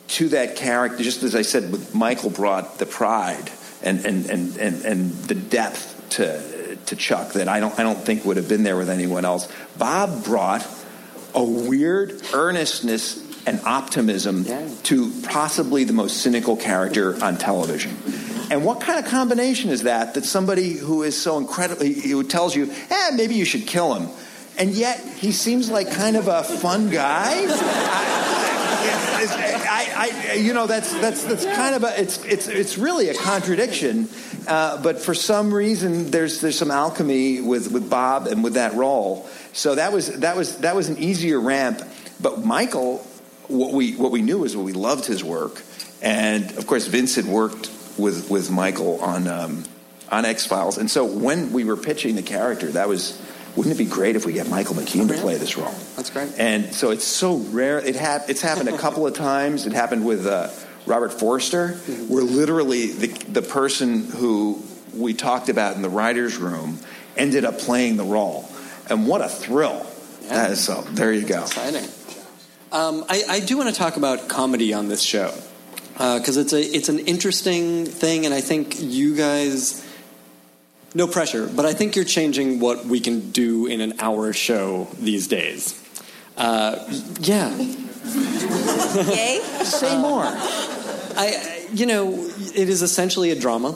to 0.10 0.30
that 0.30 0.56
character, 0.56 1.04
just 1.04 1.24
as 1.24 1.36
I 1.36 1.42
said, 1.42 1.72
with 1.72 1.96
Michael 1.96 2.30
brought 2.30 2.78
the 2.78 2.86
pride 2.86 3.52
and 3.82 4.06
and 4.06 4.26
and 4.28 4.58
and, 4.58 4.86
and 4.86 5.12
the 5.24 5.36
depth 5.36 6.10
to 6.12 6.76
to 6.86 6.96
Chuck 6.96 7.34
that 7.34 7.48
I 7.48 7.60
don't 7.60 7.78
I 7.80 7.84
don't 7.84 8.00
think 8.00 8.26
would 8.26 8.38
have 8.38 8.48
been 8.48 8.64
there 8.64 8.78
with 8.78 8.90
anyone 8.90 9.26
else. 9.26 9.52
Bob 9.78 10.24
brought 10.24 10.68
a 11.34 11.44
weird 11.44 12.22
earnestness 12.34 13.22
and 13.46 13.60
optimism 13.66 14.46
to 14.84 15.12
possibly 15.24 15.84
the 15.84 15.94
most 15.94 16.18
cynical 16.18 16.56
character 16.56 17.22
on 17.24 17.38
television. 17.38 17.98
And 18.52 18.64
what 18.64 18.82
kind 18.82 19.04
of 19.04 19.12
combination 19.12 19.70
is 19.70 19.84
that? 19.84 20.14
That 20.14 20.26
somebody 20.26 20.74
who 20.74 21.04
is 21.04 21.20
so 21.20 21.38
incredibly, 21.38 21.94
who 21.94 22.24
tells 22.24 22.56
you, 22.56 22.72
eh, 22.90 23.12
maybe 23.16 23.36
you 23.36 23.46
should 23.46 23.68
kill 23.68 23.96
him. 23.96 24.10
And 24.58 24.72
yet 24.72 25.00
he 25.00 25.32
seems 25.32 25.70
like 25.70 25.92
kind 25.92 26.16
of 26.16 26.28
a 26.28 26.44
fun 26.44 26.90
guy. 26.90 27.32
I, 29.26 29.53
I, 29.96 30.34
you 30.34 30.54
know, 30.54 30.68
that's 30.68 30.92
that's 31.00 31.24
that's 31.24 31.46
kind 31.46 31.76
of 31.76 31.84
a 31.84 32.00
it's 32.00 32.24
it's 32.26 32.48
it's 32.48 32.78
really 32.78 33.10
a 33.10 33.14
contradiction. 33.14 34.10
Uh, 34.48 34.82
but 34.82 35.00
for 35.00 35.14
some 35.14 35.54
reason, 35.54 36.12
there's 36.12 36.42
there's 36.42 36.58
some 36.58 36.72
alchemy 36.72 37.42
with 37.42 37.72
with 37.72 37.90
Bob 37.90 38.28
and 38.28 38.44
with 38.44 38.54
that 38.56 38.74
role. 38.74 39.28
So 39.54 39.76
that 39.76 39.94
was 39.94 40.20
that 40.20 40.36
was 40.36 40.58
that 40.60 40.76
was 40.76 40.90
an 40.90 40.98
easier 40.98 41.40
ramp. 41.40 41.82
But 42.22 42.46
Michael, 42.46 42.98
what 43.48 43.74
we 43.74 43.96
what 43.96 44.12
we 44.12 44.22
knew 44.22 44.40
what 44.40 44.56
we 44.56 44.74
loved 44.74 45.06
his 45.06 45.24
work, 45.24 45.62
and 46.02 46.52
of 46.58 46.68
course 46.68 46.88
Vince 46.88 47.16
had 47.16 47.26
worked 47.26 47.70
with 47.98 48.30
with 48.30 48.52
Michael 48.52 49.02
on 49.02 49.28
um, 49.28 49.64
on 50.10 50.26
X 50.26 50.46
Files, 50.46 50.78
and 50.78 50.90
so 50.90 51.06
when 51.06 51.54
we 51.54 51.64
were 51.64 51.78
pitching 51.78 52.16
the 52.16 52.24
character, 52.24 52.72
that 52.72 52.88
was. 52.88 53.22
Wouldn't 53.56 53.76
it 53.76 53.78
be 53.78 53.86
great 53.86 54.16
if 54.16 54.26
we 54.26 54.34
get 54.34 54.50
Michael 54.50 54.76
McKean 54.76 55.08
to 55.08 55.14
play 55.14 55.38
this 55.38 55.58
role? 55.58 55.74
That's 55.96 56.10
great. 56.10 56.34
And 56.40 56.74
so 56.74 56.90
it's 56.90 57.06
so 57.06 57.38
rare. 57.38 57.80
It 57.80 57.96
hap- 57.96 58.30
it's 58.30 58.42
happened 58.42 58.70
a 58.70 58.78
couple 58.78 59.06
of 59.06 59.14
times. 59.14 59.68
It 59.68 59.74
happened 59.74 60.06
with 60.06 60.26
uh, 60.26 60.50
Robert 60.88 61.14
Forster, 61.14 61.74
where 62.08 62.24
literally 62.24 62.88
the, 62.88 63.08
the 63.32 63.42
person 63.44 64.06
who 64.06 64.62
we 64.96 65.14
talked 65.14 65.50
about 65.50 65.76
in 65.76 65.84
the 65.84 65.90
writer's 65.90 66.38
room 66.38 66.80
ended 67.16 67.46
up 67.46 67.60
playing 67.60 67.98
the 67.98 68.04
role. 68.04 68.50
And 68.90 69.08
what 69.08 69.22
a 69.22 69.30
thrill. 69.30 69.86
That 70.30 70.52
is 70.52 70.64
so. 70.64 70.82
There 70.82 71.14
you 71.14 71.26
go. 71.26 71.42
Exciting. 71.42 71.88
Um, 72.72 73.06
I, 73.08 73.24
I 73.30 73.40
do 73.40 73.58
want 73.58 73.70
to 73.70 73.76
talk 73.76 73.98
about 73.98 74.28
comedy 74.30 74.74
on 74.74 74.88
this 74.88 75.02
show 75.02 75.32
because 75.94 76.38
it's 76.38 76.54
a 76.54 76.60
it's 76.60 76.90
an 76.90 77.00
interesting 77.00 77.86
thing, 77.86 78.26
and 78.26 78.34
I 78.34 78.42
think 78.42 78.80
you 78.80 79.16
guys. 79.16 79.83
No 80.96 81.08
pressure, 81.08 81.48
but 81.48 81.66
I 81.66 81.74
think 81.74 81.96
you're 81.96 82.06
changing 82.06 82.60
what 82.60 82.86
we 82.86 83.00
can 83.00 83.32
do 83.32 83.66
in 83.66 83.82
an 83.82 84.00
hour 84.00 84.32
show 84.32 84.88
these 85.00 85.28
days. 85.28 85.80
Uh, 86.38 86.84
yeah. 87.20 87.56
Yay? 87.58 89.40
Say 89.64 89.98
more. 90.00 90.26
I, 90.26 91.68
you 91.74 91.86
know, 91.86 92.14
it 92.14 92.70
is 92.70 92.82
essentially 92.82 93.32
a 93.32 93.40
drama, 93.40 93.76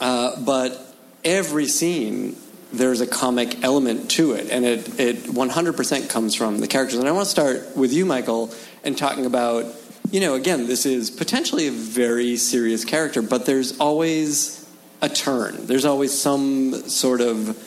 uh, 0.00 0.40
but 0.42 0.94
every 1.24 1.66
scene 1.66 2.36
there's 2.72 3.00
a 3.00 3.06
comic 3.06 3.62
element 3.62 4.10
to 4.12 4.32
it, 4.32 4.50
and 4.50 4.64
it 4.64 5.00
it 5.00 5.16
100% 5.24 6.10
comes 6.10 6.34
from 6.34 6.58
the 6.58 6.66
characters. 6.66 6.98
And 6.98 7.08
I 7.08 7.12
want 7.12 7.24
to 7.24 7.30
start 7.30 7.76
with 7.76 7.92
you, 7.92 8.04
Michael, 8.04 8.52
and 8.82 8.98
talking 8.98 9.26
about, 9.26 9.66
you 10.10 10.20
know, 10.20 10.34
again, 10.34 10.66
this 10.66 10.84
is 10.84 11.10
potentially 11.10 11.68
a 11.68 11.70
very 11.70 12.36
serious 12.36 12.84
character, 12.84 13.22
but 13.22 13.46
there's 13.46 13.78
always 13.78 14.63
a 15.02 15.08
turn. 15.08 15.66
There's 15.66 15.84
always 15.84 16.18
some 16.18 16.88
sort 16.88 17.20
of 17.20 17.58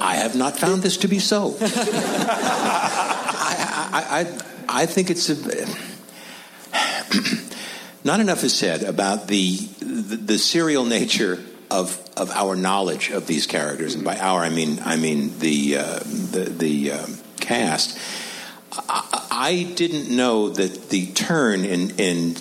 I 0.00 0.16
have 0.16 0.34
not 0.34 0.58
found 0.58 0.82
this 0.82 0.96
to 0.98 1.08
be 1.08 1.18
so. 1.18 1.56
I, 1.60 1.66
I, 3.92 4.20
I, 4.20 4.82
I 4.82 4.86
think 4.86 5.10
it's 5.10 5.28
a. 5.30 5.34
not 8.04 8.20
enough 8.20 8.42
is 8.42 8.54
said 8.54 8.82
about 8.82 9.28
the 9.28 9.56
the, 9.80 10.16
the 10.16 10.38
serial 10.38 10.84
nature 10.84 11.38
of 11.70 12.00
of 12.16 12.30
our 12.30 12.56
knowledge 12.56 13.10
of 13.10 13.26
these 13.26 13.46
characters, 13.46 13.94
and 13.94 14.04
by 14.04 14.18
our 14.18 14.40
I 14.40 14.48
mean 14.48 14.80
I 14.84 14.96
mean 14.96 15.38
the 15.38 15.78
uh, 15.78 15.98
the 16.00 16.52
the 16.56 16.92
um, 16.92 17.18
cast. 17.40 17.98
I, 18.72 19.28
I 19.30 19.72
didn't 19.74 20.14
know 20.14 20.48
that 20.48 20.88
the 20.88 21.12
turn 21.12 21.64
in 21.64 21.90
in 21.98 22.36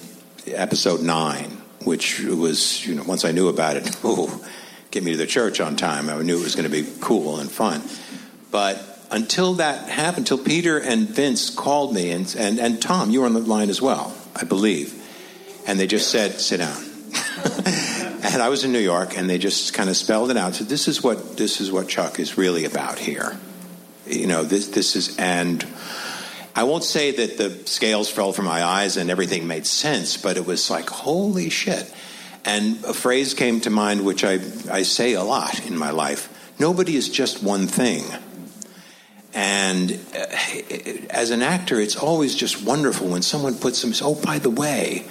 episode 0.48 1.02
nine, 1.02 1.61
which 1.86 2.20
was 2.22 2.86
you 2.86 2.96
know 2.96 3.04
once 3.04 3.26
I 3.26 3.32
knew 3.32 3.48
about 3.48 3.78
it, 3.78 3.98
oh, 4.04 4.44
get 4.92 5.04
me 5.04 5.12
to 5.12 5.18
the 5.18 5.28
church 5.28 5.60
on 5.60 5.76
time. 5.76 6.10
I 6.10 6.22
knew 6.22 6.40
it 6.40 6.44
was 6.44 6.56
going 6.56 6.70
to 6.70 6.84
be 6.84 6.88
cool 7.00 7.40
and 7.40 7.52
fun, 7.52 7.82
but 8.52 8.88
until 9.12 9.56
that 9.56 9.90
happened, 9.90 10.32
until 10.32 10.38
Peter 10.38 10.80
and 10.80 11.08
Vince 11.08 11.50
called 11.50 11.94
me, 11.94 12.12
and, 12.12 12.34
and, 12.38 12.60
and 12.60 12.82
Tom, 12.82 13.12
you 13.12 13.20
were 13.20 13.26
on 13.26 13.34
the 13.34 13.42
line 13.42 13.70
as 13.70 13.82
well, 13.82 14.16
I 14.36 14.46
believe. 14.46 14.98
And 15.68 15.80
they 15.80 15.86
just 15.86 16.10
said, 16.10 16.40
sit 16.40 16.58
down. 16.58 16.82
and 18.24 18.42
I 18.42 18.48
was 18.50 18.64
in 18.64 18.72
New 18.72 18.80
York, 18.80 19.18
and 19.18 19.30
they 19.30 19.38
just 19.38 19.74
kind 19.74 19.90
of 19.90 19.98
spelled 19.98 20.32
it 20.32 20.38
out. 20.38 20.56
Said, 20.56 20.68
this 20.68 20.88
is 20.88 21.04
what 21.04 21.38
this 21.38 21.60
is 21.60 21.72
what 21.72 21.90
Chuck 21.90 22.20
is 22.20 22.38
really 22.38 22.66
about 22.66 22.98
here. 22.98 23.38
You 24.08 24.28
know, 24.28 24.44
this 24.44 24.70
this 24.70 24.96
is 24.96 25.18
and 25.18 25.66
I 26.56 26.64
won't 26.64 26.84
say 26.84 27.12
that 27.12 27.38
the 27.38 27.68
scales 27.68 28.10
fell 28.10 28.34
from 28.34 28.46
my 28.46 28.64
eyes 28.64 28.98
and 28.98 29.10
everything 29.10 29.48
made 29.48 29.66
sense, 29.66 30.18
but 30.18 30.38
it 30.38 30.46
was 30.46 30.70
like 30.70 30.90
holy 30.90 31.50
shit. 31.50 31.92
And 32.44 32.84
a 32.84 32.94
phrase 32.94 33.34
came 33.34 33.62
to 33.62 33.70
mind 33.70 34.04
which 34.04 34.24
I, 34.24 34.40
I 34.70 34.82
say 34.84 35.14
a 35.14 35.24
lot 35.24 35.66
in 35.66 35.78
my 35.78 35.92
life. 35.92 36.30
Nobody 36.60 36.96
is 36.96 37.10
just 37.10 37.42
one 37.44 37.68
thing. 37.68 38.04
And 39.34 39.92
uh, 40.14 40.26
as 41.10 41.32
an 41.32 41.42
actor, 41.42 41.80
it's 41.80 41.96
always 41.96 42.36
just 42.36 42.64
wonderful 42.64 43.08
when 43.08 43.22
someone 43.22 43.56
puts 43.56 43.82
them. 43.82 43.94
Oh, 44.02 44.16
by 44.16 44.40
the 44.40 44.50
way, 44.50 45.06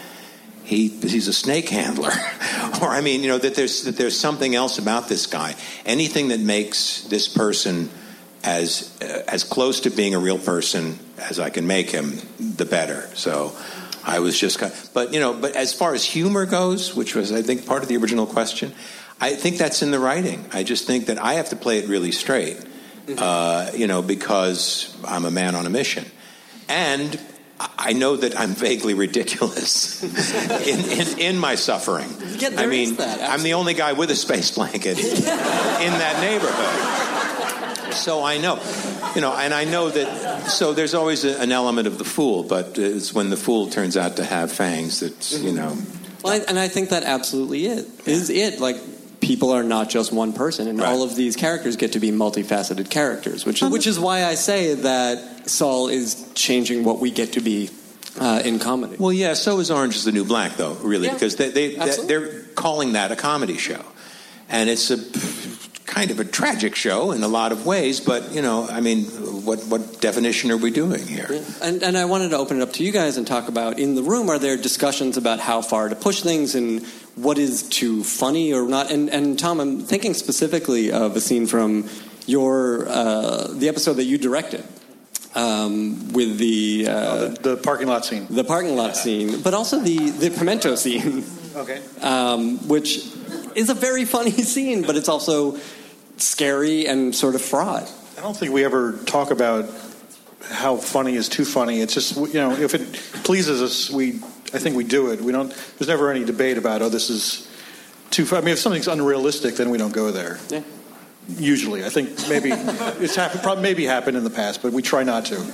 he 0.64 0.88
he's 0.88 1.26
a 1.26 1.32
snake 1.32 1.70
handler, 1.70 2.10
or 2.82 2.88
I 2.88 3.00
mean, 3.00 3.22
you 3.22 3.28
know, 3.28 3.38
that 3.38 3.54
there's 3.54 3.84
that 3.84 3.96
there's 3.96 4.18
something 4.18 4.54
else 4.54 4.78
about 4.78 5.08
this 5.08 5.26
guy. 5.26 5.56
Anything 5.86 6.28
that 6.28 6.40
makes 6.40 7.02
this 7.04 7.28
person 7.28 7.88
as 8.44 8.96
uh, 9.00 9.22
as 9.26 9.42
close 9.42 9.80
to 9.80 9.90
being 9.90 10.14
a 10.14 10.18
real 10.18 10.38
person 10.38 10.98
as 11.20 11.38
I 11.38 11.50
can 11.50 11.66
make 11.66 11.90
him, 11.90 12.18
the 12.38 12.64
better. 12.64 13.08
So. 13.14 13.56
I 14.02 14.20
was 14.20 14.40
just, 14.40 14.58
kind 14.58 14.72
of, 14.72 14.90
but 14.94 15.12
you 15.12 15.20
know, 15.20 15.34
but 15.34 15.54
as 15.56 15.74
far 15.74 15.92
as 15.92 16.02
humor 16.02 16.46
goes, 16.46 16.96
which 16.96 17.14
was 17.14 17.32
I 17.32 17.42
think 17.42 17.66
part 17.66 17.82
of 17.82 17.88
the 17.90 17.98
original 17.98 18.26
question, 18.26 18.72
I 19.20 19.34
think 19.34 19.58
that's 19.58 19.82
in 19.82 19.90
the 19.90 19.98
writing. 19.98 20.46
I 20.54 20.62
just 20.62 20.86
think 20.86 21.04
that 21.06 21.22
I 21.22 21.34
have 21.34 21.50
to 21.50 21.56
play 21.56 21.80
it 21.80 21.86
really 21.86 22.10
straight 22.10 22.56
uh, 23.18 23.70
you 23.74 23.86
know, 23.86 24.02
because 24.02 24.96
I'm 25.04 25.24
a 25.24 25.30
man 25.30 25.54
on 25.54 25.66
a 25.66 25.70
mission. 25.70 26.04
And 26.68 27.18
I 27.78 27.92
know 27.92 28.16
that 28.16 28.38
I'm 28.38 28.50
vaguely 28.50 28.94
ridiculous 28.94 30.02
in, 30.66 30.78
in, 30.78 31.18
in, 31.18 31.38
my 31.38 31.56
suffering. 31.56 32.08
Yeah, 32.38 32.50
I 32.56 32.66
mean, 32.66 32.96
I'm 32.98 33.42
the 33.42 33.54
only 33.54 33.74
guy 33.74 33.92
with 33.92 34.10
a 34.10 34.16
space 34.16 34.52
blanket 34.52 34.98
in 34.98 35.04
that 35.04 36.20
neighborhood. 36.20 36.99
So 37.92 38.22
I 38.22 38.38
know, 38.38 38.58
you 39.14 39.20
know, 39.20 39.32
and 39.32 39.52
I 39.54 39.64
know 39.64 39.90
that. 39.90 40.46
So 40.50 40.72
there's 40.72 40.94
always 40.94 41.24
a, 41.24 41.40
an 41.40 41.52
element 41.52 41.86
of 41.86 41.98
the 41.98 42.04
fool, 42.04 42.42
but 42.44 42.78
it's 42.78 43.12
when 43.12 43.30
the 43.30 43.36
fool 43.36 43.68
turns 43.68 43.96
out 43.96 44.16
to 44.16 44.24
have 44.24 44.52
fangs 44.52 45.00
that 45.00 45.32
you 45.42 45.52
know. 45.52 45.76
Well, 46.22 46.34
I, 46.34 46.44
and 46.48 46.58
I 46.58 46.68
think 46.68 46.90
that 46.90 47.02
absolutely 47.04 47.66
it 47.66 47.86
is 48.06 48.30
it. 48.30 48.60
Like 48.60 48.76
people 49.20 49.50
are 49.52 49.62
not 49.62 49.90
just 49.90 50.12
one 50.12 50.32
person, 50.32 50.68
and 50.68 50.78
Right. 50.78 50.88
all 50.88 51.02
of 51.02 51.14
these 51.16 51.36
characters 51.36 51.76
get 51.76 51.92
to 51.92 52.00
be 52.00 52.10
multifaceted 52.10 52.90
characters, 52.90 53.44
which 53.46 53.62
which 53.62 53.86
is 53.86 53.98
why 53.98 54.24
I 54.24 54.34
say 54.34 54.74
that 54.74 55.48
Saul 55.48 55.88
is 55.88 56.30
changing 56.34 56.84
what 56.84 57.00
we 57.00 57.10
get 57.10 57.32
to 57.34 57.40
be 57.40 57.70
uh, 58.18 58.42
in 58.44 58.58
comedy. 58.58 58.96
Well, 58.98 59.12
yeah. 59.12 59.34
So 59.34 59.58
is 59.60 59.70
Orange 59.70 59.96
is 59.96 60.04
the 60.04 60.12
New 60.12 60.24
Black, 60.24 60.56
though, 60.56 60.74
really, 60.74 61.06
Yeah, 61.06 61.14
because 61.14 61.36
they, 61.36 61.50
they 61.50 61.76
absolutely. 61.76 62.06
they're 62.16 62.42
calling 62.54 62.92
that 62.92 63.12
a 63.12 63.16
comedy 63.16 63.56
show, 63.56 63.82
and 64.48 64.68
it's 64.68 64.90
a 64.90 64.96
kind 65.90 66.10
of 66.12 66.20
a 66.20 66.24
tragic 66.24 66.74
show 66.76 67.10
in 67.10 67.22
a 67.22 67.28
lot 67.28 67.50
of 67.52 67.66
ways. 67.66 68.00
But 68.00 68.32
you 68.32 68.40
know, 68.42 68.66
I 68.68 68.80
mean, 68.80 69.04
what 69.44 69.58
what 69.66 70.00
definition 70.00 70.50
are 70.50 70.56
we 70.56 70.70
doing 70.70 71.06
here? 71.06 71.28
And, 71.60 71.82
and 71.82 71.98
I 71.98 72.04
wanted 72.06 72.30
to 72.30 72.38
open 72.38 72.58
it 72.58 72.62
up 72.62 72.72
to 72.74 72.84
you 72.84 72.92
guys 72.92 73.16
and 73.16 73.26
talk 73.26 73.48
about 73.48 73.78
in 73.78 73.94
the 73.96 74.02
room. 74.02 74.30
Are 74.30 74.38
there 74.38 74.56
discussions 74.56 75.16
about 75.16 75.40
how 75.40 75.60
far 75.62 75.88
to 75.88 75.96
push 75.96 76.22
things 76.22 76.54
and 76.54 76.86
what 77.16 77.38
is 77.38 77.62
too 77.68 78.04
funny 78.04 78.52
or 78.54 78.66
not? 78.68 78.90
And, 78.90 79.10
and 79.10 79.38
Tom, 79.38 79.60
I'm 79.60 79.80
thinking 79.80 80.14
specifically 80.14 80.92
of 80.92 81.16
a 81.16 81.20
scene 81.20 81.46
from 81.46 81.88
your 82.26 82.86
uh, 82.88 83.48
the 83.52 83.68
episode 83.68 83.94
that 83.94 84.04
you 84.04 84.16
directed 84.16 84.62
um, 85.34 86.12
with 86.12 86.38
the, 86.38 86.86
uh, 86.88 87.28
the 87.42 87.56
parking 87.62 87.88
lot 87.88 88.04
scene, 88.04 88.26
the 88.30 88.44
parking 88.44 88.76
lot 88.76 88.96
scene, 88.96 89.40
but 89.42 89.54
also 89.54 89.80
the 89.80 90.10
the 90.10 90.30
pimento 90.30 90.74
scene, 90.76 91.24
Okay. 91.56 91.80
um, 92.00 92.58
which 92.68 92.98
is 93.54 93.70
a 93.70 93.74
very 93.74 94.04
funny 94.04 94.30
scene, 94.54 94.82
but 94.82 94.96
it's 94.96 95.08
also 95.08 95.58
scary 96.22 96.86
and 96.86 97.14
sort 97.14 97.34
of 97.34 97.42
fraught. 97.42 97.90
I 98.18 98.22
don't 98.22 98.36
think 98.36 98.52
we 98.52 98.64
ever 98.64 98.92
talk 99.06 99.30
about 99.30 99.68
how 100.50 100.76
funny 100.76 101.14
is 101.14 101.28
too 101.28 101.44
funny. 101.44 101.80
It's 101.80 101.94
just 101.94 102.16
you 102.16 102.34
know 102.34 102.52
if 102.52 102.74
it 102.74 102.92
pleases 103.24 103.62
us, 103.62 103.90
we 103.90 104.20
I 104.52 104.58
think 104.58 104.76
we 104.76 104.84
do 104.84 105.10
it. 105.10 105.20
We 105.20 105.32
don't. 105.32 105.50
There's 105.78 105.88
never 105.88 106.10
any 106.10 106.24
debate 106.24 106.58
about 106.58 106.82
oh 106.82 106.88
this 106.88 107.10
is 107.10 107.48
too. 108.10 108.24
fu-" 108.24 108.36
I 108.36 108.40
mean, 108.40 108.50
if 108.52 108.58
something's 108.58 108.88
unrealistic, 108.88 109.54
then 109.56 109.70
we 109.70 109.78
don't 109.78 109.92
go 109.92 110.10
there. 110.10 110.38
Yeah. 110.48 110.62
Usually, 111.28 111.84
I 111.84 111.88
think 111.90 112.10
maybe 112.28 112.50
it's 113.02 113.14
happened. 113.14 113.42
Probably 113.42 113.62
maybe 113.62 113.84
happened 113.84 114.16
in 114.16 114.24
the 114.24 114.30
past, 114.30 114.62
but 114.62 114.72
we 114.72 114.82
try 114.82 115.04
not 115.04 115.26
to. 115.26 115.44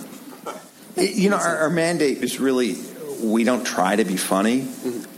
You 0.97 1.29
know, 1.29 1.37
our, 1.37 1.59
our 1.59 1.71
mandate 1.71 2.19
is 2.25 2.41
really 2.41 2.77
we 3.23 3.45
don't 3.45 3.65
try 3.67 3.97
to 3.97 4.05
be 4.05 4.17
funny. 4.17 4.67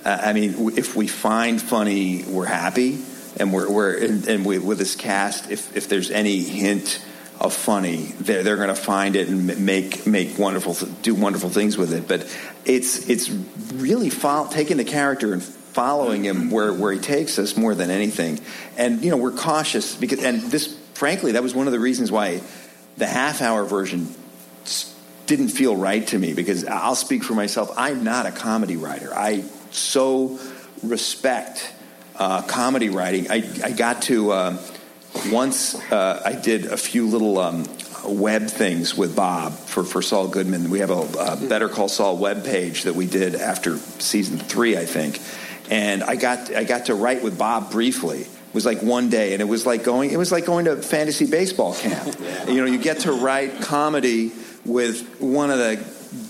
Uh, 0.05 0.18
I 0.22 0.32
mean, 0.32 0.53
w- 0.53 0.76
if 0.76 0.96
we 0.96 1.07
find 1.07 1.62
funny, 1.62 2.24
we're 2.24 2.46
happy, 2.46 2.99
and 3.37 3.53
we're, 3.53 3.70
we're 3.70 3.97
and, 4.05 4.45
we, 4.45 4.59
with 4.59 4.79
this 4.79 4.95
cast, 4.95 5.51
if 5.51 5.76
if 5.76 5.89
there's 5.89 6.11
any 6.11 6.43
hint 6.43 7.05
of 7.41 7.55
funny, 7.55 8.07
they're 8.20 8.43
they're 8.43 8.57
going 8.57 8.68
to 8.68 8.74
find 8.74 9.16
it 9.16 9.29
and 9.29 9.64
make 9.64 10.07
make 10.07 10.39
wonderful 10.39 10.74
do 11.03 11.14
wonderful 11.14 11.51
things 11.51 11.76
with 11.76 11.93
it. 11.93 12.09
But 12.09 12.26
it's 12.64 13.09
it's 13.09 13.31
really 13.74 14.11
fol- 14.11 14.49
taking 14.49 14.76
the 14.76 14.85
character 14.85 15.33
and 15.33 15.43
following 15.43 16.24
him 16.24 16.51
where 16.51 16.72
where 16.72 16.93
he 16.93 16.99
takes 16.99 17.39
us 17.39 17.57
more 17.57 17.74
than 17.74 17.91
anything. 17.91 18.41
And 18.76 19.05
you 19.05 19.11
know, 19.11 19.16
we're 19.16 19.33
cautious 19.33 19.95
because 19.95 20.22
and 20.24 20.43
this 20.43 20.76
frankly 20.95 21.33
that 21.33 21.43
was 21.43 21.55
one 21.55 21.66
of 21.66 21.72
the 21.72 21.81
reasons 21.81 22.11
why 22.11 22.41
the 22.97 23.07
half 23.07 23.41
hour 23.41 23.64
version 23.64 24.12
didn't 25.26 25.51
feel 25.51 25.76
right 25.76 26.07
to 26.09 26.18
me 26.18 26.33
because 26.33 26.64
I'll 26.64 26.95
speak 26.97 27.22
for 27.22 27.35
myself. 27.35 27.72
I'm 27.76 28.03
not 28.03 28.26
a 28.26 28.33
comedy 28.33 28.76
writer. 28.76 29.14
I 29.14 29.45
so 29.70 30.39
respect 30.83 31.72
uh, 32.18 32.42
comedy 32.42 32.90
writing. 32.90 33.30
I, 33.30 33.48
I 33.64 33.70
got 33.70 34.02
to 34.02 34.32
uh, 34.32 34.58
once 35.30 35.74
uh, 35.90 36.22
I 36.24 36.34
did 36.34 36.66
a 36.66 36.76
few 36.76 37.06
little 37.06 37.38
um, 37.38 37.64
web 38.04 38.48
things 38.48 38.96
with 38.96 39.16
Bob 39.16 39.54
for, 39.54 39.84
for 39.84 40.02
Saul 40.02 40.28
Goodman. 40.28 40.70
We 40.70 40.80
have 40.80 40.90
a, 40.90 41.00
a 41.18 41.36
Better 41.48 41.68
Call 41.68 41.88
Saul 41.88 42.16
web 42.16 42.44
page 42.44 42.84
that 42.84 42.94
we 42.94 43.06
did 43.06 43.34
after 43.34 43.76
season 43.76 44.38
three, 44.38 44.76
I 44.76 44.84
think. 44.84 45.20
And 45.70 46.02
I 46.02 46.16
got 46.16 46.54
I 46.54 46.64
got 46.64 46.86
to 46.86 46.94
write 46.94 47.22
with 47.22 47.38
Bob 47.38 47.70
briefly. 47.70 48.20
It 48.22 48.54
was 48.54 48.64
like 48.64 48.82
one 48.82 49.10
day, 49.10 49.34
and 49.34 49.42
it 49.42 49.44
was 49.44 49.66
like 49.66 49.84
going 49.84 50.10
it 50.10 50.16
was 50.16 50.32
like 50.32 50.46
going 50.46 50.64
to 50.64 50.76
fantasy 50.76 51.26
baseball 51.26 51.74
camp. 51.74 52.18
You 52.48 52.56
know, 52.56 52.64
you 52.64 52.78
get 52.78 53.00
to 53.00 53.12
write 53.12 53.60
comedy 53.60 54.32
with 54.64 55.20
one 55.20 55.50
of 55.50 55.58
the 55.58 55.84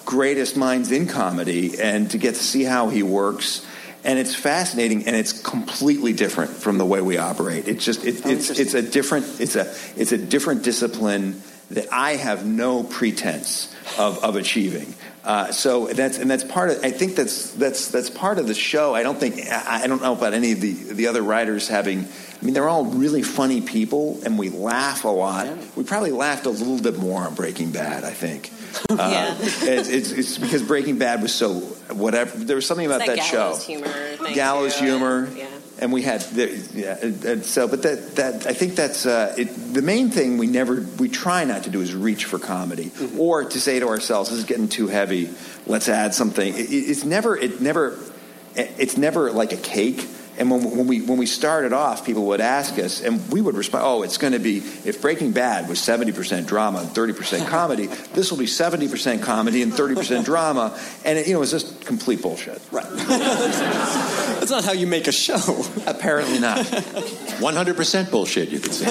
greatest 0.05 0.57
minds 0.57 0.91
in 0.91 1.07
comedy, 1.07 1.81
and 1.81 2.11
to 2.11 2.19
get 2.19 2.35
to 2.35 2.43
see 2.43 2.65
how 2.65 2.89
he 2.89 3.05
works. 3.05 3.65
And 4.05 4.19
it's 4.19 4.35
fascinating, 4.35 5.07
and 5.07 5.17
it's 5.17 5.33
completely 5.43 6.13
different 6.13 6.53
from 6.53 6.79
the 6.79 6.87
way 6.87 7.01
we 7.01 7.19
operate. 7.19 7.67
It's 7.67 7.85
just 7.85 8.05
it, 8.05 8.25
it's 8.25 8.51
it's 8.51 8.75
a 8.75 8.83
different 8.83 9.41
it's 9.41 9.57
a 9.57 9.75
it's 9.97 10.13
a 10.13 10.19
different 10.19 10.63
discipline 10.63 11.43
that 11.71 11.93
I 11.93 12.17
have 12.17 12.47
no 12.47 12.83
pretense 12.83 13.75
of, 13.99 14.23
of 14.25 14.37
achieving. 14.37 14.95
Uh, 15.25 15.53
so 15.53 15.89
that's 15.89 16.17
and 16.17 16.31
that's 16.31 16.45
part 16.45 16.71
of. 16.71 16.83
I 16.83 16.91
think 16.91 17.15
that's 17.15 17.53
that's 17.53 17.89
that's 17.89 18.09
part 18.09 18.39
of 18.39 18.47
the 18.47 18.55
show. 18.55 18.95
I 18.95 19.03
don't 19.03 19.19
think 19.19 19.41
I, 19.51 19.83
I 19.83 19.87
don't 19.87 20.01
know 20.01 20.15
about 20.15 20.33
any 20.33 20.53
of 20.53 20.61
the 20.61 20.73
the 20.73 21.09
other 21.09 21.23
writers 21.23 21.69
having. 21.69 22.07
I 22.41 22.45
mean, 22.45 22.55
they're 22.55 22.69
all 22.69 22.87
really 22.87 23.23
funny 23.23 23.61
people, 23.61 24.21
and 24.25 24.39
we 24.39 24.49
laugh 24.49 25.05
a 25.05 25.09
lot. 25.09 25.49
We 25.77 25.85
probably 25.85 26.13
laughed 26.13 26.47
a 26.47 26.51
little 26.51 26.81
bit 26.81 26.99
more 26.99 27.23
on 27.23 27.35
Breaking 27.35 27.73
Bad. 27.73 28.05
I 28.05 28.13
think. 28.13 28.51
Uh, 28.91 28.97
Yeah. 28.99 29.35
it's, 29.41 29.89
it's, 29.89 30.11
it's 30.13 30.39
because 30.39 30.63
Breaking 30.63 30.99
Bad 30.99 31.23
was 31.23 31.33
so 31.35 31.55
whatever. 31.95 32.37
There 32.39 32.57
was 32.57 32.67
something 32.67 32.87
about 32.87 33.01
that 33.07 33.17
that, 33.17 33.25
show 33.25 33.37
gallows 33.37 33.67
humor 33.67 34.17
gallows 34.35 34.77
too, 34.77 34.85
humor. 34.87 35.25
and- 35.25 35.37
yeah. 35.37 35.47
And 35.81 35.93
we 35.93 36.03
had, 36.03 36.23
the, 36.23 36.49
yeah, 36.75 36.99
and- 37.01 37.25
and 37.25 37.45
so, 37.47 37.69
but 37.69 37.83
that, 37.83 38.17
that 38.17 38.47
I 38.49 38.53
think 38.53 38.75
that's 38.75 39.07
uh, 39.07 39.33
it, 39.39 39.45
the 39.75 39.81
main 39.83 40.11
thing 40.11 40.37
we 40.37 40.49
never, 40.49 40.85
we 40.99 41.09
try 41.09 41.45
not 41.45 41.63
to 41.65 41.71
do 41.71 41.81
is 41.81 41.95
reach 41.95 42.25
for 42.25 42.41
comedy 42.41 42.87
Mm-hmm. 42.87 43.21
or 43.21 43.45
to 43.45 43.61
say 43.61 43.79
to 43.79 43.87
ourselves, 43.87 44.31
this 44.31 44.41
is 44.41 44.45
getting 44.45 44.69
too 44.69 44.89
heavy, 44.89 45.31
let's 45.67 45.89
add 45.89 46.15
something. 46.15 46.53
It, 46.53 46.69
it- 46.73 46.91
it's 46.91 47.05
never, 47.05 47.37
it 47.37 47.61
never, 47.61 47.97
it's 48.57 48.97
never 48.97 49.31
like 49.31 49.53
a 49.53 49.57
cake. 49.57 50.05
And 50.39 50.51
when, 50.51 50.63
when 50.63 50.87
we 50.87 51.01
when 51.03 51.19
we 51.19 51.27
started 51.27 51.73
off, 51.73 52.07
people 52.07 52.27
would 52.27 52.41
ask 52.41 52.79
us, 52.79 53.03
and 53.03 53.31
we 53.33 53.41
would 53.41 53.57
respond, 53.57 53.85
"Oh, 53.85 54.03
it's 54.03 54.19
going 54.19 54.35
to 54.35 54.39
be 54.39 54.59
if 54.59 55.03
Breaking 55.03 55.33
Bad 55.33 55.69
was 55.69 55.81
seventy 55.81 56.13
percent 56.13 56.47
drama 56.47 56.79
and 56.79 56.89
thirty 56.91 57.13
percent 57.13 57.49
comedy, 57.49 57.87
this 57.87 58.31
will 58.31 58.39
be 58.39 58.47
seventy 58.47 58.89
percent 58.89 59.23
comedy 59.23 59.63
and 59.63 59.75
thirty 59.75 59.95
percent 59.95 60.25
drama." 60.25 60.79
And 61.05 61.19
it, 61.19 61.27
you 61.27 61.33
know, 61.33 61.39
it 61.39 61.41
was 61.41 61.51
just 61.51 61.85
complete 61.85 62.23
bullshit. 62.23 62.63
Right. 62.71 62.87
That's 62.89 64.51
not 64.51 64.65
how 64.65 64.73
you 64.73 64.87
make 64.87 65.09
a 65.09 65.13
show. 65.13 65.65
Apparently 65.87 66.39
not. 66.39 66.59
100% 67.39 68.11
bullshit, 68.11 68.51
you 68.51 68.61
could 68.61 68.73
say. 68.73 68.87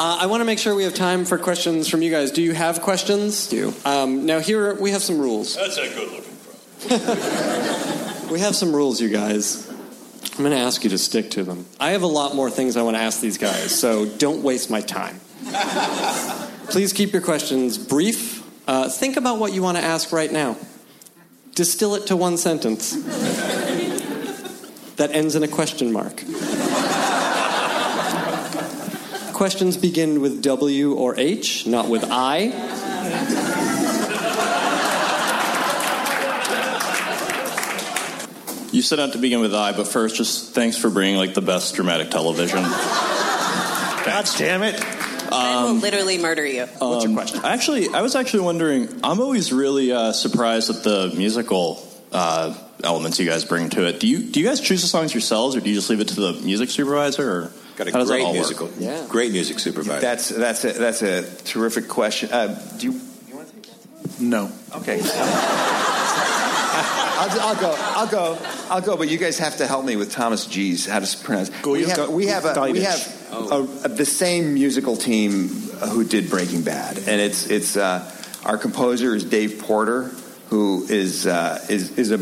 Uh, 0.00 0.18
I 0.20 0.26
want 0.26 0.40
to 0.40 0.44
make 0.44 0.58
sure 0.58 0.74
we 0.74 0.84
have 0.84 0.94
time 0.94 1.24
for 1.24 1.38
questions 1.38 1.88
from 1.88 2.02
you 2.02 2.10
guys. 2.10 2.30
Do 2.30 2.40
you 2.40 2.52
have 2.52 2.82
questions? 2.82 3.48
Do. 3.48 3.74
Um, 3.84 4.26
now 4.26 4.38
here 4.38 4.74
we 4.74 4.92
have 4.92 5.02
some 5.02 5.18
rules. 5.18 5.56
That's 5.56 5.76
a 5.76 5.88
good 5.88 6.12
looking 6.12 6.34
front. 6.34 7.84
We 8.30 8.40
have 8.40 8.54
some 8.54 8.74
rules, 8.74 9.00
you 9.00 9.08
guys. 9.08 9.66
I'm 9.68 10.44
going 10.44 10.50
to 10.50 10.58
ask 10.58 10.84
you 10.84 10.90
to 10.90 10.98
stick 10.98 11.30
to 11.32 11.44
them. 11.44 11.64
I 11.80 11.92
have 11.92 12.02
a 12.02 12.06
lot 12.06 12.36
more 12.36 12.50
things 12.50 12.76
I 12.76 12.82
want 12.82 12.96
to 12.96 13.02
ask 13.02 13.20
these 13.20 13.38
guys, 13.38 13.78
so 13.78 14.04
don't 14.04 14.42
waste 14.42 14.70
my 14.70 14.82
time. 14.82 15.18
Please 16.68 16.92
keep 16.92 17.12
your 17.12 17.22
questions 17.22 17.78
brief. 17.78 18.44
Uh, 18.68 18.90
think 18.90 19.16
about 19.16 19.38
what 19.38 19.54
you 19.54 19.62
want 19.62 19.78
to 19.78 19.82
ask 19.82 20.12
right 20.12 20.30
now. 20.30 20.58
Distill 21.54 21.94
it 21.94 22.06
to 22.08 22.16
one 22.16 22.36
sentence 22.36 22.92
that 24.96 25.10
ends 25.12 25.34
in 25.34 25.42
a 25.42 25.48
question 25.48 25.90
mark. 25.90 26.22
Questions 29.32 29.78
begin 29.78 30.20
with 30.20 30.42
W 30.42 30.92
or 30.92 31.18
H, 31.18 31.66
not 31.66 31.88
with 31.88 32.04
I. 32.04 32.52
You 38.78 38.82
said 38.82 39.00
not 39.00 39.10
to 39.14 39.18
begin 39.18 39.40
with 39.40 39.56
I, 39.56 39.72
but 39.72 39.88
first, 39.88 40.14
just 40.14 40.54
thanks 40.54 40.76
for 40.78 40.88
bringing 40.88 41.16
like 41.16 41.34
the 41.34 41.40
best 41.40 41.74
dramatic 41.74 42.12
television. 42.12 42.62
God 42.62 44.24
damn 44.36 44.62
it! 44.62 44.80
I 45.32 45.64
will 45.64 45.74
literally 45.74 46.16
murder 46.16 46.46
you. 46.46 46.66
What's 46.78 47.04
your 47.04 47.12
question? 47.12 47.40
Actually, 47.44 47.88
I 47.88 48.02
was 48.02 48.14
actually 48.14 48.44
wondering. 48.44 49.00
I'm 49.02 49.18
always 49.20 49.52
really 49.52 49.90
uh, 49.90 50.12
surprised 50.12 50.70
at 50.70 50.84
the 50.84 51.12
musical 51.16 51.84
uh, 52.12 52.56
elements 52.84 53.18
you 53.18 53.26
guys 53.26 53.44
bring 53.44 53.68
to 53.70 53.88
it. 53.88 53.98
Do 53.98 54.06
you 54.06 54.20
do 54.20 54.38
you 54.38 54.46
guys 54.46 54.60
choose 54.60 54.82
the 54.82 54.86
songs 54.86 55.12
yourselves, 55.12 55.56
or 55.56 55.60
do 55.60 55.68
you 55.68 55.74
just 55.74 55.90
leave 55.90 55.98
it 55.98 56.10
to 56.10 56.20
the 56.20 56.34
music 56.34 56.70
supervisor? 56.70 57.28
Or 57.28 57.52
Got 57.74 57.88
a 57.88 57.90
how 57.90 57.98
does 57.98 58.06
that 58.10 58.14
great 58.14 58.22
all 58.22 58.28
work? 58.28 58.34
musical, 58.34 58.70
Yeah. 58.78 59.04
great 59.08 59.32
music 59.32 59.58
supervisor. 59.58 59.98
That's 60.00 60.28
that's 60.28 60.64
a, 60.64 60.72
that's 60.74 61.02
a 61.02 61.28
terrific 61.42 61.88
question. 61.88 62.30
Uh, 62.30 62.62
do 62.78 62.92
you? 62.92 63.00
You 63.26 63.34
want 63.34 63.48
to 63.48 63.54
take 63.56 63.64
that? 63.64 64.20
No. 64.20 64.52
Okay. 64.76 65.00
I'll, 66.80 67.40
I'll 67.40 67.60
go. 67.60 67.74
I'll 67.78 68.06
go. 68.06 68.38
I'll 68.70 68.80
go. 68.80 68.96
But 68.96 69.08
you 69.08 69.18
guys 69.18 69.38
have 69.38 69.56
to 69.58 69.66
help 69.66 69.84
me 69.84 69.96
with 69.96 70.12
Thomas 70.12 70.46
G's. 70.46 70.86
How 70.86 71.00
to 71.00 71.18
pronounce? 71.24 71.50
We 71.64 71.84
have. 71.84 72.08
We 72.10 72.26
have. 72.26 72.44
A, 72.44 72.70
we 72.70 72.80
have 72.82 73.28
a, 73.32 73.68
a, 73.84 73.88
the 73.88 74.06
same 74.06 74.54
musical 74.54 74.96
team 74.96 75.48
who 75.48 76.04
did 76.04 76.30
Breaking 76.30 76.62
Bad, 76.62 76.98
and 76.98 77.20
it's 77.20 77.48
it's 77.50 77.76
uh, 77.76 78.10
our 78.44 78.56
composer 78.58 79.14
is 79.14 79.24
Dave 79.24 79.60
Porter, 79.60 80.04
who 80.48 80.86
is 80.88 81.26
uh, 81.26 81.64
is 81.68 81.98
is 81.98 82.10
a 82.12 82.18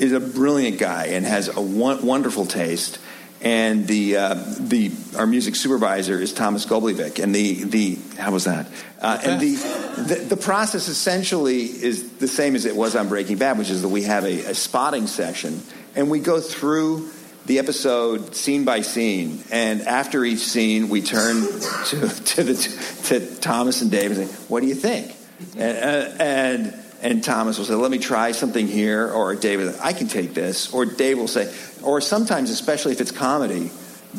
is 0.00 0.12
a 0.12 0.20
brilliant 0.20 0.78
guy 0.78 1.06
and 1.06 1.26
has 1.26 1.48
a 1.48 1.60
won- 1.60 2.04
wonderful 2.04 2.46
taste. 2.46 2.98
And 3.42 3.88
the 3.88 4.16
uh, 4.16 4.34
the 4.60 4.92
our 5.16 5.26
music 5.26 5.56
supervisor 5.56 6.20
is 6.20 6.32
Thomas 6.32 6.64
Golubić, 6.64 7.20
and 7.20 7.34
the 7.34 7.64
the 7.64 7.98
how 8.16 8.30
was 8.30 8.44
that? 8.44 8.68
Uh, 9.00 9.20
and 9.24 9.40
the, 9.40 9.54
the 9.96 10.14
the 10.28 10.36
process 10.36 10.86
essentially 10.86 11.62
is 11.62 12.08
the 12.18 12.28
same 12.28 12.54
as 12.54 12.66
it 12.66 12.76
was 12.76 12.94
on 12.94 13.08
Breaking 13.08 13.38
Bad, 13.38 13.58
which 13.58 13.68
is 13.68 13.82
that 13.82 13.88
we 13.88 14.04
have 14.04 14.24
a, 14.24 14.44
a 14.50 14.54
spotting 14.54 15.08
session, 15.08 15.60
and 15.96 16.08
we 16.08 16.20
go 16.20 16.40
through 16.40 17.10
the 17.46 17.58
episode 17.58 18.36
scene 18.36 18.64
by 18.64 18.82
scene, 18.82 19.42
and 19.50 19.82
after 19.82 20.24
each 20.24 20.38
scene, 20.38 20.88
we 20.88 21.02
turn 21.02 21.42
to 21.86 22.08
to 22.08 22.42
the 22.44 22.98
to 23.04 23.36
Thomas 23.40 23.82
and 23.82 23.90
Dave 23.90 24.16
and 24.16 24.28
say, 24.28 24.36
"What 24.46 24.60
do 24.60 24.68
you 24.68 24.76
think?" 24.76 25.16
And 25.56 25.78
uh, 25.78 26.22
and 26.22 26.74
and 27.02 27.24
Thomas 27.24 27.58
will 27.58 27.64
say, 27.64 27.74
"Let 27.74 27.90
me 27.90 27.98
try 27.98 28.30
something 28.30 28.68
here," 28.68 29.10
or 29.10 29.34
David, 29.34 29.74
"I 29.80 29.92
can 29.92 30.06
take 30.06 30.34
this," 30.34 30.72
or 30.72 30.86
Dave 30.86 31.18
will 31.18 31.26
say, 31.26 31.52
or 31.82 32.00
sometimes, 32.00 32.50
especially 32.50 32.92
if 32.92 33.00
it's 33.00 33.10
comedy, 33.10 33.70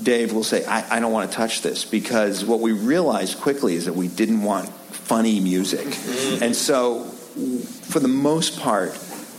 Dave 0.02 0.34
will 0.34 0.44
say, 0.44 0.66
I, 0.66 0.98
I 0.98 1.00
don't 1.00 1.12
want 1.12 1.30
to 1.30 1.36
touch 1.36 1.62
this 1.62 1.86
because 1.86 2.44
what 2.44 2.60
we 2.60 2.72
realized 2.72 3.40
quickly 3.40 3.76
is 3.76 3.86
that 3.86 3.94
we 3.94 4.08
didn't 4.08 4.42
want 4.42 4.70
funny 4.70 5.40
music. 5.40 5.86
And 6.42 6.56
so, 6.56 7.04
for 7.04 8.00
the 8.00 8.08
most 8.08 8.60
part, 8.60 8.94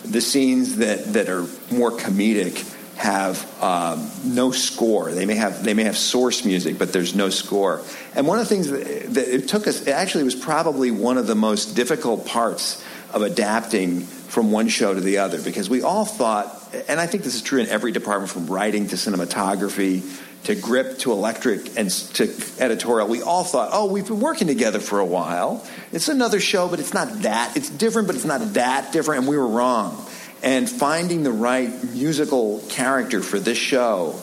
the 0.05 0.21
scenes 0.21 0.77
that, 0.77 1.05
that 1.15 1.29
are 1.29 1.47
more 1.73 1.91
comedic 1.91 2.71
have 2.97 3.63
um, 3.63 4.09
no 4.25 4.53
score. 4.53 5.11
They 5.11 5.27
may 5.27 5.35
have 5.35 5.65
they 5.65 5.75
may 5.75 5.85
have 5.85 5.97
source 5.97 6.45
music, 6.45 6.79
but 6.79 6.93
there's 6.93 7.15
no 7.15 7.29
score. 7.29 7.83
And 8.15 8.27
one 8.27 8.39
of 8.39 8.49
the 8.49 8.55
things 8.55 8.71
that, 8.71 9.15
that 9.15 9.35
it 9.35 9.49
took 9.49 9.67
us, 9.67 9.83
it 9.83 9.91
actually 9.91 10.25
was 10.25 10.37
probably 10.37 10.91
one 10.91 11.19
of 11.19 11.27
the 11.27 11.35
most 11.35 11.75
difficult 11.75 12.27
parts 12.27 12.85
of 13.13 13.23
adapting 13.23 14.01
from 14.01 14.53
one 14.53 14.69
show 14.69 14.95
to 14.95 15.01
the 15.01 15.19
other 15.19 15.43
because 15.43 15.69
we 15.69 15.83
all 15.83 16.05
thought, 16.05 16.64
and 16.89 17.01
I 17.01 17.07
think 17.07 17.25
this 17.25 17.35
is 17.35 17.43
true 17.43 17.61
in 17.61 17.69
every 17.69 17.93
department 17.93 18.31
from 18.31 18.47
writing 18.47 18.89
to 18.89 18.97
cinematography 18.97 20.03
to 20.45 20.55
grip 20.55 20.99
to 20.99 21.13
electric 21.13 21.79
and 21.79 21.91
to 21.91 22.31
editorial, 22.59 23.09
we 23.09 23.23
all 23.23 23.45
thought, 23.45 23.71
oh, 23.73 23.87
we've 23.87 24.07
been 24.07 24.21
working 24.21 24.47
together 24.47 24.79
for 24.79 25.01
a 25.01 25.05
while. 25.05 25.67
It's 25.91 26.09
another 26.09 26.39
show, 26.39 26.69
but 26.69 26.81
it's 26.81 26.93
not 26.93 27.23
that. 27.23 27.57
It's 27.57 27.71
different, 27.71 28.09
but 28.09 28.17
it's 28.17 28.27
not 28.27 28.55
that 28.55 28.93
different, 28.93 29.21
and 29.21 29.29
we 29.29 29.39
were 29.39 29.49
wrong. 29.49 30.07
And 30.43 30.69
finding 30.69 31.23
the 31.23 31.33
right 31.33 31.71
musical 31.95 32.63
character 32.69 33.23
for 33.23 33.39
this 33.39 33.57
show 33.57 34.21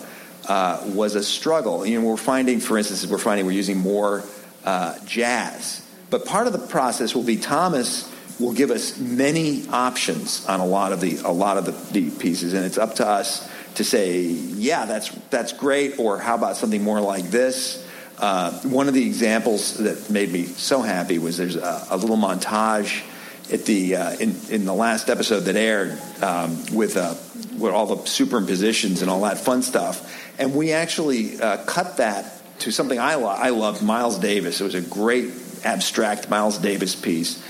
uh, 0.48 0.84
was 0.94 1.16
a 1.16 1.24
struggle. 1.24 1.86
You 1.86 2.00
know, 2.00 2.08
we're 2.08 2.18
finding, 2.18 2.60
for 2.60 2.78
instance, 2.78 3.06
we're 3.08 3.18
finding 3.18 3.48
we're 3.48 3.54
using 3.54 3.80
more 3.80 4.24
uh, 4.64 5.00
jazz. 5.06 5.82
But 6.12 6.26
part 6.26 6.46
of 6.46 6.54
the 6.54 6.60
process 6.60 7.16
will 7.16 7.24
be 7.24 7.38
Thomas 7.38 8.12
will 8.42 8.54
give 8.54 8.72
us 8.72 8.98
many 8.98 9.68
options 9.70 10.46
on 10.48 10.60
a 10.60 10.66
lot 10.66 10.92
of 10.92 11.00
the 11.00 11.20
a 11.24 11.32
lot 11.32 11.58
of 11.58 11.66
the, 11.66 11.72
the 11.94 12.12
pieces, 12.18 12.54
and 12.54 12.66
it's 12.66 12.78
up 12.78 12.96
to 12.96 13.08
us 13.08 13.50
to 13.76 13.84
say, 13.84 14.22
yeah, 14.22 14.86
that's 14.86 15.10
that's 15.30 15.54
great, 15.54 16.00
or 16.00 16.18
how 16.18 16.36
about 16.36 16.58
something 16.58 16.84
more 16.84 17.02
like 17.02 17.26
this. 17.26 17.88
Uh, 18.18 18.52
one 18.62 18.88
of 18.88 18.94
the 18.94 19.06
examples 19.06 19.78
that 19.78 20.10
made 20.10 20.32
me 20.32 20.44
so 20.44 20.82
happy 20.82 21.18
was 21.18 21.38
there's 21.38 21.56
a, 21.56 21.88
a 21.90 21.98
little 21.98 22.18
montage 22.18 23.04
at 23.52 23.66
the 23.66 23.96
uh, 23.96 24.12
in 24.14 24.36
in 24.50 24.66
the 24.66 24.74
last 24.74 25.10
episode 25.10 25.42
that 25.42 25.56
aired 25.56 25.98
um, 26.22 26.58
with 26.74 26.98
uh, 26.98 27.16
with 27.58 27.74
all 27.74 27.86
the 27.86 27.96
superimpositions 27.96 29.02
and 29.02 29.10
all 29.10 29.22
that 29.22 29.38
fun 29.38 29.62
stuff, 29.62 30.40
and 30.40 30.54
we 30.56 30.72
actually 30.72 31.40
uh, 31.42 31.58
cut 31.66 31.98
that 31.98 32.42
to 32.60 32.72
something 32.72 33.00
I 33.00 33.16
lo- 33.16 33.28
I 33.28 33.50
loved 33.50 33.82
Miles 33.82 34.20
Davis. 34.20 34.62
It 34.62 34.64
was 34.64 34.76
a 34.76 34.82
great 34.82 35.32
abstract 35.64 36.30
Miles 36.30 36.58
Davis 36.58 36.96
piece, 36.96 37.44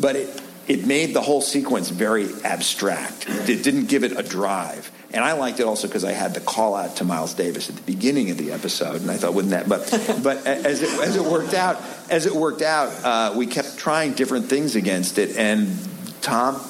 but 0.00 0.16
it 0.16 0.42
it 0.68 0.84
made 0.84 1.14
the 1.14 1.20
whole 1.20 1.40
sequence 1.40 1.90
very 1.90 2.28
abstract. 2.42 3.28
It 3.28 3.62
didn't 3.62 3.86
give 3.86 4.02
it 4.02 4.18
a 4.18 4.22
drive. 4.22 4.90
And 5.12 5.24
I 5.24 5.32
liked 5.32 5.60
it 5.60 5.62
also 5.62 5.86
because 5.86 6.04
I 6.04 6.10
had 6.10 6.34
the 6.34 6.40
call 6.40 6.74
out 6.74 6.96
to 6.96 7.04
Miles 7.04 7.34
Davis 7.34 7.70
at 7.70 7.76
the 7.76 7.82
beginning 7.82 8.30
of 8.30 8.36
the 8.36 8.50
episode, 8.50 9.00
and 9.00 9.10
I 9.10 9.16
thought, 9.16 9.34
wouldn't 9.34 9.52
that? 9.52 9.68
But 9.68 9.88
but 10.22 10.44
as 10.46 10.82
it, 10.82 10.90
as 11.00 11.16
it 11.16 11.22
worked 11.22 11.54
out, 11.54 11.80
as 12.10 12.26
it 12.26 12.34
worked 12.34 12.62
out, 12.62 12.88
uh, 13.04 13.34
we 13.36 13.46
kept 13.46 13.78
trying 13.78 14.14
different 14.14 14.46
things 14.46 14.74
against 14.74 15.18
it, 15.18 15.36
and 15.36 15.72
Tom 16.20 16.60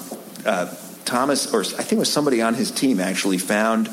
uh, 0.45 0.72
Thomas, 1.07 1.53
or 1.53 1.61
I 1.61 1.83
think 1.83 1.93
it 1.93 1.99
was 1.99 2.12
somebody 2.12 2.43
on 2.43 2.55
his 2.55 2.70
team, 2.70 3.01
actually 3.01 3.39
found 3.39 3.89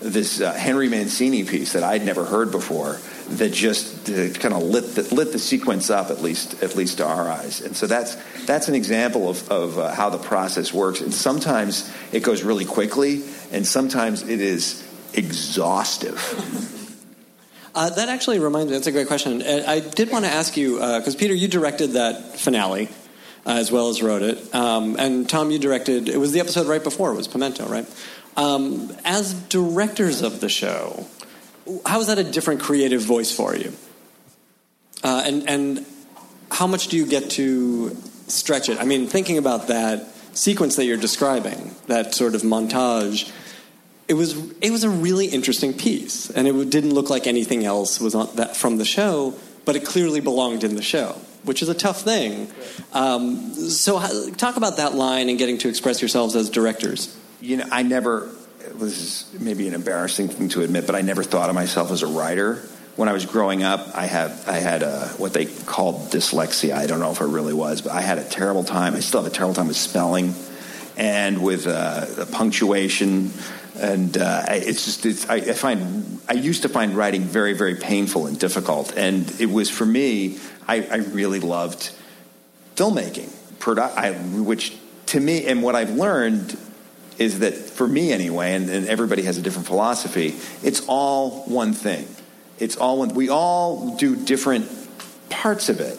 this 0.00 0.40
uh, 0.40 0.52
Henry 0.52 0.88
Mancini 0.88 1.44
piece 1.44 1.72
that 1.74 1.84
I'd 1.84 2.04
never 2.04 2.24
heard 2.24 2.50
before 2.50 2.98
that 3.30 3.52
just 3.52 4.08
uh, 4.08 4.30
kind 4.34 4.54
of 4.54 4.62
lit 4.62 4.94
the, 4.94 5.14
lit 5.14 5.32
the 5.32 5.38
sequence 5.38 5.90
up 5.90 6.10
at 6.10 6.22
least 6.22 6.62
at 6.62 6.76
least 6.76 6.98
to 6.98 7.06
our 7.06 7.28
eyes. 7.28 7.60
And 7.60 7.76
so 7.76 7.86
that's 7.86 8.16
that's 8.46 8.68
an 8.68 8.74
example 8.74 9.28
of, 9.28 9.50
of 9.50 9.78
uh, 9.78 9.92
how 9.92 10.10
the 10.10 10.18
process 10.18 10.72
works. 10.72 11.00
And 11.00 11.12
sometimes 11.12 11.92
it 12.12 12.22
goes 12.22 12.42
really 12.42 12.64
quickly, 12.64 13.22
and 13.52 13.66
sometimes 13.66 14.22
it 14.22 14.40
is 14.40 14.86
exhaustive. 15.12 16.20
Uh, 17.76 17.90
that 17.90 18.08
actually 18.08 18.38
reminds 18.38 18.70
me, 18.70 18.76
that's 18.76 18.86
a 18.86 18.92
great 18.92 19.08
question. 19.08 19.42
Uh, 19.42 19.64
I 19.66 19.80
did 19.80 20.08
want 20.08 20.24
to 20.24 20.30
ask 20.30 20.56
you, 20.56 20.74
because 20.76 21.16
Peter, 21.16 21.34
you 21.34 21.48
directed 21.48 21.94
that 21.94 22.38
finale 22.38 22.88
uh, 23.46 23.52
as 23.52 23.70
well 23.70 23.88
as 23.88 24.02
wrote 24.02 24.22
it. 24.22 24.54
Um, 24.54 24.96
and 24.98 25.28
Tom, 25.28 25.50
you 25.50 25.58
directed, 25.58 26.08
it 26.08 26.16
was 26.18 26.32
the 26.32 26.40
episode 26.40 26.66
right 26.66 26.82
before, 26.82 27.12
it 27.12 27.16
was 27.16 27.28
Pimento, 27.28 27.66
right? 27.66 27.86
Um, 28.36 28.94
as 29.04 29.34
directors 29.34 30.22
of 30.22 30.40
the 30.40 30.48
show, 30.48 31.06
how 31.86 32.00
is 32.00 32.08
that 32.08 32.18
a 32.18 32.24
different 32.24 32.60
creative 32.60 33.02
voice 33.02 33.34
for 33.34 33.56
you? 33.56 33.72
Uh, 35.02 35.22
and, 35.26 35.48
and 35.48 35.86
how 36.50 36.66
much 36.66 36.88
do 36.88 36.96
you 36.96 37.06
get 37.06 37.30
to 37.30 37.96
stretch 38.28 38.68
it? 38.68 38.78
I 38.78 38.84
mean, 38.84 39.06
thinking 39.06 39.38
about 39.38 39.68
that 39.68 40.08
sequence 40.34 40.76
that 40.76 40.84
you're 40.84 40.96
describing, 40.96 41.74
that 41.86 42.14
sort 42.14 42.34
of 42.34 42.42
montage, 42.42 43.30
it 44.08 44.14
was 44.14 44.36
it 44.60 44.70
was 44.70 44.84
a 44.84 44.90
really 44.90 45.26
interesting 45.26 45.72
piece, 45.72 46.30
and 46.30 46.46
it 46.46 46.70
didn't 46.70 46.92
look 46.92 47.08
like 47.08 47.26
anything 47.26 47.64
else 47.64 48.00
was 48.00 48.14
on 48.14 48.34
that 48.36 48.56
from 48.56 48.76
the 48.76 48.84
show, 48.84 49.34
but 49.64 49.76
it 49.76 49.84
clearly 49.86 50.20
belonged 50.20 50.62
in 50.62 50.76
the 50.76 50.82
show, 50.82 51.16
which 51.44 51.62
is 51.62 51.68
a 51.68 51.74
tough 51.74 52.02
thing. 52.02 52.50
Um, 52.92 53.54
so, 53.54 54.00
talk 54.32 54.56
about 54.56 54.76
that 54.76 54.94
line 54.94 55.28
and 55.28 55.38
getting 55.38 55.58
to 55.58 55.68
express 55.68 56.02
yourselves 56.02 56.36
as 56.36 56.50
directors. 56.50 57.16
You 57.40 57.58
know, 57.58 57.66
I 57.70 57.82
never, 57.82 58.30
this 58.78 59.00
is 59.32 59.40
maybe 59.40 59.68
an 59.68 59.74
embarrassing 59.74 60.28
thing 60.28 60.48
to 60.50 60.62
admit, 60.62 60.86
but 60.86 60.94
I 60.94 61.00
never 61.00 61.22
thought 61.22 61.48
of 61.48 61.54
myself 61.54 61.90
as 61.90 62.02
a 62.02 62.06
writer. 62.06 62.56
When 62.96 63.08
I 63.08 63.12
was 63.12 63.26
growing 63.26 63.62
up, 63.62 63.88
I 63.94 64.06
had 64.06 64.30
I 64.46 64.58
had 64.58 64.82
a, 64.82 65.08
what 65.18 65.32
they 65.32 65.46
called 65.46 66.10
dyslexia. 66.12 66.74
I 66.74 66.86
don't 66.86 67.00
know 67.00 67.10
if 67.10 67.20
it 67.20 67.26
really 67.26 67.52
was, 67.52 67.82
but 67.82 67.92
I 67.92 68.00
had 68.00 68.18
a 68.18 68.24
terrible 68.24 68.62
time. 68.62 68.94
I 68.94 69.00
still 69.00 69.22
have 69.22 69.32
a 69.32 69.34
terrible 69.34 69.54
time 69.54 69.66
with 69.66 69.76
spelling 69.76 70.34
and 70.96 71.42
with 71.42 71.66
uh, 71.66 72.04
the 72.04 72.26
punctuation. 72.26 73.32
And 73.76 74.16
uh, 74.16 74.44
it's 74.48 74.84
just 74.84 75.06
it's, 75.06 75.28
I, 75.28 75.36
I 75.36 75.52
find 75.54 76.20
I 76.28 76.34
used 76.34 76.62
to 76.62 76.68
find 76.68 76.96
writing 76.96 77.22
very 77.22 77.54
very 77.54 77.74
painful 77.74 78.28
and 78.28 78.38
difficult. 78.38 78.96
And 78.96 79.28
it 79.40 79.50
was 79.50 79.70
for 79.70 79.86
me. 79.86 80.38
I, 80.66 80.86
I 80.86 80.96
really 80.96 81.40
loved 81.40 81.90
filmmaking, 82.76 83.28
produ- 83.58 83.94
I, 83.96 84.12
which 84.12 84.72
to 85.06 85.20
me, 85.20 85.46
and 85.46 85.62
what 85.62 85.74
I've 85.74 85.90
learned 85.90 86.56
is 87.18 87.40
that 87.40 87.54
for 87.54 87.86
me 87.86 88.12
anyway, 88.12 88.54
and, 88.54 88.68
and 88.68 88.86
everybody 88.86 89.22
has 89.22 89.38
a 89.38 89.42
different 89.42 89.66
philosophy, 89.66 90.34
it's 90.62 90.82
all 90.86 91.42
one 91.44 91.72
thing. 91.72 92.06
It's 92.58 92.76
all 92.76 92.98
one, 92.98 93.14
we 93.14 93.28
all 93.28 93.96
do 93.96 94.16
different 94.16 94.68
parts 95.28 95.68
of 95.68 95.80
it, 95.80 95.98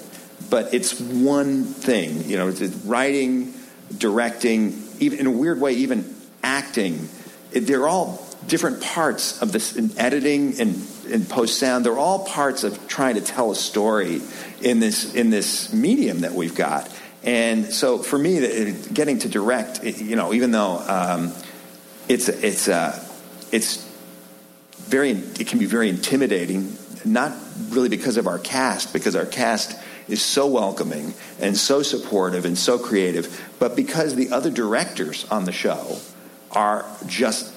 but 0.49 0.73
it's 0.73 0.99
one 0.99 1.63
thing. 1.63 2.23
You 2.25 2.37
know, 2.37 2.69
writing, 2.85 3.53
directing, 3.97 4.81
even 4.99 5.19
in 5.19 5.27
a 5.27 5.31
weird 5.31 5.59
way, 5.59 5.73
even 5.73 6.15
acting. 6.43 7.09
They're 7.51 7.87
all 7.87 8.25
different 8.47 8.81
parts 8.81 9.41
of 9.41 9.51
this 9.51 9.75
in 9.75 9.97
editing 9.97 10.59
and, 10.59 10.87
and 11.09 11.27
post 11.27 11.59
sound. 11.59 11.85
They're 11.85 11.97
all 11.97 12.25
parts 12.25 12.63
of 12.63 12.87
trying 12.87 13.15
to 13.15 13.21
tell 13.21 13.51
a 13.51 13.55
story 13.55 14.21
in 14.61 14.79
this 14.79 15.13
in 15.13 15.29
this 15.29 15.73
medium 15.73 16.21
that 16.21 16.33
we've 16.33 16.55
got. 16.55 16.89
And 17.25 17.73
so 17.73 17.97
for 17.97 18.17
me, 18.19 18.71
getting 18.93 19.19
to 19.19 19.29
direct, 19.29 19.83
you 19.83 20.15
know, 20.15 20.33
even 20.33 20.51
though 20.51 20.77
um, 20.87 21.33
it's 22.07 22.29
it's 22.29 22.67
uh, 22.67 23.03
it's 23.51 23.83
very 24.85 25.11
it 25.11 25.47
can 25.47 25.57
be 25.57 25.65
very 25.65 25.89
intimidating 25.89 26.77
not 27.03 27.33
really 27.69 27.89
because 27.89 28.17
of 28.17 28.27
our 28.27 28.39
cast 28.39 28.93
because 28.93 29.15
our 29.15 29.25
cast 29.25 29.79
is 30.07 30.21
so 30.21 30.47
welcoming 30.47 31.13
and 31.39 31.57
so 31.57 31.81
supportive 31.81 32.45
and 32.45 32.57
so 32.57 32.77
creative 32.77 33.49
but 33.59 33.75
because 33.75 34.15
the 34.15 34.29
other 34.29 34.51
directors 34.51 35.25
on 35.31 35.45
the 35.45 35.51
show 35.51 35.97
are 36.51 36.85
just 37.07 37.51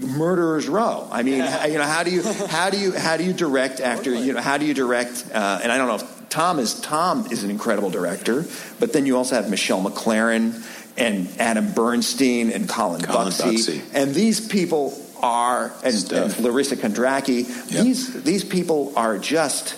murderers 0.00 0.68
row. 0.68 1.08
I 1.10 1.22
mean 1.22 1.36
you 1.36 1.78
know 1.78 1.84
how 1.84 2.02
do 2.02 2.10
you 2.10 2.22
how 2.22 2.70
do 2.70 2.78
you 2.78 2.92
how 2.92 3.16
do 3.16 3.24
you 3.24 3.32
direct 3.32 3.80
after 3.80 4.12
you 4.14 4.32
know 4.32 4.40
how 4.40 4.58
do 4.58 4.66
you 4.66 4.74
direct 4.74 5.24
uh, 5.32 5.60
and 5.62 5.70
i 5.72 5.78
don't 5.78 5.88
know 5.88 5.96
if 5.96 6.15
tom 6.28 6.58
is 6.58 6.80
tom 6.80 7.26
is 7.30 7.44
an 7.44 7.50
incredible 7.50 7.90
director 7.90 8.44
but 8.78 8.92
then 8.92 9.06
you 9.06 9.16
also 9.16 9.34
have 9.34 9.50
Michelle 9.50 9.82
MacLaren 9.82 10.64
and 10.96 11.28
adam 11.38 11.72
bernstein 11.72 12.50
and 12.50 12.68
colin, 12.68 13.02
Colin 13.02 13.28
bucksey 13.28 13.54
Bucksey. 13.54 13.82
and 13.94 14.14
these 14.14 14.46
people 14.46 15.02
are 15.22 15.72
and, 15.82 15.94
and 16.12 16.32
Larysa 16.34 16.76
Kondracki. 16.76 17.46
These 17.68 18.22
these 18.22 18.44
people 18.44 18.92
are 18.96 19.18
just 19.18 19.76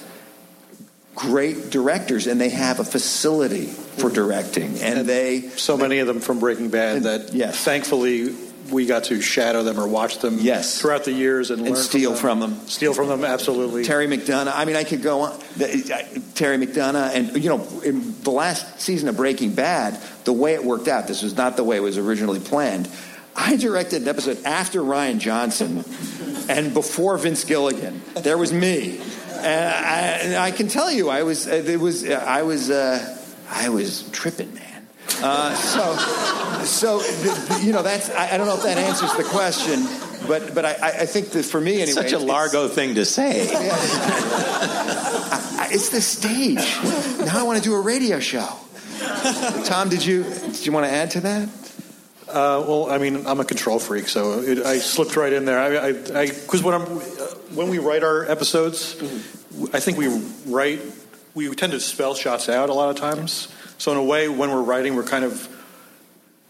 great 1.15 1.71
directors, 1.71 2.27
and 2.27 2.41
they 2.41 2.49
have 2.51 2.81
a 2.81 2.85
facility 2.85 3.67
for 3.67 4.11
directing, 4.11 4.81
and 4.81 5.09
they 5.09 5.43
so 5.51 5.77
many 5.77 5.99
of 5.99 6.07
them 6.07 6.21
from 6.21 6.39
Breaking 6.39 6.71
Bad 6.71 7.05
that 7.05 7.35
thankfully 7.53 8.35
we 8.71 8.87
got 8.87 9.05
to 9.05 9.21
shadow 9.21 9.63
them 9.63 9.79
or 9.79 9.87
watch 9.89 10.19
them 10.19 10.39
Yes. 10.41 10.81
throughout 10.81 11.05
the 11.05 11.13
years 11.13 11.51
and, 11.51 11.61
and 11.67 11.75
learn 11.75 11.83
steal 11.83 12.15
from 12.15 12.41
from 12.41 12.41
them. 12.41 12.69
Steal 12.69 12.93
from 12.95 13.09
them, 13.09 13.25
absolutely. 13.25 13.85
Terry 13.85 14.07
McDonough. 14.07 14.53
I 14.55 14.65
mean, 14.65 14.77
I 14.77 14.85
could 14.85 15.03
go 15.03 15.21
on. 15.23 15.39
The- 15.57 15.93
uh, 15.95 16.21
Terry 16.35 16.59
McDonough, 16.59 17.15
and 17.15 17.43
you 17.43 17.49
know, 17.49 17.67
in 17.85 18.21
the 18.23 18.31
last 18.31 18.81
season 18.81 19.09
of 19.09 19.17
Breaking 19.17 19.55
Bad, 19.55 19.99
the 20.25 20.33
way 20.33 20.55
it 20.55 20.65
worked 20.65 20.89
out, 20.89 21.07
this 21.07 21.23
was 21.23 21.37
not 21.37 21.57
the 21.57 21.65
way 21.65 21.77
it 21.77 21.81
was 21.81 21.97
originally 21.99 22.41
planned. 22.41 22.89
I 23.35 23.57
directed 23.57 24.03
an 24.03 24.09
episode 24.09 24.45
after 24.45 24.81
Rian 24.81 25.19
Johnson 25.21 25.85
and 26.49 26.75
before 26.75 27.17
Vince 27.19 27.45
Gilligan. 27.45 28.03
There 28.23 28.37
was 28.37 28.53
me, 28.53 29.01
and 29.33 29.75
I, 29.75 29.99
and 30.23 30.37
I 30.37 30.51
can 30.51 30.69
tell 30.69 30.91
you, 30.91 31.09
I 31.09 31.23
was, 31.23 31.47
it 31.47 31.79
was, 31.81 32.09
I 32.09 32.43
was, 32.43 32.69
uh, 32.71 33.17
I 33.51 33.69
was 33.69 34.03
tripping, 34.11 34.53
man. 34.55 34.65
Uh, 35.23 35.55
so, 35.55 35.97
so 36.65 37.01
th- 37.01 37.49
th- 37.49 37.63
you 37.65 37.73
know, 37.73 37.83
that's. 37.83 38.11
I, 38.11 38.35
I 38.35 38.37
don't 38.37 38.47
know 38.47 38.57
if 38.57 38.63
that 38.63 38.79
answers 38.79 39.13
the 39.15 39.25
question, 39.25 39.85
but 40.29 40.55
but 40.55 40.65
I, 40.65 40.73
I 40.75 40.89
I 41.03 41.07
think 41.07 41.31
that 41.31 41.45
for 41.45 41.61
me 41.61 41.75
anyway, 41.83 41.91
Such 41.93 42.13
a 42.13 42.17
it's- 42.17 42.23
Largo 42.23 42.69
thing 42.69 42.95
to 42.97 43.05
say. 43.05 43.49
I- 45.61 45.69
it's 45.71 45.89
the 45.91 46.01
stage. 46.01 46.57
Now 47.27 47.41
I 47.41 47.43
want 47.43 47.59
to 47.59 47.65
do 47.65 47.75
a 47.75 47.81
radio 47.81 48.21
show. 48.21 48.49
Tom, 49.65 49.89
did 49.89 50.05
you 50.05 50.23
did 50.25 50.65
you 50.67 50.73
want 50.73 50.87
to 50.87 50.93
add 50.93 51.11
to 51.13 51.21
that? 51.21 51.49
Uh, 52.29 52.63
well, 52.69 52.91
I 52.91 52.99
mean, 52.99 53.27
I'm 53.27 53.41
a 53.41 53.45
control 53.45 53.79
freak, 53.79 54.07
so 54.09 54.41
it, 54.43 54.59
I 54.65 54.79
slipped 54.79 55.17
right 55.17 55.33
in 55.33 55.47
there. 55.47 55.59
I, 55.59 55.89
I, 56.21 56.27
because 56.27 56.63
when 56.63 56.75
I'm, 56.75 56.83
uh, 56.83 57.01
when 57.55 57.71
we 57.71 57.79
write 57.79 58.03
our 58.05 58.27
episodes, 58.31 58.95
I 59.73 59.81
think 59.81 59.97
we 59.97 60.09
write, 60.47 60.83
we 61.35 61.49
tend 61.55 61.73
to 61.73 61.81
spell 61.81 62.15
shots 62.15 62.51
out 62.51 62.69
a 62.69 62.75
lot 62.75 62.91
of 62.91 62.97
times. 62.97 63.49
So 63.79 63.93
in 63.93 63.99
a 63.99 64.03
way, 64.03 64.29
when 64.29 64.51
we're 64.51 64.63
writing, 64.63 64.97
we're 64.97 65.05
kind 65.05 65.25
of 65.25 65.49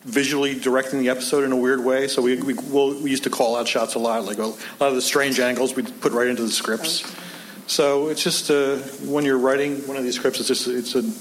visually 0.05 0.59
directing 0.59 1.01
the 1.01 1.11
episode 1.11 1.45
in 1.45 1.53
a 1.53 1.57
weird 1.57 1.85
way. 1.85 2.09
So 2.09 2.23
we 2.23 2.41
we, 2.41 2.55
we'll, 2.55 3.01
we 3.01 3.11
used 3.11 3.25
to 3.25 3.31
call 3.31 3.57
out 3.57 3.69
shots 3.69 3.95
a 3.95 3.99
lot, 3.99 4.25
like 4.25 4.39
a, 4.39 4.47
lot 4.47 4.57
of 4.81 4.95
the 4.95 5.03
strange 5.03 5.39
angles 5.39 5.75
we 5.75 5.83
put 5.83 6.13
right 6.13 6.29
into 6.29 6.43
the 6.43 6.51
scripts. 6.51 7.05
So 7.67 8.09
it's 8.09 8.23
just 8.23 8.51
uh, 8.51 8.77
when 9.05 9.25
you're 9.25 9.39
writing 9.39 9.87
one 9.87 9.97
of 9.97 10.05
these 10.05 10.17
scripts, 10.17 10.41
it's 10.41 10.49
just 10.49 10.67
it's 10.67 10.95
an 10.95 11.13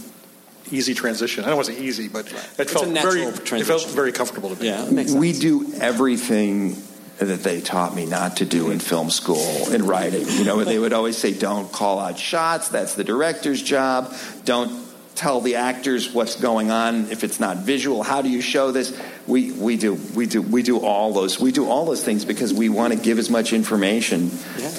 easy 0.71 0.93
transition. 0.93 1.43
I 1.43 1.47
don't 1.47 1.57
want 1.57 1.67
to 1.67 1.73
say 1.73 1.81
easy, 1.81 2.07
but 2.07 2.25
it 2.57 2.69
felt 2.69 2.87
a 2.87 2.89
very 2.89 3.25
natural 3.25 3.59
it 3.59 3.65
felt 3.65 3.85
very 3.89 4.13
comfortable 4.13 4.55
to 4.55 4.91
me. 4.91 5.13
We 5.13 5.33
do 5.33 5.73
everything 5.75 6.77
that 7.17 7.43
they 7.43 7.61
taught 7.61 7.95
me 7.95 8.05
not 8.05 8.37
to 8.37 8.45
do 8.45 8.69
in 8.69 8.79
film 8.79 9.09
school 9.09 9.73
in 9.73 9.85
writing. 9.85 10.25
You 10.27 10.45
know, 10.45 10.63
they 10.63 10.79
would 10.79 10.93
always 10.93 11.17
say, 11.17 11.33
"Don't 11.33 11.69
call 11.71 11.99
out 11.99 12.17
shots. 12.17 12.69
That's 12.69 12.95
the 12.95 13.03
director's 13.03 13.61
job. 13.61 14.13
Don't 14.45 14.86
tell 15.18 15.41
the 15.41 15.55
actors 15.55 16.13
what's 16.13 16.36
going 16.36 16.72
on 16.72 17.11
if 17.11 17.24
it's 17.24 17.39
not 17.39 17.57
visual. 17.57 18.03
How 18.03 18.22
do 18.22 18.30
you 18.30 18.41
show 18.41 18.72
this?" 18.72 18.97
We 19.26 19.51
we 19.51 19.76
do 19.76 19.95
we 20.15 20.26
do 20.26 20.41
we 20.41 20.63
do 20.63 20.80
all 20.80 21.11
those 21.11 21.39
we 21.39 21.51
do 21.51 21.68
all 21.68 21.86
those 21.86 22.03
things 22.03 22.24
because 22.24 22.53
we 22.53 22.70
want 22.70 22.93
to 22.93 22.99
give 22.99 23.20
as 23.20 23.30
much 23.30 23.51
information 23.51 24.32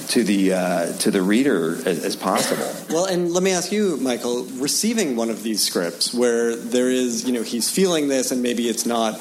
to 0.09 0.24
the 0.24 0.55
uh, 0.55 0.93
to 0.99 1.11
the 1.11 1.20
reader 1.20 1.74
as, 1.86 2.05
as 2.05 2.16
possible. 2.16 2.66
Well, 2.89 3.05
and 3.05 3.32
let 3.32 3.43
me 3.43 3.51
ask 3.53 3.70
you, 3.70 3.99
Michael, 3.99 4.45
receiving 4.45 5.14
one 5.14 5.28
of 5.28 5.43
these 5.43 5.62
scripts 5.62 6.14
where 6.14 6.57
there 6.57 6.89
is, 6.89 7.26
you 7.26 7.32
know, 7.32 7.43
he's 7.43 7.70
feeling 7.70 8.09
this 8.09 8.30
and 8.32 8.43
maybe 8.43 8.66
it's 8.66 8.86
not 8.86 9.20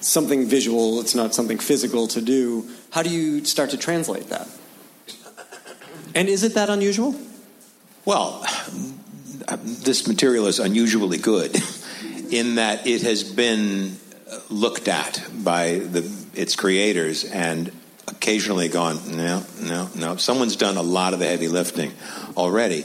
something 0.00 0.46
visual, 0.46 1.00
it's 1.00 1.14
not 1.14 1.34
something 1.34 1.58
physical 1.58 2.06
to 2.08 2.20
do, 2.20 2.68
how 2.90 3.02
do 3.02 3.10
you 3.10 3.44
start 3.44 3.70
to 3.70 3.76
translate 3.78 4.28
that? 4.28 4.48
And 6.14 6.28
is 6.28 6.42
it 6.42 6.54
that 6.54 6.70
unusual? 6.70 7.14
Well, 8.04 8.44
this 9.54 10.06
material 10.06 10.46
is 10.46 10.58
unusually 10.58 11.18
good 11.18 11.56
in 12.30 12.56
that 12.56 12.86
it 12.86 13.02
has 13.02 13.22
been 13.22 13.96
looked 14.50 14.88
at 14.88 15.22
by 15.42 15.78
the, 15.78 16.10
its 16.34 16.56
creators 16.56 17.24
and 17.24 17.70
occasionally 18.08 18.68
gone, 18.68 19.16
no, 19.16 19.44
no, 19.60 19.88
no. 19.94 20.16
Someone's 20.16 20.56
done 20.56 20.76
a 20.76 20.82
lot 20.82 21.12
of 21.12 21.18
the 21.18 21.26
heavy 21.26 21.48
lifting 21.48 21.92
already. 22.36 22.84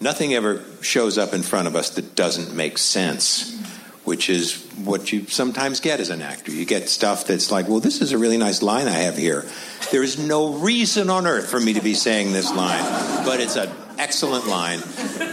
Nothing 0.00 0.34
ever 0.34 0.64
shows 0.80 1.18
up 1.18 1.34
in 1.34 1.42
front 1.42 1.68
of 1.68 1.76
us 1.76 1.90
that 1.90 2.14
doesn't 2.14 2.54
make 2.56 2.78
sense, 2.78 3.59
which 4.04 4.30
is 4.30 4.66
what 4.84 5.12
you 5.12 5.26
sometimes 5.26 5.80
get 5.80 6.00
as 6.00 6.10
an 6.10 6.22
actor. 6.22 6.52
You 6.52 6.64
get 6.64 6.88
stuff 6.88 7.26
that's 7.26 7.50
like, 7.50 7.68
well, 7.68 7.80
this 7.80 8.00
is 8.00 8.12
a 8.12 8.18
really 8.18 8.38
nice 8.38 8.62
line 8.62 8.88
I 8.88 8.92
have 8.92 9.16
here. 9.16 9.44
There 9.92 10.02
is 10.02 10.18
no 10.18 10.54
reason 10.54 11.10
on 11.10 11.26
earth 11.26 11.50
for 11.50 11.60
me 11.60 11.74
to 11.74 11.80
be 11.80 11.94
saying 11.94 12.32
this 12.32 12.52
line, 12.54 12.82
but 13.24 13.40
it's 13.40 13.56
an 13.56 13.70
excellent 13.98 14.46
line, 14.46 14.80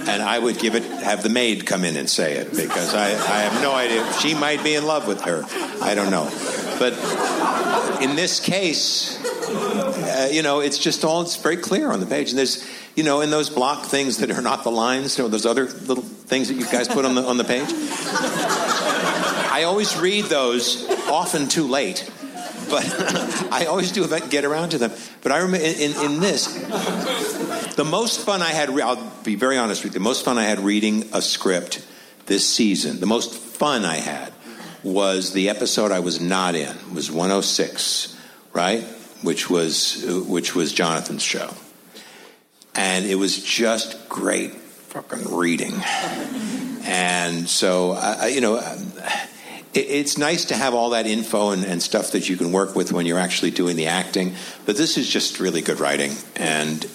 and 0.07 0.21
I 0.21 0.37
would 0.37 0.59
give 0.59 0.75
it, 0.75 0.83
have 0.83 1.23
the 1.23 1.29
maid 1.29 1.65
come 1.65 1.85
in 1.85 1.95
and 1.95 2.09
say 2.09 2.33
it 2.33 2.51
because 2.51 2.93
I, 2.93 3.07
I 3.07 3.39
have 3.41 3.61
no 3.61 3.73
idea. 3.73 4.11
She 4.13 4.33
might 4.33 4.61
be 4.63 4.75
in 4.75 4.85
love 4.85 5.07
with 5.07 5.21
her. 5.21 5.45
I 5.81 5.95
don't 5.95 6.11
know. 6.11 6.29
But 6.77 6.93
in 8.01 8.15
this 8.15 8.39
case, 8.41 9.17
uh, 10.27 10.31
you 10.31 10.41
know, 10.41 10.59
it's 10.59 10.77
just 10.77 11.03
all, 11.03 11.21
it's 11.21 11.35
very 11.35 11.57
clear 11.57 11.91
on 11.91 11.99
the 11.99 12.05
page. 12.05 12.29
And 12.29 12.37
there's, 12.37 12.67
you 12.95 13.03
know, 13.03 13.21
in 13.21 13.29
those 13.29 13.49
block 13.49 13.85
things 13.85 14.17
that 14.17 14.31
are 14.31 14.41
not 14.41 14.63
the 14.63 14.71
lines, 14.71 15.17
you 15.17 15.23
know, 15.23 15.29
those 15.29 15.45
other 15.45 15.65
little 15.65 16.03
things 16.03 16.49
that 16.49 16.55
you 16.55 16.65
guys 16.65 16.87
put 16.87 17.05
on 17.05 17.15
the, 17.15 17.23
on 17.23 17.37
the 17.37 17.43
page. 17.43 17.67
I 19.49 19.63
always 19.63 19.97
read 19.97 20.25
those 20.25 20.87
often 21.07 21.47
too 21.47 21.67
late, 21.67 22.09
but 22.69 22.85
I 23.51 23.65
always 23.65 23.91
do 23.91 24.07
get 24.29 24.45
around 24.45 24.69
to 24.69 24.77
them. 24.77 24.91
But 25.21 25.31
I 25.31 25.37
remember 25.37 25.65
in, 25.65 25.91
in, 25.91 26.05
in 26.05 26.19
this, 26.19 26.45
the 27.75 27.85
most 27.85 28.25
fun 28.25 28.41
I 28.41 28.49
had, 28.49 28.69
re- 28.69 28.83
I'll 28.83 29.11
be 29.23 29.35
very 29.35 29.57
honest 29.57 29.83
with 29.83 29.93
you, 29.93 29.99
the 29.99 30.03
most 30.03 30.23
fun 30.23 30.37
I 30.37 30.43
had 30.43 30.59
reading 30.59 31.09
a 31.13 31.21
script 31.21 31.85
this 32.25 32.47
season, 32.47 32.99
the 32.99 33.05
most 33.05 33.33
fun 33.33 33.85
I 33.85 33.95
had 33.95 34.33
was 34.83 35.33
the 35.33 35.49
episode 35.49 35.91
I 35.91 35.99
was 35.99 36.21
not 36.21 36.55
in, 36.55 36.93
was 36.93 37.11
106, 37.11 38.15
right? 38.53 38.83
Which 39.21 39.49
was, 39.49 40.05
which 40.27 40.55
was 40.55 40.71
Jonathan's 40.73 41.23
show. 41.23 41.53
And 42.75 43.05
it 43.05 43.15
was 43.15 43.43
just 43.43 44.07
great 44.07 44.53
fucking 44.53 45.35
reading. 45.35 45.73
And 46.83 47.49
so, 47.49 47.99
you 48.27 48.41
know, 48.41 48.57
it, 49.73 49.79
it's 49.79 50.17
nice 50.17 50.45
to 50.45 50.55
have 50.55 50.73
all 50.73 50.91
that 50.91 51.05
info 51.05 51.49
and, 51.51 51.65
and 51.65 51.81
stuff 51.81 52.11
that 52.11 52.29
you 52.29 52.37
can 52.37 52.51
work 52.51 52.75
with 52.75 52.91
when 52.91 53.05
you're 53.05 53.19
actually 53.19 53.51
doing 53.51 53.75
the 53.75 53.87
acting. 53.87 54.35
But 54.65 54.77
this 54.77 54.97
is 54.97 55.09
just 55.09 55.39
really 55.39 55.61
good 55.61 55.79
writing, 55.79 56.13
and 56.35 56.85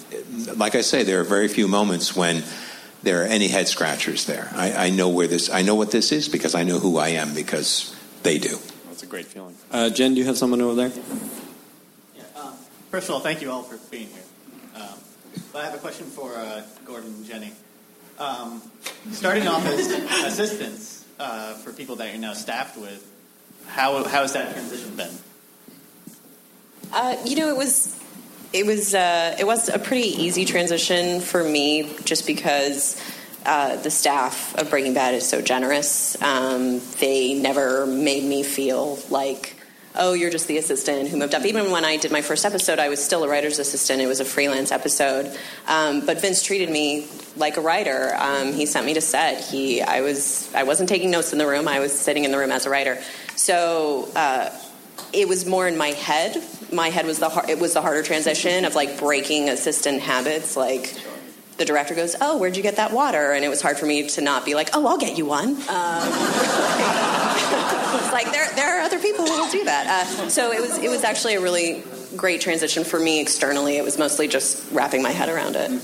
like 0.57 0.75
I 0.75 0.81
say, 0.81 1.03
there 1.03 1.19
are 1.19 1.23
very 1.23 1.47
few 1.47 1.67
moments 1.67 2.15
when 2.15 2.43
there 3.03 3.21
are 3.21 3.25
any 3.25 3.47
head 3.47 3.67
scratchers 3.67 4.25
there. 4.25 4.49
I, 4.53 4.87
I 4.87 4.89
know 4.89 5.09
where 5.09 5.27
this. 5.27 5.49
I 5.49 5.61
know 5.61 5.75
what 5.75 5.91
this 5.91 6.11
is 6.11 6.27
because 6.27 6.55
I 6.55 6.63
know 6.63 6.79
who 6.79 6.97
I 6.97 7.09
am 7.09 7.33
because 7.33 7.95
they 8.23 8.37
do. 8.37 8.57
That's 8.87 9.03
a 9.03 9.05
great 9.05 9.25
feeling. 9.25 9.55
Uh, 9.71 9.89
Jen, 9.89 10.13
do 10.13 10.19
you 10.19 10.25
have 10.25 10.37
someone 10.37 10.61
over 10.61 10.75
there? 10.75 10.91
First 12.93 13.09
of 13.09 13.15
all, 13.15 13.21
thank 13.21 13.41
you 13.41 13.49
all 13.49 13.63
for 13.63 13.77
being 13.89 14.07
here. 14.07 14.21
Um, 14.75 14.99
I 15.55 15.65
have 15.65 15.73
a 15.73 15.79
question 15.79 16.05
for 16.05 16.35
uh, 16.35 16.61
Gordon 16.85 17.09
and 17.09 17.25
Jenny. 17.25 17.51
Um, 18.19 18.61
starting 19.11 19.47
off 19.47 19.65
as 19.65 19.87
assistants 20.27 21.03
uh, 21.17 21.55
for 21.55 21.73
people 21.73 21.95
that 21.95 22.11
you're 22.11 22.21
now 22.21 22.33
staffed 22.33 22.77
with, 22.77 23.03
how, 23.65 24.03
how 24.03 24.21
has 24.21 24.33
that 24.33 24.53
transition 24.53 24.95
been? 24.95 25.09
Uh, 26.91 27.15
you 27.25 27.35
know, 27.35 27.49
it 27.49 27.57
was 27.57 27.99
it 28.53 28.63
was 28.67 28.93
uh, 28.93 29.37
it 29.39 29.47
was 29.47 29.69
a 29.69 29.79
pretty 29.79 30.09
easy 30.09 30.45
transition 30.45 31.19
for 31.19 31.43
me, 31.43 31.95
just 32.03 32.27
because 32.27 33.01
uh, 33.47 33.75
the 33.77 33.89
staff 33.89 34.53
of 34.53 34.69
Breaking 34.69 34.93
Bad 34.93 35.15
is 35.15 35.27
so 35.27 35.41
generous. 35.41 36.21
Um, 36.21 36.79
they 36.99 37.33
never 37.33 37.87
made 37.87 38.23
me 38.23 38.43
feel 38.43 38.99
like. 39.09 39.52
Oh, 39.95 40.13
you're 40.13 40.31
just 40.31 40.47
the 40.47 40.57
assistant 40.57 41.09
who 41.09 41.17
moved 41.17 41.35
up. 41.35 41.45
Even 41.45 41.69
when 41.69 41.85
I 41.85 41.97
did 41.97 42.11
my 42.11 42.21
first 42.21 42.45
episode, 42.45 42.79
I 42.79 42.89
was 42.89 43.03
still 43.03 43.23
a 43.23 43.29
writer's 43.29 43.59
assistant. 43.59 44.01
It 44.01 44.07
was 44.07 44.19
a 44.19 44.25
freelance 44.25 44.71
episode, 44.71 45.37
um, 45.67 46.05
but 46.05 46.19
Vince 46.19 46.41
treated 46.41 46.69
me 46.69 47.07
like 47.37 47.57
a 47.57 47.61
writer. 47.61 48.15
Um, 48.17 48.53
he 48.53 48.65
sent 48.65 48.87
me 48.87 48.95
to 48.95 49.01
set. 49.01 49.43
He, 49.43 49.81
I 49.81 50.01
was, 50.01 50.51
I 50.55 50.63
wasn't 50.63 50.89
taking 50.89 51.11
notes 51.11 51.31
in 51.31 51.37
the 51.37 51.47
room. 51.47 51.67
I 51.67 51.79
was 51.79 51.91
sitting 51.91 52.23
in 52.23 52.31
the 52.31 52.39
room 52.39 52.51
as 52.51 52.65
a 52.65 52.69
writer. 52.71 52.99
So 53.35 54.07
uh, 54.15 54.49
it 55.11 55.27
was 55.27 55.45
more 55.45 55.67
in 55.67 55.77
my 55.77 55.89
head. 55.89 56.41
My 56.71 56.89
head 56.89 57.05
was 57.05 57.19
the 57.19 57.29
har- 57.29 57.49
it 57.49 57.59
was 57.59 57.73
the 57.73 57.81
harder 57.81 58.01
transition 58.01 58.65
of 58.65 58.73
like 58.73 58.99
breaking 58.99 59.49
assistant 59.49 60.01
habits. 60.01 60.57
Like 60.57 60.95
the 61.57 61.65
director 61.65 61.93
goes, 61.93 62.15
"Oh, 62.19 62.39
where'd 62.39 62.57
you 62.57 62.63
get 62.63 62.77
that 62.77 62.91
water?" 62.91 63.31
And 63.31 63.45
it 63.45 63.49
was 63.49 63.61
hard 63.61 63.77
for 63.77 63.85
me 63.85 64.07
to 64.09 64.21
not 64.21 64.43
be 64.43 64.55
like, 64.55 64.69
"Oh, 64.73 64.87
I'll 64.87 64.97
get 64.97 65.17
you 65.17 65.25
one." 65.27 65.49
Um, 65.49 65.55
like 68.11 68.31
there 68.31 68.47
there 68.55 68.79
are 68.79 68.83
people 69.03 69.27
who 69.27 69.39
will 69.39 69.51
do 69.51 69.63
that. 69.65 69.85
Uh, 69.87 70.29
so 70.29 70.51
it 70.51 70.61
was 70.61 70.79
it 70.79 70.89
was 70.89 71.03
actually 71.03 71.35
a 71.35 71.41
really 71.41 71.83
great 72.15 72.41
transition 72.41 72.83
for 72.83 72.99
me 72.99 73.21
externally. 73.21 73.77
It 73.77 73.83
was 73.83 73.99
mostly 73.99 74.27
just 74.27 74.71
wrapping 74.71 75.03
my 75.03 75.11
head 75.11 75.29
around 75.29 75.55
it. 75.55 75.81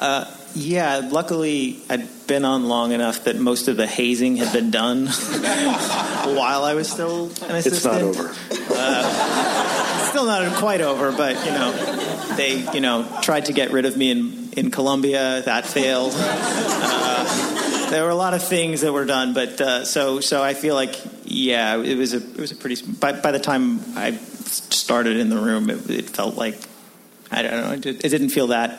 Uh, 0.00 0.24
yeah, 0.54 1.08
luckily 1.10 1.80
I'd 1.90 2.08
been 2.26 2.44
on 2.44 2.68
long 2.68 2.92
enough 2.92 3.24
that 3.24 3.36
most 3.36 3.68
of 3.68 3.76
the 3.76 3.86
hazing 3.86 4.36
had 4.36 4.52
been 4.52 4.70
done 4.70 5.06
while 6.36 6.64
I 6.64 6.74
was 6.74 6.90
still 6.90 7.26
an 7.48 7.56
assistant. 7.56 7.66
It's 7.66 7.84
not 7.84 8.02
over. 8.02 8.34
Uh, 8.70 10.04
still 10.08 10.26
not 10.26 10.56
quite 10.56 10.80
over, 10.80 11.12
but 11.12 11.34
you 11.44 11.50
know, 11.50 11.72
they 12.36 12.70
you 12.72 12.80
know 12.80 13.06
tried 13.20 13.46
to 13.46 13.52
get 13.52 13.72
rid 13.72 13.84
of 13.84 13.96
me 13.96 14.10
in 14.10 14.50
in 14.56 14.70
Colombia. 14.70 15.42
That 15.42 15.66
failed. 15.66 16.12
Uh, 16.16 17.63
there 17.94 18.04
were 18.04 18.10
a 18.10 18.16
lot 18.16 18.34
of 18.34 18.42
things 18.42 18.80
that 18.80 18.92
were 18.92 19.04
done, 19.04 19.34
but 19.34 19.60
uh, 19.60 19.84
so 19.84 20.20
so 20.20 20.42
I 20.42 20.54
feel 20.54 20.74
like 20.74 20.96
yeah, 21.24 21.76
it 21.76 21.96
was 21.96 22.12
a 22.12 22.18
it 22.18 22.36
was 22.38 22.52
a 22.52 22.56
pretty. 22.56 22.84
By 22.84 23.12
by 23.12 23.30
the 23.30 23.38
time 23.38 23.80
I 23.96 24.12
started 24.12 25.16
in 25.16 25.28
the 25.28 25.38
room, 25.38 25.70
it, 25.70 25.88
it 25.88 26.10
felt 26.10 26.34
like 26.34 26.58
I 27.30 27.42
don't 27.42 27.52
know. 27.52 27.72
It, 27.72 27.80
did, 27.80 28.04
it 28.04 28.08
didn't 28.08 28.30
feel 28.30 28.48
that 28.48 28.78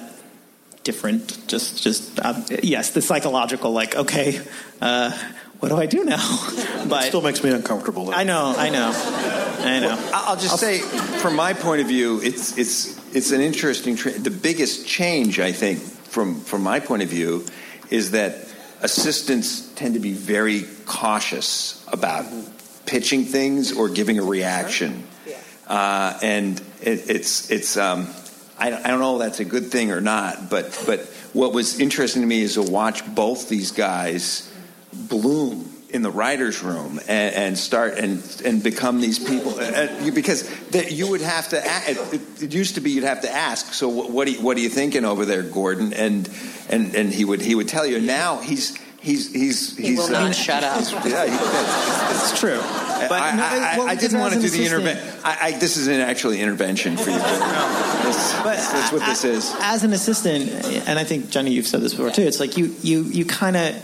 different. 0.83 1.47
Just 1.47 1.81
just 1.81 2.19
um, 2.19 2.45
yes, 2.61 2.91
the 2.91 3.01
psychological 3.01 3.71
like 3.71 3.95
okay. 3.95 4.41
Uh, 4.81 5.11
what 5.59 5.69
do 5.69 5.77
I 5.77 5.85
do 5.85 6.03
now? 6.03 6.19
But 6.87 7.05
it 7.05 7.07
still 7.07 7.21
makes 7.21 7.43
me 7.43 7.49
uncomfortable. 7.49 8.13
I 8.13 8.23
know, 8.23 8.53
I 8.55 8.69
know, 8.69 8.91
I 8.93 9.79
know. 9.79 9.95
Well, 9.95 10.11
I'll 10.13 10.35
just 10.35 10.59
say, 10.59 10.77
from 11.17 11.35
my 11.35 11.53
point 11.53 11.81
of 11.81 11.87
view, 11.87 12.21
it's 12.21 12.55
it's 12.59 12.99
it's 13.15 13.31
an 13.31 13.41
interesting. 13.41 13.95
Tra- 13.95 14.11
the 14.11 14.29
biggest 14.29 14.85
change, 14.85 15.39
I 15.39 15.51
think, 15.51 15.79
from 15.79 16.41
from 16.41 16.61
my 16.61 16.79
point 16.79 17.01
of 17.01 17.09
view, 17.09 17.43
is 17.89 18.11
that 18.11 18.44
assistants 18.85 19.73
tend 19.73 19.95
to 19.95 19.99
be 19.99 20.13
very 20.13 20.63
cautious 20.85 21.83
about 21.91 22.25
pitching 22.85 23.25
things 23.25 23.75
or 23.75 23.89
giving 23.89 24.19
a 24.19 24.23
reaction, 24.23 25.03
uh, 25.67 26.17
and 26.21 26.59
it, 26.81 27.09
it's 27.09 27.51
it's. 27.51 27.77
Um, 27.77 28.07
I 28.57 28.69
don't, 28.69 28.85
I 28.85 28.87
don't 28.87 29.01
know 29.01 29.15
if 29.15 29.19
that's 29.19 29.41
a 29.41 29.45
good 29.45 29.65
thing 29.65 29.91
or 29.91 29.99
not, 29.99 30.49
but 30.49 30.81
but 30.85 31.01
what 31.33 31.51
was 31.51 31.79
interesting 31.79 32.21
to 32.21 32.27
me 32.27 32.41
is 32.41 32.53
to 32.53 32.61
watch 32.61 33.03
both 33.13 33.49
these 33.49 33.71
guys 33.71 34.49
bloom 34.93 35.74
in 35.89 36.01
the 36.01 36.11
writers' 36.11 36.61
room 36.63 36.99
and, 37.07 37.35
and 37.35 37.57
start 37.57 37.97
and 37.97 38.21
and 38.43 38.61
become 38.63 38.99
these 39.01 39.19
people 39.19 39.59
uh, 39.59 39.87
you- 40.01 40.11
because 40.11 40.43
that 40.69 40.91
you 40.91 41.07
would 41.09 41.21
have 41.21 41.47
to. 41.49 41.57
a- 41.57 41.91
It, 42.15 42.43
it 42.43 42.53
used 42.53 42.75
to 42.75 42.81
be 42.81 42.91
you'd 42.91 43.03
have 43.03 43.21
to 43.21 43.31
ask. 43.31 43.73
So 43.73 43.87
what, 43.89 44.09
what, 44.11 44.27
are 44.27 44.31
you, 44.31 44.41
what 44.41 44.57
are 44.57 44.61
you 44.61 44.69
thinking 44.69 45.05
over 45.05 45.25
there, 45.25 45.43
Gordon? 45.43 45.93
And 45.93 46.29
and 46.69 46.93
and 46.95 47.13
he 47.13 47.23
would 47.25 47.41
he 47.41 47.55
would 47.55 47.67
tell 47.67 47.85
you. 47.85 47.99
Now 47.99 48.37
he's. 48.39 48.77
He's 49.05 49.31
he's 49.31 49.77
He 49.77 49.89
he's 49.89 49.99
will 49.99 50.09
not 50.09 50.33
shut 50.33 50.63
up. 50.63 50.81
Yeah, 51.05 51.27
he, 51.27 52.15
it's 52.15 52.39
true. 52.39 52.57
But 52.57 53.11
I, 53.11 53.35
no, 53.35 53.43
I, 53.43 53.75
well, 53.77 53.87
I 53.87 53.93
didn't 53.93 54.19
want 54.19 54.33
to 54.33 54.39
do 54.39 54.49
the 54.49 54.65
intervention. 54.65 55.19
I, 55.23 55.37
I, 55.39 55.51
this 55.59 55.77
is 55.77 55.85
an 55.85 55.99
actually 56.01 56.41
intervention 56.41 56.97
for 56.97 57.11
you. 57.11 57.19
This- 58.05 58.33
that's 58.33 58.91
what 58.91 59.05
this 59.05 59.23
is. 59.23 59.53
As 59.59 59.83
an 59.83 59.93
assistant, 59.93 60.49
and 60.87 60.97
I 60.97 61.03
think 61.03 61.29
Jenny, 61.29 61.51
you've 61.51 61.67
said 61.67 61.81
this 61.81 61.93
before 61.93 62.09
too. 62.11 62.23
It's 62.23 62.39
like 62.39 62.57
you 62.57 62.75
you 62.81 63.03
you 63.03 63.25
kind 63.25 63.55
of 63.55 63.75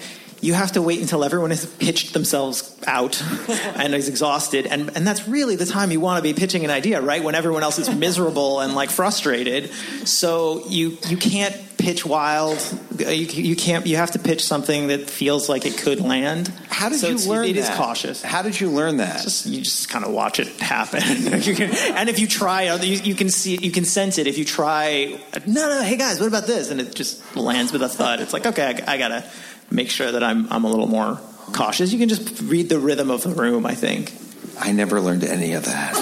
you 0.42 0.54
have 0.54 0.72
to 0.74 0.82
wait 0.82 1.00
until 1.02 1.24
everyone 1.24 1.52
has 1.52 1.66
pitched 1.66 2.14
themselves 2.14 2.76
out 2.88 3.22
and 3.76 3.94
is 3.96 4.10
exhausted, 4.10 4.66
and 4.68 4.96
and 4.96 5.06
that's 5.08 5.28
really 5.28 5.56
the 5.56 5.66
time 5.66 5.92
you 5.92 6.00
want 6.00 6.18
to 6.18 6.24
be 6.24 6.34
pitching 6.38 6.64
an 6.66 6.72
idea, 6.72 7.00
right? 7.02 7.24
When 7.24 7.36
everyone 7.36 7.64
else 7.64 7.80
is 7.80 7.90
miserable 7.96 8.60
and 8.60 8.74
like 8.76 8.90
frustrated. 8.90 9.72
So 10.06 10.64
you 10.68 10.98
you 11.08 11.18
can't 11.18 11.56
pitch 11.78 12.06
wild. 12.06 12.58
Uh, 13.04 13.10
you, 13.10 13.26
you 13.26 13.56
can't. 13.56 13.88
You 13.88 13.96
have 13.98 14.12
to 14.12 14.20
pitch 14.20 14.44
something 14.44 14.88
that 14.90 15.10
feels 15.10 15.50
like 15.50 15.66
it 15.66 15.78
could 15.78 16.00
land. 16.00 16.48
How 16.70 16.90
did 16.90 17.00
So 17.00 17.08
you 17.08 17.14
it's- 17.14 17.28
learn 17.28 17.46
It 17.46 17.58
is 17.58 17.68
that? 17.68 17.78
cautious. 17.78 18.22
How 18.22 18.42
did 18.44 18.60
you 18.60 18.70
learn 18.70 18.98
that? 18.98 19.22
Just 19.24 19.46
you 19.48 19.62
just 19.62 19.90
kind 19.90 20.06
of 20.06 20.12
watch 20.12 20.40
it 20.40 20.48
happen. 20.60 21.02
You 21.42 21.56
can- 21.56 21.72
and 21.98 22.08
if 22.10 22.20
you 22.20 22.28
try, 22.28 22.74
you, 22.76 22.98
you 22.98 23.16
can 23.16 23.30
see, 23.30 23.58
you 23.58 23.72
can 23.72 23.84
sense 23.86 24.18
it. 24.20 24.28
If 24.28 24.38
you 24.38 24.46
try, 24.46 25.20
no, 25.48 25.70
no, 25.70 25.82
hey 25.82 25.98
guys, 25.98 26.20
what 26.20 26.28
about 26.28 26.46
this? 26.46 26.70
And 26.70 26.80
it 26.80 26.94
just 26.94 27.36
lands 27.36 27.72
with 27.74 27.82
a 27.82 27.90
thud. 27.90 28.20
It's 28.20 28.34
like, 28.34 28.46
okay, 28.46 28.84
I, 28.88 28.94
I 28.94 28.98
gotta 29.00 29.24
make 29.72 29.90
sure 29.90 30.12
that 30.12 30.24
I'm, 30.24 30.52
I'm 30.52 30.64
a 30.66 30.70
little 30.70 30.88
more 30.88 31.20
cautious. 31.54 31.92
You 31.92 32.00
can 32.00 32.10
just 32.10 32.42
read 32.42 32.70
the 32.70 32.80
rhythm 32.80 33.10
of 33.10 33.24
the 33.24 33.30
room. 33.30 33.66
I 33.66 33.76
think. 33.76 34.14
I 34.60 34.72
never 34.74 35.00
learned 35.02 35.24
any 35.24 35.54
of 35.54 35.66
that. 35.66 35.94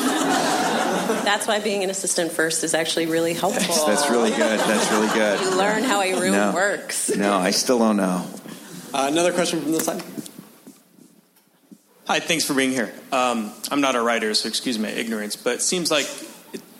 That's 1.23 1.47
why 1.47 1.59
being 1.59 1.83
an 1.83 1.89
assistant 1.89 2.31
first 2.31 2.63
is 2.63 2.73
actually 2.73 3.05
really 3.05 3.33
helpful. 3.33 3.85
That's 3.85 4.09
really 4.09 4.31
good. 4.31 4.59
That's 4.59 4.91
really 4.91 5.07
good. 5.13 5.39
You 5.41 5.57
learn 5.57 5.83
how 5.83 6.01
a 6.01 6.19
room 6.19 6.31
No. 6.33 6.51
works. 6.53 7.15
No, 7.15 7.37
I 7.37 7.51
still 7.51 7.79
don't 7.79 7.97
know. 7.97 8.25
Uh, 8.93 9.07
another 9.11 9.31
question 9.31 9.61
from 9.61 9.71
the 9.71 9.79
side. 9.79 10.01
Hi, 12.07 12.19
thanks 12.19 12.43
for 12.45 12.53
being 12.55 12.71
here. 12.71 12.91
Um, 13.11 13.51
I'm 13.71 13.81
not 13.81 13.95
a 13.95 14.01
writer, 14.01 14.33
so 14.33 14.47
excuse 14.49 14.79
my 14.79 14.89
ignorance, 14.89 15.35
but 15.35 15.55
it 15.55 15.61
seems 15.61 15.91
like 15.91 16.07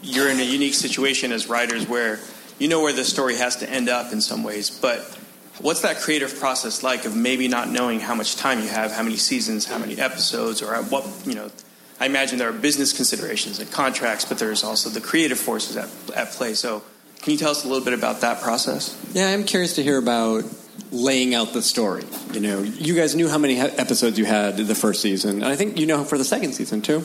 you're 0.02 0.30
in 0.30 0.40
a 0.40 0.44
unique 0.44 0.74
situation 0.74 1.32
as 1.32 1.48
writers 1.48 1.88
where 1.88 2.20
you 2.58 2.68
know 2.68 2.82
where 2.82 2.94
the 2.94 3.06
story 3.06 3.36
has 3.36 3.58
to 3.58 3.70
end 3.70 3.90
up 3.90 4.12
in 4.12 4.22
some 4.22 4.44
ways, 4.44 4.70
but 4.72 5.19
what's 5.60 5.82
that 5.82 5.98
creative 5.98 6.38
process 6.40 6.84
like 6.84 7.06
of 7.06 7.16
maybe 7.16 7.48
not 7.48 7.70
knowing 7.70 8.00
how 8.00 8.16
much 8.16 8.36
time 8.36 8.60
you 8.60 8.68
have, 8.68 8.92
how 8.92 9.04
many 9.04 9.18
seasons, 9.18 9.66
how 9.66 9.78
many 9.78 10.00
episodes, 10.00 10.62
or 10.62 10.74
at 10.74 10.86
what, 10.86 11.06
you 11.26 11.36
know, 11.36 11.52
I 12.00 12.06
imagine 12.06 12.38
there 12.38 12.50
are 12.50 12.54
business 12.54 12.94
considerations 12.94 13.60
and 13.60 13.70
contracts, 13.70 14.26
but 14.26 14.40
there's 14.40 14.64
also 14.64 14.90
the 14.90 15.02
creative 15.02 15.40
forces 15.40 15.76
at, 15.76 15.90
at 16.16 16.30
play. 16.32 16.54
So, 16.54 16.82
can 17.22 17.34
you 17.34 17.38
tell 17.38 17.52
us 17.52 17.66
a 17.66 17.68
little 17.68 17.84
bit 17.84 17.94
about 17.94 18.22
that 18.22 18.42
process? 18.42 18.98
Yeah, 19.12 19.28
I'm 19.28 19.44
curious 19.44 19.76
to 19.76 19.84
hear 19.84 19.98
about 19.98 20.46
laying 20.92 21.36
out 21.36 21.52
the 21.52 21.62
story. 21.62 22.04
You 22.32 22.40
know, 22.40 22.62
you 22.62 22.96
guys 22.96 23.14
knew 23.16 23.28
how 23.28 23.38
many 23.38 23.60
episodes 23.60 24.18
you 24.18 24.24
had 24.24 24.56
the 24.56 24.76
first 24.76 25.02
season, 25.02 25.44
and 25.44 25.46
I 25.46 25.58
think 25.58 25.78
you 25.78 25.86
know 25.86 26.06
for 26.06 26.18
the 26.18 26.24
second 26.24 26.54
season 26.54 26.82
too. 26.82 27.04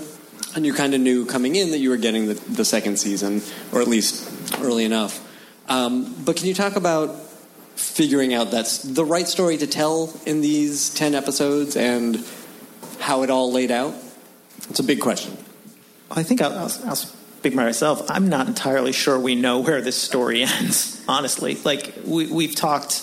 And 0.55 0.65
you 0.65 0.73
kind 0.73 0.95
of 0.95 1.01
knew 1.01 1.27
coming 1.27 1.57
in 1.57 1.73
that 1.73 1.79
you 1.79 1.91
were 1.91 1.97
getting 1.97 2.29
the, 2.29 2.35
the 2.35 2.65
second 2.65 3.01
season, 3.01 3.43
or 3.73 3.81
at 3.81 3.89
least 3.89 4.31
early 4.61 4.85
enough. 4.85 5.21
Um, 5.69 6.15
but 6.25 6.37
can 6.37 6.47
you 6.47 6.55
talk 6.55 6.77
about 6.77 7.17
figuring 7.77 8.35
out 8.35 8.51
that's 8.51 8.79
the 8.79 9.05
right 9.05 9.29
story 9.29 9.57
to 9.59 9.67
tell 9.67 10.13
in 10.27 10.41
these 10.41 10.93
10 10.95 11.15
episodes 11.15 11.77
and 11.77 12.25
how 13.01 13.23
it 13.23 13.31
all 13.31 13.53
laid 13.53 13.71
out? 13.71 13.95
It's 14.71 14.81
a 14.81 14.85
big 14.85 15.01
question. 15.01 15.37
I 16.11 16.23
think 16.23 16.41
I'll, 16.41 16.53
I'll, 16.53 16.73
I'll 16.87 16.97
speak 16.97 17.57
by 17.57 17.65
myself. 17.65 18.11
I'm 18.11 18.29
not 18.29 18.47
entirely 18.47 18.93
sure 18.93 19.19
we 19.19 19.35
know 19.35 19.61
where 19.61 19.81
this 19.81 19.97
story 19.97 20.43
ends. 20.61 21.03
Honestly, 21.07 21.57
like 21.65 21.95
we, 22.05 22.27
we've 22.31 22.55
talked 22.55 23.03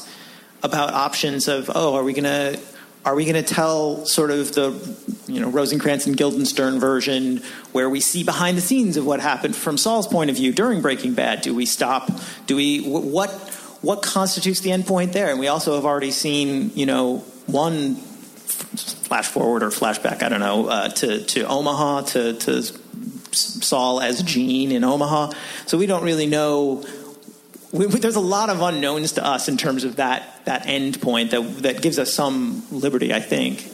about 0.63 0.93
options 0.93 1.47
of, 1.47 1.69
oh, 1.73 1.95
are 1.95 2.03
we 2.03 2.13
gonna 2.13 2.57
are 3.03 3.15
we 3.15 3.25
gonna 3.25 3.41
tell 3.41 4.05
sort 4.05 4.29
of 4.29 4.53
the 4.53 4.95
you 5.27 5.39
know 5.39 5.49
Rosencrantz 5.49 6.05
and 6.05 6.15
Guildenstern 6.15 6.79
version 6.79 7.41
where 7.71 7.89
we 7.89 7.99
see 7.99 8.23
behind 8.23 8.57
the 8.57 8.61
scenes 8.61 8.97
of 8.97 9.05
what 9.05 9.19
happened 9.19 9.55
from 9.55 9.77
Saul's 9.77 10.07
point 10.07 10.29
of 10.29 10.35
view 10.35 10.51
during 10.51 10.81
Breaking 10.81 11.13
Bad? 11.13 11.41
Do 11.41 11.55
we 11.55 11.65
stop? 11.65 12.11
Do 12.45 12.55
we 12.55 12.83
wh- 12.83 13.05
what 13.05 13.29
what 13.81 14.01
constitutes 14.01 14.59
the 14.61 14.69
endpoint 14.69 15.11
there? 15.13 15.29
And 15.29 15.39
we 15.39 15.47
also 15.47 15.75
have 15.75 15.85
already 15.85 16.11
seen 16.11 16.71
you 16.75 16.85
know 16.85 17.17
one 17.47 17.95
flash 17.95 19.27
forward 19.27 19.63
or 19.63 19.69
flashback, 19.69 20.23
I 20.23 20.29
don't 20.29 20.39
know, 20.39 20.67
uh, 20.67 20.89
to 20.89 21.23
to 21.23 21.47
Omaha 21.47 22.01
to 22.01 22.33
to 22.33 22.63
Saul 23.33 24.01
as 24.01 24.21
Gene 24.23 24.71
in 24.71 24.83
Omaha. 24.83 25.31
So 25.65 25.77
we 25.77 25.85
don't 25.85 26.03
really 26.03 26.27
know. 26.27 26.83
We, 27.71 27.87
we, 27.87 27.99
there's 27.99 28.17
a 28.17 28.19
lot 28.19 28.49
of 28.49 28.61
unknowns 28.61 29.13
to 29.13 29.25
us 29.25 29.47
in 29.47 29.57
terms 29.57 29.83
of 29.83 29.95
that 29.97 30.45
that 30.45 30.65
end 30.65 31.01
point 31.01 31.31
that 31.31 31.41
that 31.63 31.81
gives 31.81 31.99
us 31.99 32.13
some 32.13 32.63
liberty, 32.71 33.13
I 33.13 33.19
think. 33.19 33.65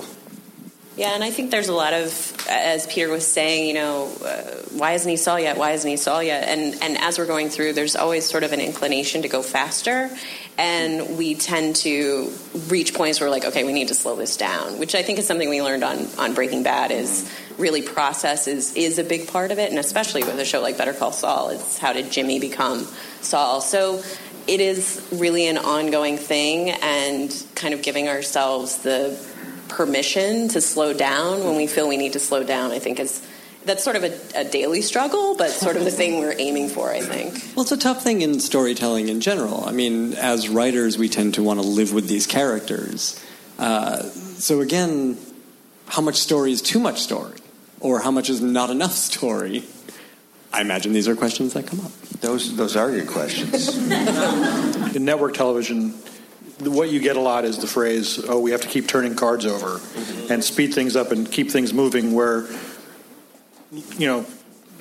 Yeah, 0.98 1.14
and 1.14 1.24
I 1.24 1.30
think 1.30 1.52
there's 1.52 1.68
a 1.68 1.76
lot 1.76 1.94
of, 1.94 2.48
as 2.50 2.88
Peter 2.88 3.08
was 3.10 3.26
saying, 3.26 3.68
you 3.68 3.76
know, 3.76 4.12
uh, 4.26 4.42
why 4.72 4.94
isn't 4.94 5.08
he 5.08 5.16
Saul 5.16 5.40
yet? 5.40 5.56
Why 5.56 5.74
isn't 5.74 5.88
he 5.88 5.96
Saul 5.96 6.24
yet? 6.24 6.48
And 6.48 6.82
and 6.82 6.98
as 6.98 7.20
we're 7.20 7.28
going 7.28 7.50
through, 7.50 7.74
there's 7.74 7.96
always 7.96 8.28
sort 8.28 8.44
of 8.44 8.52
an 8.52 8.60
inclination 8.60 9.22
to 9.22 9.30
go 9.30 9.44
faster, 9.44 10.10
and 10.58 11.16
we 11.16 11.36
tend 11.36 11.76
to 11.78 12.34
reach 12.68 12.96
points 12.96 13.20
where 13.20 13.30
we're 13.30 13.36
like, 13.36 13.46
okay, 13.46 13.64
we 13.64 13.74
need 13.74 13.90
to 13.90 13.96
slow 13.96 14.16
this 14.16 14.38
down, 14.38 14.80
which 14.80 14.96
I 14.96 15.04
think 15.04 15.20
is 15.20 15.28
something 15.28 15.50
we 15.50 15.62
learned 15.62 15.84
on 15.84 16.08
on 16.18 16.34
Breaking 16.34 16.64
Bad 16.64 16.90
is 16.90 17.32
really 17.60 17.84
process 17.84 18.48
is 18.48 18.76
is 18.76 18.98
a 18.98 19.04
big 19.04 19.28
part 19.28 19.52
of 19.52 19.60
it, 19.60 19.70
and 19.70 19.78
especially 19.78 20.24
with 20.24 20.40
a 20.40 20.46
show 20.46 20.62
like 20.62 20.80
Better 20.80 20.94
Call 20.94 21.12
Saul, 21.12 21.50
it's 21.50 21.78
how 21.78 21.94
did 21.94 22.12
Jimmy 22.12 22.40
become 22.40 22.88
Saul? 23.22 23.62
So 23.62 24.02
it 24.48 24.62
is 24.62 25.08
really 25.12 25.48
an 25.48 25.60
ongoing 25.60 26.18
thing, 26.18 26.72
and 26.72 27.32
kind 27.54 27.76
of 27.76 27.84
giving 27.84 28.10
ourselves 28.10 28.78
the 28.78 29.16
permission 29.70 30.48
to 30.50 30.62
slow 30.62 30.94
down 30.94 31.44
when 31.44 31.56
we 31.56 31.68
feel 31.68 31.88
we 31.88 31.98
need 31.98 32.14
to 32.14 32.20
slow 32.20 32.44
down, 32.44 32.72
I 32.72 32.80
think 32.80 33.00
is 33.00 33.26
that's 33.68 33.84
sort 33.84 33.96
of 33.96 34.04
a, 34.04 34.18
a 34.34 34.44
daily 34.46 34.82
struggle, 34.82 35.36
but 35.36 35.52
sort 35.52 35.76
of 35.76 35.84
the 35.84 35.92
thing 35.92 36.20
we're 36.20 36.36
aiming 36.40 36.70
for, 36.70 36.90
I 36.90 37.02
think. 37.02 37.34
Well, 37.56 37.64
it's 37.64 37.72
a 37.72 37.78
tough 37.78 38.02
thing 38.02 38.22
in 38.22 38.40
storytelling 38.40 39.10
in 39.10 39.22
general. 39.22 39.66
I 39.66 39.72
mean, 39.72 40.14
as 40.14 40.50
writers, 40.50 40.98
we 40.98 41.10
tend 41.10 41.36
to 41.36 41.44
want 41.44 41.60
to 41.60 41.68
live 41.68 41.94
with 41.94 42.08
these 42.08 42.26
characters. 42.26 43.22
Uh, 43.60 44.04
so, 44.04 44.62
again, 44.62 45.18
how 45.88 46.02
much 46.02 46.16
story 46.16 46.52
is 46.52 46.62
too 46.62 46.80
much 46.80 47.02
story? 47.02 47.38
Or 47.80 48.00
how 48.00 48.10
much 48.10 48.30
is 48.30 48.42
not 48.42 48.70
enough 48.70 48.94
story? 48.94 49.64
I 50.52 50.62
imagine 50.62 50.94
these 50.94 51.08
are 51.08 51.16
questions 51.16 51.54
that 51.54 51.68
come 51.68 51.82
up. 51.82 51.92
Those, 52.22 52.56
those 52.56 52.76
are 52.76 52.90
good 52.90 53.08
questions. 53.08 53.78
In 54.96 55.06
network 55.06 55.36
television, 55.36 55.94
what 56.60 56.90
you 56.90 57.00
get 57.00 57.16
a 57.16 57.22
lot 57.22 57.46
is 57.46 57.60
the 57.60 57.68
phrase, 57.68 58.24
"Oh, 58.28 58.40
we 58.40 58.52
have 58.52 58.62
to 58.62 58.68
keep 58.68 58.88
turning 58.88 59.16
cards 59.16 59.46
over 59.46 59.80
and 60.30 60.44
speed 60.44 60.74
things 60.74 60.96
up 60.96 61.12
and 61.12 61.32
keep 61.32 61.52
things 61.52 61.74
moving." 61.74 62.14
Where 62.14 62.46
you 63.72 64.08
know 64.08 64.26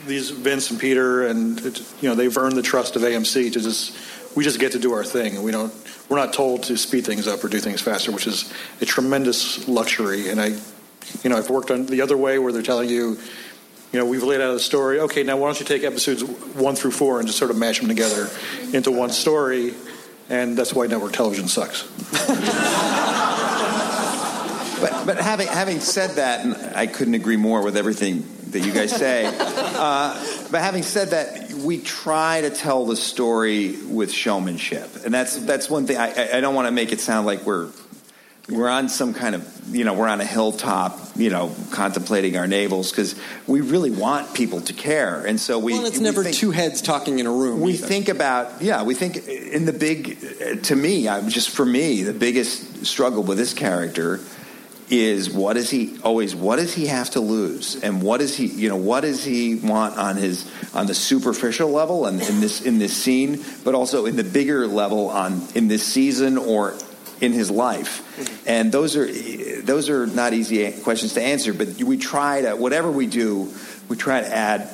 these 0.07 0.31
Vince 0.31 0.71
and 0.71 0.81
Peter 0.81 1.27
and 1.27 1.61
you 2.01 2.09
know 2.09 2.15
they've 2.15 2.37
earned 2.37 2.57
the 2.57 2.63
trust 2.63 2.97
of 2.97 3.03
AMC 3.03 3.53
to 3.53 3.61
just 3.61 3.97
we 4.37 4.45
just 4.45 4.61
get 4.61 4.73
to 4.73 4.79
do 4.79 4.93
our 4.93 5.05
thing 5.05 5.37
and 5.37 5.45
we 5.45 5.51
don't 5.51 5.73
we're 6.09 6.19
not 6.19 6.33
told 6.33 6.63
to 6.65 6.77
speed 6.77 7.05
things 7.05 7.27
up 7.27 7.43
or 7.43 7.49
do 7.49 7.59
things 7.59 7.81
faster, 7.81 8.13
which 8.13 8.27
is 8.27 8.53
a 8.81 8.87
tremendous 8.87 9.67
luxury. 9.67 10.29
And 10.29 10.41
I, 10.41 10.49
you 11.23 11.31
know, 11.31 11.37
I've 11.37 11.51
worked 11.51 11.71
on 11.71 11.87
the 11.87 12.01
other 12.01 12.17
way 12.17 12.39
where 12.39 12.53
they're 12.53 12.63
telling 12.63 12.89
you. 12.89 13.19
You 13.93 14.01
know, 14.01 14.07
we've 14.07 14.25
laid 14.25 14.41
out 14.41 14.55
a 14.55 14.59
story. 14.59 14.99
Okay, 15.01 15.23
now 15.23 15.37
why 15.37 15.47
don't 15.47 15.59
you 15.59 15.65
take 15.65 15.85
episodes 15.85 16.23
one 16.23 16.75
through 16.75 16.91
four 16.91 17.19
and 17.19 17.27
just 17.27 17.39
sort 17.39 17.51
of 17.51 17.57
mash 17.57 17.79
them 17.79 17.89
together 17.89 18.29
into 18.73 18.91
one 18.91 19.11
story? 19.11 19.75
And 20.29 20.57
that's 20.57 20.75
why 20.75 20.87
network 20.87 21.13
television 21.13 21.49
sucks. 21.49 21.85
But, 24.81 25.07
but 25.07 25.17
having, 25.19 25.47
having 25.47 25.81
said 25.81 26.17
that, 26.17 26.45
and 26.45 26.77
I 26.77 26.87
couldn't 26.87 27.15
agree 27.15 27.37
more 27.37 27.63
with 27.63 27.77
everything 27.77 28.27
that 28.51 28.61
you 28.61 28.73
guys 28.73 28.95
say, 28.95 29.25
uh, 29.39 30.13
but 30.51 30.61
having 30.61 30.83
said 30.83 31.09
that, 31.11 31.53
we 31.53 31.81
try 31.81 32.43
to 32.43 32.51
tell 32.51 32.85
the 32.85 32.97
story 32.97 33.77
with 33.87 34.13
showmanship. 34.13 35.05
And 35.05 35.15
that's, 35.15 35.37
that's 35.39 35.71
one 35.71 35.87
thing. 35.87 35.97
I, 35.97 36.37
I 36.37 36.41
don't 36.41 36.55
want 36.55 36.67
to 36.67 36.73
make 36.73 36.93
it 36.93 37.01
sound 37.01 37.27
like 37.27 37.47
we're, 37.47 37.71
we're 38.49 38.69
on 38.69 38.89
some 38.89 39.13
kind 39.13 39.35
of, 39.35 39.75
you 39.75 39.85
know, 39.85 39.95
we're 39.95 40.07
on 40.09 40.21
a 40.21 40.25
hilltop, 40.25 41.01
you 41.17 41.31
know, 41.31 41.53
contemplating 41.73 42.37
our 42.37 42.47
navels 42.47 42.91
because 42.91 43.17
we 43.47 43.61
really 43.61 43.91
want 43.91 44.35
people 44.35 44.61
to 44.61 44.73
care. 44.73 45.27
And 45.27 45.41
so 45.41 45.59
we. 45.59 45.73
Well, 45.73 45.87
it's 45.87 45.99
we 45.99 46.05
never 46.05 46.23
think- 46.23 46.37
two 46.37 46.53
heads 46.53 46.81
talking 46.81 47.19
in 47.19 47.27
a 47.27 47.33
room. 47.33 47.61
we 47.61 47.73
either. 47.75 47.87
think 47.87 48.09
about 48.09 48.63
yeah 48.63 48.83
we 48.85 48.95
think 48.95 49.27
in 49.27 49.65
the 49.65 49.73
big 49.73 50.63
to 50.65 50.77
me 50.77 51.09
I'm 51.09 51.29
just 51.29 51.51
for 51.51 51.65
me 51.67 52.03
the 52.03 52.13
biggest 52.13 52.87
struggle 52.87 53.23
with 53.23 53.39
this 53.39 53.53
character 53.53 54.21
is 54.89 55.29
what 55.29 55.55
does 55.55 55.69
he 55.69 55.99
always 56.03 56.37
what 56.37 56.57
does 56.57 56.73
he 56.73 56.87
have 56.87 57.11
to 57.11 57.21
lose 57.21 57.83
and 57.83 58.01
what 58.01 58.19
does 58.21 58.37
he 58.37 58.47
you 58.47 58.69
know 58.69 58.77
what 58.77 59.01
does 59.01 59.25
he 59.25 59.57
want 59.57 59.99
on 59.99 60.17
his 60.17 60.49
on 60.75 60.87
the 60.87 60.95
superficial 60.95 61.69
level 61.71 62.07
and 62.07 62.23
in 62.23 62.41
this 62.41 62.61
in 62.63 62.79
this 62.79 62.97
scene 62.97 63.43
but 63.65 63.75
also 63.75 64.07
in 64.07 64.15
the 64.15 64.23
bigger 64.23 64.67
level 64.69 65.09
on 65.11 65.43
in 65.57 65.67
this 65.67 65.83
season 65.83 66.39
or 66.39 66.77
in 67.21 67.33
his 67.33 67.51
life 67.51 68.03
and 68.47 68.71
those 68.73 68.97
are 68.97 69.07
those 69.63 69.89
are 69.89 70.07
not 70.07 70.33
easy 70.33 70.71
questions 70.83 71.15
to 71.15 71.23
answer 71.23 71.55
but 71.55 71.69
we 71.83 71.97
try 71.97 72.43
to 72.43 72.55
whatever 72.55 72.91
we 72.91 73.07
do 73.07 73.53
we 73.89 73.97
try 73.97 74.21
to 74.21 74.35
add 74.35 74.69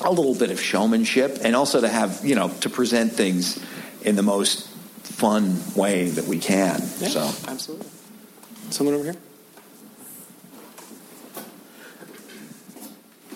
a 0.00 0.10
little 0.10 0.34
bit 0.34 0.50
of 0.50 0.60
showmanship 0.60 1.38
and 1.42 1.54
also 1.54 1.80
to 1.80 1.88
have 1.88 2.20
you 2.24 2.34
know 2.34 2.48
to 2.60 2.68
present 2.68 3.12
things 3.12 3.64
in 4.02 4.16
the 4.16 4.22
most 4.22 4.68
fun 5.02 5.56
way 5.74 6.08
that 6.08 6.24
we 6.26 6.38
can 6.38 6.80
Yeah, 6.98 7.08
so 7.08 7.20
absolutely. 7.50 7.86
Someone 8.70 8.94
over 8.94 9.04
here? 9.04 9.16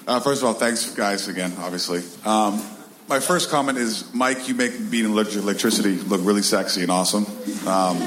Uh, 0.06 0.20
first 0.20 0.42
of 0.42 0.48
all, 0.48 0.54
thanks, 0.54 0.94
guys, 0.94 1.28
again, 1.28 1.52
obviously. 1.58 2.02
Um, 2.24 2.62
my 3.12 3.20
first 3.20 3.50
comment 3.50 3.76
is, 3.76 4.10
Mike, 4.14 4.48
you 4.48 4.54
make 4.54 4.90
being 4.90 5.04
elect- 5.04 5.36
electricity 5.36 5.96
look 5.96 6.22
really 6.24 6.40
sexy 6.40 6.80
and 6.80 6.90
awesome. 6.90 7.26
Um, 7.66 8.00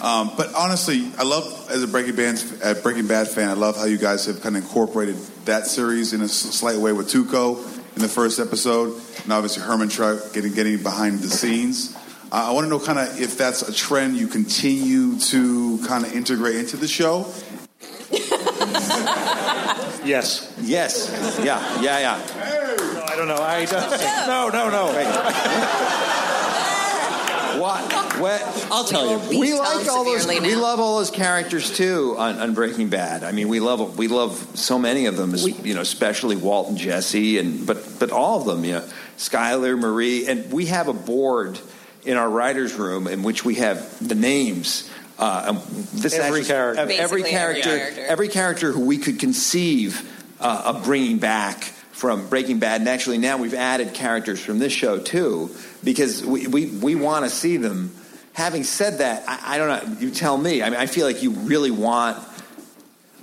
um, 0.00 0.30
but 0.36 0.54
honestly, 0.54 1.10
I 1.18 1.24
love, 1.24 1.68
as 1.72 1.82
a 1.82 1.88
Breaking 1.88 2.14
Bad, 2.14 2.40
a 2.62 2.76
Breaking 2.76 3.08
Bad 3.08 3.26
fan, 3.26 3.48
I 3.48 3.54
love 3.54 3.76
how 3.76 3.86
you 3.86 3.98
guys 3.98 4.26
have 4.26 4.40
kind 4.40 4.56
of 4.56 4.62
incorporated 4.62 5.16
that 5.46 5.66
series 5.66 6.12
in 6.12 6.20
a 6.20 6.28
slight 6.28 6.76
way 6.76 6.92
with 6.92 7.10
Tuco 7.10 7.58
in 7.96 8.00
the 8.00 8.08
first 8.08 8.38
episode, 8.38 9.02
and 9.24 9.32
obviously 9.32 9.64
Herman 9.64 9.88
Trout 9.88 10.30
getting 10.32 10.52
getting 10.54 10.80
behind 10.84 11.18
the 11.18 11.30
scenes. 11.30 11.96
Uh, 12.30 12.46
I 12.48 12.52
want 12.52 12.64
to 12.64 12.70
know 12.70 12.78
kind 12.78 13.00
of 13.00 13.20
if 13.20 13.36
that's 13.36 13.62
a 13.62 13.74
trend 13.74 14.16
you 14.16 14.28
continue 14.28 15.18
to 15.18 15.80
kind 15.84 16.06
of 16.06 16.12
integrate 16.12 16.54
into 16.54 16.76
the 16.76 16.86
show. 16.86 17.26
Yes. 20.08 20.54
Yes. 20.62 21.38
Yeah. 21.44 21.82
Yeah. 21.82 21.98
Yeah. 21.98 22.37
No, 23.26 23.34
I 23.34 23.64
don't 23.64 23.80
know. 23.80 23.96
I 23.96 24.50
don't. 24.50 24.52
No, 24.54 24.70
no, 24.70 24.92
no. 24.92 26.04
What? 27.58 27.92
What? 28.20 28.68
I'll 28.70 28.84
tell 28.84 29.10
you. 29.10 29.40
We 29.40 29.50
Tom 29.50 29.58
like 29.58 29.88
all 29.88 30.04
those. 30.04 30.22
severely 30.22 30.48
We 30.48 30.54
love 30.54 30.78
all 30.78 30.98
those 30.98 31.10
characters 31.10 31.76
too 31.76 32.14
on, 32.16 32.38
on 32.38 32.54
Breaking 32.54 32.88
Bad. 32.88 33.24
I 33.24 33.32
mean, 33.32 33.48
we 33.48 33.58
love 33.58 33.98
we 33.98 34.06
love 34.06 34.34
so 34.56 34.78
many 34.78 35.06
of 35.06 35.16
them. 35.16 35.34
you 35.64 35.74
know, 35.74 35.80
especially 35.80 36.36
Walt 36.36 36.68
and 36.68 36.78
Jesse, 36.78 37.38
and 37.38 37.66
but 37.66 37.98
but 37.98 38.12
all 38.12 38.40
of 38.40 38.46
them. 38.46 38.64
You 38.64 38.74
know, 38.74 38.88
Skyler, 39.16 39.76
Marie, 39.76 40.28
and 40.28 40.52
we 40.52 40.66
have 40.66 40.86
a 40.86 40.92
board 40.92 41.58
in 42.04 42.16
our 42.16 42.30
writers' 42.30 42.74
room 42.74 43.08
in 43.08 43.24
which 43.24 43.44
we 43.44 43.56
have 43.56 44.06
the 44.06 44.14
names. 44.14 44.88
Uh, 45.18 45.46
and 45.48 45.58
this 46.00 46.14
Every 46.14 46.40
actually- 46.40 46.44
character. 46.44 46.82
of 46.82 46.90
every 46.90 47.22
Basically 47.22 47.22
every 47.22 47.30
character, 47.62 47.78
character. 47.78 48.04
every 48.06 48.28
character 48.28 48.72
who 48.72 48.84
we 48.86 48.98
could 48.98 49.18
conceive 49.18 50.08
uh, 50.38 50.62
of 50.66 50.84
bringing 50.84 51.18
back 51.18 51.72
from 51.98 52.28
Breaking 52.28 52.60
Bad, 52.60 52.80
and 52.80 52.88
actually 52.88 53.18
now 53.18 53.38
we've 53.38 53.54
added 53.54 53.92
characters 53.92 54.38
from 54.38 54.60
this 54.60 54.72
show 54.72 54.98
too, 54.98 55.50
because 55.82 56.24
we 56.24 56.46
we, 56.46 56.66
we 56.66 56.94
want 56.94 57.24
to 57.24 57.30
see 57.30 57.56
them. 57.56 57.92
Having 58.34 58.62
said 58.62 58.98
that, 58.98 59.24
I, 59.26 59.56
I 59.56 59.58
don't 59.58 59.68
know. 59.68 59.98
You 59.98 60.12
tell 60.12 60.38
me. 60.38 60.62
I 60.62 60.70
mean, 60.70 60.78
I 60.78 60.86
feel 60.86 61.06
like 61.06 61.24
you 61.24 61.32
really 61.32 61.72
want 61.72 62.18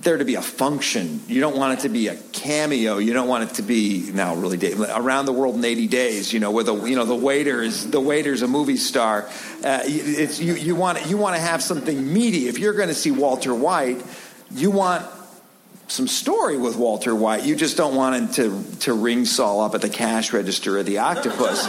there 0.02 0.18
to 0.18 0.26
be 0.26 0.36
a 0.36 0.42
function. 0.42 1.22
You 1.28 1.40
don't 1.40 1.56
want 1.56 1.80
it 1.80 1.82
to 1.84 1.90
be 1.90 2.10
a 2.10 2.18
cameo. 2.34 2.98
You 2.98 3.14
don't 3.14 3.30
want 3.30 3.50
it 3.50 3.56
to 3.56 3.62
be 3.62 4.12
now 4.14 4.36
really 4.36 4.58
da- 4.58 4.74
around 4.94 5.26
the 5.26 5.34
world 5.34 5.56
in 5.56 5.64
80 5.64 5.88
days. 5.88 6.34
You 6.34 6.42
know, 6.42 6.52
where 6.52 6.66
the 6.66 6.76
you 6.84 6.98
know 6.98 7.06
the 7.06 7.16
waiter 7.16 7.62
is 7.62 7.90
the 7.90 8.02
waiter's 8.02 8.42
a 8.42 8.48
movie 8.48 8.76
star. 8.76 9.30
Uh, 9.64 9.80
it's 9.86 10.42
you 10.42 10.54
you 10.56 10.76
want 10.76 11.06
you 11.08 11.16
want 11.16 11.38
to 11.38 11.42
have 11.42 11.64
something 11.64 12.14
meaty. 12.14 12.50
If 12.50 12.60
you're 12.60 12.74
going 12.74 12.90
to 12.90 12.94
see 12.94 13.12
Walter 13.12 13.56
White, 13.56 14.04
you 14.52 14.70
want 14.70 15.06
some 15.88 16.08
story 16.08 16.58
with 16.58 16.76
Walter 16.76 17.14
White. 17.14 17.44
You 17.44 17.56
just 17.56 17.78
don't 17.78 17.96
want 17.96 18.16
him 18.16 18.28
to 18.34 18.78
to 18.82 18.94
ring 18.94 19.26
Saul 19.26 19.62
up 19.62 19.76
at 19.76 19.82
the 19.82 19.90
cash 19.90 20.34
register 20.34 20.78
of 20.78 20.86
the 20.86 20.98
octopus. 21.00 21.62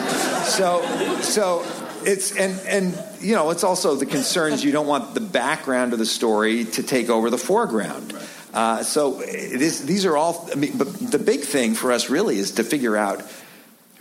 so 0.56 0.82
so 1.20 1.64
it's 2.02 2.36
and 2.36 2.58
and 2.66 3.04
you 3.20 3.34
know 3.34 3.50
it's 3.50 3.64
also 3.64 3.94
the 3.94 4.06
concerns 4.06 4.64
you 4.64 4.72
don't 4.72 4.86
want 4.86 5.14
the 5.14 5.20
background 5.20 5.92
of 5.92 5.98
the 5.98 6.06
story 6.06 6.64
to 6.64 6.82
take 6.82 7.10
over 7.10 7.30
the 7.30 7.38
foreground. 7.38 8.14
Uh, 8.54 8.82
so 8.82 9.20
is, 9.20 9.84
these 9.84 10.06
are 10.06 10.16
all. 10.16 10.48
I 10.50 10.54
mean, 10.54 10.78
but 10.78 10.92
the 10.94 11.18
big 11.18 11.40
thing 11.40 11.74
for 11.74 11.92
us 11.92 12.08
really 12.08 12.38
is 12.38 12.52
to 12.52 12.64
figure 12.64 12.96
out 12.96 13.22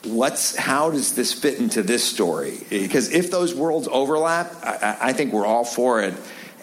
what's 0.05 0.55
how 0.55 0.91
does 0.91 1.13
this 1.15 1.33
fit 1.33 1.59
into 1.59 1.81
this 1.83 2.03
story? 2.05 2.59
Because 2.69 3.11
if 3.11 3.31
those 3.31 3.53
worlds 3.53 3.89
overlap, 3.91 4.53
I, 4.63 4.69
I- 4.81 4.97
I 5.09 5.13
think 5.13 5.33
we're 5.33 5.45
all 5.45 5.65
for 5.65 6.01
it. 6.01 6.13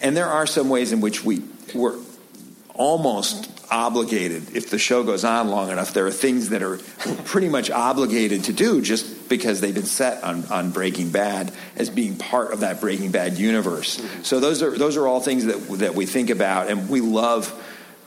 And 0.01 0.17
there 0.17 0.27
are 0.27 0.47
some 0.47 0.69
ways 0.69 0.91
in 0.91 1.01
which 1.01 1.23
we 1.23 1.43
we're 1.75 1.97
almost 2.73 3.49
obligated. 3.69 4.55
If 4.55 4.69
the 4.69 4.77
show 4.77 5.03
goes 5.03 5.23
on 5.23 5.49
long 5.49 5.71
enough, 5.71 5.93
there 5.93 6.05
are 6.05 6.11
things 6.11 6.49
that 6.49 6.61
are 6.61 6.77
pretty 7.25 7.49
much 7.49 7.69
obligated 7.69 8.45
to 8.45 8.53
do 8.53 8.81
just 8.81 9.29
because 9.29 9.61
they've 9.61 9.73
been 9.73 9.83
set 9.83 10.23
on, 10.23 10.45
on 10.45 10.71
Breaking 10.71 11.09
Bad 11.09 11.51
as 11.75 11.89
being 11.89 12.17
part 12.17 12.51
of 12.51 12.61
that 12.61 12.81
Breaking 12.81 13.11
Bad 13.11 13.37
universe. 13.37 14.01
So 14.23 14.39
those 14.39 14.61
are 14.61 14.77
those 14.77 14.97
are 14.97 15.07
all 15.07 15.19
things 15.19 15.45
that 15.45 15.57
that 15.79 15.95
we 15.95 16.05
think 16.05 16.29
about, 16.29 16.69
and 16.69 16.89
we 16.89 17.01
love 17.01 17.51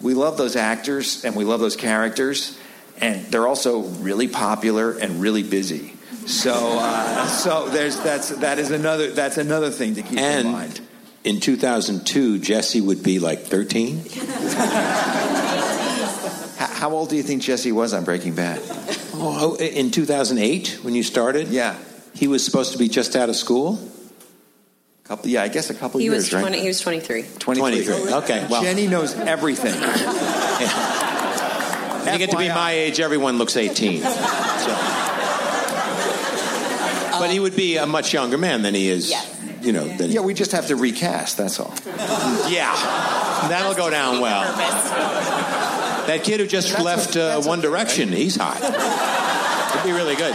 we 0.00 0.14
love 0.14 0.36
those 0.36 0.56
actors 0.56 1.24
and 1.24 1.34
we 1.34 1.44
love 1.44 1.60
those 1.60 1.76
characters, 1.76 2.58
and 3.00 3.24
they're 3.26 3.48
also 3.48 3.80
really 3.80 4.28
popular 4.28 4.92
and 4.92 5.20
really 5.20 5.42
busy. 5.42 5.94
So 6.26 6.78
uh, 6.78 7.26
so 7.26 7.68
there's 7.68 7.98
that's 8.00 8.30
that 8.30 8.58
is 8.58 8.70
another 8.70 9.10
that's 9.10 9.38
another 9.38 9.70
thing 9.70 9.94
to 9.94 10.02
keep 10.02 10.18
in 10.18 10.46
mind. 10.46 10.80
In 11.26 11.40
2002, 11.40 12.38
Jesse 12.38 12.80
would 12.80 13.02
be 13.02 13.18
like 13.18 13.40
13. 13.40 13.98
How, 16.56 16.66
how 16.68 16.90
old 16.92 17.10
do 17.10 17.16
you 17.16 17.22
think 17.22 17.42
Jesse 17.42 17.72
was 17.72 17.92
on 17.92 18.04
Breaking 18.04 18.34
Bad? 18.34 18.62
Oh, 19.12 19.56
oh 19.60 19.62
in 19.62 19.90
2008 19.90 20.78
when 20.82 20.94
you 20.94 21.02
started? 21.02 21.48
Yeah. 21.48 21.76
He 22.14 22.28
was 22.28 22.42
supposed 22.42 22.72
to 22.72 22.78
be 22.78 22.88
just 22.88 23.14
out 23.14 23.28
of 23.28 23.36
school? 23.36 23.78
Couple, 25.04 25.28
yeah, 25.28 25.42
I 25.42 25.48
guess 25.48 25.68
a 25.68 25.74
couple 25.74 25.98
He 25.98 26.06
years, 26.06 26.32
was 26.32 26.42
right? 26.42 26.54
he 26.54 26.66
was 26.68 26.80
23. 26.80 27.24
23. 27.38 27.84
23. 27.84 28.14
Okay, 28.14 28.46
well. 28.48 28.62
Jenny 28.62 28.86
knows 28.86 29.14
everything. 29.14 29.74
When 32.06 32.12
you 32.12 32.18
get 32.20 32.30
to 32.30 32.38
be 32.38 32.48
my 32.48 32.70
age, 32.70 33.00
everyone 33.00 33.36
looks 33.36 33.56
18. 33.56 34.00
So. 34.00 34.08
But 37.18 37.30
he 37.30 37.40
would 37.40 37.56
be 37.56 37.78
a 37.78 37.86
much 37.86 38.12
younger 38.12 38.38
man 38.38 38.62
than 38.62 38.74
he 38.74 38.88
is, 38.88 39.10
you 39.66 39.72
know. 39.72 39.86
Than 39.86 40.10
Yeah, 40.10 40.20
we 40.20 40.32
just 40.32 40.52
have 40.52 40.68
to 40.68 40.76
recast, 40.76 41.36
that's 41.36 41.58
all. 41.60 41.74
Yeah, 42.48 42.72
that'll 43.48 43.74
go 43.74 43.90
down 43.90 44.20
well. 44.20 44.42
That 46.06 46.22
kid 46.22 46.38
who 46.40 46.46
just 46.46 46.78
left 46.78 47.16
uh, 47.16 47.42
One 47.42 47.60
Direction, 47.60 48.08
he's 48.08 48.36
hot. 48.36 48.62
It'd 49.74 49.84
be 49.84 49.92
really 49.92 50.14
good. 50.14 50.34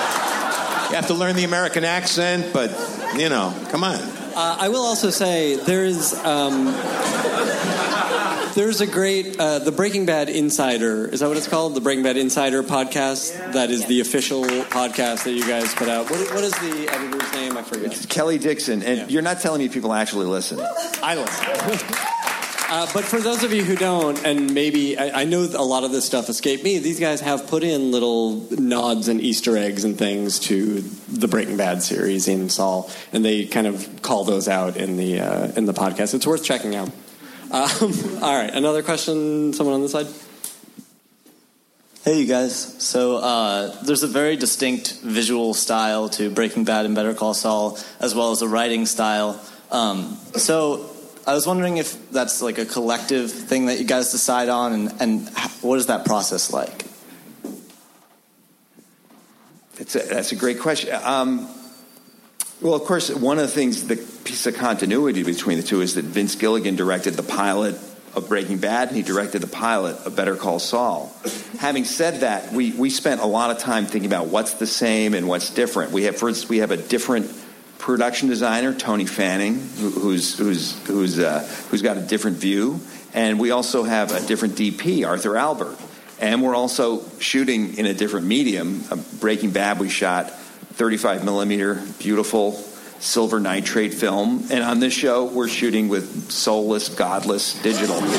You 0.89 0.97
have 0.97 1.07
to 1.07 1.13
learn 1.13 1.37
the 1.37 1.45
American 1.45 1.85
accent, 1.85 2.51
but, 2.51 2.69
you 3.15 3.29
know, 3.29 3.55
come 3.69 3.85
on. 3.85 3.95
Uh, 3.95 4.57
I 4.59 4.67
will 4.69 4.83
also 4.83 5.09
say 5.09 5.55
there's 5.55 6.13
um, 6.25 6.67
there's 8.53 8.81
a 8.81 8.87
great 8.87 9.39
uh, 9.39 9.59
the 9.59 9.71
Breaking 9.71 10.05
Bad 10.05 10.29
Insider. 10.29 11.07
Is 11.07 11.21
that 11.21 11.27
what 11.27 11.37
it's 11.37 11.47
called? 11.47 11.75
The 11.75 11.81
Breaking 11.81 12.03
Bad 12.03 12.17
Insider 12.17 12.63
podcast. 12.63 13.53
That 13.53 13.71
is 13.71 13.85
the 13.85 13.99
official 14.01 14.43
podcast 14.43 15.23
that 15.23 15.33
you 15.33 15.47
guys 15.47 15.73
put 15.73 15.87
out. 15.87 16.09
What, 16.09 16.19
what 16.33 16.43
is 16.43 16.53
the 16.53 16.89
editor's 16.89 17.33
name? 17.33 17.57
I 17.57 17.63
forget. 17.63 17.85
It's 17.85 18.05
Kelly 18.05 18.37
Dixon, 18.37 18.83
and 18.83 19.11
you're 19.11 19.21
not 19.21 19.39
telling 19.39 19.59
me 19.59 19.69
people 19.69 19.93
actually 19.93 20.25
listen. 20.25 20.59
I 21.01 21.15
listen. 21.15 22.07
Uh, 22.73 22.87
but 22.93 23.03
for 23.03 23.19
those 23.19 23.43
of 23.43 23.51
you 23.51 23.65
who 23.65 23.75
don't, 23.75 24.25
and 24.25 24.53
maybe 24.53 24.97
I, 24.97 25.21
I 25.21 25.25
know 25.25 25.41
a 25.41 25.61
lot 25.61 25.83
of 25.83 25.91
this 25.91 26.05
stuff 26.05 26.29
escaped 26.29 26.63
me, 26.63 26.79
these 26.79 27.01
guys 27.01 27.19
have 27.19 27.47
put 27.47 27.63
in 27.63 27.91
little 27.91 28.47
nods 28.51 29.09
and 29.09 29.19
Easter 29.19 29.57
eggs 29.57 29.83
and 29.83 29.97
things 29.97 30.39
to 30.39 30.79
the 30.79 31.27
Breaking 31.27 31.57
Bad 31.57 31.83
series 31.83 32.29
in 32.29 32.47
Saul, 32.47 32.89
and 33.11 33.25
they 33.25 33.45
kind 33.45 33.67
of 33.67 34.01
call 34.01 34.23
those 34.23 34.47
out 34.47 34.77
in 34.77 34.95
the 34.95 35.19
uh, 35.19 35.51
in 35.57 35.65
the 35.65 35.73
podcast. 35.73 36.13
It's 36.13 36.25
worth 36.25 36.45
checking 36.45 36.75
out. 36.75 36.89
Um, 37.51 37.63
all 38.21 38.33
right, 38.33 38.49
another 38.49 38.81
question. 38.81 39.51
Someone 39.51 39.75
on 39.75 39.81
this 39.81 39.91
side. 39.91 40.07
Hey, 42.05 42.21
you 42.21 42.25
guys. 42.25 42.55
So 42.81 43.17
uh, 43.17 43.83
there's 43.83 44.03
a 44.03 44.07
very 44.07 44.37
distinct 44.37 45.01
visual 45.01 45.53
style 45.53 46.07
to 46.09 46.29
Breaking 46.29 46.63
Bad 46.63 46.85
and 46.85 46.95
Better 46.95 47.13
Call 47.13 47.33
Saul, 47.33 47.77
as 47.99 48.15
well 48.15 48.31
as 48.31 48.41
a 48.41 48.47
writing 48.47 48.85
style. 48.85 49.39
Um, 49.69 50.17
so 50.35 50.89
I 51.27 51.33
was 51.33 51.45
wondering 51.45 51.75
if 51.77 52.09
that's 52.11 52.41
like 52.41 52.57
a 52.57 52.65
collective 52.65 53.29
thing 53.29 53.65
that 53.65 53.79
you 53.79 53.85
guys 53.85 54.11
decide 54.11 54.47
on, 54.47 54.73
and, 54.73 55.01
and 55.01 55.29
what 55.61 55.77
is 55.77 55.87
that 55.87 56.05
process 56.05 56.53
like? 56.53 56.85
It's 59.77 59.95
a, 59.95 59.99
that's 59.99 60.31
a 60.31 60.37
great 60.37 60.59
question. 60.59 60.97
Um, 61.03 61.49
well, 62.61 62.75
of 62.75 62.83
course, 62.83 63.09
one 63.09 63.39
of 63.39 63.43
the 63.43 63.51
things, 63.51 63.87
the 63.87 63.95
piece 63.95 64.45
of 64.45 64.55
continuity 64.55 65.23
between 65.23 65.57
the 65.57 65.63
two 65.63 65.81
is 65.81 65.95
that 65.95 66.05
Vince 66.05 66.35
Gilligan 66.35 66.75
directed 66.75 67.15
the 67.15 67.23
pilot 67.23 67.75
of 68.13 68.27
Breaking 68.27 68.57
Bad 68.57 68.89
and 68.89 68.97
he 68.97 69.03
directed 69.03 69.39
the 69.39 69.47
pilot 69.47 69.97
of 70.05 70.15
Better 70.15 70.35
Call 70.35 70.59
Saul. 70.59 71.11
Having 71.57 71.85
said 71.85 72.19
that, 72.21 72.51
we, 72.51 72.71
we 72.73 72.89
spent 72.89 73.21
a 73.21 73.25
lot 73.25 73.49
of 73.49 73.57
time 73.57 73.85
thinking 73.85 74.09
about 74.09 74.27
what's 74.27 74.55
the 74.55 74.67
same 74.67 75.13
and 75.15 75.27
what's 75.27 75.49
different. 75.49 75.91
We 75.91 76.03
have, 76.03 76.17
for 76.17 76.29
instance, 76.29 76.49
we 76.49 76.59
have 76.59 76.71
a 76.71 76.77
different 76.77 77.31
production 77.79 78.27
designer, 78.27 78.75
Tony 78.75 79.05
Fanning, 79.07 79.55
who, 79.55 79.89
who's, 79.89 80.37
who's, 80.37 80.77
who's, 80.85 81.17
uh, 81.17 81.39
who's 81.69 81.81
got 81.81 81.97
a 81.97 82.01
different 82.01 82.37
view. 82.37 82.79
And 83.13 83.39
we 83.39 83.49
also 83.49 83.83
have 83.83 84.11
a 84.11 84.25
different 84.27 84.55
DP, 84.55 85.07
Arthur 85.07 85.35
Albert. 85.35 85.77
And 86.19 86.43
we're 86.43 86.55
also 86.55 87.03
shooting 87.17 87.77
in 87.77 87.87
a 87.87 87.93
different 87.95 88.27
medium. 88.27 88.83
Uh, 88.91 88.97
Breaking 89.19 89.49
Bad, 89.49 89.79
we 89.79 89.89
shot 89.89 90.31
35 90.81 91.23
millimeter, 91.23 91.75
beautiful 91.99 92.53
silver 92.97 93.39
nitrate 93.39 93.93
film. 93.93 94.43
And 94.49 94.63
on 94.63 94.79
this 94.79 94.93
show, 94.93 95.25
we're 95.25 95.47
shooting 95.47 95.89
with 95.89 96.31
soulless, 96.31 96.89
godless 96.89 97.53
digital. 97.61 98.01
He's 98.01 98.09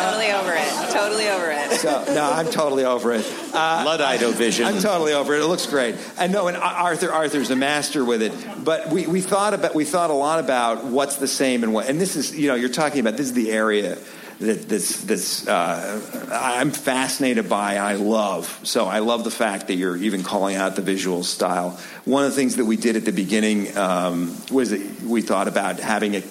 totally 0.00 0.32
over 0.32 0.54
it. 0.54 0.90
Totally 0.90 1.28
over 1.28 1.52
it. 1.52 1.70
So, 1.78 2.04
no, 2.12 2.28
I'm 2.32 2.50
totally 2.50 2.84
over 2.84 3.12
it. 3.12 3.24
Uh, 3.54 3.84
Luddite 3.86 4.22
vision. 4.34 4.66
I'm 4.66 4.80
totally 4.80 5.12
over 5.12 5.36
it. 5.36 5.42
It 5.42 5.46
looks 5.46 5.66
great. 5.66 5.94
I 6.18 6.26
know, 6.26 6.48
and 6.48 6.56
Arthur 6.56 7.12
Arthur's 7.12 7.52
a 7.52 7.56
master 7.56 8.04
with 8.04 8.22
it. 8.22 8.32
But 8.64 8.88
we, 8.88 9.06
we 9.06 9.20
thought 9.20 9.54
about 9.54 9.76
we 9.76 9.84
thought 9.84 10.10
a 10.10 10.14
lot 10.14 10.40
about 10.40 10.84
what's 10.84 11.18
the 11.18 11.28
same 11.28 11.62
and 11.62 11.72
what. 11.72 11.88
And 11.88 12.00
this 12.00 12.16
is 12.16 12.36
you 12.36 12.48
know 12.48 12.56
you're 12.56 12.70
talking 12.70 12.98
about 12.98 13.16
this 13.16 13.26
is 13.26 13.34
the 13.34 13.52
area 13.52 13.98
that 14.40 14.68
that's 14.68 15.02
that's 15.02 15.48
uh, 15.48 16.28
I'm 16.30 16.70
fascinated 16.70 17.48
by. 17.48 17.76
I 17.76 17.94
love 17.94 18.60
so 18.64 18.84
I 18.84 18.98
love 18.98 19.24
the 19.24 19.30
fact 19.30 19.68
that 19.68 19.74
you're 19.74 19.96
even 19.96 20.22
calling 20.22 20.56
out 20.56 20.76
the 20.76 20.82
visual 20.82 21.22
style. 21.22 21.78
One 22.04 22.24
of 22.24 22.30
the 22.30 22.36
things 22.36 22.56
that 22.56 22.66
we 22.66 22.76
did 22.76 22.96
at 22.96 23.04
the 23.04 23.12
beginning 23.12 23.76
um, 23.76 24.36
was 24.50 24.70
that 24.70 25.02
we 25.02 25.22
thought 25.22 25.48
about 25.48 25.80
having 25.80 26.16
a 26.16 26.22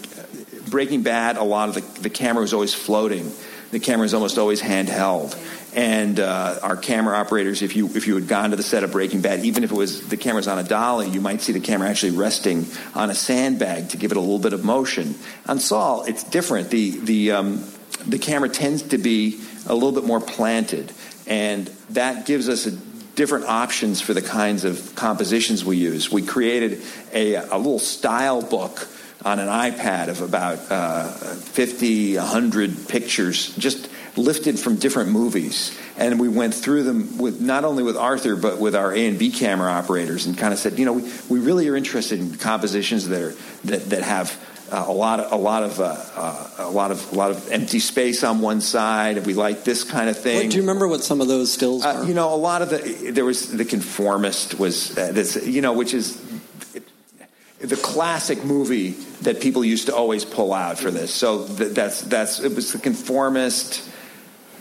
Breaking 0.69 1.01
Bad. 1.01 1.37
A 1.37 1.43
lot 1.43 1.69
of 1.69 1.75
the 1.75 2.01
the 2.01 2.09
camera 2.09 2.41
was 2.41 2.53
always 2.53 2.73
floating. 2.73 3.31
The 3.71 3.79
camera 3.79 4.05
is 4.05 4.13
almost 4.13 4.37
always 4.37 4.61
handheld. 4.61 5.35
And 5.75 6.21
uh, 6.21 6.59
our 6.63 6.77
camera 6.77 7.17
operators, 7.17 7.61
if 7.61 7.75
you 7.75 7.87
if 7.95 8.07
you 8.07 8.15
had 8.15 8.27
gone 8.27 8.51
to 8.51 8.55
the 8.55 8.63
set 8.63 8.83
of 8.83 8.91
Breaking 8.91 9.21
Bad, 9.21 9.43
even 9.43 9.63
if 9.63 9.71
it 9.71 9.75
was 9.75 10.07
the 10.07 10.15
camera's 10.15 10.47
on 10.47 10.57
a 10.57 10.63
dolly, 10.63 11.09
you 11.09 11.19
might 11.19 11.41
see 11.41 11.51
the 11.51 11.59
camera 11.59 11.89
actually 11.89 12.15
resting 12.15 12.65
on 12.93 13.09
a 13.09 13.15
sandbag 13.15 13.89
to 13.89 13.97
give 13.97 14.11
it 14.11 14.17
a 14.17 14.21
little 14.21 14.39
bit 14.39 14.53
of 14.53 14.63
motion. 14.63 15.15
On 15.47 15.59
Saul, 15.59 16.03
it's 16.03 16.23
different. 16.23 16.69
The 16.69 16.91
the 16.99 17.31
um, 17.31 17.65
the 18.05 18.19
camera 18.19 18.49
tends 18.49 18.83
to 18.83 18.97
be 18.97 19.41
a 19.67 19.73
little 19.73 19.91
bit 19.91 20.03
more 20.03 20.21
planted, 20.21 20.91
and 21.27 21.67
that 21.89 22.25
gives 22.25 22.49
us 22.49 22.65
different 23.15 23.45
options 23.45 24.01
for 24.01 24.13
the 24.13 24.21
kinds 24.21 24.65
of 24.65 24.93
compositions 24.95 25.63
we 25.63 25.77
use. 25.77 26.11
We 26.11 26.21
created 26.21 26.81
a, 27.13 27.35
a 27.35 27.57
little 27.57 27.79
style 27.79 28.41
book 28.41 28.87
on 29.23 29.39
an 29.39 29.47
iPad 29.47 30.09
of 30.09 30.21
about 30.21 30.59
uh, 30.69 31.07
50, 31.07 32.17
100 32.17 32.87
pictures, 32.87 33.55
just 33.55 33.89
lifted 34.17 34.59
from 34.59 34.75
different 34.75 35.09
movies. 35.09 35.77
And 35.97 36.19
we 36.19 36.29
went 36.29 36.53
through 36.53 36.83
them 36.83 37.17
with 37.17 37.41
not 37.41 37.65
only 37.65 37.83
with 37.83 37.97
Arthur, 37.97 38.35
but 38.35 38.59
with 38.59 38.75
our 38.75 38.93
A 38.93 39.07
and 39.07 39.17
B 39.17 39.31
camera 39.31 39.71
operators, 39.71 40.25
and 40.25 40.37
kind 40.37 40.53
of 40.53 40.59
said, 40.59 40.77
you 40.77 40.85
know, 40.85 40.93
we, 40.93 41.11
we 41.29 41.39
really 41.39 41.67
are 41.69 41.75
interested 41.75 42.19
in 42.19 42.35
compositions 42.37 43.07
that 43.07 43.21
are 43.21 43.35
that, 43.65 43.89
that 43.89 44.03
have 44.03 44.39
uh, 44.71 44.85
a 44.87 44.91
lot 44.91 45.19
of 45.19 45.31
a 45.31 45.35
lot 45.35 45.63
of 45.63 45.79
uh, 45.79 45.95
uh, 46.15 46.49
a 46.59 46.69
lot 46.69 46.91
of 46.91 47.11
a 47.11 47.15
lot 47.15 47.31
of 47.31 47.51
empty 47.51 47.79
space 47.79 48.23
on 48.23 48.41
one 48.41 48.61
side, 48.61 49.17
and 49.17 49.25
we 49.25 49.33
like 49.33 49.63
this 49.63 49.83
kind 49.83 50.09
of 50.09 50.17
thing. 50.17 50.43
What, 50.43 50.51
do 50.51 50.57
you 50.57 50.63
remember 50.63 50.87
what 50.87 51.03
some 51.03 51.21
of 51.21 51.27
those 51.27 51.51
stills 51.51 51.85
Uh, 51.85 52.03
you 52.07 52.13
know, 52.13 52.33
a 52.33 52.35
lot 52.35 52.61
of 52.61 52.69
the 52.69 53.11
there 53.11 53.25
was 53.25 53.51
the 53.51 53.65
conformist 53.65 54.57
was 54.59 54.97
uh, 54.97 55.11
this, 55.11 55.45
you 55.45 55.61
know, 55.61 55.73
which 55.73 55.93
is 55.93 56.19
the 57.59 57.77
classic 57.77 58.43
movie 58.43 58.91
that 59.21 59.39
people 59.39 59.63
used 59.63 59.87
to 59.87 59.95
always 59.95 60.25
pull 60.25 60.53
out 60.53 60.77
for 60.77 60.91
this. 60.91 61.13
So 61.13 61.45
th- 61.45 61.73
that's 61.73 62.01
that's 62.01 62.39
it 62.39 62.55
was 62.55 62.71
the 62.71 62.79
conformist. 62.79 63.89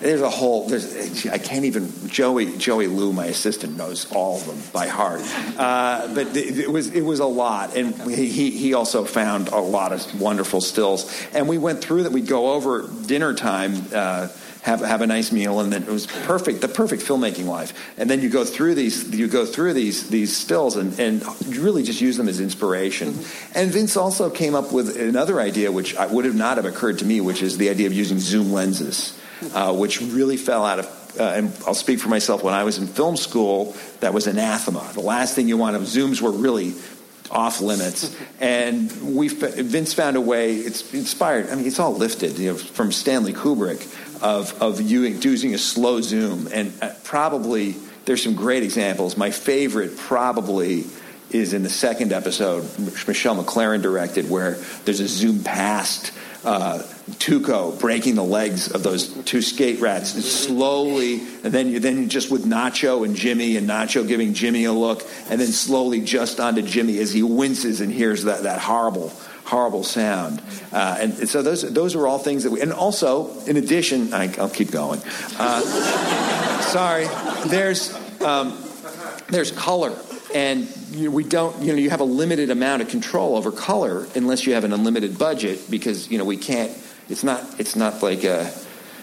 There's 0.00 0.20
a 0.20 0.30
whole. 0.30 0.66
There's 0.68 1.26
I 1.26 1.38
can't 1.38 1.64
even. 1.64 1.90
Joey 2.08 2.56
Joey 2.58 2.86
Lou, 2.86 3.12
my 3.12 3.26
assistant, 3.26 3.76
knows 3.76 4.10
all 4.12 4.36
of 4.36 4.46
them 4.46 4.60
by 4.72 4.86
heart. 4.86 5.22
Uh, 5.56 6.12
but 6.14 6.36
it, 6.36 6.58
it 6.58 6.70
was 6.70 6.90
it 6.90 7.02
was 7.02 7.20
a 7.20 7.26
lot, 7.26 7.76
and 7.76 7.94
he 8.10 8.50
he- 8.50 8.74
also 8.74 9.04
found 9.04 9.48
a 9.48 9.58
lot 9.58 9.92
of 9.92 10.20
wonderful 10.20 10.60
stills. 10.60 11.26
And 11.32 11.48
we 11.48 11.58
went 11.58 11.80
through 11.80 12.02
that. 12.02 12.12
We'd 12.12 12.26
go 12.26 12.52
over 12.52 12.88
dinner 13.06 13.34
time. 13.34 13.74
Uh, 13.94 14.28
have, 14.62 14.80
have 14.80 15.02
a 15.02 15.06
nice 15.06 15.30
meal, 15.30 15.60
and 15.60 15.70
then 15.70 15.82
it 15.82 15.90
was 15.90 16.06
perfect, 16.06 16.62
the 16.62 16.68
perfect 16.68 17.02
filmmaking 17.02 17.44
life. 17.44 17.74
And 17.98 18.08
then 18.08 18.22
you 18.22 18.30
go 18.30 18.46
through 18.46 18.74
these, 18.76 19.14
you 19.14 19.28
go 19.28 19.44
through 19.44 19.74
these 19.74 20.08
these 20.08 20.34
stills, 20.34 20.76
and, 20.76 20.98
and 20.98 21.22
really 21.58 21.82
just 21.82 22.00
use 22.00 22.16
them 22.16 22.28
as 22.30 22.40
inspiration. 22.40 23.08
And 23.54 23.70
Vince 23.70 23.94
also 23.94 24.30
came 24.30 24.54
up 24.54 24.72
with 24.72 24.96
another 24.96 25.38
idea, 25.38 25.70
which 25.70 25.94
I 25.96 26.06
would 26.06 26.24
have 26.24 26.34
not 26.34 26.56
have 26.56 26.64
occurred 26.64 26.98
to 27.00 27.04
me, 27.04 27.20
which 27.20 27.42
is 27.42 27.58
the 27.58 27.68
idea 27.68 27.86
of 27.86 27.92
using 27.92 28.18
zoom 28.18 28.54
lenses, 28.54 29.12
uh, 29.52 29.74
which 29.74 30.00
really 30.00 30.36
fell 30.36 30.64
out 30.64 30.78
of. 30.78 30.86
Uh, 31.18 31.22
and 31.24 31.52
I'll 31.66 31.74
speak 31.74 32.00
for 32.00 32.08
myself. 32.08 32.42
When 32.42 32.54
I 32.54 32.64
was 32.64 32.78
in 32.78 32.86
film 32.86 33.16
school, 33.16 33.76
that 34.00 34.12
was 34.12 34.26
anathema. 34.26 34.90
The 34.94 35.00
last 35.00 35.34
thing 35.34 35.46
you 35.46 35.56
want 35.56 35.76
zooms 35.82 36.20
were 36.20 36.32
really 36.32 36.74
off 37.30 37.60
limits. 37.60 38.16
And 38.40 39.16
we 39.16 39.28
Vince 39.28 39.94
found 39.94 40.16
a 40.16 40.20
way. 40.20 40.56
It's 40.56 40.92
inspired. 40.92 41.48
I 41.48 41.54
mean, 41.54 41.66
it's 41.66 41.78
all 41.78 41.94
lifted 41.94 42.38
you 42.38 42.52
know, 42.52 42.58
from 42.58 42.92
Stanley 42.92 43.32
Kubrick 43.32 43.80
of 44.22 44.60
of 44.60 44.80
using, 44.82 45.22
using 45.22 45.54
a 45.54 45.58
slow 45.58 46.02
zoom, 46.02 46.48
and 46.52 46.72
uh, 46.82 46.92
probably 47.04 47.76
there's 48.04 48.22
some 48.22 48.34
great 48.34 48.62
examples. 48.62 49.16
My 49.16 49.30
favorite 49.30 49.96
probably 49.96 50.84
is 51.34 51.52
in 51.52 51.64
the 51.64 51.68
second 51.68 52.12
episode, 52.12 52.62
Michelle 52.78 53.42
MacLaren 53.42 53.82
directed, 53.82 54.30
where 54.30 54.52
there's 54.84 55.00
a 55.00 55.08
zoom 55.08 55.42
past 55.42 56.12
uh, 56.44 56.78
Tuco 57.12 57.78
breaking 57.80 58.14
the 58.14 58.24
legs 58.24 58.70
of 58.70 58.82
those 58.82 59.08
two 59.24 59.42
skate 59.42 59.80
rats 59.80 60.10
slowly, 60.24 61.20
and 61.42 61.52
then 61.52 61.68
you 61.68 61.80
then 61.80 62.08
just 62.08 62.30
with 62.30 62.44
Nacho 62.44 63.04
and 63.04 63.16
Jimmy, 63.16 63.56
and 63.56 63.68
Nacho 63.68 64.06
giving 64.06 64.32
Jimmy 64.32 64.64
a 64.64 64.72
look, 64.72 65.02
and 65.28 65.40
then 65.40 65.48
slowly 65.48 66.00
just 66.00 66.38
onto 66.38 66.62
Jimmy 66.62 66.98
as 66.98 67.12
he 67.12 67.22
winces 67.22 67.80
and 67.80 67.92
hears 67.92 68.24
that 68.24 68.44
that 68.44 68.60
horrible 68.60 69.12
horrible 69.44 69.82
sound. 69.82 70.40
Uh, 70.72 70.98
and 71.00 71.28
so 71.28 71.42
those 71.42 71.62
those 71.72 71.94
are 71.94 72.06
all 72.06 72.18
things 72.18 72.44
that 72.44 72.50
we. 72.50 72.60
And 72.60 72.72
also, 72.72 73.30
in 73.46 73.56
addition, 73.56 74.14
I, 74.14 74.28
will 74.38 74.48
keep 74.48 74.70
going. 74.70 75.00
Uh, 75.38 76.60
sorry, 76.60 77.06
there's 77.48 77.92
um, 78.20 78.56
there's 79.28 79.50
color 79.50 79.96
and 80.34 80.68
you 80.90 81.08
know, 81.08 81.14
we 81.14 81.24
don't 81.24 81.62
you 81.62 81.72
know 81.72 81.78
you 81.78 81.90
have 81.90 82.00
a 82.00 82.04
limited 82.04 82.50
amount 82.50 82.82
of 82.82 82.88
control 82.88 83.36
over 83.36 83.50
color 83.52 84.06
unless 84.14 84.46
you 84.46 84.52
have 84.54 84.64
an 84.64 84.72
unlimited 84.72 85.18
budget 85.18 85.60
because 85.70 86.10
you 86.10 86.18
know 86.18 86.24
we 86.24 86.36
can't 86.36 86.76
it's 87.08 87.22
not 87.22 87.42
it's 87.58 87.76
not 87.76 88.02
like 88.02 88.24
uh, 88.24 88.50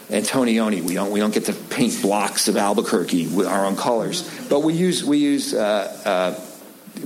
Antonioni 0.10 0.84
we 0.84 0.94
don't 0.94 1.12
we 1.12 1.20
don't 1.20 1.34
get 1.34 1.46
to 1.46 1.54
paint 1.54 2.02
blocks 2.02 2.48
of 2.48 2.58
Albuquerque 2.58 3.28
with 3.28 3.48
our 3.48 3.66
own 3.66 3.78
colors. 3.78 4.30
But 4.50 4.60
we 4.60 4.74
use 4.74 5.04
we 5.04 5.18
use 5.18 5.54
uh, 5.54 6.02
uh, 6.06 6.40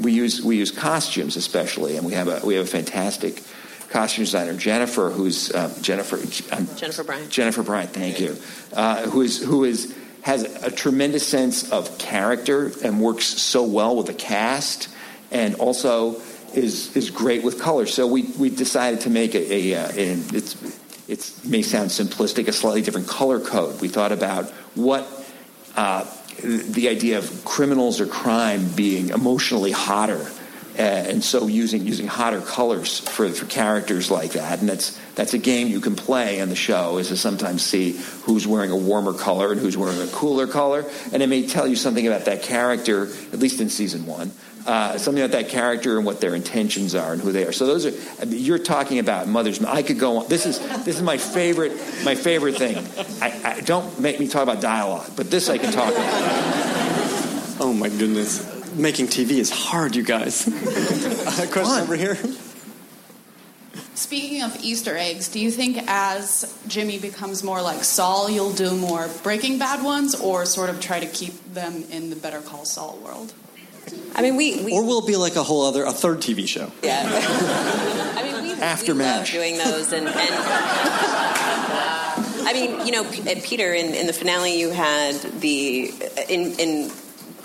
we 0.01 0.11
use 0.11 0.41
we 0.41 0.57
use 0.57 0.71
costumes 0.71 1.35
especially 1.37 1.97
and 1.97 2.05
we 2.05 2.13
have 2.13 2.27
a 2.27 2.45
we 2.45 2.55
have 2.55 2.65
a 2.65 2.69
fantastic 2.69 3.43
costume 3.89 4.23
designer 4.23 4.55
Jennifer 4.55 5.11
who's 5.11 5.51
uh, 5.51 5.73
Jennifer 5.81 6.17
um, 6.55 6.67
Jennifer 6.75 7.03
Bryant. 7.03 7.29
Jennifer 7.29 7.61
Bryant 7.61 7.91
thank 7.91 8.19
you 8.19 8.35
uh, 8.73 9.03
who 9.03 9.21
is 9.21 9.41
who 9.41 9.63
is 9.63 9.95
has 10.25 10.41
a 10.63 10.71
tremendous 10.71 11.25
sense 11.25 11.71
of 11.71 11.99
character 11.99 12.71
and 12.83 12.99
works 12.99 13.25
so 13.25 13.63
well 13.63 13.95
with 13.95 14.07
the 14.07 14.13
cast, 14.13 14.89
and 15.29 15.53
also 15.55 16.19
is 16.55 16.97
is 16.97 17.11
great 17.11 17.43
with 17.43 17.61
color. 17.61 17.85
So 17.85 18.07
we 18.07 18.23
we 18.39 18.49
decided 18.49 19.01
to 19.01 19.11
make 19.11 19.35
a, 19.35 19.53
a, 19.53 19.73
a 19.73 20.17
it's 20.33 20.55
it 21.07 21.31
may 21.45 21.61
sound 21.61 21.91
simplistic, 21.91 22.47
a 22.47 22.53
slightly 22.53 22.81
different 22.81 23.07
color 23.07 23.39
code. 23.39 23.79
We 23.81 23.87
thought 23.87 24.11
about 24.11 24.49
what. 24.73 25.07
Uh, 25.75 26.05
the 26.43 26.89
idea 26.89 27.17
of 27.17 27.45
criminals 27.45 28.01
or 28.01 28.05
crime 28.05 28.67
being 28.75 29.09
emotionally 29.09 29.71
hotter 29.71 30.29
uh, 30.77 30.81
and 30.81 31.23
so 31.23 31.47
using 31.47 31.85
using 31.87 32.07
hotter 32.07 32.41
colors 32.41 32.99
for, 32.99 33.29
for 33.29 33.45
characters 33.45 34.11
like 34.11 34.33
that, 34.33 34.59
and 34.59 34.67
that's 34.67 34.99
that's 35.15 35.33
a 35.33 35.37
game 35.37 35.67
you 35.67 35.79
can 35.79 35.95
play 35.95 36.41
on 36.41 36.49
the 36.49 36.55
show 36.55 36.97
is 36.97 37.07
to 37.07 37.17
sometimes 37.17 37.63
see 37.63 37.93
who's 38.23 38.45
wearing 38.45 38.71
a 38.71 38.75
warmer 38.75 39.13
color 39.13 39.51
and 39.51 39.59
who's 39.59 39.77
wearing 39.77 40.01
a 40.01 40.07
cooler 40.07 40.47
color, 40.47 40.85
and 41.11 41.23
it 41.23 41.27
may 41.27 41.47
tell 41.47 41.67
you 41.67 41.75
something 41.75 42.05
about 42.05 42.25
that 42.25 42.43
character, 42.43 43.07
at 43.31 43.39
least 43.39 43.61
in 43.61 43.69
season 43.69 44.05
one. 44.05 44.31
Uh, 44.65 44.97
something 44.97 45.23
about 45.23 45.31
that 45.31 45.47
character 45.47 45.97
and 45.97 46.07
what 46.07 46.19
their 46.19 46.33
intentions 46.33 46.95
are 46.95 47.13
and 47.13 47.21
who 47.21 47.31
they 47.31 47.45
are. 47.45 47.51
So 47.51 47.67
those 47.67 47.85
are 47.85 48.25
you're 48.25 48.57
talking 48.57 48.97
about 48.97 49.27
Mother's. 49.27 49.63
I 49.63 49.83
could 49.83 49.99
go 49.99 50.17
on. 50.17 50.27
This 50.27 50.47
is 50.47 50.57
this 50.83 50.95
is 50.95 51.03
my 51.03 51.17
favorite 51.17 51.73
my 52.03 52.15
favorite 52.15 52.55
thing. 52.55 52.77
I, 53.21 53.57
I, 53.57 53.61
don't 53.61 53.99
make 53.99 54.19
me 54.19 54.27
talk 54.27 54.41
about 54.41 54.61
dialogue, 54.61 55.11
but 55.15 55.29
this 55.29 55.49
I 55.49 55.59
can 55.59 55.71
talk 55.71 55.91
about. 55.91 57.61
Oh 57.61 57.75
my 57.77 57.89
goodness 57.89 58.55
making 58.75 59.07
TV 59.07 59.31
is 59.31 59.49
hard, 59.49 59.95
you 59.95 60.03
guys. 60.03 60.47
uh, 60.47 61.47
question 61.51 61.81
over 61.81 61.95
here. 61.95 62.17
Speaking 63.95 64.43
of 64.43 64.57
Easter 64.61 64.97
eggs, 64.97 65.29
do 65.29 65.39
you 65.39 65.49
think 65.49 65.77
as 65.87 66.53
Jimmy 66.67 66.99
becomes 66.99 67.43
more 67.43 67.61
like 67.61 67.85
Saul, 67.85 68.29
you'll 68.29 68.51
do 68.51 68.75
more 68.75 69.09
Breaking 69.23 69.57
Bad 69.57 69.83
ones, 69.83 70.13
or 70.15 70.45
sort 70.45 70.69
of 70.69 70.81
try 70.81 70.99
to 70.99 71.05
keep 71.05 71.33
them 71.53 71.85
in 71.89 72.09
the 72.09 72.17
Better 72.17 72.41
Call 72.41 72.65
Saul 72.65 72.99
world? 73.01 73.33
I 74.13 74.21
mean, 74.21 74.35
we, 74.35 74.61
we 74.63 74.73
or 74.73 74.83
will 74.83 74.99
it 74.99 75.07
be 75.07 75.15
like 75.15 75.37
a 75.37 75.43
whole 75.43 75.65
other 75.65 75.85
a 75.85 75.91
third 75.91 76.17
TV 76.17 76.45
show? 76.45 76.71
Yeah. 76.83 77.03
I 78.17 78.23
mean, 78.23 78.43
we 78.43 78.61
after 78.61 78.93
we 78.93 78.99
Mash 78.99 79.31
doing 79.31 79.57
those, 79.57 79.93
and, 79.93 80.07
and 80.07 80.17
uh, 80.17 80.45
I 82.47 82.51
mean, 82.53 82.85
you 82.85 82.91
know, 82.91 83.03
Peter, 83.43 83.73
in, 83.73 83.93
in 83.93 84.07
the 84.07 84.13
finale, 84.13 84.59
you 84.59 84.71
had 84.71 85.15
the 85.39 85.93
in 86.27 86.59
in 86.59 86.91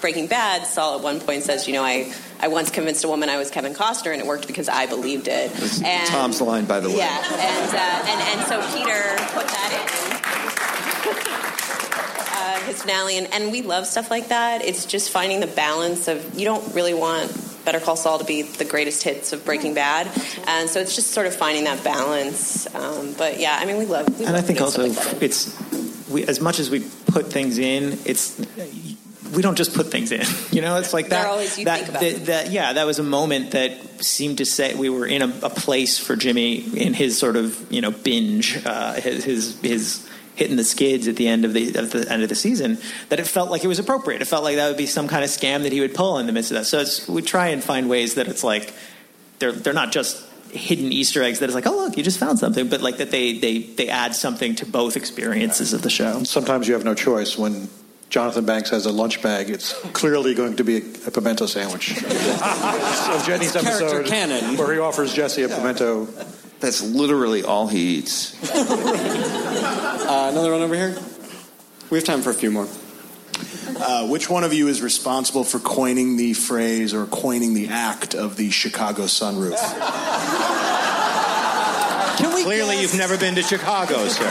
Breaking 0.00 0.26
Bad, 0.26 0.66
Saul 0.66 0.96
at 0.96 1.04
one 1.04 1.20
point 1.20 1.44
says, 1.44 1.68
you 1.68 1.74
know, 1.74 1.84
I, 1.84 2.12
I 2.42 2.48
once 2.48 2.70
convinced 2.70 3.04
a 3.04 3.08
woman 3.08 3.28
I 3.28 3.36
was 3.36 3.50
Kevin 3.50 3.74
Costner, 3.74 4.12
and 4.12 4.20
it 4.20 4.26
worked 4.26 4.46
because 4.46 4.68
I 4.68 4.86
believed 4.86 5.28
it. 5.28 5.52
And, 5.84 6.08
Tom's 6.08 6.40
line, 6.40 6.64
by 6.64 6.80
the 6.80 6.88
way. 6.88 6.96
Yeah, 6.96 7.22
and, 7.22 7.74
uh, 7.74 8.08
and, 8.08 8.40
and 8.40 8.48
so 8.48 8.60
Peter 8.76 9.00
put 9.34 9.46
that 9.46 9.70
in. 9.76 11.36
Uh, 12.32 12.58
his 12.60 12.80
finale, 12.80 13.18
and, 13.18 13.30
and 13.34 13.52
we 13.52 13.60
love 13.60 13.86
stuff 13.86 14.10
like 14.10 14.28
that. 14.28 14.64
It's 14.64 14.86
just 14.86 15.10
finding 15.10 15.40
the 15.40 15.46
balance 15.46 16.08
of 16.08 16.38
you 16.38 16.46
don't 16.46 16.74
really 16.74 16.94
want 16.94 17.30
Better 17.66 17.80
Call 17.80 17.96
Saul 17.96 18.18
to 18.18 18.24
be 18.24 18.42
the 18.42 18.64
greatest 18.64 19.02
hits 19.02 19.34
of 19.34 19.44
Breaking 19.44 19.74
Bad, 19.74 20.06
and 20.46 20.70
so 20.70 20.80
it's 20.80 20.96
just 20.96 21.10
sort 21.10 21.26
of 21.26 21.36
finding 21.36 21.64
that 21.64 21.84
balance. 21.84 22.72
Um, 22.74 23.12
but 23.18 23.38
yeah, 23.38 23.58
I 23.60 23.66
mean, 23.66 23.76
we 23.76 23.84
love. 23.84 24.08
We 24.18 24.24
and 24.24 24.34
love 24.34 24.42
I 24.42 24.46
think 24.46 24.62
also 24.62 24.86
like 24.86 25.22
it's 25.22 25.54
we, 26.10 26.24
as 26.26 26.40
much 26.40 26.58
as 26.58 26.70
we 26.70 26.80
put 27.06 27.26
things 27.26 27.58
in, 27.58 27.98
it's 28.04 28.40
we 29.34 29.42
don't 29.42 29.56
just 29.56 29.74
put 29.74 29.86
things 29.86 30.12
in. 30.12 30.26
You 30.50 30.62
know, 30.62 30.76
it's 30.78 30.92
like 30.92 31.10
that. 31.10 31.26
Always, 31.26 31.58
you 31.58 31.66
that, 31.66 31.78
think 31.78 31.88
about 31.90 32.00
that, 32.00 32.26
that, 32.26 32.50
yeah, 32.50 32.72
that 32.72 32.84
was 32.84 32.98
a 32.98 33.04
moment 33.04 33.52
that 33.52 34.04
seemed 34.04 34.38
to 34.38 34.44
say 34.44 34.74
we 34.74 34.90
were 34.90 35.06
in 35.06 35.22
a, 35.22 35.32
a 35.44 35.50
place 35.50 35.96
for 35.96 36.16
Jimmy 36.16 36.56
in 36.76 36.92
his 36.92 37.16
sort 37.16 37.36
of 37.36 37.70
you 37.70 37.80
know 37.80 37.92
binge, 37.92 38.60
uh, 38.66 38.94
his, 38.94 39.24
his 39.24 39.60
his 39.60 40.10
hitting 40.34 40.56
the 40.56 40.64
skids 40.64 41.06
at 41.06 41.16
the 41.16 41.28
end 41.28 41.44
of 41.44 41.52
the, 41.52 41.74
of 41.76 41.92
the 41.92 42.10
end 42.10 42.22
of 42.22 42.28
the 42.28 42.34
season. 42.34 42.78
That 43.10 43.20
it 43.20 43.26
felt 43.26 43.50
like 43.50 43.62
it 43.62 43.68
was 43.68 43.78
appropriate. 43.78 44.22
It 44.22 44.24
felt 44.24 44.42
like 44.42 44.56
that 44.56 44.68
would 44.68 44.76
be 44.76 44.86
some 44.86 45.06
kind 45.06 45.22
of 45.22 45.30
scam 45.30 45.62
that 45.62 45.72
he 45.72 45.80
would 45.80 45.94
pull 45.94 46.18
in 46.18 46.26
the 46.26 46.32
midst 46.32 46.50
of 46.50 46.56
that. 46.56 46.64
So 46.64 46.80
it's, 46.80 47.06
we 47.06 47.22
try 47.22 47.48
and 47.48 47.62
find 47.62 47.88
ways 47.88 48.14
that 48.14 48.26
it's 48.26 48.42
like 48.42 48.72
they're 49.38 49.52
they're 49.52 49.72
not 49.72 49.92
just 49.92 50.26
hidden 50.50 50.92
Easter 50.92 51.22
eggs 51.22 51.38
that 51.38 51.46
it's 51.46 51.54
like, 51.54 51.66
oh 51.66 51.76
look, 51.76 51.96
you 51.96 52.02
just 52.02 52.18
found 52.18 52.38
something, 52.38 52.68
but 52.68 52.80
like 52.80 52.96
that 52.96 53.10
they 53.10 53.38
they 53.38 53.58
they 53.58 53.88
add 53.88 54.14
something 54.14 54.54
to 54.56 54.66
both 54.66 54.96
experiences 54.96 55.72
of 55.72 55.82
the 55.82 55.90
show. 55.90 56.22
Sometimes 56.24 56.66
you 56.66 56.74
have 56.74 56.84
no 56.84 56.94
choice 56.94 57.38
when 57.38 57.68
Jonathan 58.10 58.44
Banks 58.44 58.70
has 58.70 58.86
a 58.86 58.92
lunch 58.92 59.22
bag, 59.22 59.50
it's 59.50 59.72
clearly 59.92 60.34
going 60.34 60.56
to 60.56 60.64
be 60.64 60.78
a, 60.78 60.82
a 61.06 61.10
pimento 61.12 61.46
sandwich. 61.46 61.94
so 61.94 63.22
Jenny's 63.24 63.54
episode 63.54 64.04
canon. 64.06 64.56
where 64.56 64.72
he 64.72 64.80
offers 64.80 65.14
Jesse 65.14 65.44
a 65.44 65.48
pimento. 65.48 66.06
That's 66.58 66.82
literally 66.82 67.44
all 67.44 67.68
he 67.68 67.98
eats. 67.98 68.34
uh, 68.54 70.28
another 70.32 70.50
one 70.50 70.60
over 70.60 70.74
here. 70.74 70.98
We 71.88 71.98
have 71.98 72.04
time 72.04 72.20
for 72.20 72.30
a 72.30 72.34
few 72.34 72.50
more. 72.50 72.66
Uh, 73.78 74.08
which 74.08 74.28
one 74.28 74.42
of 74.44 74.52
you 74.52 74.66
is 74.66 74.82
responsible 74.82 75.44
for 75.44 75.60
coining 75.60 76.16
the 76.16 76.34
phrase 76.34 76.92
or 76.92 77.06
coining 77.06 77.54
the 77.54 77.68
act 77.68 78.14
of 78.16 78.36
the 78.36 78.50
Chicago 78.50 79.04
sunroof? 79.04 79.56
Can 82.18 82.34
we 82.34 82.42
Clearly, 82.42 82.74
guess? 82.74 82.82
you've 82.82 82.98
never 82.98 83.16
been 83.16 83.36
to 83.36 83.42
Chicago, 83.42 84.06
sir. 84.08 84.26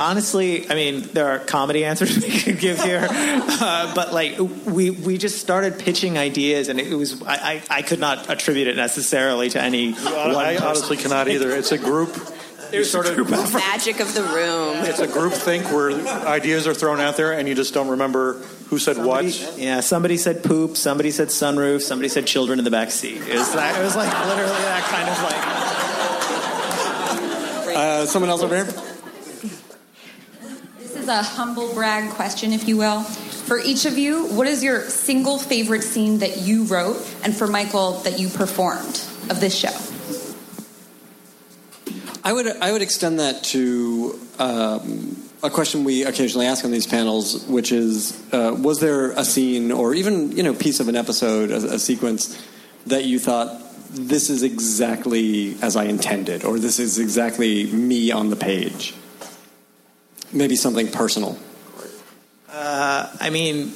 honestly, 0.03 0.69
I 0.69 0.75
mean, 0.75 1.03
there 1.13 1.29
are 1.29 1.39
comedy 1.39 1.85
answers 1.85 2.17
we 2.23 2.41
could 2.41 2.59
give 2.59 2.83
here, 2.83 3.07
uh, 3.11 3.95
but 3.95 4.13
like 4.13 4.39
we 4.67 4.91
we 4.91 5.19
just 5.19 5.39
started 5.41 5.79
pitching 5.79 6.19
ideas, 6.19 6.69
and 6.69 6.81
it 6.81 6.95
was 6.95 7.23
I, 7.23 7.35
I, 7.35 7.63
I 7.79 7.83
could 7.83 8.01
not 8.01 8.29
attribute 8.29 8.67
it 8.69 8.77
necessarily 8.77 9.49
to 9.51 9.63
any. 9.63 9.93
One 9.93 10.37
I 10.37 10.57
honestly 10.59 10.97
cannot 10.97 11.29
either. 11.29 11.51
It's 11.51 11.73
a 11.73 11.79
group. 11.79 12.17
There's 12.71 12.91
sort 12.91 13.07
of 13.07 13.31
magic 13.53 14.01
of 14.01 14.15
the 14.15 14.23
room. 14.23 14.79
It's 14.87 14.99
a 14.99 15.07
group 15.07 15.35
think 15.35 15.65
where 15.67 15.91
ideas 16.27 16.67
are 16.67 16.75
thrown 16.75 17.01
out 17.01 17.17
there, 17.19 17.33
and 17.33 17.47
you 17.47 17.55
just 17.55 17.75
don't 17.75 17.89
remember 17.89 18.35
who 18.69 18.79
said 18.79 18.97
somebody, 18.97 19.31
what. 19.31 19.59
Yeah, 19.59 19.81
somebody 19.81 20.17
said 20.17 20.43
poop, 20.43 20.77
somebody 20.79 21.11
said 21.11 21.29
sunroof, 21.29 21.83
somebody 21.83 22.09
said 22.09 22.27
children 22.27 22.59
in 22.59 22.65
the 22.65 22.71
back 22.71 22.91
seat. 22.91 23.19
It 23.19 23.35
was, 23.35 23.53
that, 23.53 23.79
it 23.79 23.85
was 23.85 23.95
like 23.95 24.11
literally 24.27 24.63
that 24.63 24.85
kind 24.89 25.09
of 25.09 25.23
like. 25.23 25.63
Uh, 27.75 28.07
someone 28.07 28.31
else 28.31 28.43
over 28.43 28.55
here 28.55 28.92
is 31.03 31.09
a 31.09 31.23
humble 31.23 31.75
brag 31.75 32.11
question, 32.11 32.53
if 32.53 32.69
you 32.69 32.77
will. 32.77 33.03
For 33.03 33.59
each 33.59 33.87
of 33.87 33.99
you, 33.99 34.27
what 34.27 34.47
is 34.47 34.63
your 34.63 34.89
single 34.89 35.37
favorite 35.37 35.83
scene 35.83 36.19
that 36.19 36.39
you 36.39 36.65
wrote, 36.65 36.97
and 37.25 37.37
for 37.37 37.49
Michael, 37.49 37.95
that 38.05 38.21
you 38.21 38.29
performed 38.29 39.01
of 39.29 39.41
this 39.41 39.55
show? 39.55 39.77
I 42.23 42.33
would 42.33 42.47
I 42.47 42.71
would 42.71 42.83
extend 42.83 43.19
that 43.19 43.43
to 43.45 44.19
um, 44.39 45.17
a 45.43 45.51
question 45.51 45.83
we 45.83 46.05
occasionally 46.05 46.47
ask 46.47 46.65
on 46.65 46.71
these 46.71 46.87
panels, 46.87 47.45
which 47.47 47.73
is: 47.73 48.23
uh, 48.33 48.57
Was 48.57 48.79
there 48.79 49.11
a 49.11 49.25
scene 49.25 49.73
or 49.73 49.95
even 49.95 50.31
you 50.37 50.45
know 50.45 50.55
piece 50.55 50.79
of 50.79 50.87
an 50.87 50.95
episode, 50.95 51.51
a, 51.51 51.75
a 51.75 51.79
sequence 51.81 52.41
that 52.87 53.05
you 53.07 53.19
thought 53.19 53.61
this 53.91 54.31
is 54.31 54.45
exactly 54.45 55.57
as 55.63 55.75
I 55.75 55.85
intended, 55.85 56.45
or 56.45 56.61
this 56.61 56.79
is 56.79 57.01
exactly 57.01 57.67
me 57.73 58.13
on 58.13 58.31
the 58.31 58.37
page? 58.37 58.95
Maybe 60.33 60.57
something 60.57 60.89
personal? 60.89 61.39
Uh, 62.51 63.11
I 63.21 63.31
mean, 63.31 63.73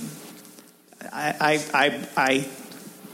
I, 1.12 1.34
I, 1.40 1.86
I, 1.86 2.08
I 2.16 2.48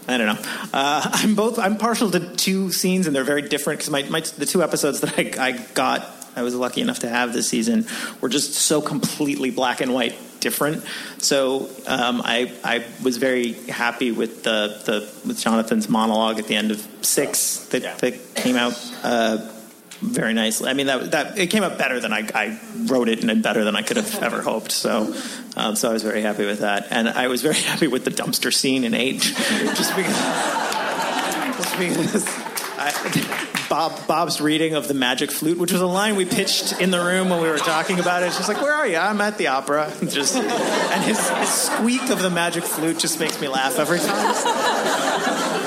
I 0.09 0.19
don't 0.19 0.27
know. 0.27 0.51
Uh, 0.73 1.09
I'm 1.13 1.35
both. 1.35 1.59
I'm 1.59 1.77
partial 1.77 2.11
to 2.11 2.35
two 2.35 2.73
scenes, 2.73 3.07
and 3.07 3.15
they're 3.15 3.25
very 3.25 3.43
different 3.43 3.81
because 3.81 3.91
my, 3.91 4.03
my 4.05 4.21
the 4.21 4.47
two 4.47 4.63
episodes 4.63 5.01
that 5.01 5.19
I, 5.19 5.49
I 5.49 5.53
got, 5.75 6.05
I 6.35 6.43
was 6.43 6.55
lucky 6.55 6.81
enough 6.81 7.01
to 7.01 7.09
have 7.09 7.33
this 7.33 7.49
season, 7.49 7.87
were 8.21 8.29
just 8.29 8.55
so 8.55 8.81
completely 8.81 9.51
black 9.51 9.81
and 9.81 9.95
white 9.95 10.17
different. 10.41 10.85
So 11.19 11.69
um, 11.87 12.21
I 12.25 12.53
I 12.65 12.85
was 13.03 13.17
very 13.17 13.53
happy 13.53 14.11
with 14.11 14.43
the 14.43 14.83
the 14.85 15.27
with 15.27 15.41
Jonathan's 15.41 15.89
monologue 15.89 16.39
at 16.39 16.47
the 16.47 16.57
end 16.57 16.71
of 16.71 16.87
six 17.03 17.67
that 17.67 17.99
that 17.99 18.35
came 18.35 18.57
out. 18.57 18.75
Uh, 19.03 19.52
very 20.03 20.35
nicely. 20.35 20.69
I 20.69 20.75
mean, 20.75 20.87
that 20.87 21.11
that 21.13 21.39
it 21.39 21.49
came 21.49 21.63
out 21.63 21.79
better 21.79 22.01
than 22.01 22.13
I, 22.13 22.29
I 22.35 22.61
wrote 22.87 23.09
it, 23.09 23.25
and 23.25 23.43
better 23.43 23.65
than 23.65 23.77
I 23.77 23.83
could 23.83 23.97
have 23.97 24.23
ever 24.23 24.43
hoped. 24.43 24.73
So, 24.73 25.15
um, 25.57 25.77
so 25.77 25.91
I 25.91 25.93
was 25.93 26.03
very 26.03 26.23
happy 26.23 26.45
with 26.45 26.61
that, 26.61 26.89
and 26.91 27.09
I 27.09 27.29
was 27.29 27.43
very 27.43 27.55
happy 27.71 27.87
with 27.87 28.05
the 28.05 28.11
dumpster 28.11 28.53
scene 28.53 28.85
in 28.85 28.95
eight, 28.95 29.21
just 29.21 29.95
because. 29.97 30.63
Just 31.53 31.79
because 31.79 32.25
I, 32.79 33.53
Bob 33.73 34.07
Bob's 34.07 34.39
reading 34.39 34.75
of 34.75 34.87
the 34.87 34.93
magic 34.93 35.31
flute, 35.31 35.57
which 35.57 35.73
was 35.73 35.81
a 35.81 35.87
line 35.87 36.17
we 36.17 36.27
pitched 36.27 36.79
in 36.79 36.91
the 36.91 37.03
room 37.03 37.31
when 37.31 37.41
we 37.41 37.49
were 37.49 37.57
talking 37.57 38.01
about 38.01 38.23
it. 38.23 38.27
It's 38.27 38.37
just 38.37 38.49
like, 38.49 38.61
"Where 38.61 38.75
are 38.75 38.87
you? 38.87 38.99
I'm 38.99 39.19
at 39.23 39.39
the 39.39 39.47
opera." 39.47 39.91
Just 40.09 40.37
and 40.37 41.05
his, 41.05 41.19
his 41.31 41.49
squeak 41.49 42.11
of 42.11 42.21
the 42.21 42.29
magic 42.29 42.65
flute 42.65 42.99
just 42.99 43.19
makes 43.19 43.41
me 43.41 43.49
laugh 43.49 43.79
every 43.79 43.99
time. 43.99 45.62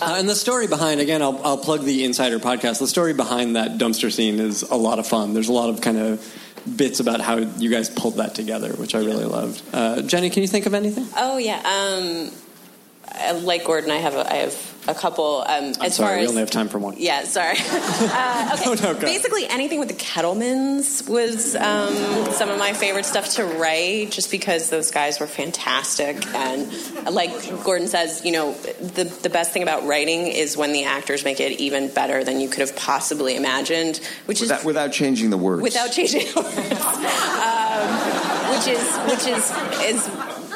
Uh, 0.00 0.16
and 0.18 0.28
the 0.28 0.34
story 0.34 0.66
behind, 0.66 1.00
again, 1.00 1.22
I'll, 1.22 1.40
I'll 1.44 1.58
plug 1.58 1.84
the 1.84 2.04
Insider 2.04 2.38
podcast. 2.38 2.78
The 2.78 2.86
story 2.86 3.12
behind 3.12 3.56
that 3.56 3.72
dumpster 3.78 4.10
scene 4.12 4.40
is 4.40 4.62
a 4.62 4.76
lot 4.76 4.98
of 4.98 5.06
fun. 5.06 5.34
There's 5.34 5.48
a 5.48 5.52
lot 5.52 5.68
of 5.70 5.80
kind 5.80 5.98
of 5.98 6.36
bits 6.76 7.00
about 7.00 7.20
how 7.20 7.36
you 7.36 7.70
guys 7.70 7.88
pulled 7.90 8.16
that 8.16 8.34
together, 8.34 8.72
which 8.74 8.94
I 8.94 8.98
really 8.98 9.24
loved. 9.24 9.62
Uh, 9.72 10.02
Jenny, 10.02 10.30
can 10.30 10.42
you 10.42 10.48
think 10.48 10.66
of 10.66 10.74
anything? 10.74 11.06
Oh 11.16 11.38
yeah. 11.38 11.60
Um, 11.64 13.44
like 13.44 13.64
Gordon, 13.64 13.90
I 13.90 13.96
have 13.96 14.14
a, 14.14 14.30
I 14.30 14.36
have 14.36 14.69
a 14.88 14.94
couple. 14.94 15.42
Um, 15.46 15.46
I'm 15.48 15.82
as 15.82 15.96
sorry, 15.96 16.14
far 16.16 16.18
we 16.20 16.26
only 16.28 16.40
have 16.40 16.50
time 16.50 16.68
for 16.68 16.78
one. 16.78 16.94
yeah, 16.98 17.24
sorry. 17.24 17.56
uh, 17.58 18.56
okay. 18.74 18.82
No, 18.82 18.92
no. 18.92 18.98
Basically, 18.98 19.46
anything 19.46 19.78
with 19.78 19.88
the 19.88 19.94
Kettlemans 19.94 21.08
was 21.08 21.54
um, 21.56 21.94
some 22.32 22.48
of 22.48 22.58
my 22.58 22.72
favorite 22.72 23.04
stuff 23.04 23.28
to 23.34 23.44
write, 23.44 24.10
just 24.10 24.30
because 24.30 24.70
those 24.70 24.90
guys 24.90 25.20
were 25.20 25.26
fantastic. 25.26 26.24
And 26.34 26.70
like 27.12 27.30
Gordon 27.64 27.88
says, 27.88 28.24
you 28.24 28.32
know, 28.32 28.54
the 28.54 29.04
the 29.04 29.30
best 29.30 29.52
thing 29.52 29.62
about 29.62 29.84
writing 29.86 30.26
is 30.28 30.56
when 30.56 30.72
the 30.72 30.84
actors 30.84 31.24
make 31.24 31.40
it 31.40 31.60
even 31.60 31.88
better 31.88 32.24
than 32.24 32.40
you 32.40 32.48
could 32.48 32.60
have 32.60 32.74
possibly 32.76 33.36
imagined, 33.36 33.98
which 34.26 34.40
is 34.42 34.48
Without, 34.50 34.64
without 34.64 34.92
changing 34.92 35.30
the 35.30 35.36
words. 35.38 35.62
without 35.62 35.92
changing 35.92 36.26
the 36.32 36.40
words, 36.40 36.56
um, 37.44 38.50
which 38.50 38.66
is 38.66 38.96
which 39.10 39.26
is 39.28 39.50
is 39.82 40.08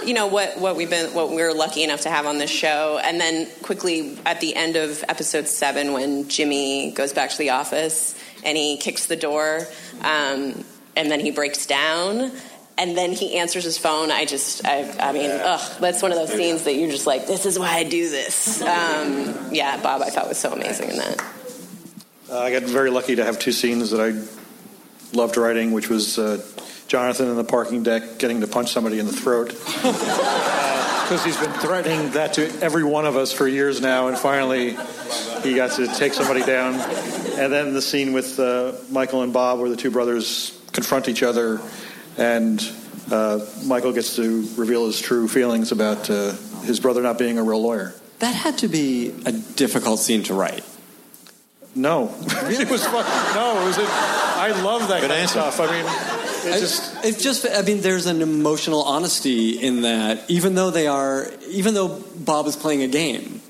you 0.07 0.15
know 0.15 0.27
what 0.27 0.59
what 0.59 0.77
we've 0.77 0.91
been 0.91 1.15
what 1.15 1.31
we're 1.31 1.53
lucky 1.53 1.83
enough 1.83 2.03
to 2.03 2.11
have 2.11 2.27
on 2.27 2.39
this 2.39 2.51
show. 2.51 3.01
And 3.03 3.21
then 3.21 3.49
quickly 3.63 4.19
at 4.25 4.41
the 4.41 4.55
end 4.55 4.77
of 4.77 5.05
episode 5.09 5.49
seven, 5.49 5.93
when 5.93 6.29
Jimmy 6.29 6.93
goes 6.93 7.13
back 7.13 7.31
to 7.31 7.39
the 7.39 7.51
office 7.51 8.15
and 8.45 8.57
he 8.57 8.77
kicks 8.77 9.07
the 9.07 9.17
door, 9.17 9.67
um, 10.03 10.65
and 10.97 11.11
then 11.11 11.21
he 11.21 11.31
breaks 11.31 11.67
down. 11.67 12.33
And 12.77 12.97
then 12.99 13.13
he 13.13 13.37
answers 13.37 13.63
his 13.63 13.79
phone. 13.79 14.11
I 14.11 14.25
just, 14.25 14.67
I, 14.67 14.81
I 14.99 15.13
mean, 15.13 15.31
ugh, 15.31 15.79
that's 15.79 16.03
one 16.03 16.11
of 16.11 16.19
those 16.19 16.33
scenes 16.33 16.65
that 16.65 16.75
you're 16.75 16.91
just 16.91 17.07
like, 17.07 17.29
this 17.29 17.47
is 17.47 17.57
why 17.57 17.69
I 17.69 17.85
do 17.85 18.11
this. 18.11 18.61
Um, 18.63 19.33
yeah, 19.53 19.81
Bob, 19.81 20.03
I 20.03 20.11
thought 20.11 20.27
was 20.27 20.39
so 20.39 20.53
amazing 20.53 20.91
in 20.91 20.97
that. 20.97 21.25
Uh, 22.29 22.41
I 22.41 22.51
got 22.51 22.65
very 22.65 22.91
lucky 22.91 23.15
to 23.15 23.25
have 23.25 23.39
two 23.39 23.53
scenes 23.53 23.93
that 23.93 24.01
I 24.01 24.21
loved 25.17 25.37
writing, 25.37 25.71
which 25.71 25.89
was 25.89 26.19
uh, 26.19 26.45
Jonathan 26.89 27.29
in 27.29 27.37
the 27.37 27.45
parking 27.45 27.83
deck 27.83 28.19
getting 28.19 28.41
to 28.41 28.47
punch 28.47 28.73
somebody 28.73 28.99
in 28.99 29.07
the 29.07 29.13
throat. 29.13 29.55
Because 31.05 31.23
he's 31.23 31.37
been 31.37 31.53
threatening 31.53 32.13
that 32.13 32.33
to 32.33 32.49
every 32.63 32.83
one 32.83 33.05
of 33.05 33.15
us 33.15 33.31
for 33.31 33.47
years 33.47 33.79
now, 33.79 34.09
and 34.09 34.17
finally 34.17 34.71
he 35.43 35.55
got 35.55 35.73
to 35.73 35.87
take 35.87 36.15
somebody 36.15 36.43
down. 36.43 36.77
And 37.39 37.53
then 37.53 37.75
the 37.75 37.83
scene 37.83 38.15
with 38.15 38.41
uh, 38.41 38.73
Michael 38.91 39.21
and 39.21 39.31
Bob, 39.31 39.59
where 39.59 39.69
the 39.69 39.77
two 39.77 39.91
brothers 39.91 40.59
confront 40.73 41.11
each 41.11 41.23
other, 41.23 41.61
and 42.17 42.59
uh, 43.13 43.45
Michael 43.67 43.93
gets 43.93 44.17
to 44.17 44.49
reveal 44.57 44.87
his 44.87 44.99
true 44.99 45.29
feelings 45.29 45.73
about 45.73 46.09
uh, 46.09 46.33
his 46.63 46.81
brother 46.81 47.03
not 47.03 47.19
being 47.19 47.37
a 47.37 47.43
real 47.43 47.61
lawyer. 47.61 47.93
That 48.21 48.35
had 48.35 48.57
to 48.59 48.69
be 48.69 49.11
a 49.27 49.33
difficult 49.33 50.01
scene 50.01 50.23
to 50.23 50.33
write. 50.33 50.65
No, 51.75 52.15
it 52.49 52.71
was 52.71 52.83
fun. 52.87 53.05
No, 53.35 53.61
it 53.61 53.67
was. 53.67 53.77
A, 53.77 53.85
I 53.87 54.59
love 54.63 54.89
that 54.89 55.03
Good 55.03 55.11
kind 55.11 55.21
answer. 55.21 55.41
of 55.41 55.53
stuff. 55.53 55.69
I 55.69 55.83
mean, 55.83 56.24
it 56.47 56.61
just 56.61 57.05
It's 57.05 57.23
just, 57.23 57.47
I 57.49 57.63
mean, 57.63 57.81
there's 57.81 58.07
an 58.07 58.23
emotional 58.23 58.83
honesty 58.83 59.51
in 59.61 59.83
that, 59.83 60.29
even 60.29 60.55
though 60.55 60.71
they 60.71 60.87
are, 60.87 61.31
even 61.49 61.75
though 61.75 62.01
Bob 62.17 62.47
is 62.47 62.57
playing 62.57 62.83
a 62.83 62.89
game, 62.89 63.41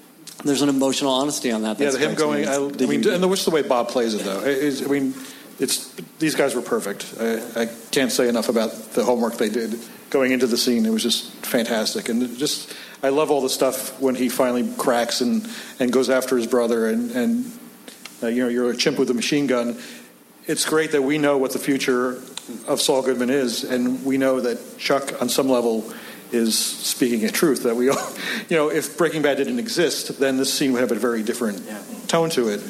there's 0.44 0.62
an 0.62 0.68
emotional 0.68 1.12
honesty 1.12 1.50
on 1.50 1.62
that. 1.62 1.78
yeah, 1.80 1.96
him 1.96 2.14
going. 2.14 2.46
I, 2.46 2.56
I 2.56 2.58
mean, 2.86 3.06
and 3.08 3.22
the, 3.22 3.28
which 3.28 3.44
the 3.44 3.50
way 3.50 3.62
Bob 3.62 3.88
plays 3.88 4.14
it 4.14 4.24
though. 4.24 4.40
Is- 4.40 4.82
I 4.82 4.86
mean, 4.86 5.14
it's 5.58 5.92
these 6.18 6.34
guys 6.34 6.54
were 6.54 6.62
perfect. 6.62 7.14
I, 7.18 7.62
I 7.62 7.66
can't 7.90 8.12
say 8.12 8.28
enough 8.28 8.48
about 8.48 8.70
the 8.92 9.04
homework 9.04 9.36
they 9.38 9.48
did 9.48 9.78
going 10.10 10.32
into 10.32 10.46
the 10.46 10.58
scene. 10.58 10.84
It 10.84 10.90
was 10.90 11.02
just 11.02 11.30
fantastic, 11.44 12.08
and 12.08 12.36
just 12.36 12.74
I 13.02 13.08
love 13.08 13.30
all 13.30 13.40
the 13.40 13.48
stuff 13.48 13.98
when 14.00 14.14
he 14.14 14.28
finally 14.28 14.68
cracks 14.76 15.20
and 15.20 15.48
and 15.80 15.92
goes 15.92 16.10
after 16.10 16.36
his 16.36 16.46
brother, 16.46 16.88
and 16.88 17.10
and 17.12 17.52
uh, 18.22 18.26
you 18.26 18.42
know 18.42 18.48
you're 18.48 18.70
a 18.70 18.76
chimp 18.76 18.98
with 18.98 19.10
a 19.10 19.14
machine 19.14 19.46
gun. 19.46 19.78
It's 20.46 20.66
great 20.66 20.92
that 20.92 21.02
we 21.02 21.16
know 21.18 21.38
what 21.38 21.52
the 21.52 21.58
future 21.58 22.20
of 22.68 22.80
Saul 22.80 23.02
Goodman 23.02 23.30
is, 23.30 23.64
and 23.64 24.04
we 24.04 24.18
know 24.18 24.40
that 24.40 24.78
Chuck, 24.78 25.20
on 25.22 25.28
some 25.28 25.48
level, 25.48 25.90
is 26.32 26.58
speaking 26.58 27.24
a 27.24 27.30
truth. 27.30 27.62
That 27.62 27.76
we, 27.76 27.88
all, 27.88 27.96
you 28.48 28.56
know, 28.56 28.70
if 28.70 28.98
Breaking 28.98 29.22
Bad 29.22 29.38
didn't 29.38 29.58
exist, 29.58 30.18
then 30.20 30.36
this 30.36 30.52
scene 30.52 30.72
would 30.72 30.80
have 30.80 30.92
a 30.92 30.96
very 30.96 31.22
different 31.22 31.62
tone 32.08 32.28
to 32.30 32.48
it. 32.48 32.62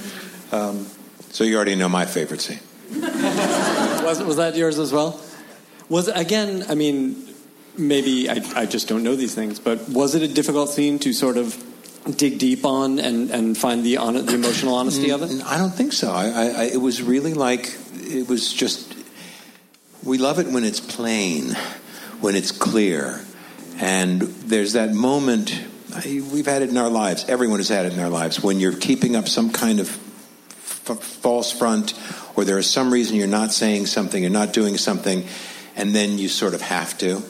Um, 0.53 0.87
So 1.31 1.43
you 1.43 1.57
already 1.57 1.75
know 1.75 1.89
my 1.89 2.07
favorite 2.07 2.41
scene. 2.41 2.61
was, 2.95 4.23
was 4.23 4.37
that 4.37 4.55
yours 4.55 4.79
as 4.79 4.93
well? 4.93 5.21
Was 5.89 6.07
again, 6.09 6.65
I 6.69 6.77
mean, 6.77 7.29
maybe 7.77 8.31
I, 8.31 8.41
I 8.55 8.67
just 8.67 8.87
don't 8.89 9.03
know 9.03 9.17
these 9.17 9.35
things, 9.35 9.59
but 9.59 9.89
was 9.89 10.15
it 10.15 10.23
a 10.23 10.29
difficult 10.29 10.71
scene 10.71 11.01
to 11.01 11.13
sort 11.13 11.37
of 11.37 11.61
dig 12.11 12.39
deep 12.39 12.65
on 12.65 12.99
and, 12.99 13.31
and 13.31 13.57
find 13.57 13.85
the 13.85 13.97
on, 13.97 14.15
the 14.15 14.35
emotional 14.35 14.75
honesty 14.75 15.11
of 15.11 15.23
it? 15.23 15.31
Mm, 15.31 15.45
I 15.45 15.59
don't 15.59 15.75
think 15.75 15.93
so. 15.93 16.13
I, 16.13 16.27
I, 16.27 16.65
it 16.65 16.81
was 16.81 17.03
really 17.03 17.35
like 17.35 17.75
it 17.95 18.29
was 18.29 18.53
just. 18.53 18.93
We 20.03 20.19
love 20.19 20.39
it 20.39 20.49
when 20.49 20.65
it's 20.65 20.81
plain, 20.81 21.57
when 22.21 22.35
it's 22.37 22.53
clear, 22.53 23.25
and 23.79 24.21
there's 24.21 24.75
that 24.75 24.93
moment. 24.93 25.59
We've 26.05 26.47
had 26.47 26.63
it 26.63 26.71
in 26.71 26.77
our 26.77 26.91
lives. 26.91 27.25
Everyone 27.29 27.61
has 27.61 27.69
had 27.69 27.87
it 27.87 27.93
in 27.93 27.99
their 27.99 28.09
lives 28.09 28.43
when 28.43 28.59
you're 28.61 28.77
keeping 28.77 29.15
up 29.17 29.29
some 29.29 29.51
kind 29.51 29.79
of 29.81 29.89
f- 29.89 30.99
false 30.99 31.53
front, 31.53 31.95
or 32.37 32.45
there 32.45 32.59
is 32.59 32.69
some 32.69 32.93
reason 32.93 33.17
you're 33.17 33.29
not 33.29 33.53
saying 33.53 33.87
something, 33.87 34.21
you're 34.21 34.31
not 34.31 34.53
doing 34.53 34.77
something, 34.77 35.25
and 35.77 35.95
then 35.95 36.19
you 36.19 36.29
sort 36.29 36.53
of 36.53 36.61
have 36.61 36.99
to. 36.99 37.23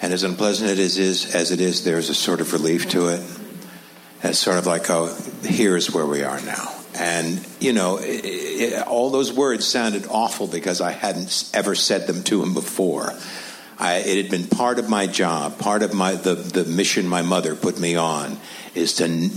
And 0.00 0.12
as 0.12 0.22
unpleasant 0.22 0.70
it 0.70 0.78
is, 0.78 0.98
is 0.98 1.34
as 1.34 1.50
it 1.50 1.60
is, 1.60 1.84
there's 1.84 2.08
a 2.08 2.14
sort 2.14 2.40
of 2.40 2.52
relief 2.52 2.88
to 2.90 3.08
it. 3.08 3.22
It's 4.22 4.38
sort 4.38 4.58
of 4.58 4.66
like, 4.66 4.88
oh, 4.90 5.14
here's 5.42 5.90
where 5.90 6.06
we 6.06 6.22
are 6.22 6.40
now. 6.40 6.72
And, 6.98 7.46
you 7.60 7.72
know, 7.72 7.98
i 7.98 8.72
i 8.76 8.82
all 8.86 9.10
those 9.10 9.32
words 9.32 9.66
sounded 9.66 10.06
awful 10.08 10.46
because 10.46 10.80
I 10.80 10.92
hadn't 10.92 11.50
ever 11.52 11.74
said 11.74 12.06
them 12.06 12.22
to 12.24 12.42
him 12.42 12.54
before. 12.54 13.12
I, 13.78 13.96
it 13.96 14.16
had 14.22 14.30
been 14.30 14.48
part 14.48 14.78
of 14.78 14.88
my 14.88 15.06
job, 15.06 15.58
part 15.58 15.82
of 15.82 15.92
my 15.92 16.14
the, 16.14 16.34
the 16.34 16.64
mission 16.64 17.06
my 17.06 17.20
mother 17.20 17.54
put 17.54 17.78
me 17.78 17.96
on, 17.96 18.38
is 18.74 18.94
to 18.94 19.04
n- 19.04 19.30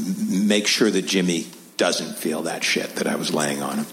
make 0.47 0.68
sure 0.68 0.89
that 0.89 1.06
Jimmy 1.06 1.47
doesn't 1.76 2.18
feel 2.18 2.43
that 2.43 2.64
shit 2.64 2.95
that 2.95 3.07
I 3.07 3.15
was 3.15 3.34
laying 3.34 3.61
on 3.61 3.80
him. 3.80 3.85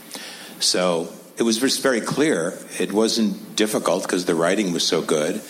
So 0.61 1.13
it 1.37 1.43
was 1.43 1.59
just 1.59 1.83
very 1.83 2.01
clear. 2.01 2.59
It 2.79 2.93
wasn't 2.93 3.57
difficult 3.57 4.03
because 4.03 4.25
the 4.25 4.37
writing 4.37 4.73
was 4.73 4.87
so 4.87 5.03
good. 5.03 5.41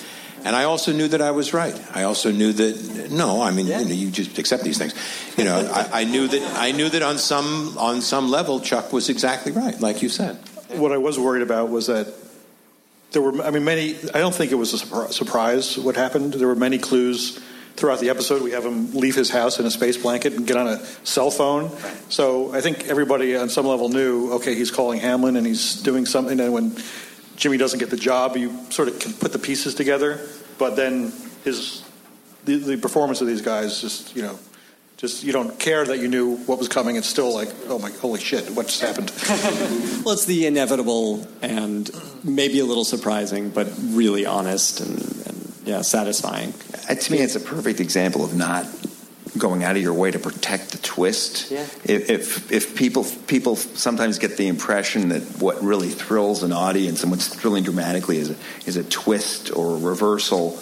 And 0.47 0.55
I 0.55 0.63
also 0.63 0.93
knew 0.93 1.09
that 1.09 1.21
I 1.21 1.33
was 1.33 1.53
right. 1.53 1.77
I 1.93 2.05
also 2.05 2.31
knew 2.31 2.53
that 2.53 3.11
no, 3.11 3.43
I 3.43 3.51
mean, 3.51 3.67
you, 3.67 3.73
know, 3.73 3.81
you 3.81 4.11
just 4.13 4.39
accept 4.39 4.63
these 4.63 4.79
things. 4.79 4.95
You 5.37 5.43
know, 5.43 5.59
I, 5.75 6.03
I 6.03 6.05
knew 6.05 6.29
that 6.29 6.43
I 6.57 6.71
knew 6.71 6.89
that 6.89 7.03
on 7.03 7.19
some 7.19 7.77
on 7.77 8.01
some 8.01 8.31
level, 8.31 8.61
Chuck 8.61 8.93
was 8.93 9.09
exactly 9.09 9.51
right, 9.51 9.79
like 9.81 10.03
you 10.03 10.09
said. 10.09 10.39
what 10.75 10.93
I 10.93 10.99
was 10.99 11.19
worried 11.19 11.43
about 11.43 11.71
was 11.71 11.89
that 11.89 12.07
there 13.11 13.23
were, 13.23 13.43
I 13.43 13.51
mean, 13.51 13.65
many, 13.65 13.97
I 14.15 14.19
don't 14.21 14.35
think 14.35 14.53
it 14.53 14.57
was 14.57 14.73
a 14.73 15.13
surprise 15.13 15.77
what 15.79 15.97
happened. 15.97 16.35
There 16.35 16.49
were 16.49 16.55
many 16.55 16.79
clues 16.79 17.41
throughout 17.75 17.99
the 17.99 18.11
episode. 18.11 18.43
We 18.43 18.53
have 18.53 18.65
him 18.65 18.93
leave 18.93 19.15
his 19.15 19.31
house 19.31 19.59
in 19.59 19.67
a 19.67 19.71
space 19.71 19.97
blanket 19.97 20.35
and 20.35 20.47
get 20.47 20.57
on 20.57 20.69
a 20.69 20.85
cell 21.05 21.31
phone. 21.31 21.71
So 22.09 22.55
I 22.55 22.61
think 22.61 22.87
everybody 22.89 23.37
on 23.37 23.49
some 23.49 23.67
level 23.67 23.89
knew, 23.89 24.33
okay, 24.35 24.55
he's 24.55 24.71
calling 24.71 25.01
Hamlin 25.01 25.37
and 25.37 25.47
he's 25.47 25.83
doing 25.83 26.07
something. 26.07 26.39
And 26.39 26.53
when 26.53 26.77
Jimmy 27.37 27.57
doesn't 27.59 27.79
get 27.79 27.91
the 27.91 27.97
job, 27.97 28.37
you 28.37 28.59
sort 28.71 28.89
of 28.89 28.99
can 28.99 29.13
put 29.13 29.33
the 29.33 29.39
pieces 29.39 29.75
together. 29.75 30.21
But 30.59 30.77
then 30.77 31.13
his, 31.45 31.85
the, 32.45 32.57
the 32.57 32.77
performance 32.77 33.21
of 33.21 33.27
these 33.27 33.43
guys 33.43 33.81
just, 33.81 34.17
you 34.17 34.23
know, 34.23 34.39
just 34.97 35.23
you 35.23 35.33
don't 35.33 35.59
care 35.59 35.85
that 35.85 35.99
you 35.99 36.09
knew 36.09 36.37
what 36.37 36.59
was 36.59 36.69
coming. 36.69 36.97
It's 36.97 37.07
still 37.07 37.33
like, 37.35 37.49
oh 37.69 37.79
my, 37.79 37.91
holy 37.91 38.19
shit, 38.19 38.49
what 38.51 38.67
just 38.67 38.81
happened? 38.81 39.13
Well, 40.05 40.15
it's 40.15 40.25
the 40.25 40.47
inevitable 40.47 41.27
and 41.43 41.91
maybe 42.23 42.61
a 42.61 42.65
little 42.65 42.85
surprising, 42.85 43.51
but 43.51 43.67
really 43.81 44.25
honest 44.25 44.79
and, 44.81 44.99
and 45.27 45.53
yeah, 45.65 45.83
satisfying. 45.83 46.55
Uh, 46.89 46.95
to 46.95 47.13
me, 47.13 47.19
it's 47.19 47.35
a 47.35 47.41
perfect 47.41 47.81
example 47.81 48.25
of 48.25 48.37
not 48.37 48.67
going 49.37 49.65
out 49.65 49.77
of 49.77 49.83
your 49.83 49.95
way 49.95 50.11
to 50.11 50.19
protect 50.19 50.73
the 50.73 50.79
twist. 50.79 51.51
Yeah. 51.51 51.63
If, 51.85 52.11
if 52.11 52.53
if 52.53 52.77
people 52.77 53.05
people 53.27 53.57
sometimes 53.57 54.19
get 54.19 54.37
the 54.37 54.49
impression 54.49 55.11
that 55.11 55.23
what 55.41 55.63
really 55.63 55.91
thrills 55.91 56.43
an 56.43 56.53
audience 56.53 57.03
and 57.03 57.11
what's 57.11 57.29
thrilling 57.29 57.65
dramatically 57.65 58.19
is 58.19 58.31
a, 58.31 58.37
is 58.67 58.77
a 58.77 58.85
twist 58.85 59.55
or 59.55 59.77
a 59.77 59.79
reversal, 59.79 60.59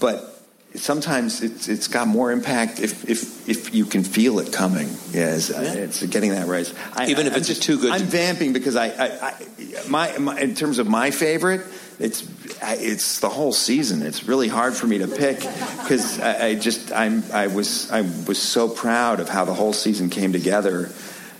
but 0.00 0.30
sometimes 0.74 1.42
it's 1.42 1.68
it's 1.68 1.88
got 1.88 2.06
more 2.06 2.30
impact 2.32 2.80
if 2.80 3.08
if 3.08 3.48
if 3.48 3.74
you 3.74 3.84
can 3.84 4.04
feel 4.04 4.38
it 4.38 4.52
coming. 4.52 4.88
Yes, 5.12 5.50
uh, 5.50 5.74
it's 5.76 6.02
getting 6.06 6.30
that 6.30 6.46
right. 6.46 6.72
I, 6.94 7.08
Even 7.08 7.26
if 7.26 7.32
I'm 7.32 7.38
it's 7.38 7.48
just 7.48 7.62
too 7.62 7.78
good 7.78 7.90
I'm 7.90 8.02
vamping 8.02 8.52
because 8.52 8.76
I, 8.76 8.86
I, 8.88 9.28
I 9.28 9.88
my, 9.88 10.18
my 10.18 10.40
in 10.40 10.54
terms 10.54 10.78
of 10.78 10.86
my 10.86 11.10
favorite, 11.10 11.62
it's 12.00 12.26
it's 12.62 13.20
the 13.20 13.28
whole 13.28 13.52
season. 13.52 14.02
It's 14.02 14.24
really 14.26 14.48
hard 14.48 14.74
for 14.74 14.86
me 14.86 14.98
to 14.98 15.06
pick 15.06 15.36
because 15.38 16.18
I, 16.18 16.46
I 16.48 16.54
just 16.54 16.92
I'm 16.92 17.22
I 17.32 17.46
was 17.48 17.90
I 17.90 18.00
was 18.26 18.40
so 18.40 18.68
proud 18.68 19.20
of 19.20 19.28
how 19.28 19.44
the 19.44 19.54
whole 19.54 19.72
season 19.72 20.10
came 20.10 20.32
together. 20.32 20.90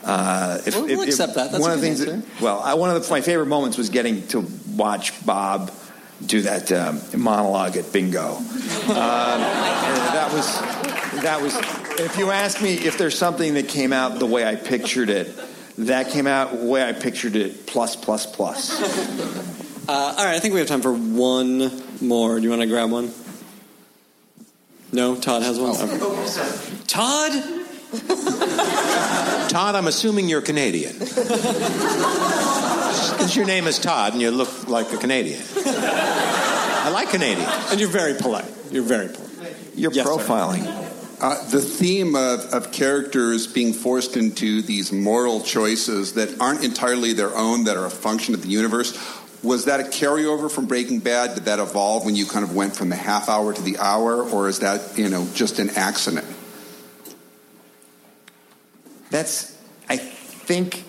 Uh, 0.05 0.59
if, 0.67 0.75
We'll- 0.77 0.87
we'll 0.87 1.03
accept 1.03 1.35
that. 1.35 1.51
That's 1.51 1.61
one 1.61 1.71
a 1.73 1.75
of 1.75 1.81
the 1.81 1.87
things. 1.87 2.05
That, 2.05 2.23
well, 2.41 2.61
I, 2.61 2.75
one 2.75 2.95
of 2.95 3.03
the, 3.03 3.11
my 3.11 3.21
favorite 3.21 3.47
moments 3.47 3.77
was 3.77 3.91
getting 3.91 4.27
to 4.29 4.47
watch 4.77 5.25
Bob 5.27 5.71
do 6.25 6.43
that 6.43 6.71
um, 6.73 7.01
monologue 7.17 7.77
at 7.77 7.93
bingo. 7.93 8.37
Um, 8.37 8.45
that 8.89 10.31
was 10.33 10.61
that 11.23 11.41
was. 11.41 11.55
If 12.01 12.17
you 12.19 12.31
ask 12.31 12.63
me 12.63 12.75
if 12.75 12.97
there's 12.97 13.17
something 13.19 13.55
that 13.55 13.69
came 13.69 13.93
out 13.93 14.19
the 14.19 14.27
way 14.27 14.45
I 14.47 14.57
pictured 14.57 15.11
it, 15.11 15.35
that 15.79 16.11
came 16.11 16.27
out 16.27 16.51
the 16.59 16.65
way 16.67 16.83
I 16.87 16.93
pictured 16.93 17.37
it. 17.37 17.67
Plus, 17.67 17.95
plus, 17.97 18.25
plus. 18.27 18.79
Uh, 19.91 20.15
all 20.17 20.25
right, 20.25 20.37
I 20.37 20.39
think 20.39 20.55
we 20.55 20.61
have 20.61 20.69
time 20.69 20.83
for 20.83 20.93
one 20.93 21.69
more. 22.01 22.37
Do 22.37 22.43
you 22.45 22.51
want 22.51 22.63
to 22.63 22.69
grab 22.69 22.93
one? 22.93 23.13
No, 24.93 25.17
Todd 25.17 25.43
has 25.43 25.59
one. 25.59 25.71
Okay. 25.71 25.99
Todd. 26.87 27.33
Todd, 29.51 29.75
I'm 29.75 29.89
assuming 29.89 30.29
you're 30.29 30.43
Canadian. 30.43 30.95
Because 32.91 33.37
your 33.37 33.47
name 33.47 33.67
is 33.67 33.79
Todd 33.79 34.13
and 34.15 34.23
you 34.23 34.31
look 34.31 34.69
like 34.69 34.93
a 34.93 34.97
Canadian. 34.97 35.41
I 35.67 36.91
like 36.93 37.11
Canadians. 37.11 37.49
And 37.71 37.79
you're 37.81 37.89
very 37.89 38.15
polite. 38.15 38.51
You're 38.71 38.83
very 38.83 39.09
polite. 39.09 39.55
You're 39.75 39.93
Yes, 39.93 40.07
profiling. 40.07 40.65
Uh, 41.21 41.49
the 41.51 41.61
theme 41.61 42.15
of, 42.17 42.41
of 42.53 42.73
characters 42.73 43.47
being 43.47 43.73
forced 43.75 44.17
into 44.17 44.63
these 44.63 44.91
moral 44.91 45.41
choices 45.43 46.15
that 46.15 46.41
aren't 46.41 46.65
entirely 46.65 47.13
their 47.13 47.37
own, 47.37 47.65
that 47.65 47.77
are 47.77 47.85
a 47.85 47.91
function 47.91 48.33
of 48.35 48.43
the 48.43 48.49
universe, 48.49 48.97
was 49.43 49.65
that 49.67 49.81
a 49.81 49.85
carryover 49.85 50.51
from 50.51 50.67
Breaking 50.67 51.01
Bad? 51.01 51.35
Did 51.35 51.45
that 51.47 51.59
evolve 51.59 52.05
when 52.05 52.15
you 52.17 52.27
kind 52.27 52.45
of 52.45 52.55
went 52.55 52.77
from 52.77 52.89
the 52.89 52.97
half 52.97 53.29
hour 53.29 53.53
to 53.53 53.63
the 53.63 53.79
hour, 53.79 54.23
or 54.23 54.49
is 54.49 54.59
that 54.61 54.99
you 54.99 55.09
know 55.09 55.27
just 55.35 55.59
an 55.59 55.71
accident? 55.71 56.27
That's, 59.11 59.57
I 59.89 59.97
think, 59.97 60.85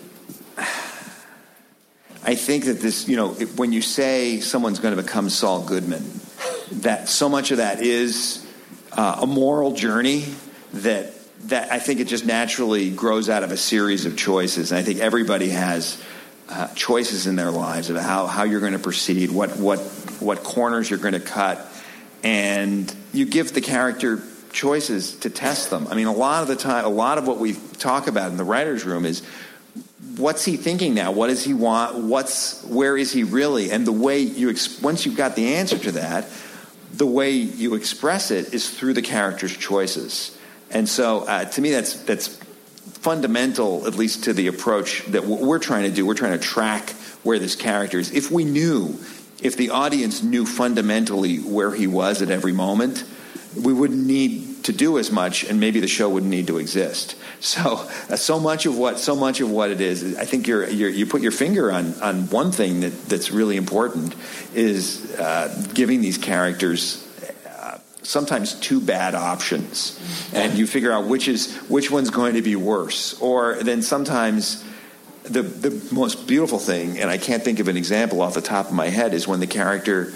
I 2.24 2.36
think 2.36 2.66
that 2.66 2.80
this, 2.80 3.08
you 3.08 3.16
know, 3.16 3.34
it- 3.38 3.56
when 3.56 3.72
you 3.72 3.82
say 3.82 4.38
someone's 4.40 4.78
going 4.78 4.96
to 4.96 5.02
become 5.02 5.28
Saul 5.28 5.62
Goodman, 5.62 6.04
that 6.82 7.08
so 7.08 7.28
much 7.28 7.50
of 7.50 7.56
that 7.56 7.82
is 7.82 8.46
uh, 8.92 9.18
a 9.22 9.26
moral 9.26 9.72
journey 9.72 10.26
that 10.74 11.14
that 11.48 11.72
I 11.72 11.80
think 11.80 11.98
it 11.98 12.06
just 12.06 12.24
naturally 12.24 12.90
grows 12.90 13.28
out 13.28 13.42
of 13.42 13.50
a 13.50 13.56
series 13.56 14.06
of 14.06 14.16
choices. 14.16 14.70
And 14.70 14.78
I 14.78 14.84
think 14.84 15.00
everybody 15.00 15.48
has 15.48 16.00
uh, 16.52 16.68
choices 16.74 17.26
in 17.26 17.36
their 17.36 17.50
lives 17.50 17.88
of 17.88 17.96
how, 17.96 18.26
how 18.26 18.42
you're 18.42 18.60
going 18.60 18.74
to 18.74 18.78
proceed, 18.78 19.30
what 19.30 19.56
what 19.56 19.78
what 20.20 20.44
corners 20.44 20.90
you're 20.90 20.98
going 20.98 21.14
to 21.14 21.20
cut, 21.20 21.66
and 22.22 22.94
you 23.12 23.24
give 23.24 23.52
the 23.52 23.60
character 23.60 24.22
choices 24.52 25.16
to 25.16 25.30
test 25.30 25.70
them. 25.70 25.88
I 25.88 25.94
mean, 25.94 26.06
a 26.06 26.12
lot 26.12 26.42
of 26.42 26.48
the 26.48 26.56
time, 26.56 26.84
a 26.84 26.88
lot 26.88 27.16
of 27.16 27.26
what 27.26 27.38
we 27.38 27.54
talk 27.78 28.06
about 28.06 28.30
in 28.30 28.36
the 28.36 28.44
writers' 28.44 28.84
room 28.84 29.06
is 29.06 29.22
what's 30.16 30.44
he 30.44 30.56
thinking 30.58 30.94
now? 30.94 31.10
What 31.12 31.28
does 31.28 31.42
he 31.42 31.54
want? 31.54 31.96
What's 31.96 32.62
where 32.64 32.96
is 32.96 33.12
he 33.12 33.24
really? 33.24 33.70
And 33.70 33.86
the 33.86 33.92
way 33.92 34.20
you 34.20 34.54
once 34.82 35.06
you've 35.06 35.16
got 35.16 35.36
the 35.36 35.54
answer 35.54 35.78
to 35.78 35.92
that, 35.92 36.28
the 36.92 37.06
way 37.06 37.30
you 37.30 37.74
express 37.74 38.30
it 38.30 38.52
is 38.52 38.68
through 38.68 38.92
the 38.92 39.02
character's 39.02 39.56
choices. 39.56 40.36
And 40.70 40.88
so, 40.88 41.20
uh, 41.20 41.46
to 41.46 41.60
me, 41.60 41.70
that's 41.70 41.94
that's 42.04 42.38
fundamental, 43.02 43.86
at 43.88 43.96
least 43.96 44.24
to 44.24 44.32
the 44.32 44.46
approach 44.46 45.04
that 45.06 45.24
what 45.24 45.40
we're 45.40 45.58
trying 45.58 45.82
to 45.82 45.90
do. 45.90 46.06
We're 46.06 46.14
trying 46.14 46.38
to 46.38 46.44
track 46.44 46.90
where 47.24 47.38
this 47.38 47.56
character 47.56 47.98
is. 47.98 48.12
If 48.12 48.30
we 48.30 48.44
knew, 48.44 48.96
if 49.42 49.56
the 49.56 49.70
audience 49.70 50.22
knew 50.22 50.46
fundamentally 50.46 51.38
where 51.38 51.74
he 51.74 51.88
was 51.88 52.22
at 52.22 52.30
every 52.30 52.52
moment, 52.52 53.04
we 53.60 53.72
wouldn't 53.72 54.06
need 54.06 54.64
to 54.64 54.72
do 54.72 54.98
as 54.98 55.10
much, 55.10 55.42
and 55.42 55.58
maybe 55.58 55.80
the 55.80 55.88
show 55.88 56.08
wouldn't 56.08 56.30
need 56.30 56.46
to 56.46 56.58
exist. 56.58 57.16
So, 57.42 57.88
uh, 58.08 58.14
so 58.14 58.38
much 58.38 58.66
of 58.66 58.78
what 58.78 59.00
so 59.00 59.16
much 59.16 59.40
of 59.40 59.50
what 59.50 59.70
it 59.70 59.80
is, 59.80 60.16
I 60.16 60.24
think 60.24 60.46
you're, 60.46 60.68
you're 60.68 60.88
you 60.88 61.06
put 61.06 61.22
your 61.22 61.32
finger 61.32 61.72
on 61.72 61.92
on 62.00 62.28
one 62.30 62.52
thing 62.52 62.82
that 62.82 63.06
that's 63.06 63.32
really 63.32 63.56
important 63.56 64.14
is 64.54 65.12
uh, 65.18 65.66
giving 65.74 66.02
these 66.02 66.18
characters 66.18 67.04
sometimes 68.02 68.54
two 68.54 68.80
bad 68.80 69.14
options, 69.14 69.98
and 70.34 70.58
you 70.58 70.66
figure 70.66 70.92
out 70.92 71.06
which 71.06 71.28
is 71.28 71.56
which 71.68 71.90
one's 71.90 72.10
going 72.10 72.34
to 72.34 72.42
be 72.42 72.56
worse, 72.56 73.20
or 73.20 73.56
then 73.62 73.82
sometimes. 73.82 74.64
The, 75.24 75.42
the 75.42 75.94
most 75.94 76.26
beautiful 76.26 76.58
thing, 76.58 76.98
and 76.98 77.08
I 77.08 77.16
can't 77.16 77.44
think 77.44 77.60
of 77.60 77.68
an 77.68 77.76
example 77.76 78.22
off 78.22 78.34
the 78.34 78.40
top 78.40 78.66
of 78.66 78.72
my 78.72 78.88
head, 78.88 79.14
is 79.14 79.28
when 79.28 79.38
the 79.38 79.46
character 79.46 80.12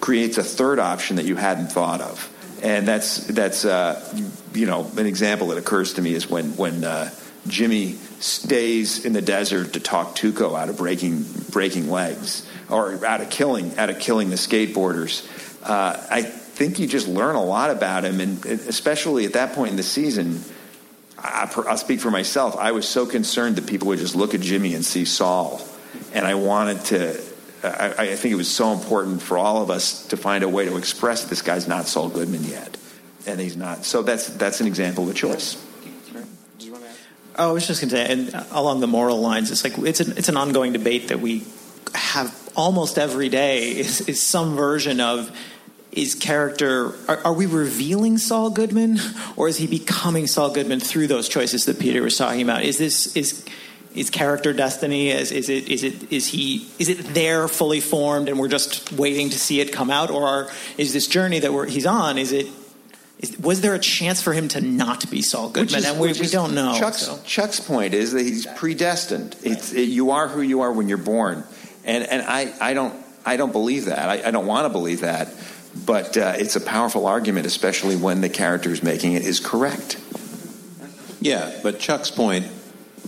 creates 0.00 0.38
a 0.38 0.44
third 0.44 0.78
option 0.78 1.16
that 1.16 1.24
you 1.24 1.34
hadn't 1.34 1.72
thought 1.72 2.00
of 2.00 2.32
and 2.62 2.86
that's 2.86 3.18
that's 3.26 3.64
uh, 3.64 4.02
you 4.54 4.66
know 4.66 4.90
an 4.96 5.06
example 5.06 5.48
that 5.48 5.58
occurs 5.58 5.94
to 5.94 6.02
me 6.02 6.14
is 6.14 6.28
when 6.28 6.56
when 6.56 6.84
uh, 6.84 7.10
Jimmy 7.46 7.92
stays 8.18 9.04
in 9.04 9.12
the 9.12 9.22
desert 9.22 9.74
to 9.74 9.80
talk 9.80 10.16
Tuco 10.16 10.58
out 10.58 10.68
of 10.68 10.76
breaking 10.76 11.24
breaking 11.50 11.90
legs 11.90 12.48
or 12.70 13.04
out 13.04 13.20
of 13.20 13.30
killing 13.30 13.76
out 13.78 13.90
of 13.90 13.98
killing 13.98 14.30
the 14.30 14.36
skateboarders. 14.36 15.26
Uh, 15.62 16.02
I 16.10 16.22
think 16.56 16.78
you 16.78 16.86
just 16.86 17.06
learn 17.06 17.36
a 17.36 17.44
lot 17.44 17.70
about 17.70 18.04
him, 18.04 18.20
and 18.20 18.44
especially 18.46 19.26
at 19.26 19.34
that 19.34 19.52
point 19.52 19.70
in 19.70 19.76
the 19.76 19.82
season. 19.82 20.40
I, 21.18 21.50
I'll 21.66 21.78
speak 21.78 22.00
for 22.00 22.10
myself. 22.10 22.56
I 22.56 22.72
was 22.72 22.86
so 22.86 23.06
concerned 23.06 23.56
that 23.56 23.66
people 23.66 23.88
would 23.88 23.98
just 23.98 24.14
look 24.14 24.34
at 24.34 24.40
Jimmy 24.40 24.74
and 24.74 24.84
see 24.84 25.04
Saul, 25.04 25.60
and 26.12 26.26
I 26.26 26.34
wanted 26.34 26.84
to. 26.86 27.20
I, 27.62 27.94
I 27.98 28.16
think 28.16 28.32
it 28.32 28.36
was 28.36 28.50
so 28.50 28.72
important 28.72 29.22
for 29.22 29.38
all 29.38 29.62
of 29.62 29.70
us 29.70 30.06
to 30.08 30.16
find 30.16 30.44
a 30.44 30.48
way 30.48 30.66
to 30.66 30.76
express 30.76 31.24
this 31.24 31.42
guy's 31.42 31.66
not 31.66 31.86
Saul 31.86 32.08
Goodman 32.08 32.44
yet, 32.44 32.76
and 33.26 33.40
he's 33.40 33.56
not. 33.56 33.84
So 33.84 34.02
that's 34.02 34.28
that's 34.28 34.60
an 34.60 34.66
example 34.66 35.04
of 35.04 35.10
a 35.10 35.14
choice. 35.14 35.62
Oh, 37.38 37.50
I 37.50 37.52
was 37.52 37.66
just 37.66 37.82
going 37.82 37.90
to 37.90 37.96
say, 37.96 38.12
and 38.12 38.46
along 38.50 38.80
the 38.80 38.86
moral 38.86 39.20
lines, 39.20 39.50
it's 39.50 39.62
like 39.62 39.76
it's 39.78 40.00
an 40.00 40.16
it's 40.16 40.28
an 40.28 40.36
ongoing 40.36 40.72
debate 40.72 41.08
that 41.08 41.20
we 41.20 41.44
have 41.94 42.34
almost 42.56 42.98
every 42.98 43.28
day. 43.28 43.70
Is, 43.70 44.00
is 44.02 44.20
some 44.20 44.56
version 44.56 45.00
of 45.00 45.30
is 45.96 46.14
character 46.14 46.92
are, 47.08 47.18
are 47.24 47.32
we 47.32 47.46
revealing 47.46 48.18
Saul 48.18 48.50
Goodman, 48.50 48.98
or 49.36 49.48
is 49.48 49.56
he 49.56 49.66
becoming 49.66 50.26
Saul 50.26 50.50
Goodman 50.50 50.78
through 50.78 51.08
those 51.08 51.28
choices 51.28 51.64
that 51.64 51.80
Peter 51.80 52.02
was 52.02 52.16
talking 52.16 52.42
about? 52.42 52.62
Is 52.62 52.78
this 52.78 53.16
is 53.16 53.44
is 53.94 54.10
character 54.10 54.52
destiny? 54.52 55.08
Is, 55.10 55.32
is 55.32 55.48
it 55.48 55.68
is 55.68 55.82
it 55.82 56.12
is 56.12 56.28
he 56.28 56.68
is 56.78 56.90
it 56.90 56.98
there 57.14 57.48
fully 57.48 57.80
formed, 57.80 58.28
and 58.28 58.38
we're 58.38 58.48
just 58.48 58.92
waiting 58.92 59.30
to 59.30 59.38
see 59.38 59.60
it 59.60 59.72
come 59.72 59.90
out, 59.90 60.10
or 60.10 60.28
are, 60.28 60.50
is 60.76 60.92
this 60.92 61.08
journey 61.08 61.40
that 61.40 61.52
we're, 61.52 61.66
he's 61.66 61.86
on? 61.86 62.18
Is 62.18 62.30
it 62.30 62.46
is, 63.18 63.38
was 63.38 63.62
there 63.62 63.74
a 63.74 63.78
chance 63.78 64.20
for 64.20 64.34
him 64.34 64.48
to 64.48 64.60
not 64.60 65.10
be 65.10 65.22
Saul 65.22 65.48
Goodman? 65.48 65.86
and 65.86 65.98
we, 65.98 66.12
we 66.12 66.26
don't 66.26 66.54
know. 66.54 66.76
Chuck's, 66.78 67.06
so. 67.06 67.18
Chuck's 67.24 67.60
point 67.60 67.94
is 67.94 68.12
that 68.12 68.20
he's 68.20 68.44
predestined. 68.44 69.34
It's, 69.42 69.72
it, 69.72 69.88
you 69.88 70.10
are 70.10 70.28
who 70.28 70.42
you 70.42 70.60
are 70.60 70.70
when 70.70 70.90
you're 70.90 70.98
born, 70.98 71.42
and 71.84 72.04
and 72.04 72.20
I, 72.20 72.52
I 72.60 72.74
don't 72.74 72.94
I 73.24 73.36
don't 73.36 73.52
believe 73.52 73.86
that. 73.86 74.08
I, 74.08 74.28
I 74.28 74.30
don't 74.30 74.46
want 74.46 74.66
to 74.66 74.68
believe 74.68 75.00
that, 75.00 75.28
but 75.84 76.16
uh, 76.16 76.34
it's 76.36 76.56
a 76.56 76.60
powerful 76.60 77.06
argument, 77.06 77.46
especially 77.46 77.96
when 77.96 78.20
the 78.20 78.28
character 78.28 78.70
is 78.70 78.82
making 78.82 79.14
it 79.14 79.22
is 79.22 79.40
correct. 79.40 80.00
Yeah, 81.20 81.58
but 81.62 81.78
Chuck's 81.78 82.10
point 82.10 82.46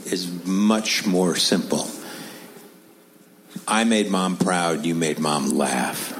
is 0.07 0.45
much 0.45 1.07
more 1.07 1.37
simple. 1.37 1.89
I 3.67 3.85
made 3.85 4.11
mom 4.11 4.37
proud, 4.37 4.85
you 4.85 4.95
made 4.95 5.19
mom 5.19 5.51
laugh. 5.51 6.15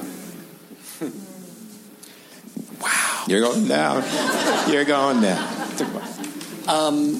wow. 2.81 3.23
You're 3.27 3.41
going 3.41 3.67
down. 3.67 4.03
You're 4.71 4.85
going 4.85 5.21
down. 5.21 5.47
Um, 6.67 7.15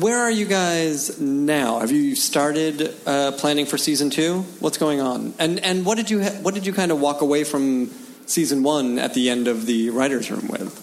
where 0.00 0.18
are 0.18 0.30
you 0.30 0.46
guys 0.46 1.20
now? 1.20 1.78
Have 1.78 1.92
you 1.92 2.16
started 2.16 2.94
uh, 3.06 3.32
planning 3.32 3.66
for 3.66 3.78
season 3.78 4.10
two? 4.10 4.40
What's 4.58 4.78
going 4.78 5.00
on? 5.00 5.34
And 5.38 5.60
and 5.60 5.84
what 5.86 5.96
did 5.96 6.10
you 6.10 6.22
ha- 6.22 6.38
what 6.42 6.54
did 6.54 6.66
you 6.66 6.72
kind 6.72 6.90
of 6.90 7.00
walk 7.00 7.20
away 7.20 7.44
from 7.44 7.90
season 8.26 8.62
one 8.62 8.98
at 8.98 9.14
the 9.14 9.30
end 9.30 9.48
of 9.48 9.66
the 9.66 9.90
writers' 9.90 10.30
room 10.30 10.48
with? 10.48 10.82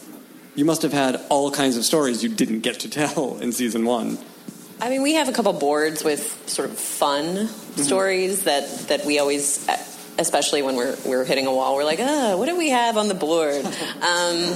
You 0.56 0.66
must 0.66 0.82
have 0.84 0.94
had 0.94 1.20
all 1.30 1.52
kinds 1.52 1.78
of 1.78 1.86
stories 1.86 2.24
you 2.24 2.30
didn't 2.30 2.60
get 2.62 2.80
to 2.82 2.90
tell 2.90 3.38
in 3.40 3.52
season 3.52 3.86
one. 3.86 4.18
I 4.82 4.90
mean, 4.90 5.02
we 5.02 5.14
have 5.14 5.30
a 5.30 5.32
couple 5.32 5.54
boards 5.54 6.04
with 6.04 6.50
sort 6.50 6.70
of 6.70 6.78
fun 6.78 7.48
stories 7.78 8.44
that, 8.44 8.68
that 8.90 9.06
we 9.06 9.20
always 9.20 9.68
especially 10.18 10.62
when 10.62 10.76
we're 10.76 10.96
we're 11.06 11.26
hitting 11.26 11.48
a 11.48 11.54
wall. 11.54 11.76
We're 11.76 11.86
like, 11.86 12.00
ah, 12.00 12.36
what 12.38 12.48
do 12.48 12.58
we 12.58 12.70
have 12.70 12.98
on 12.98 13.08
the 13.08 13.16
board? 13.16 13.66
Um, 14.04 14.54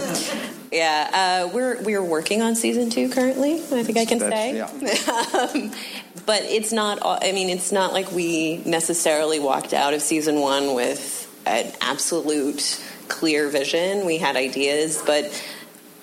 yeah, 0.72 1.46
uh, 1.48 1.54
we're 1.54 1.82
we're 1.82 2.04
working 2.04 2.42
on 2.42 2.56
season 2.56 2.90
two 2.90 3.08
currently. 3.10 3.54
I 3.54 3.84
think 3.84 3.98
I 3.98 4.06
can 4.06 4.20
say. 4.20 4.60
um, 4.60 5.72
but 6.26 6.44
it's 6.44 6.74
not. 6.74 7.00
all- 7.00 7.18
I 7.22 7.32
mean, 7.32 7.50
it's 7.50 7.72
not 7.72 7.94
like 7.94 8.12
we 8.12 8.58
necessarily 8.66 9.40
walked 9.40 9.74
out 9.74 9.94
of 9.94 10.02
season 10.02 10.42
one 10.42 10.76
with 10.76 11.27
an 11.48 11.74
absolute 11.82 12.84
clear 13.08 13.50
vision. 13.50 14.06
We 14.06 14.18
had 14.18 14.36
ideas, 14.36 15.02
but 15.06 15.32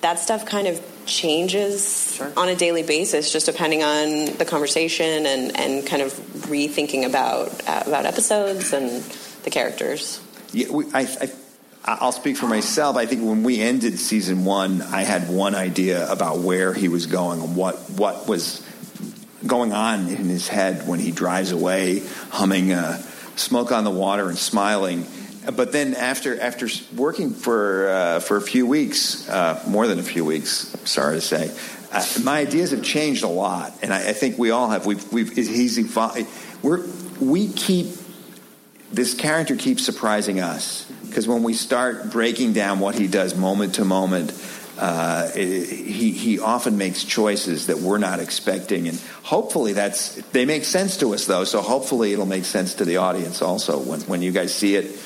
that 0.01 0.19
stuff 0.19 0.45
kind 0.45 0.67
of 0.67 0.83
changes 1.05 2.21
on 2.35 2.49
a 2.49 2.55
daily 2.55 2.83
basis, 2.83 3.31
just 3.31 3.45
depending 3.45 3.83
on 3.83 4.25
the 4.37 4.45
conversation 4.45 5.25
and, 5.25 5.57
and 5.57 5.85
kind 5.85 6.01
of 6.01 6.13
rethinking 6.49 7.05
about 7.05 7.47
uh, 7.67 7.83
about 7.85 8.05
episodes 8.05 8.73
and 8.73 9.01
the 9.43 9.49
characters. 9.49 10.19
Yeah, 10.51 10.69
we, 10.71 10.85
I, 10.93 11.01
I, 11.01 11.31
I'll 11.85 12.11
speak 12.11 12.37
for 12.37 12.47
myself. 12.47 12.97
I 12.97 13.05
think 13.05 13.23
when 13.23 13.43
we 13.43 13.61
ended 13.61 13.99
season 13.99 14.45
one, 14.45 14.81
I 14.81 15.03
had 15.03 15.29
one 15.29 15.53
idea 15.53 16.09
about 16.11 16.39
where 16.39 16.73
he 16.73 16.87
was 16.87 17.05
going 17.05 17.41
and 17.41 17.55
what 17.55 17.75
what 17.91 18.27
was 18.27 18.65
going 19.45 19.73
on 19.73 20.07
in 20.07 20.25
his 20.25 20.47
head 20.47 20.87
when 20.87 20.99
he 20.99 21.11
drives 21.11 21.51
away, 21.51 22.01
humming 22.29 22.71
uh, 22.71 22.97
"Smoke 23.35 23.71
on 23.71 23.83
the 23.83 23.91
Water" 23.91 24.29
and 24.29 24.37
smiling. 24.37 25.05
But 25.51 25.71
then 25.71 25.93
after 25.93 26.39
after 26.39 26.67
working 26.95 27.31
for 27.31 27.89
uh, 27.89 28.19
for 28.19 28.37
a 28.37 28.41
few 28.41 28.65
weeks, 28.65 29.27
uh, 29.29 29.63
more 29.67 29.87
than 29.87 29.99
a 29.99 30.03
few 30.03 30.25
weeks, 30.25 30.75
sorry 30.85 31.15
to 31.15 31.21
say, 31.21 31.51
uh, 31.91 32.03
my 32.23 32.39
ideas 32.39 32.71
have 32.71 32.83
changed 32.83 33.23
a 33.23 33.27
lot, 33.27 33.73
and 33.81 33.93
I, 33.93 34.09
I 34.09 34.13
think 34.13 34.37
we 34.37 34.51
all 34.51 34.69
have. 34.69 34.85
We've 34.85 35.11
we've 35.13 35.31
he's 35.33 35.77
evolved. 35.77 36.27
We're 36.61 36.85
we 37.19 37.47
keep 37.47 37.87
this 38.91 39.13
character 39.13 39.55
keeps 39.55 39.83
surprising 39.83 40.39
us 40.39 40.85
because 41.07 41.27
when 41.27 41.43
we 41.43 41.53
start 41.53 42.11
breaking 42.11 42.53
down 42.53 42.79
what 42.79 42.95
he 42.95 43.07
does 43.07 43.35
moment 43.35 43.75
to 43.75 43.85
moment, 43.85 44.33
uh, 44.77 45.29
he 45.31 46.11
he 46.11 46.39
often 46.39 46.77
makes 46.77 47.03
choices 47.03 47.67
that 47.67 47.77
we're 47.77 47.97
not 47.97 48.19
expecting, 48.19 48.87
and 48.87 48.99
hopefully 49.23 49.73
that's 49.73 50.15
they 50.31 50.45
make 50.45 50.65
sense 50.65 50.97
to 50.97 51.13
us 51.13 51.25
though. 51.25 51.43
So 51.45 51.61
hopefully 51.61 52.11
it'll 52.13 52.25
make 52.25 52.45
sense 52.45 52.75
to 52.75 52.85
the 52.85 52.97
audience 52.97 53.41
also 53.41 53.79
when 53.79 54.01
when 54.01 54.21
you 54.21 54.31
guys 54.31 54.53
see 54.53 54.75
it. 54.75 54.97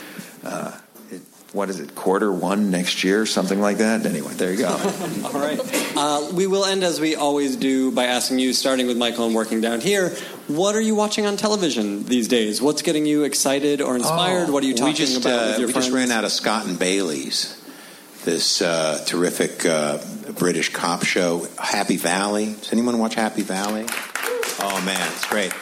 Uh, 0.44 0.78
it 1.12 1.22
what 1.54 1.70
is 1.70 1.80
it? 1.80 1.96
Quarter 1.96 2.32
one 2.32 2.70
next 2.70 3.04
year, 3.04 3.26
something 3.26 3.60
like 3.60 3.78
that. 3.78 4.06
Anyway, 4.06 4.34
there 4.34 4.52
you 4.52 4.60
go. 4.60 4.68
All 5.26 5.40
right. 5.40 5.60
Uh, 5.96 6.30
we 6.34 6.46
will 6.46 6.64
end 6.64 6.84
as 6.84 7.00
we 7.00 7.16
always 7.16 7.56
do 7.56 7.92
by 7.92 8.06
asking 8.06 8.40
you, 8.40 8.54
starting 8.54 8.86
with 8.86 8.98
Michael 8.98 9.26
and 9.26 9.34
working 9.34 9.60
down 9.60 9.82
here. 9.82 10.10
What 10.48 10.76
are 10.76 10.82
you 10.82 10.94
watching 10.94 11.26
on 11.26 11.38
television 11.38 12.04
these 12.06 12.28
days? 12.28 12.62
What's 12.62 12.84
getting 12.84 13.06
you 13.06 13.24
excited 13.24 13.82
or 13.82 13.96
inspired? 13.96 14.50
what 14.50 14.64
are 14.64 14.68
you 14.68 14.74
talking 14.74 14.94
we 14.94 14.98
just, 14.98 15.22
about 15.22 15.32
uh, 15.32 15.48
with 15.48 15.60
your 15.60 15.68
we 15.68 15.74
friends? 15.74 15.88
just 15.88 15.96
ran 15.96 16.12
out 16.12 16.24
of 16.24 16.32
Scott 16.32 16.68
and 16.68 16.78
Bailey's, 16.78 17.60
this 18.26 18.62
uh, 18.62 19.04
terrific 19.08 19.66
uh, 19.66 19.98
British 20.38 20.70
cop 20.70 21.04
show, 21.04 21.48
Happy 21.58 21.98
Valley. 21.98 22.54
Does 22.54 22.74
anyone 22.74 23.00
watch 23.00 23.16
Happy 23.16 23.42
Valley? 23.42 23.86
Oh 24.62 24.82
man, 24.86 25.08
it's 25.14 25.26
great. 25.28 25.54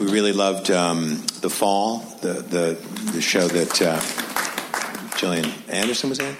We 0.00 0.10
really 0.10 0.32
loved 0.32 0.70
um, 0.70 1.22
The 1.42 1.50
Fall, 1.50 1.98
the 2.22 2.32
the, 2.32 3.12
the 3.12 3.20
show 3.20 3.46
that 3.46 3.82
uh, 3.82 5.16
Gillian 5.18 5.44
Anderson 5.68 6.08
was 6.08 6.18
in. 6.18 6.34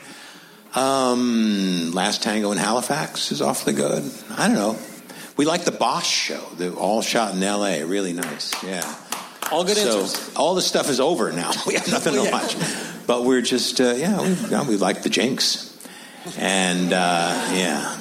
Um, 0.74 1.92
Last 1.92 2.22
Tango 2.22 2.52
in 2.52 2.58
Halifax 2.58 3.30
is 3.32 3.42
awfully 3.42 3.74
good. 3.74 4.10
I 4.30 4.46
don't 4.46 4.56
know. 4.56 4.78
We 5.36 5.44
like 5.44 5.66
the 5.66 5.72
Bosch 5.72 6.06
show. 6.06 6.42
They're 6.56 6.72
all 6.72 7.02
shot 7.02 7.34
in 7.34 7.42
L.A. 7.42 7.84
Really 7.84 8.14
nice. 8.14 8.54
Yeah. 8.64 8.94
All 9.52 9.64
good 9.64 9.76
so, 9.76 10.00
answers. 10.00 10.34
All 10.36 10.54
the 10.54 10.62
stuff 10.62 10.88
is 10.88 10.98
over 10.98 11.30
now. 11.30 11.52
We 11.66 11.74
have 11.74 11.90
nothing 11.90 12.14
to 12.14 12.30
watch. 12.30 12.56
But 13.06 13.24
we're 13.24 13.42
just, 13.42 13.78
uh, 13.78 13.92
yeah, 13.94 14.22
we, 14.22 14.32
yeah, 14.48 14.66
we 14.66 14.76
like 14.76 15.02
the 15.02 15.10
Jinx. 15.10 15.76
And, 16.38 16.94
uh, 16.94 17.48
yeah. 17.52 17.94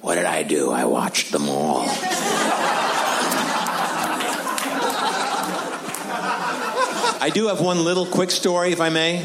What 0.00 0.16
did 0.16 0.24
I 0.24 0.42
do? 0.42 0.72
I 0.72 0.86
watched 0.86 1.30
them 1.30 1.48
all. 1.48 1.86
I 7.20 7.30
do 7.30 7.48
have 7.48 7.60
one 7.60 7.84
little 7.84 8.06
quick 8.06 8.30
story, 8.30 8.72
if 8.72 8.80
I 8.80 8.88
may. 8.88 9.24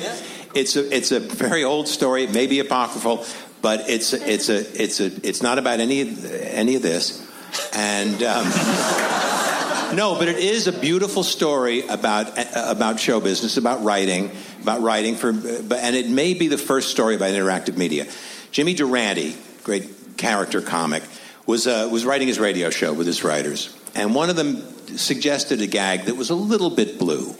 It's 0.54 0.76
a 0.76 0.96
it's 0.96 1.12
a 1.12 1.20
very 1.20 1.64
old 1.64 1.88
story, 1.88 2.24
It 2.24 2.34
may 2.34 2.48
be 2.48 2.60
apocryphal, 2.60 3.26
but 3.62 3.90
it's 3.90 4.14
a, 4.14 4.32
it's 4.32 4.50
a 4.50 4.82
it's 4.82 5.00
a 5.00 5.06
it's 5.28 5.42
not 5.42 5.58
about 5.58 5.80
any 5.80 6.02
any 6.02 6.76
of 6.76 6.82
this, 6.82 7.28
and. 7.74 8.22
Um, 8.24 8.46
no, 9.96 10.16
but 10.18 10.28
it 10.28 10.38
is 10.38 10.68
a 10.68 10.72
beautiful 10.72 11.24
story 11.24 11.86
about 11.88 12.32
about 12.56 13.00
show 13.00 13.20
business, 13.20 13.58
about 13.58 13.84
writing, 13.84 14.32
about 14.62 14.82
writing 14.82 15.16
for, 15.16 15.34
but 15.34 15.80
and 15.80 15.96
it 15.96 16.10
may 16.10 16.34
be 16.34 16.48
the 16.48 16.58
first 16.58 16.92
story 16.92 17.16
about 17.16 17.32
interactive 17.32 17.78
media. 17.78 18.08
Jimmy 18.52 18.74
Durante, 18.74 19.36
great 19.64 20.18
character 20.18 20.62
comic, 20.62 21.04
was 21.46 21.68
uh, 21.68 21.90
was 21.92 22.06
writing 22.06 22.28
his 22.28 22.40
radio 22.40 22.70
show 22.70 22.94
with 22.94 23.08
his 23.08 23.24
writers, 23.24 23.76
and 23.96 24.16
one 24.16 24.30
of 24.30 24.36
them 24.36 24.62
suggested 24.98 25.62
a 25.62 25.68
gag 25.68 26.06
that 26.06 26.16
was 26.16 26.30
a 26.30 26.36
little 26.36 26.70
bit 26.70 27.00
blue, 27.00 27.36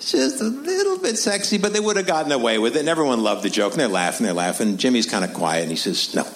just 0.00 0.40
a 0.40 0.44
little 0.44 0.98
bit 0.98 1.16
sexy, 1.16 1.58
but 1.58 1.72
they 1.72 1.80
would 1.80 1.96
have 1.96 2.06
gotten 2.06 2.32
away 2.32 2.58
with 2.58 2.76
it, 2.76 2.80
and 2.80 2.88
everyone 2.88 3.22
loved 3.22 3.42
the 3.42 3.50
joke, 3.50 3.72
and 3.72 3.80
they're 3.80 3.88
laughing, 3.88 4.24
they're 4.24 4.34
laughing. 4.34 4.76
Jimmy's 4.76 5.06
kind 5.06 5.24
of 5.24 5.32
quiet, 5.32 5.62
and 5.62 5.70
he 5.70 5.76
says, 5.76 6.14
"No, 6.14 6.26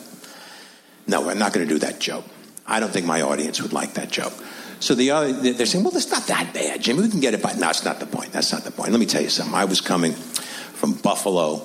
no, 1.06 1.28
I'm 1.28 1.38
not 1.38 1.52
going 1.52 1.66
to 1.66 1.72
do 1.72 1.78
that 1.80 1.98
joke. 1.98 2.24
I 2.66 2.80
don't 2.80 2.92
think 2.92 3.06
my 3.06 3.22
audience 3.22 3.60
would 3.60 3.72
like 3.72 3.94
that 3.94 4.10
joke." 4.10 4.32
So 4.80 4.94
the 4.94 5.10
other, 5.10 5.32
they're 5.32 5.66
saying, 5.66 5.84
well, 5.84 5.94
it's 5.94 6.10
not 6.10 6.26
that 6.28 6.54
bad, 6.54 6.80
Jimmy. 6.80 7.02
We 7.02 7.10
can 7.10 7.20
get 7.20 7.34
it 7.34 7.42
by. 7.42 7.52
No, 7.52 7.68
it's 7.68 7.84
not 7.84 8.00
the 8.00 8.06
point. 8.06 8.32
That's 8.32 8.50
not 8.50 8.64
the 8.64 8.70
point. 8.70 8.90
Let 8.92 8.98
me 8.98 9.04
tell 9.04 9.20
you 9.20 9.28
something. 9.28 9.54
I 9.54 9.66
was 9.66 9.82
coming 9.82 10.12
from 10.12 10.94
Buffalo 10.94 11.62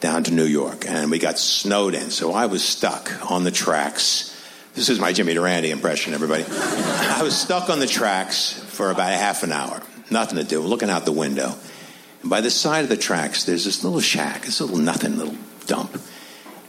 down 0.00 0.24
to 0.24 0.32
New 0.32 0.44
York, 0.44 0.84
and 0.88 1.10
we 1.10 1.20
got 1.20 1.38
snowed 1.38 1.94
in, 1.94 2.10
so 2.10 2.32
I 2.32 2.46
was 2.46 2.64
stuck 2.64 3.30
on 3.30 3.44
the 3.44 3.50
tracks. 3.52 4.34
This 4.74 4.88
is 4.88 4.98
my 4.98 5.12
Jimmy 5.12 5.34
Durante 5.34 5.70
impression, 5.70 6.14
everybody. 6.14 6.44
I 6.48 7.20
was 7.22 7.36
stuck 7.36 7.70
on 7.70 7.78
the 7.78 7.86
tracks 7.86 8.52
for 8.52 8.90
about 8.90 9.12
a 9.12 9.16
half 9.16 9.44
an 9.44 9.52
hour. 9.52 9.80
Nothing 10.10 10.38
to 10.38 10.44
do. 10.44 10.60
Looking 10.60 10.90
out 10.90 11.04
the 11.04 11.12
window. 11.12 11.54
And 12.22 12.30
by 12.30 12.40
the 12.40 12.50
side 12.50 12.82
of 12.82 12.88
the 12.88 12.96
tracks, 12.96 13.44
there's 13.44 13.64
this 13.64 13.84
little 13.84 14.00
shack, 14.00 14.42
this 14.42 14.60
little 14.60 14.78
nothing 14.78 15.18
little 15.18 15.36
dump. 15.66 16.00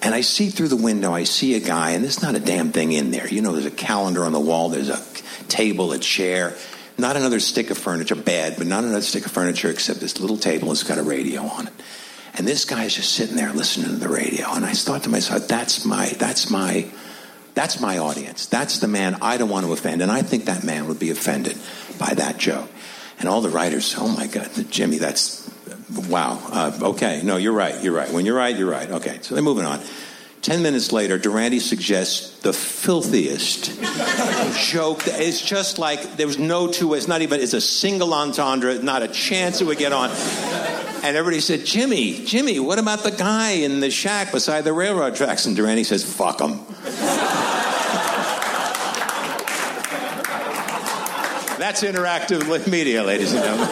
And 0.02 0.14
I 0.14 0.22
see 0.22 0.50
through 0.50 0.70
the 0.70 0.78
window, 0.78 1.14
I 1.14 1.24
see 1.24 1.56
a 1.56 1.60
guy, 1.60 1.92
and 1.92 2.04
there's 2.04 2.22
not 2.22 2.36
a 2.36 2.40
damn 2.40 2.72
thing 2.72 2.94
in 2.94 3.12
there. 3.12 3.28
You 3.28 3.42
know, 3.42 3.52
there's 3.52 3.66
a 3.66 3.72
calendar 3.72 4.24
on 4.24 4.32
the 4.32 4.40
wall, 4.40 4.70
there's 4.70 4.90
a 4.90 5.02
table, 5.50 5.92
a 5.92 6.00
chair, 6.00 6.56
not 6.98 7.18
another 7.18 7.40
stick 7.40 7.70
of 7.70 7.78
furniture, 7.78 8.14
a 8.14 8.18
bed, 8.18 8.56
but 8.58 8.68
not 8.68 8.84
another 8.84 9.02
stick 9.02 9.26
of 9.26 9.32
furniture 9.32 9.70
except 9.70 10.00
this 10.00 10.20
little 10.20 10.38
table 10.38 10.70
that's 10.70 10.84
got 10.84 10.98
a 10.98 11.04
radio 11.04 11.42
on 11.42 11.68
it. 11.68 11.74
And 12.36 12.48
this 12.48 12.64
guy's 12.64 12.94
just 12.94 13.14
sitting 13.14 13.36
there 13.36 13.52
listening 13.52 13.88
to 13.88 13.96
the 13.96 14.08
radio. 14.08 14.48
And 14.52 14.64
I 14.64 14.72
thought 14.72 15.04
to 15.04 15.10
myself, 15.10 15.48
that's 15.48 15.84
my, 15.84 16.08
that's 16.10 16.50
my, 16.50 16.90
that's 17.54 17.82
my 17.82 17.98
audience. 17.98 18.46
That's 18.46 18.80
the 18.80 18.88
man 18.88 19.18
I 19.22 19.38
don't 19.38 19.50
want 19.50 19.66
to 19.66 19.74
offend. 19.74 20.02
And 20.02 20.12
I 20.12 20.22
think 20.22 20.46
that 20.46 20.64
man 20.64 20.88
would 20.88 21.00
be 21.00 21.10
offended 21.10 21.58
by 21.98 22.14
that 22.14 22.38
joke. 22.38 22.70
And 23.20 23.28
all 23.28 23.42
the 23.42 23.50
writers, 23.50 23.96
oh 23.98 24.08
my 24.08 24.28
God, 24.28 24.50
Jimmy, 24.70 24.98
that's, 24.98 25.50
wow. 26.08 26.40
Uh, 26.52 26.80
okay, 26.94 27.22
no, 27.24 27.38
you're 27.38 27.54
right, 27.54 27.84
you're 27.84 27.94
right. 27.94 28.12
When 28.12 28.26
you're 28.26 28.38
right, 28.38 28.56
you're 28.56 28.70
right. 28.70 28.90
Okay, 28.90 29.20
so 29.22 29.36
they're 29.36 29.44
moving 29.44 29.66
on. 29.66 29.82
Ten 30.42 30.64
minutes 30.64 30.94
later, 30.94 31.18
Durante 31.18 31.60
suggests 31.60 32.40
the 32.40 32.54
filthiest 32.54 33.78
joke. 34.72 35.02
It's 35.06 35.42
just 35.42 35.80
like 35.80 36.16
there 36.16 36.28
was 36.28 36.40
no 36.40 36.72
two 36.72 36.88
ways. 36.88 37.10
Not 37.10 37.22
even. 37.22 37.42
It's 37.42 37.54
a 37.54 37.60
single 37.60 38.14
entendre. 38.14 38.82
Not 38.82 39.04
a 39.04 39.10
chance 39.10 39.60
it 39.60 39.66
would 39.66 39.78
get 39.78 39.92
on. 39.92 40.12
And 41.04 41.18
everybody 41.18 41.42
said, 41.42 41.66
"Jimmy, 41.66 42.24
Jimmy, 42.24 42.58
what 42.58 42.80
about 42.80 43.04
the 43.04 43.12
guy 43.12 43.52
in 43.52 43.82
the 43.82 43.92
shack 43.92 44.32
beside 44.32 44.64
the 44.64 44.72
railroad 44.72 45.18
tracks?" 45.18 45.46
And 45.46 45.58
Durante 45.58 45.84
says, 45.84 46.06
"Fuck 46.06 46.40
him." 46.40 46.62
That's 51.70 51.84
interactive 51.84 52.68
media, 52.68 53.04
ladies 53.04 53.32
and 53.32 53.44
gentlemen. 53.44 53.68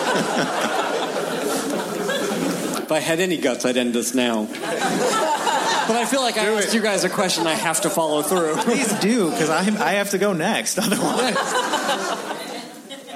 If 2.83 2.91
I 2.91 2.99
had 2.99 3.19
any 3.19 3.37
guts, 3.37 3.65
I'd 3.65 3.75
end 3.75 3.95
this 3.95 4.13
now. 4.13 4.45
But 4.45 5.95
I 5.95 6.05
feel 6.05 6.21
like 6.21 6.37
I 6.37 6.45
asked 6.45 6.75
you 6.75 6.81
guys 6.83 7.05
a 7.05 7.09
question 7.09 7.47
I 7.47 7.55
have 7.55 7.81
to 7.81 7.89
follow 7.89 8.21
through. 8.21 8.57
Please 8.57 8.93
do, 8.99 9.31
because 9.31 9.49
I, 9.49 9.61
I 9.83 9.93
have 9.93 10.11
to 10.11 10.19
go 10.19 10.33
next. 10.33 10.77
Otherwise, 10.81 11.33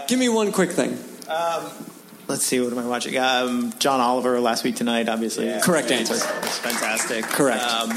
Give 0.08 0.18
me 0.18 0.30
one 0.30 0.52
quick 0.52 0.72
thing. 0.72 0.98
um, 1.30 1.70
let's 2.28 2.44
see. 2.44 2.60
What 2.60 2.74
am 2.74 2.80
I 2.80 2.88
watching? 2.88 3.16
Um, 3.20 3.74
John 3.78 4.00
Oliver 4.00 4.40
last 4.40 4.64
week 4.64 4.78
tonight. 4.78 5.10
Obviously, 5.10 5.62
Correct 5.62 5.92
answer. 5.92 6.16
It's 6.16 6.58
fantastic. 6.58 7.26
Correct. 7.26 7.62
Um, 7.64 7.92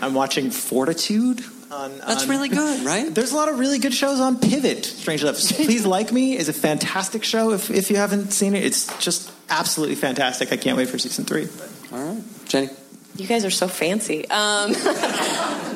I'm 0.00 0.14
watching 0.14 0.50
Fortitude. 0.50 1.44
On, 1.74 1.98
That's 1.98 2.22
on- 2.24 2.28
really 2.28 2.48
good, 2.48 2.84
right? 2.86 3.12
There's 3.12 3.32
a 3.32 3.36
lot 3.36 3.48
of 3.48 3.58
really 3.58 3.78
good 3.78 3.94
shows 3.94 4.20
on 4.20 4.38
Pivot. 4.38 4.84
Strange 4.84 5.22
enough, 5.22 5.36
Please 5.48 5.84
Like 5.84 6.12
Me 6.12 6.36
is 6.36 6.48
a 6.48 6.52
fantastic 6.52 7.24
show. 7.24 7.50
If 7.52 7.70
if 7.70 7.90
you 7.90 7.96
haven't 7.96 8.32
seen 8.32 8.54
it, 8.54 8.64
it's 8.64 8.96
just 8.98 9.32
absolutely 9.50 9.96
fantastic. 9.96 10.52
I 10.52 10.56
can't 10.56 10.76
wait 10.76 10.88
for 10.88 10.98
season 10.98 11.24
three. 11.24 11.48
All 11.92 11.98
right, 12.04 12.22
Jenny. 12.46 12.68
You 13.16 13.26
guys 13.28 13.44
are 13.44 13.50
so 13.50 13.68
fancy. 13.68 14.28
Um, 14.28 14.72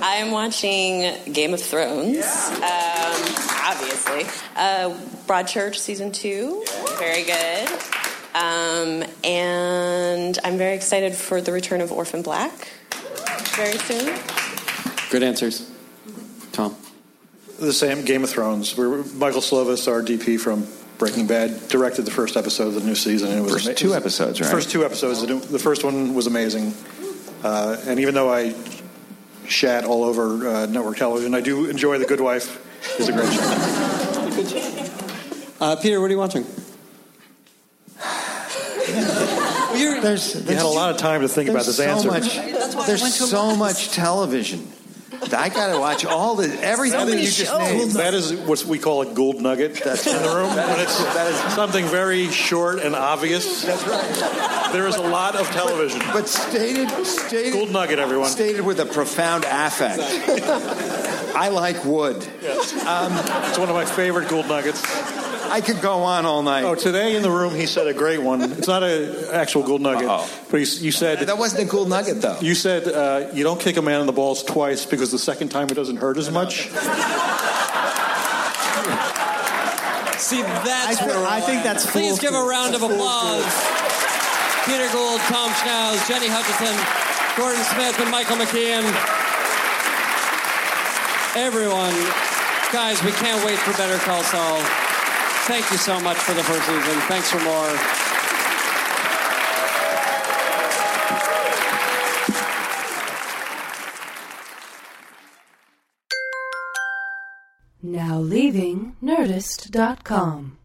I'm 0.02 0.32
watching 0.32 1.32
Game 1.32 1.54
of 1.54 1.60
Thrones, 1.62 2.24
um, 2.24 3.22
obviously. 3.64 4.24
Uh, 4.56 4.90
Broadchurch 5.26 5.76
season 5.76 6.10
two, 6.12 6.64
very 6.98 7.22
good. 7.24 7.68
Um, 8.34 9.04
and 9.24 10.38
I'm 10.44 10.58
very 10.58 10.74
excited 10.76 11.14
for 11.14 11.40
the 11.40 11.52
return 11.52 11.80
of 11.80 11.90
Orphan 11.92 12.22
Black 12.22 12.52
very 13.56 13.78
soon. 13.78 14.14
Good 15.10 15.22
answers. 15.22 15.68
Tom. 16.59 16.74
The 17.60 17.72
same 17.72 18.05
Game 18.05 18.24
of 18.24 18.30
Thrones. 18.30 18.76
We're, 18.76 19.05
Michael 19.14 19.40
Slovis, 19.40 19.86
our 19.86 20.02
DP 20.02 20.40
from 20.40 20.66
Breaking 20.98 21.28
Bad, 21.28 21.68
directed 21.68 22.02
the 22.02 22.10
first 22.10 22.36
episode 22.36 22.66
of 22.66 22.74
the 22.74 22.80
new 22.80 22.97
season. 22.97 23.28
And 23.28 23.39
it 23.39 23.43
was 23.43 23.52
First 23.52 23.68
ama- 23.68 23.76
two 23.76 23.94
episodes, 23.94 24.40
right? 24.40 24.51
First 24.51 24.68
two 24.68 24.85
episodes. 24.85 25.20
The, 25.20 25.28
new, 25.28 25.39
the 25.39 25.60
first 25.60 25.85
one 25.85 26.14
was 26.14 26.26
amazing. 26.26 26.74
Uh, 27.44 27.76
and 27.86 28.01
even 28.01 28.14
though 28.14 28.32
I 28.32 28.56
shat 29.47 29.85
all 29.85 30.02
over 30.02 30.48
uh, 30.48 30.66
network 30.66 30.97
television, 30.97 31.32
I 31.32 31.43
do 31.43 31.66
enjoy 31.66 31.98
The 31.98 32.06
Good 32.06 32.20
Wife. 32.20 32.60
It's 32.98 33.09
a 33.09 33.12
great 33.12 33.32
show. 33.32 33.40
Uh, 35.64 35.76
Peter, 35.76 36.01
what 36.01 36.06
are 36.06 36.12
you 36.12 36.18
watching? 36.18 36.43
there's, 40.02 40.35
You 40.35 40.56
had 40.56 40.64
a 40.64 40.66
lot 40.66 40.90
of 40.90 40.97
time 40.97 41.20
to 41.20 41.28
think 41.28 41.51
about 41.51 41.66
there's 41.66 41.76
this 41.76 41.86
answer. 41.86 42.09
Much, 42.09 42.35
there's 42.89 43.14
so 43.14 43.55
much 43.55 43.90
television. 43.90 44.66
I 45.32 45.49
got 45.51 45.73
to 45.73 45.78
watch 45.81 46.05
all 46.05 46.36
the 46.36 46.47
everything 46.62 47.07
that 47.07 47.19
you 47.20 47.28
just 47.31 47.53
named. 47.59 47.93
That 47.93 48.15
is 48.15 48.32
what 48.35 48.65
we 48.65 48.78
call 48.78 49.03
a 49.03 49.07
gold 49.15 49.40
nugget 49.40 49.81
that's 49.85 50.07
in 50.07 50.23
the 50.23 50.28
room. 50.28 50.55
That 50.55 50.69
When 50.69 50.81
is- 50.81 51.01
it's 51.01 51.15
that 51.15 51.27
is- 51.49 51.55
something 51.55 51.85
very 51.86 52.28
short 52.31 52.81
and 52.81 52.95
obvious. 52.95 53.62
That's 53.62 53.86
right. 53.86 54.73
There 54.73 54.86
is 54.86 54.97
a 54.97 55.03
lot 55.03 55.35
of 55.36 55.47
television. 55.51 56.01
But 56.12 56.28
stated, 56.28 56.89
stated, 57.07 57.53
gold 57.53 57.70
nugget, 57.70 57.99
everyone. 57.99 58.28
Stated 58.28 58.62
with 58.62 58.81
a 58.81 58.86
profound 58.86 59.45
affect. 59.49 60.01
I 61.35 61.49
like 61.49 61.85
wood. 61.85 62.16
Um, 62.86 63.12
it's 63.49 63.59
one 63.59 63.69
of 63.69 63.74
my 63.74 63.85
favorite 63.85 64.28
gold 64.28 64.47
nuggets. 64.49 64.81
I 65.48 65.60
could 65.60 65.80
go 65.80 66.02
on 66.02 66.26
all 66.26 66.42
night. 66.42 66.64
Oh, 66.64 66.74
today 66.74 67.16
in 67.16 67.22
the 67.22 67.30
room 67.30 67.54
he 67.54 67.66
said 67.66 67.86
a 67.86 67.94
great 67.94 68.20
one. 68.20 68.42
It's 68.42 68.68
not 68.68 68.82
an 68.82 69.14
actual 69.32 69.62
gold 69.62 69.80
nugget, 69.80 70.08
but 70.50 70.60
he, 70.60 70.66
you 70.84 70.92
said 70.92 71.20
that 71.20 71.38
wasn't 71.38 71.62
a 71.68 71.70
gold 71.70 71.88
nugget 71.88 72.20
though. 72.20 72.38
You 72.40 72.54
said 72.54 72.86
uh, 72.88 73.30
you 73.32 73.44
don't 73.44 73.60
kick 73.60 73.76
a 73.76 73.82
man 73.82 74.00
in 74.00 74.06
the 74.06 74.12
balls 74.12 74.42
twice 74.42 74.84
because 74.86 75.10
the 75.10 75.18
second 75.18 75.48
time 75.48 75.68
it 75.68 75.74
doesn't 75.74 75.96
hurt 75.96 76.18
as 76.18 76.30
much. 76.30 76.68
See, 80.18 80.42
that's 80.42 81.00
I 81.00 81.04
thi- 81.04 81.06
where 81.06 81.26
I 81.26 81.40
think 81.40 81.62
that's 81.62 81.90
Please 81.90 82.18
give 82.18 82.34
a 82.34 82.42
round 82.44 82.74
of 82.74 82.82
applause. 82.82 83.46
Peter 84.66 84.88
Gould, 84.92 85.20
Tom 85.32 85.48
Schnauz, 85.56 86.06
Jenny 86.06 86.28
Hutchison, 86.28 86.76
Gordon 87.40 87.62
Smith, 87.72 87.96
and 88.00 88.10
Michael 88.10 88.36
McKean. 88.36 88.84
Everyone, 91.36 91.94
guys, 92.72 93.02
we 93.04 93.12
can't 93.12 93.42
wait 93.46 93.58
for 93.60 93.72
Better 93.78 93.96
Call 94.04 94.22
Saul. 94.24 94.60
Thank 95.48 95.70
you 95.70 95.78
so 95.78 95.98
much 96.00 96.18
for 96.18 96.34
the 96.34 96.42
first 96.42 96.66
season. 96.66 97.00
Thanks 97.08 97.30
for 97.30 97.40
more. 97.40 97.72
Now 107.82 108.18
leaving 108.18 108.96
Nerdist.com. 109.02 110.58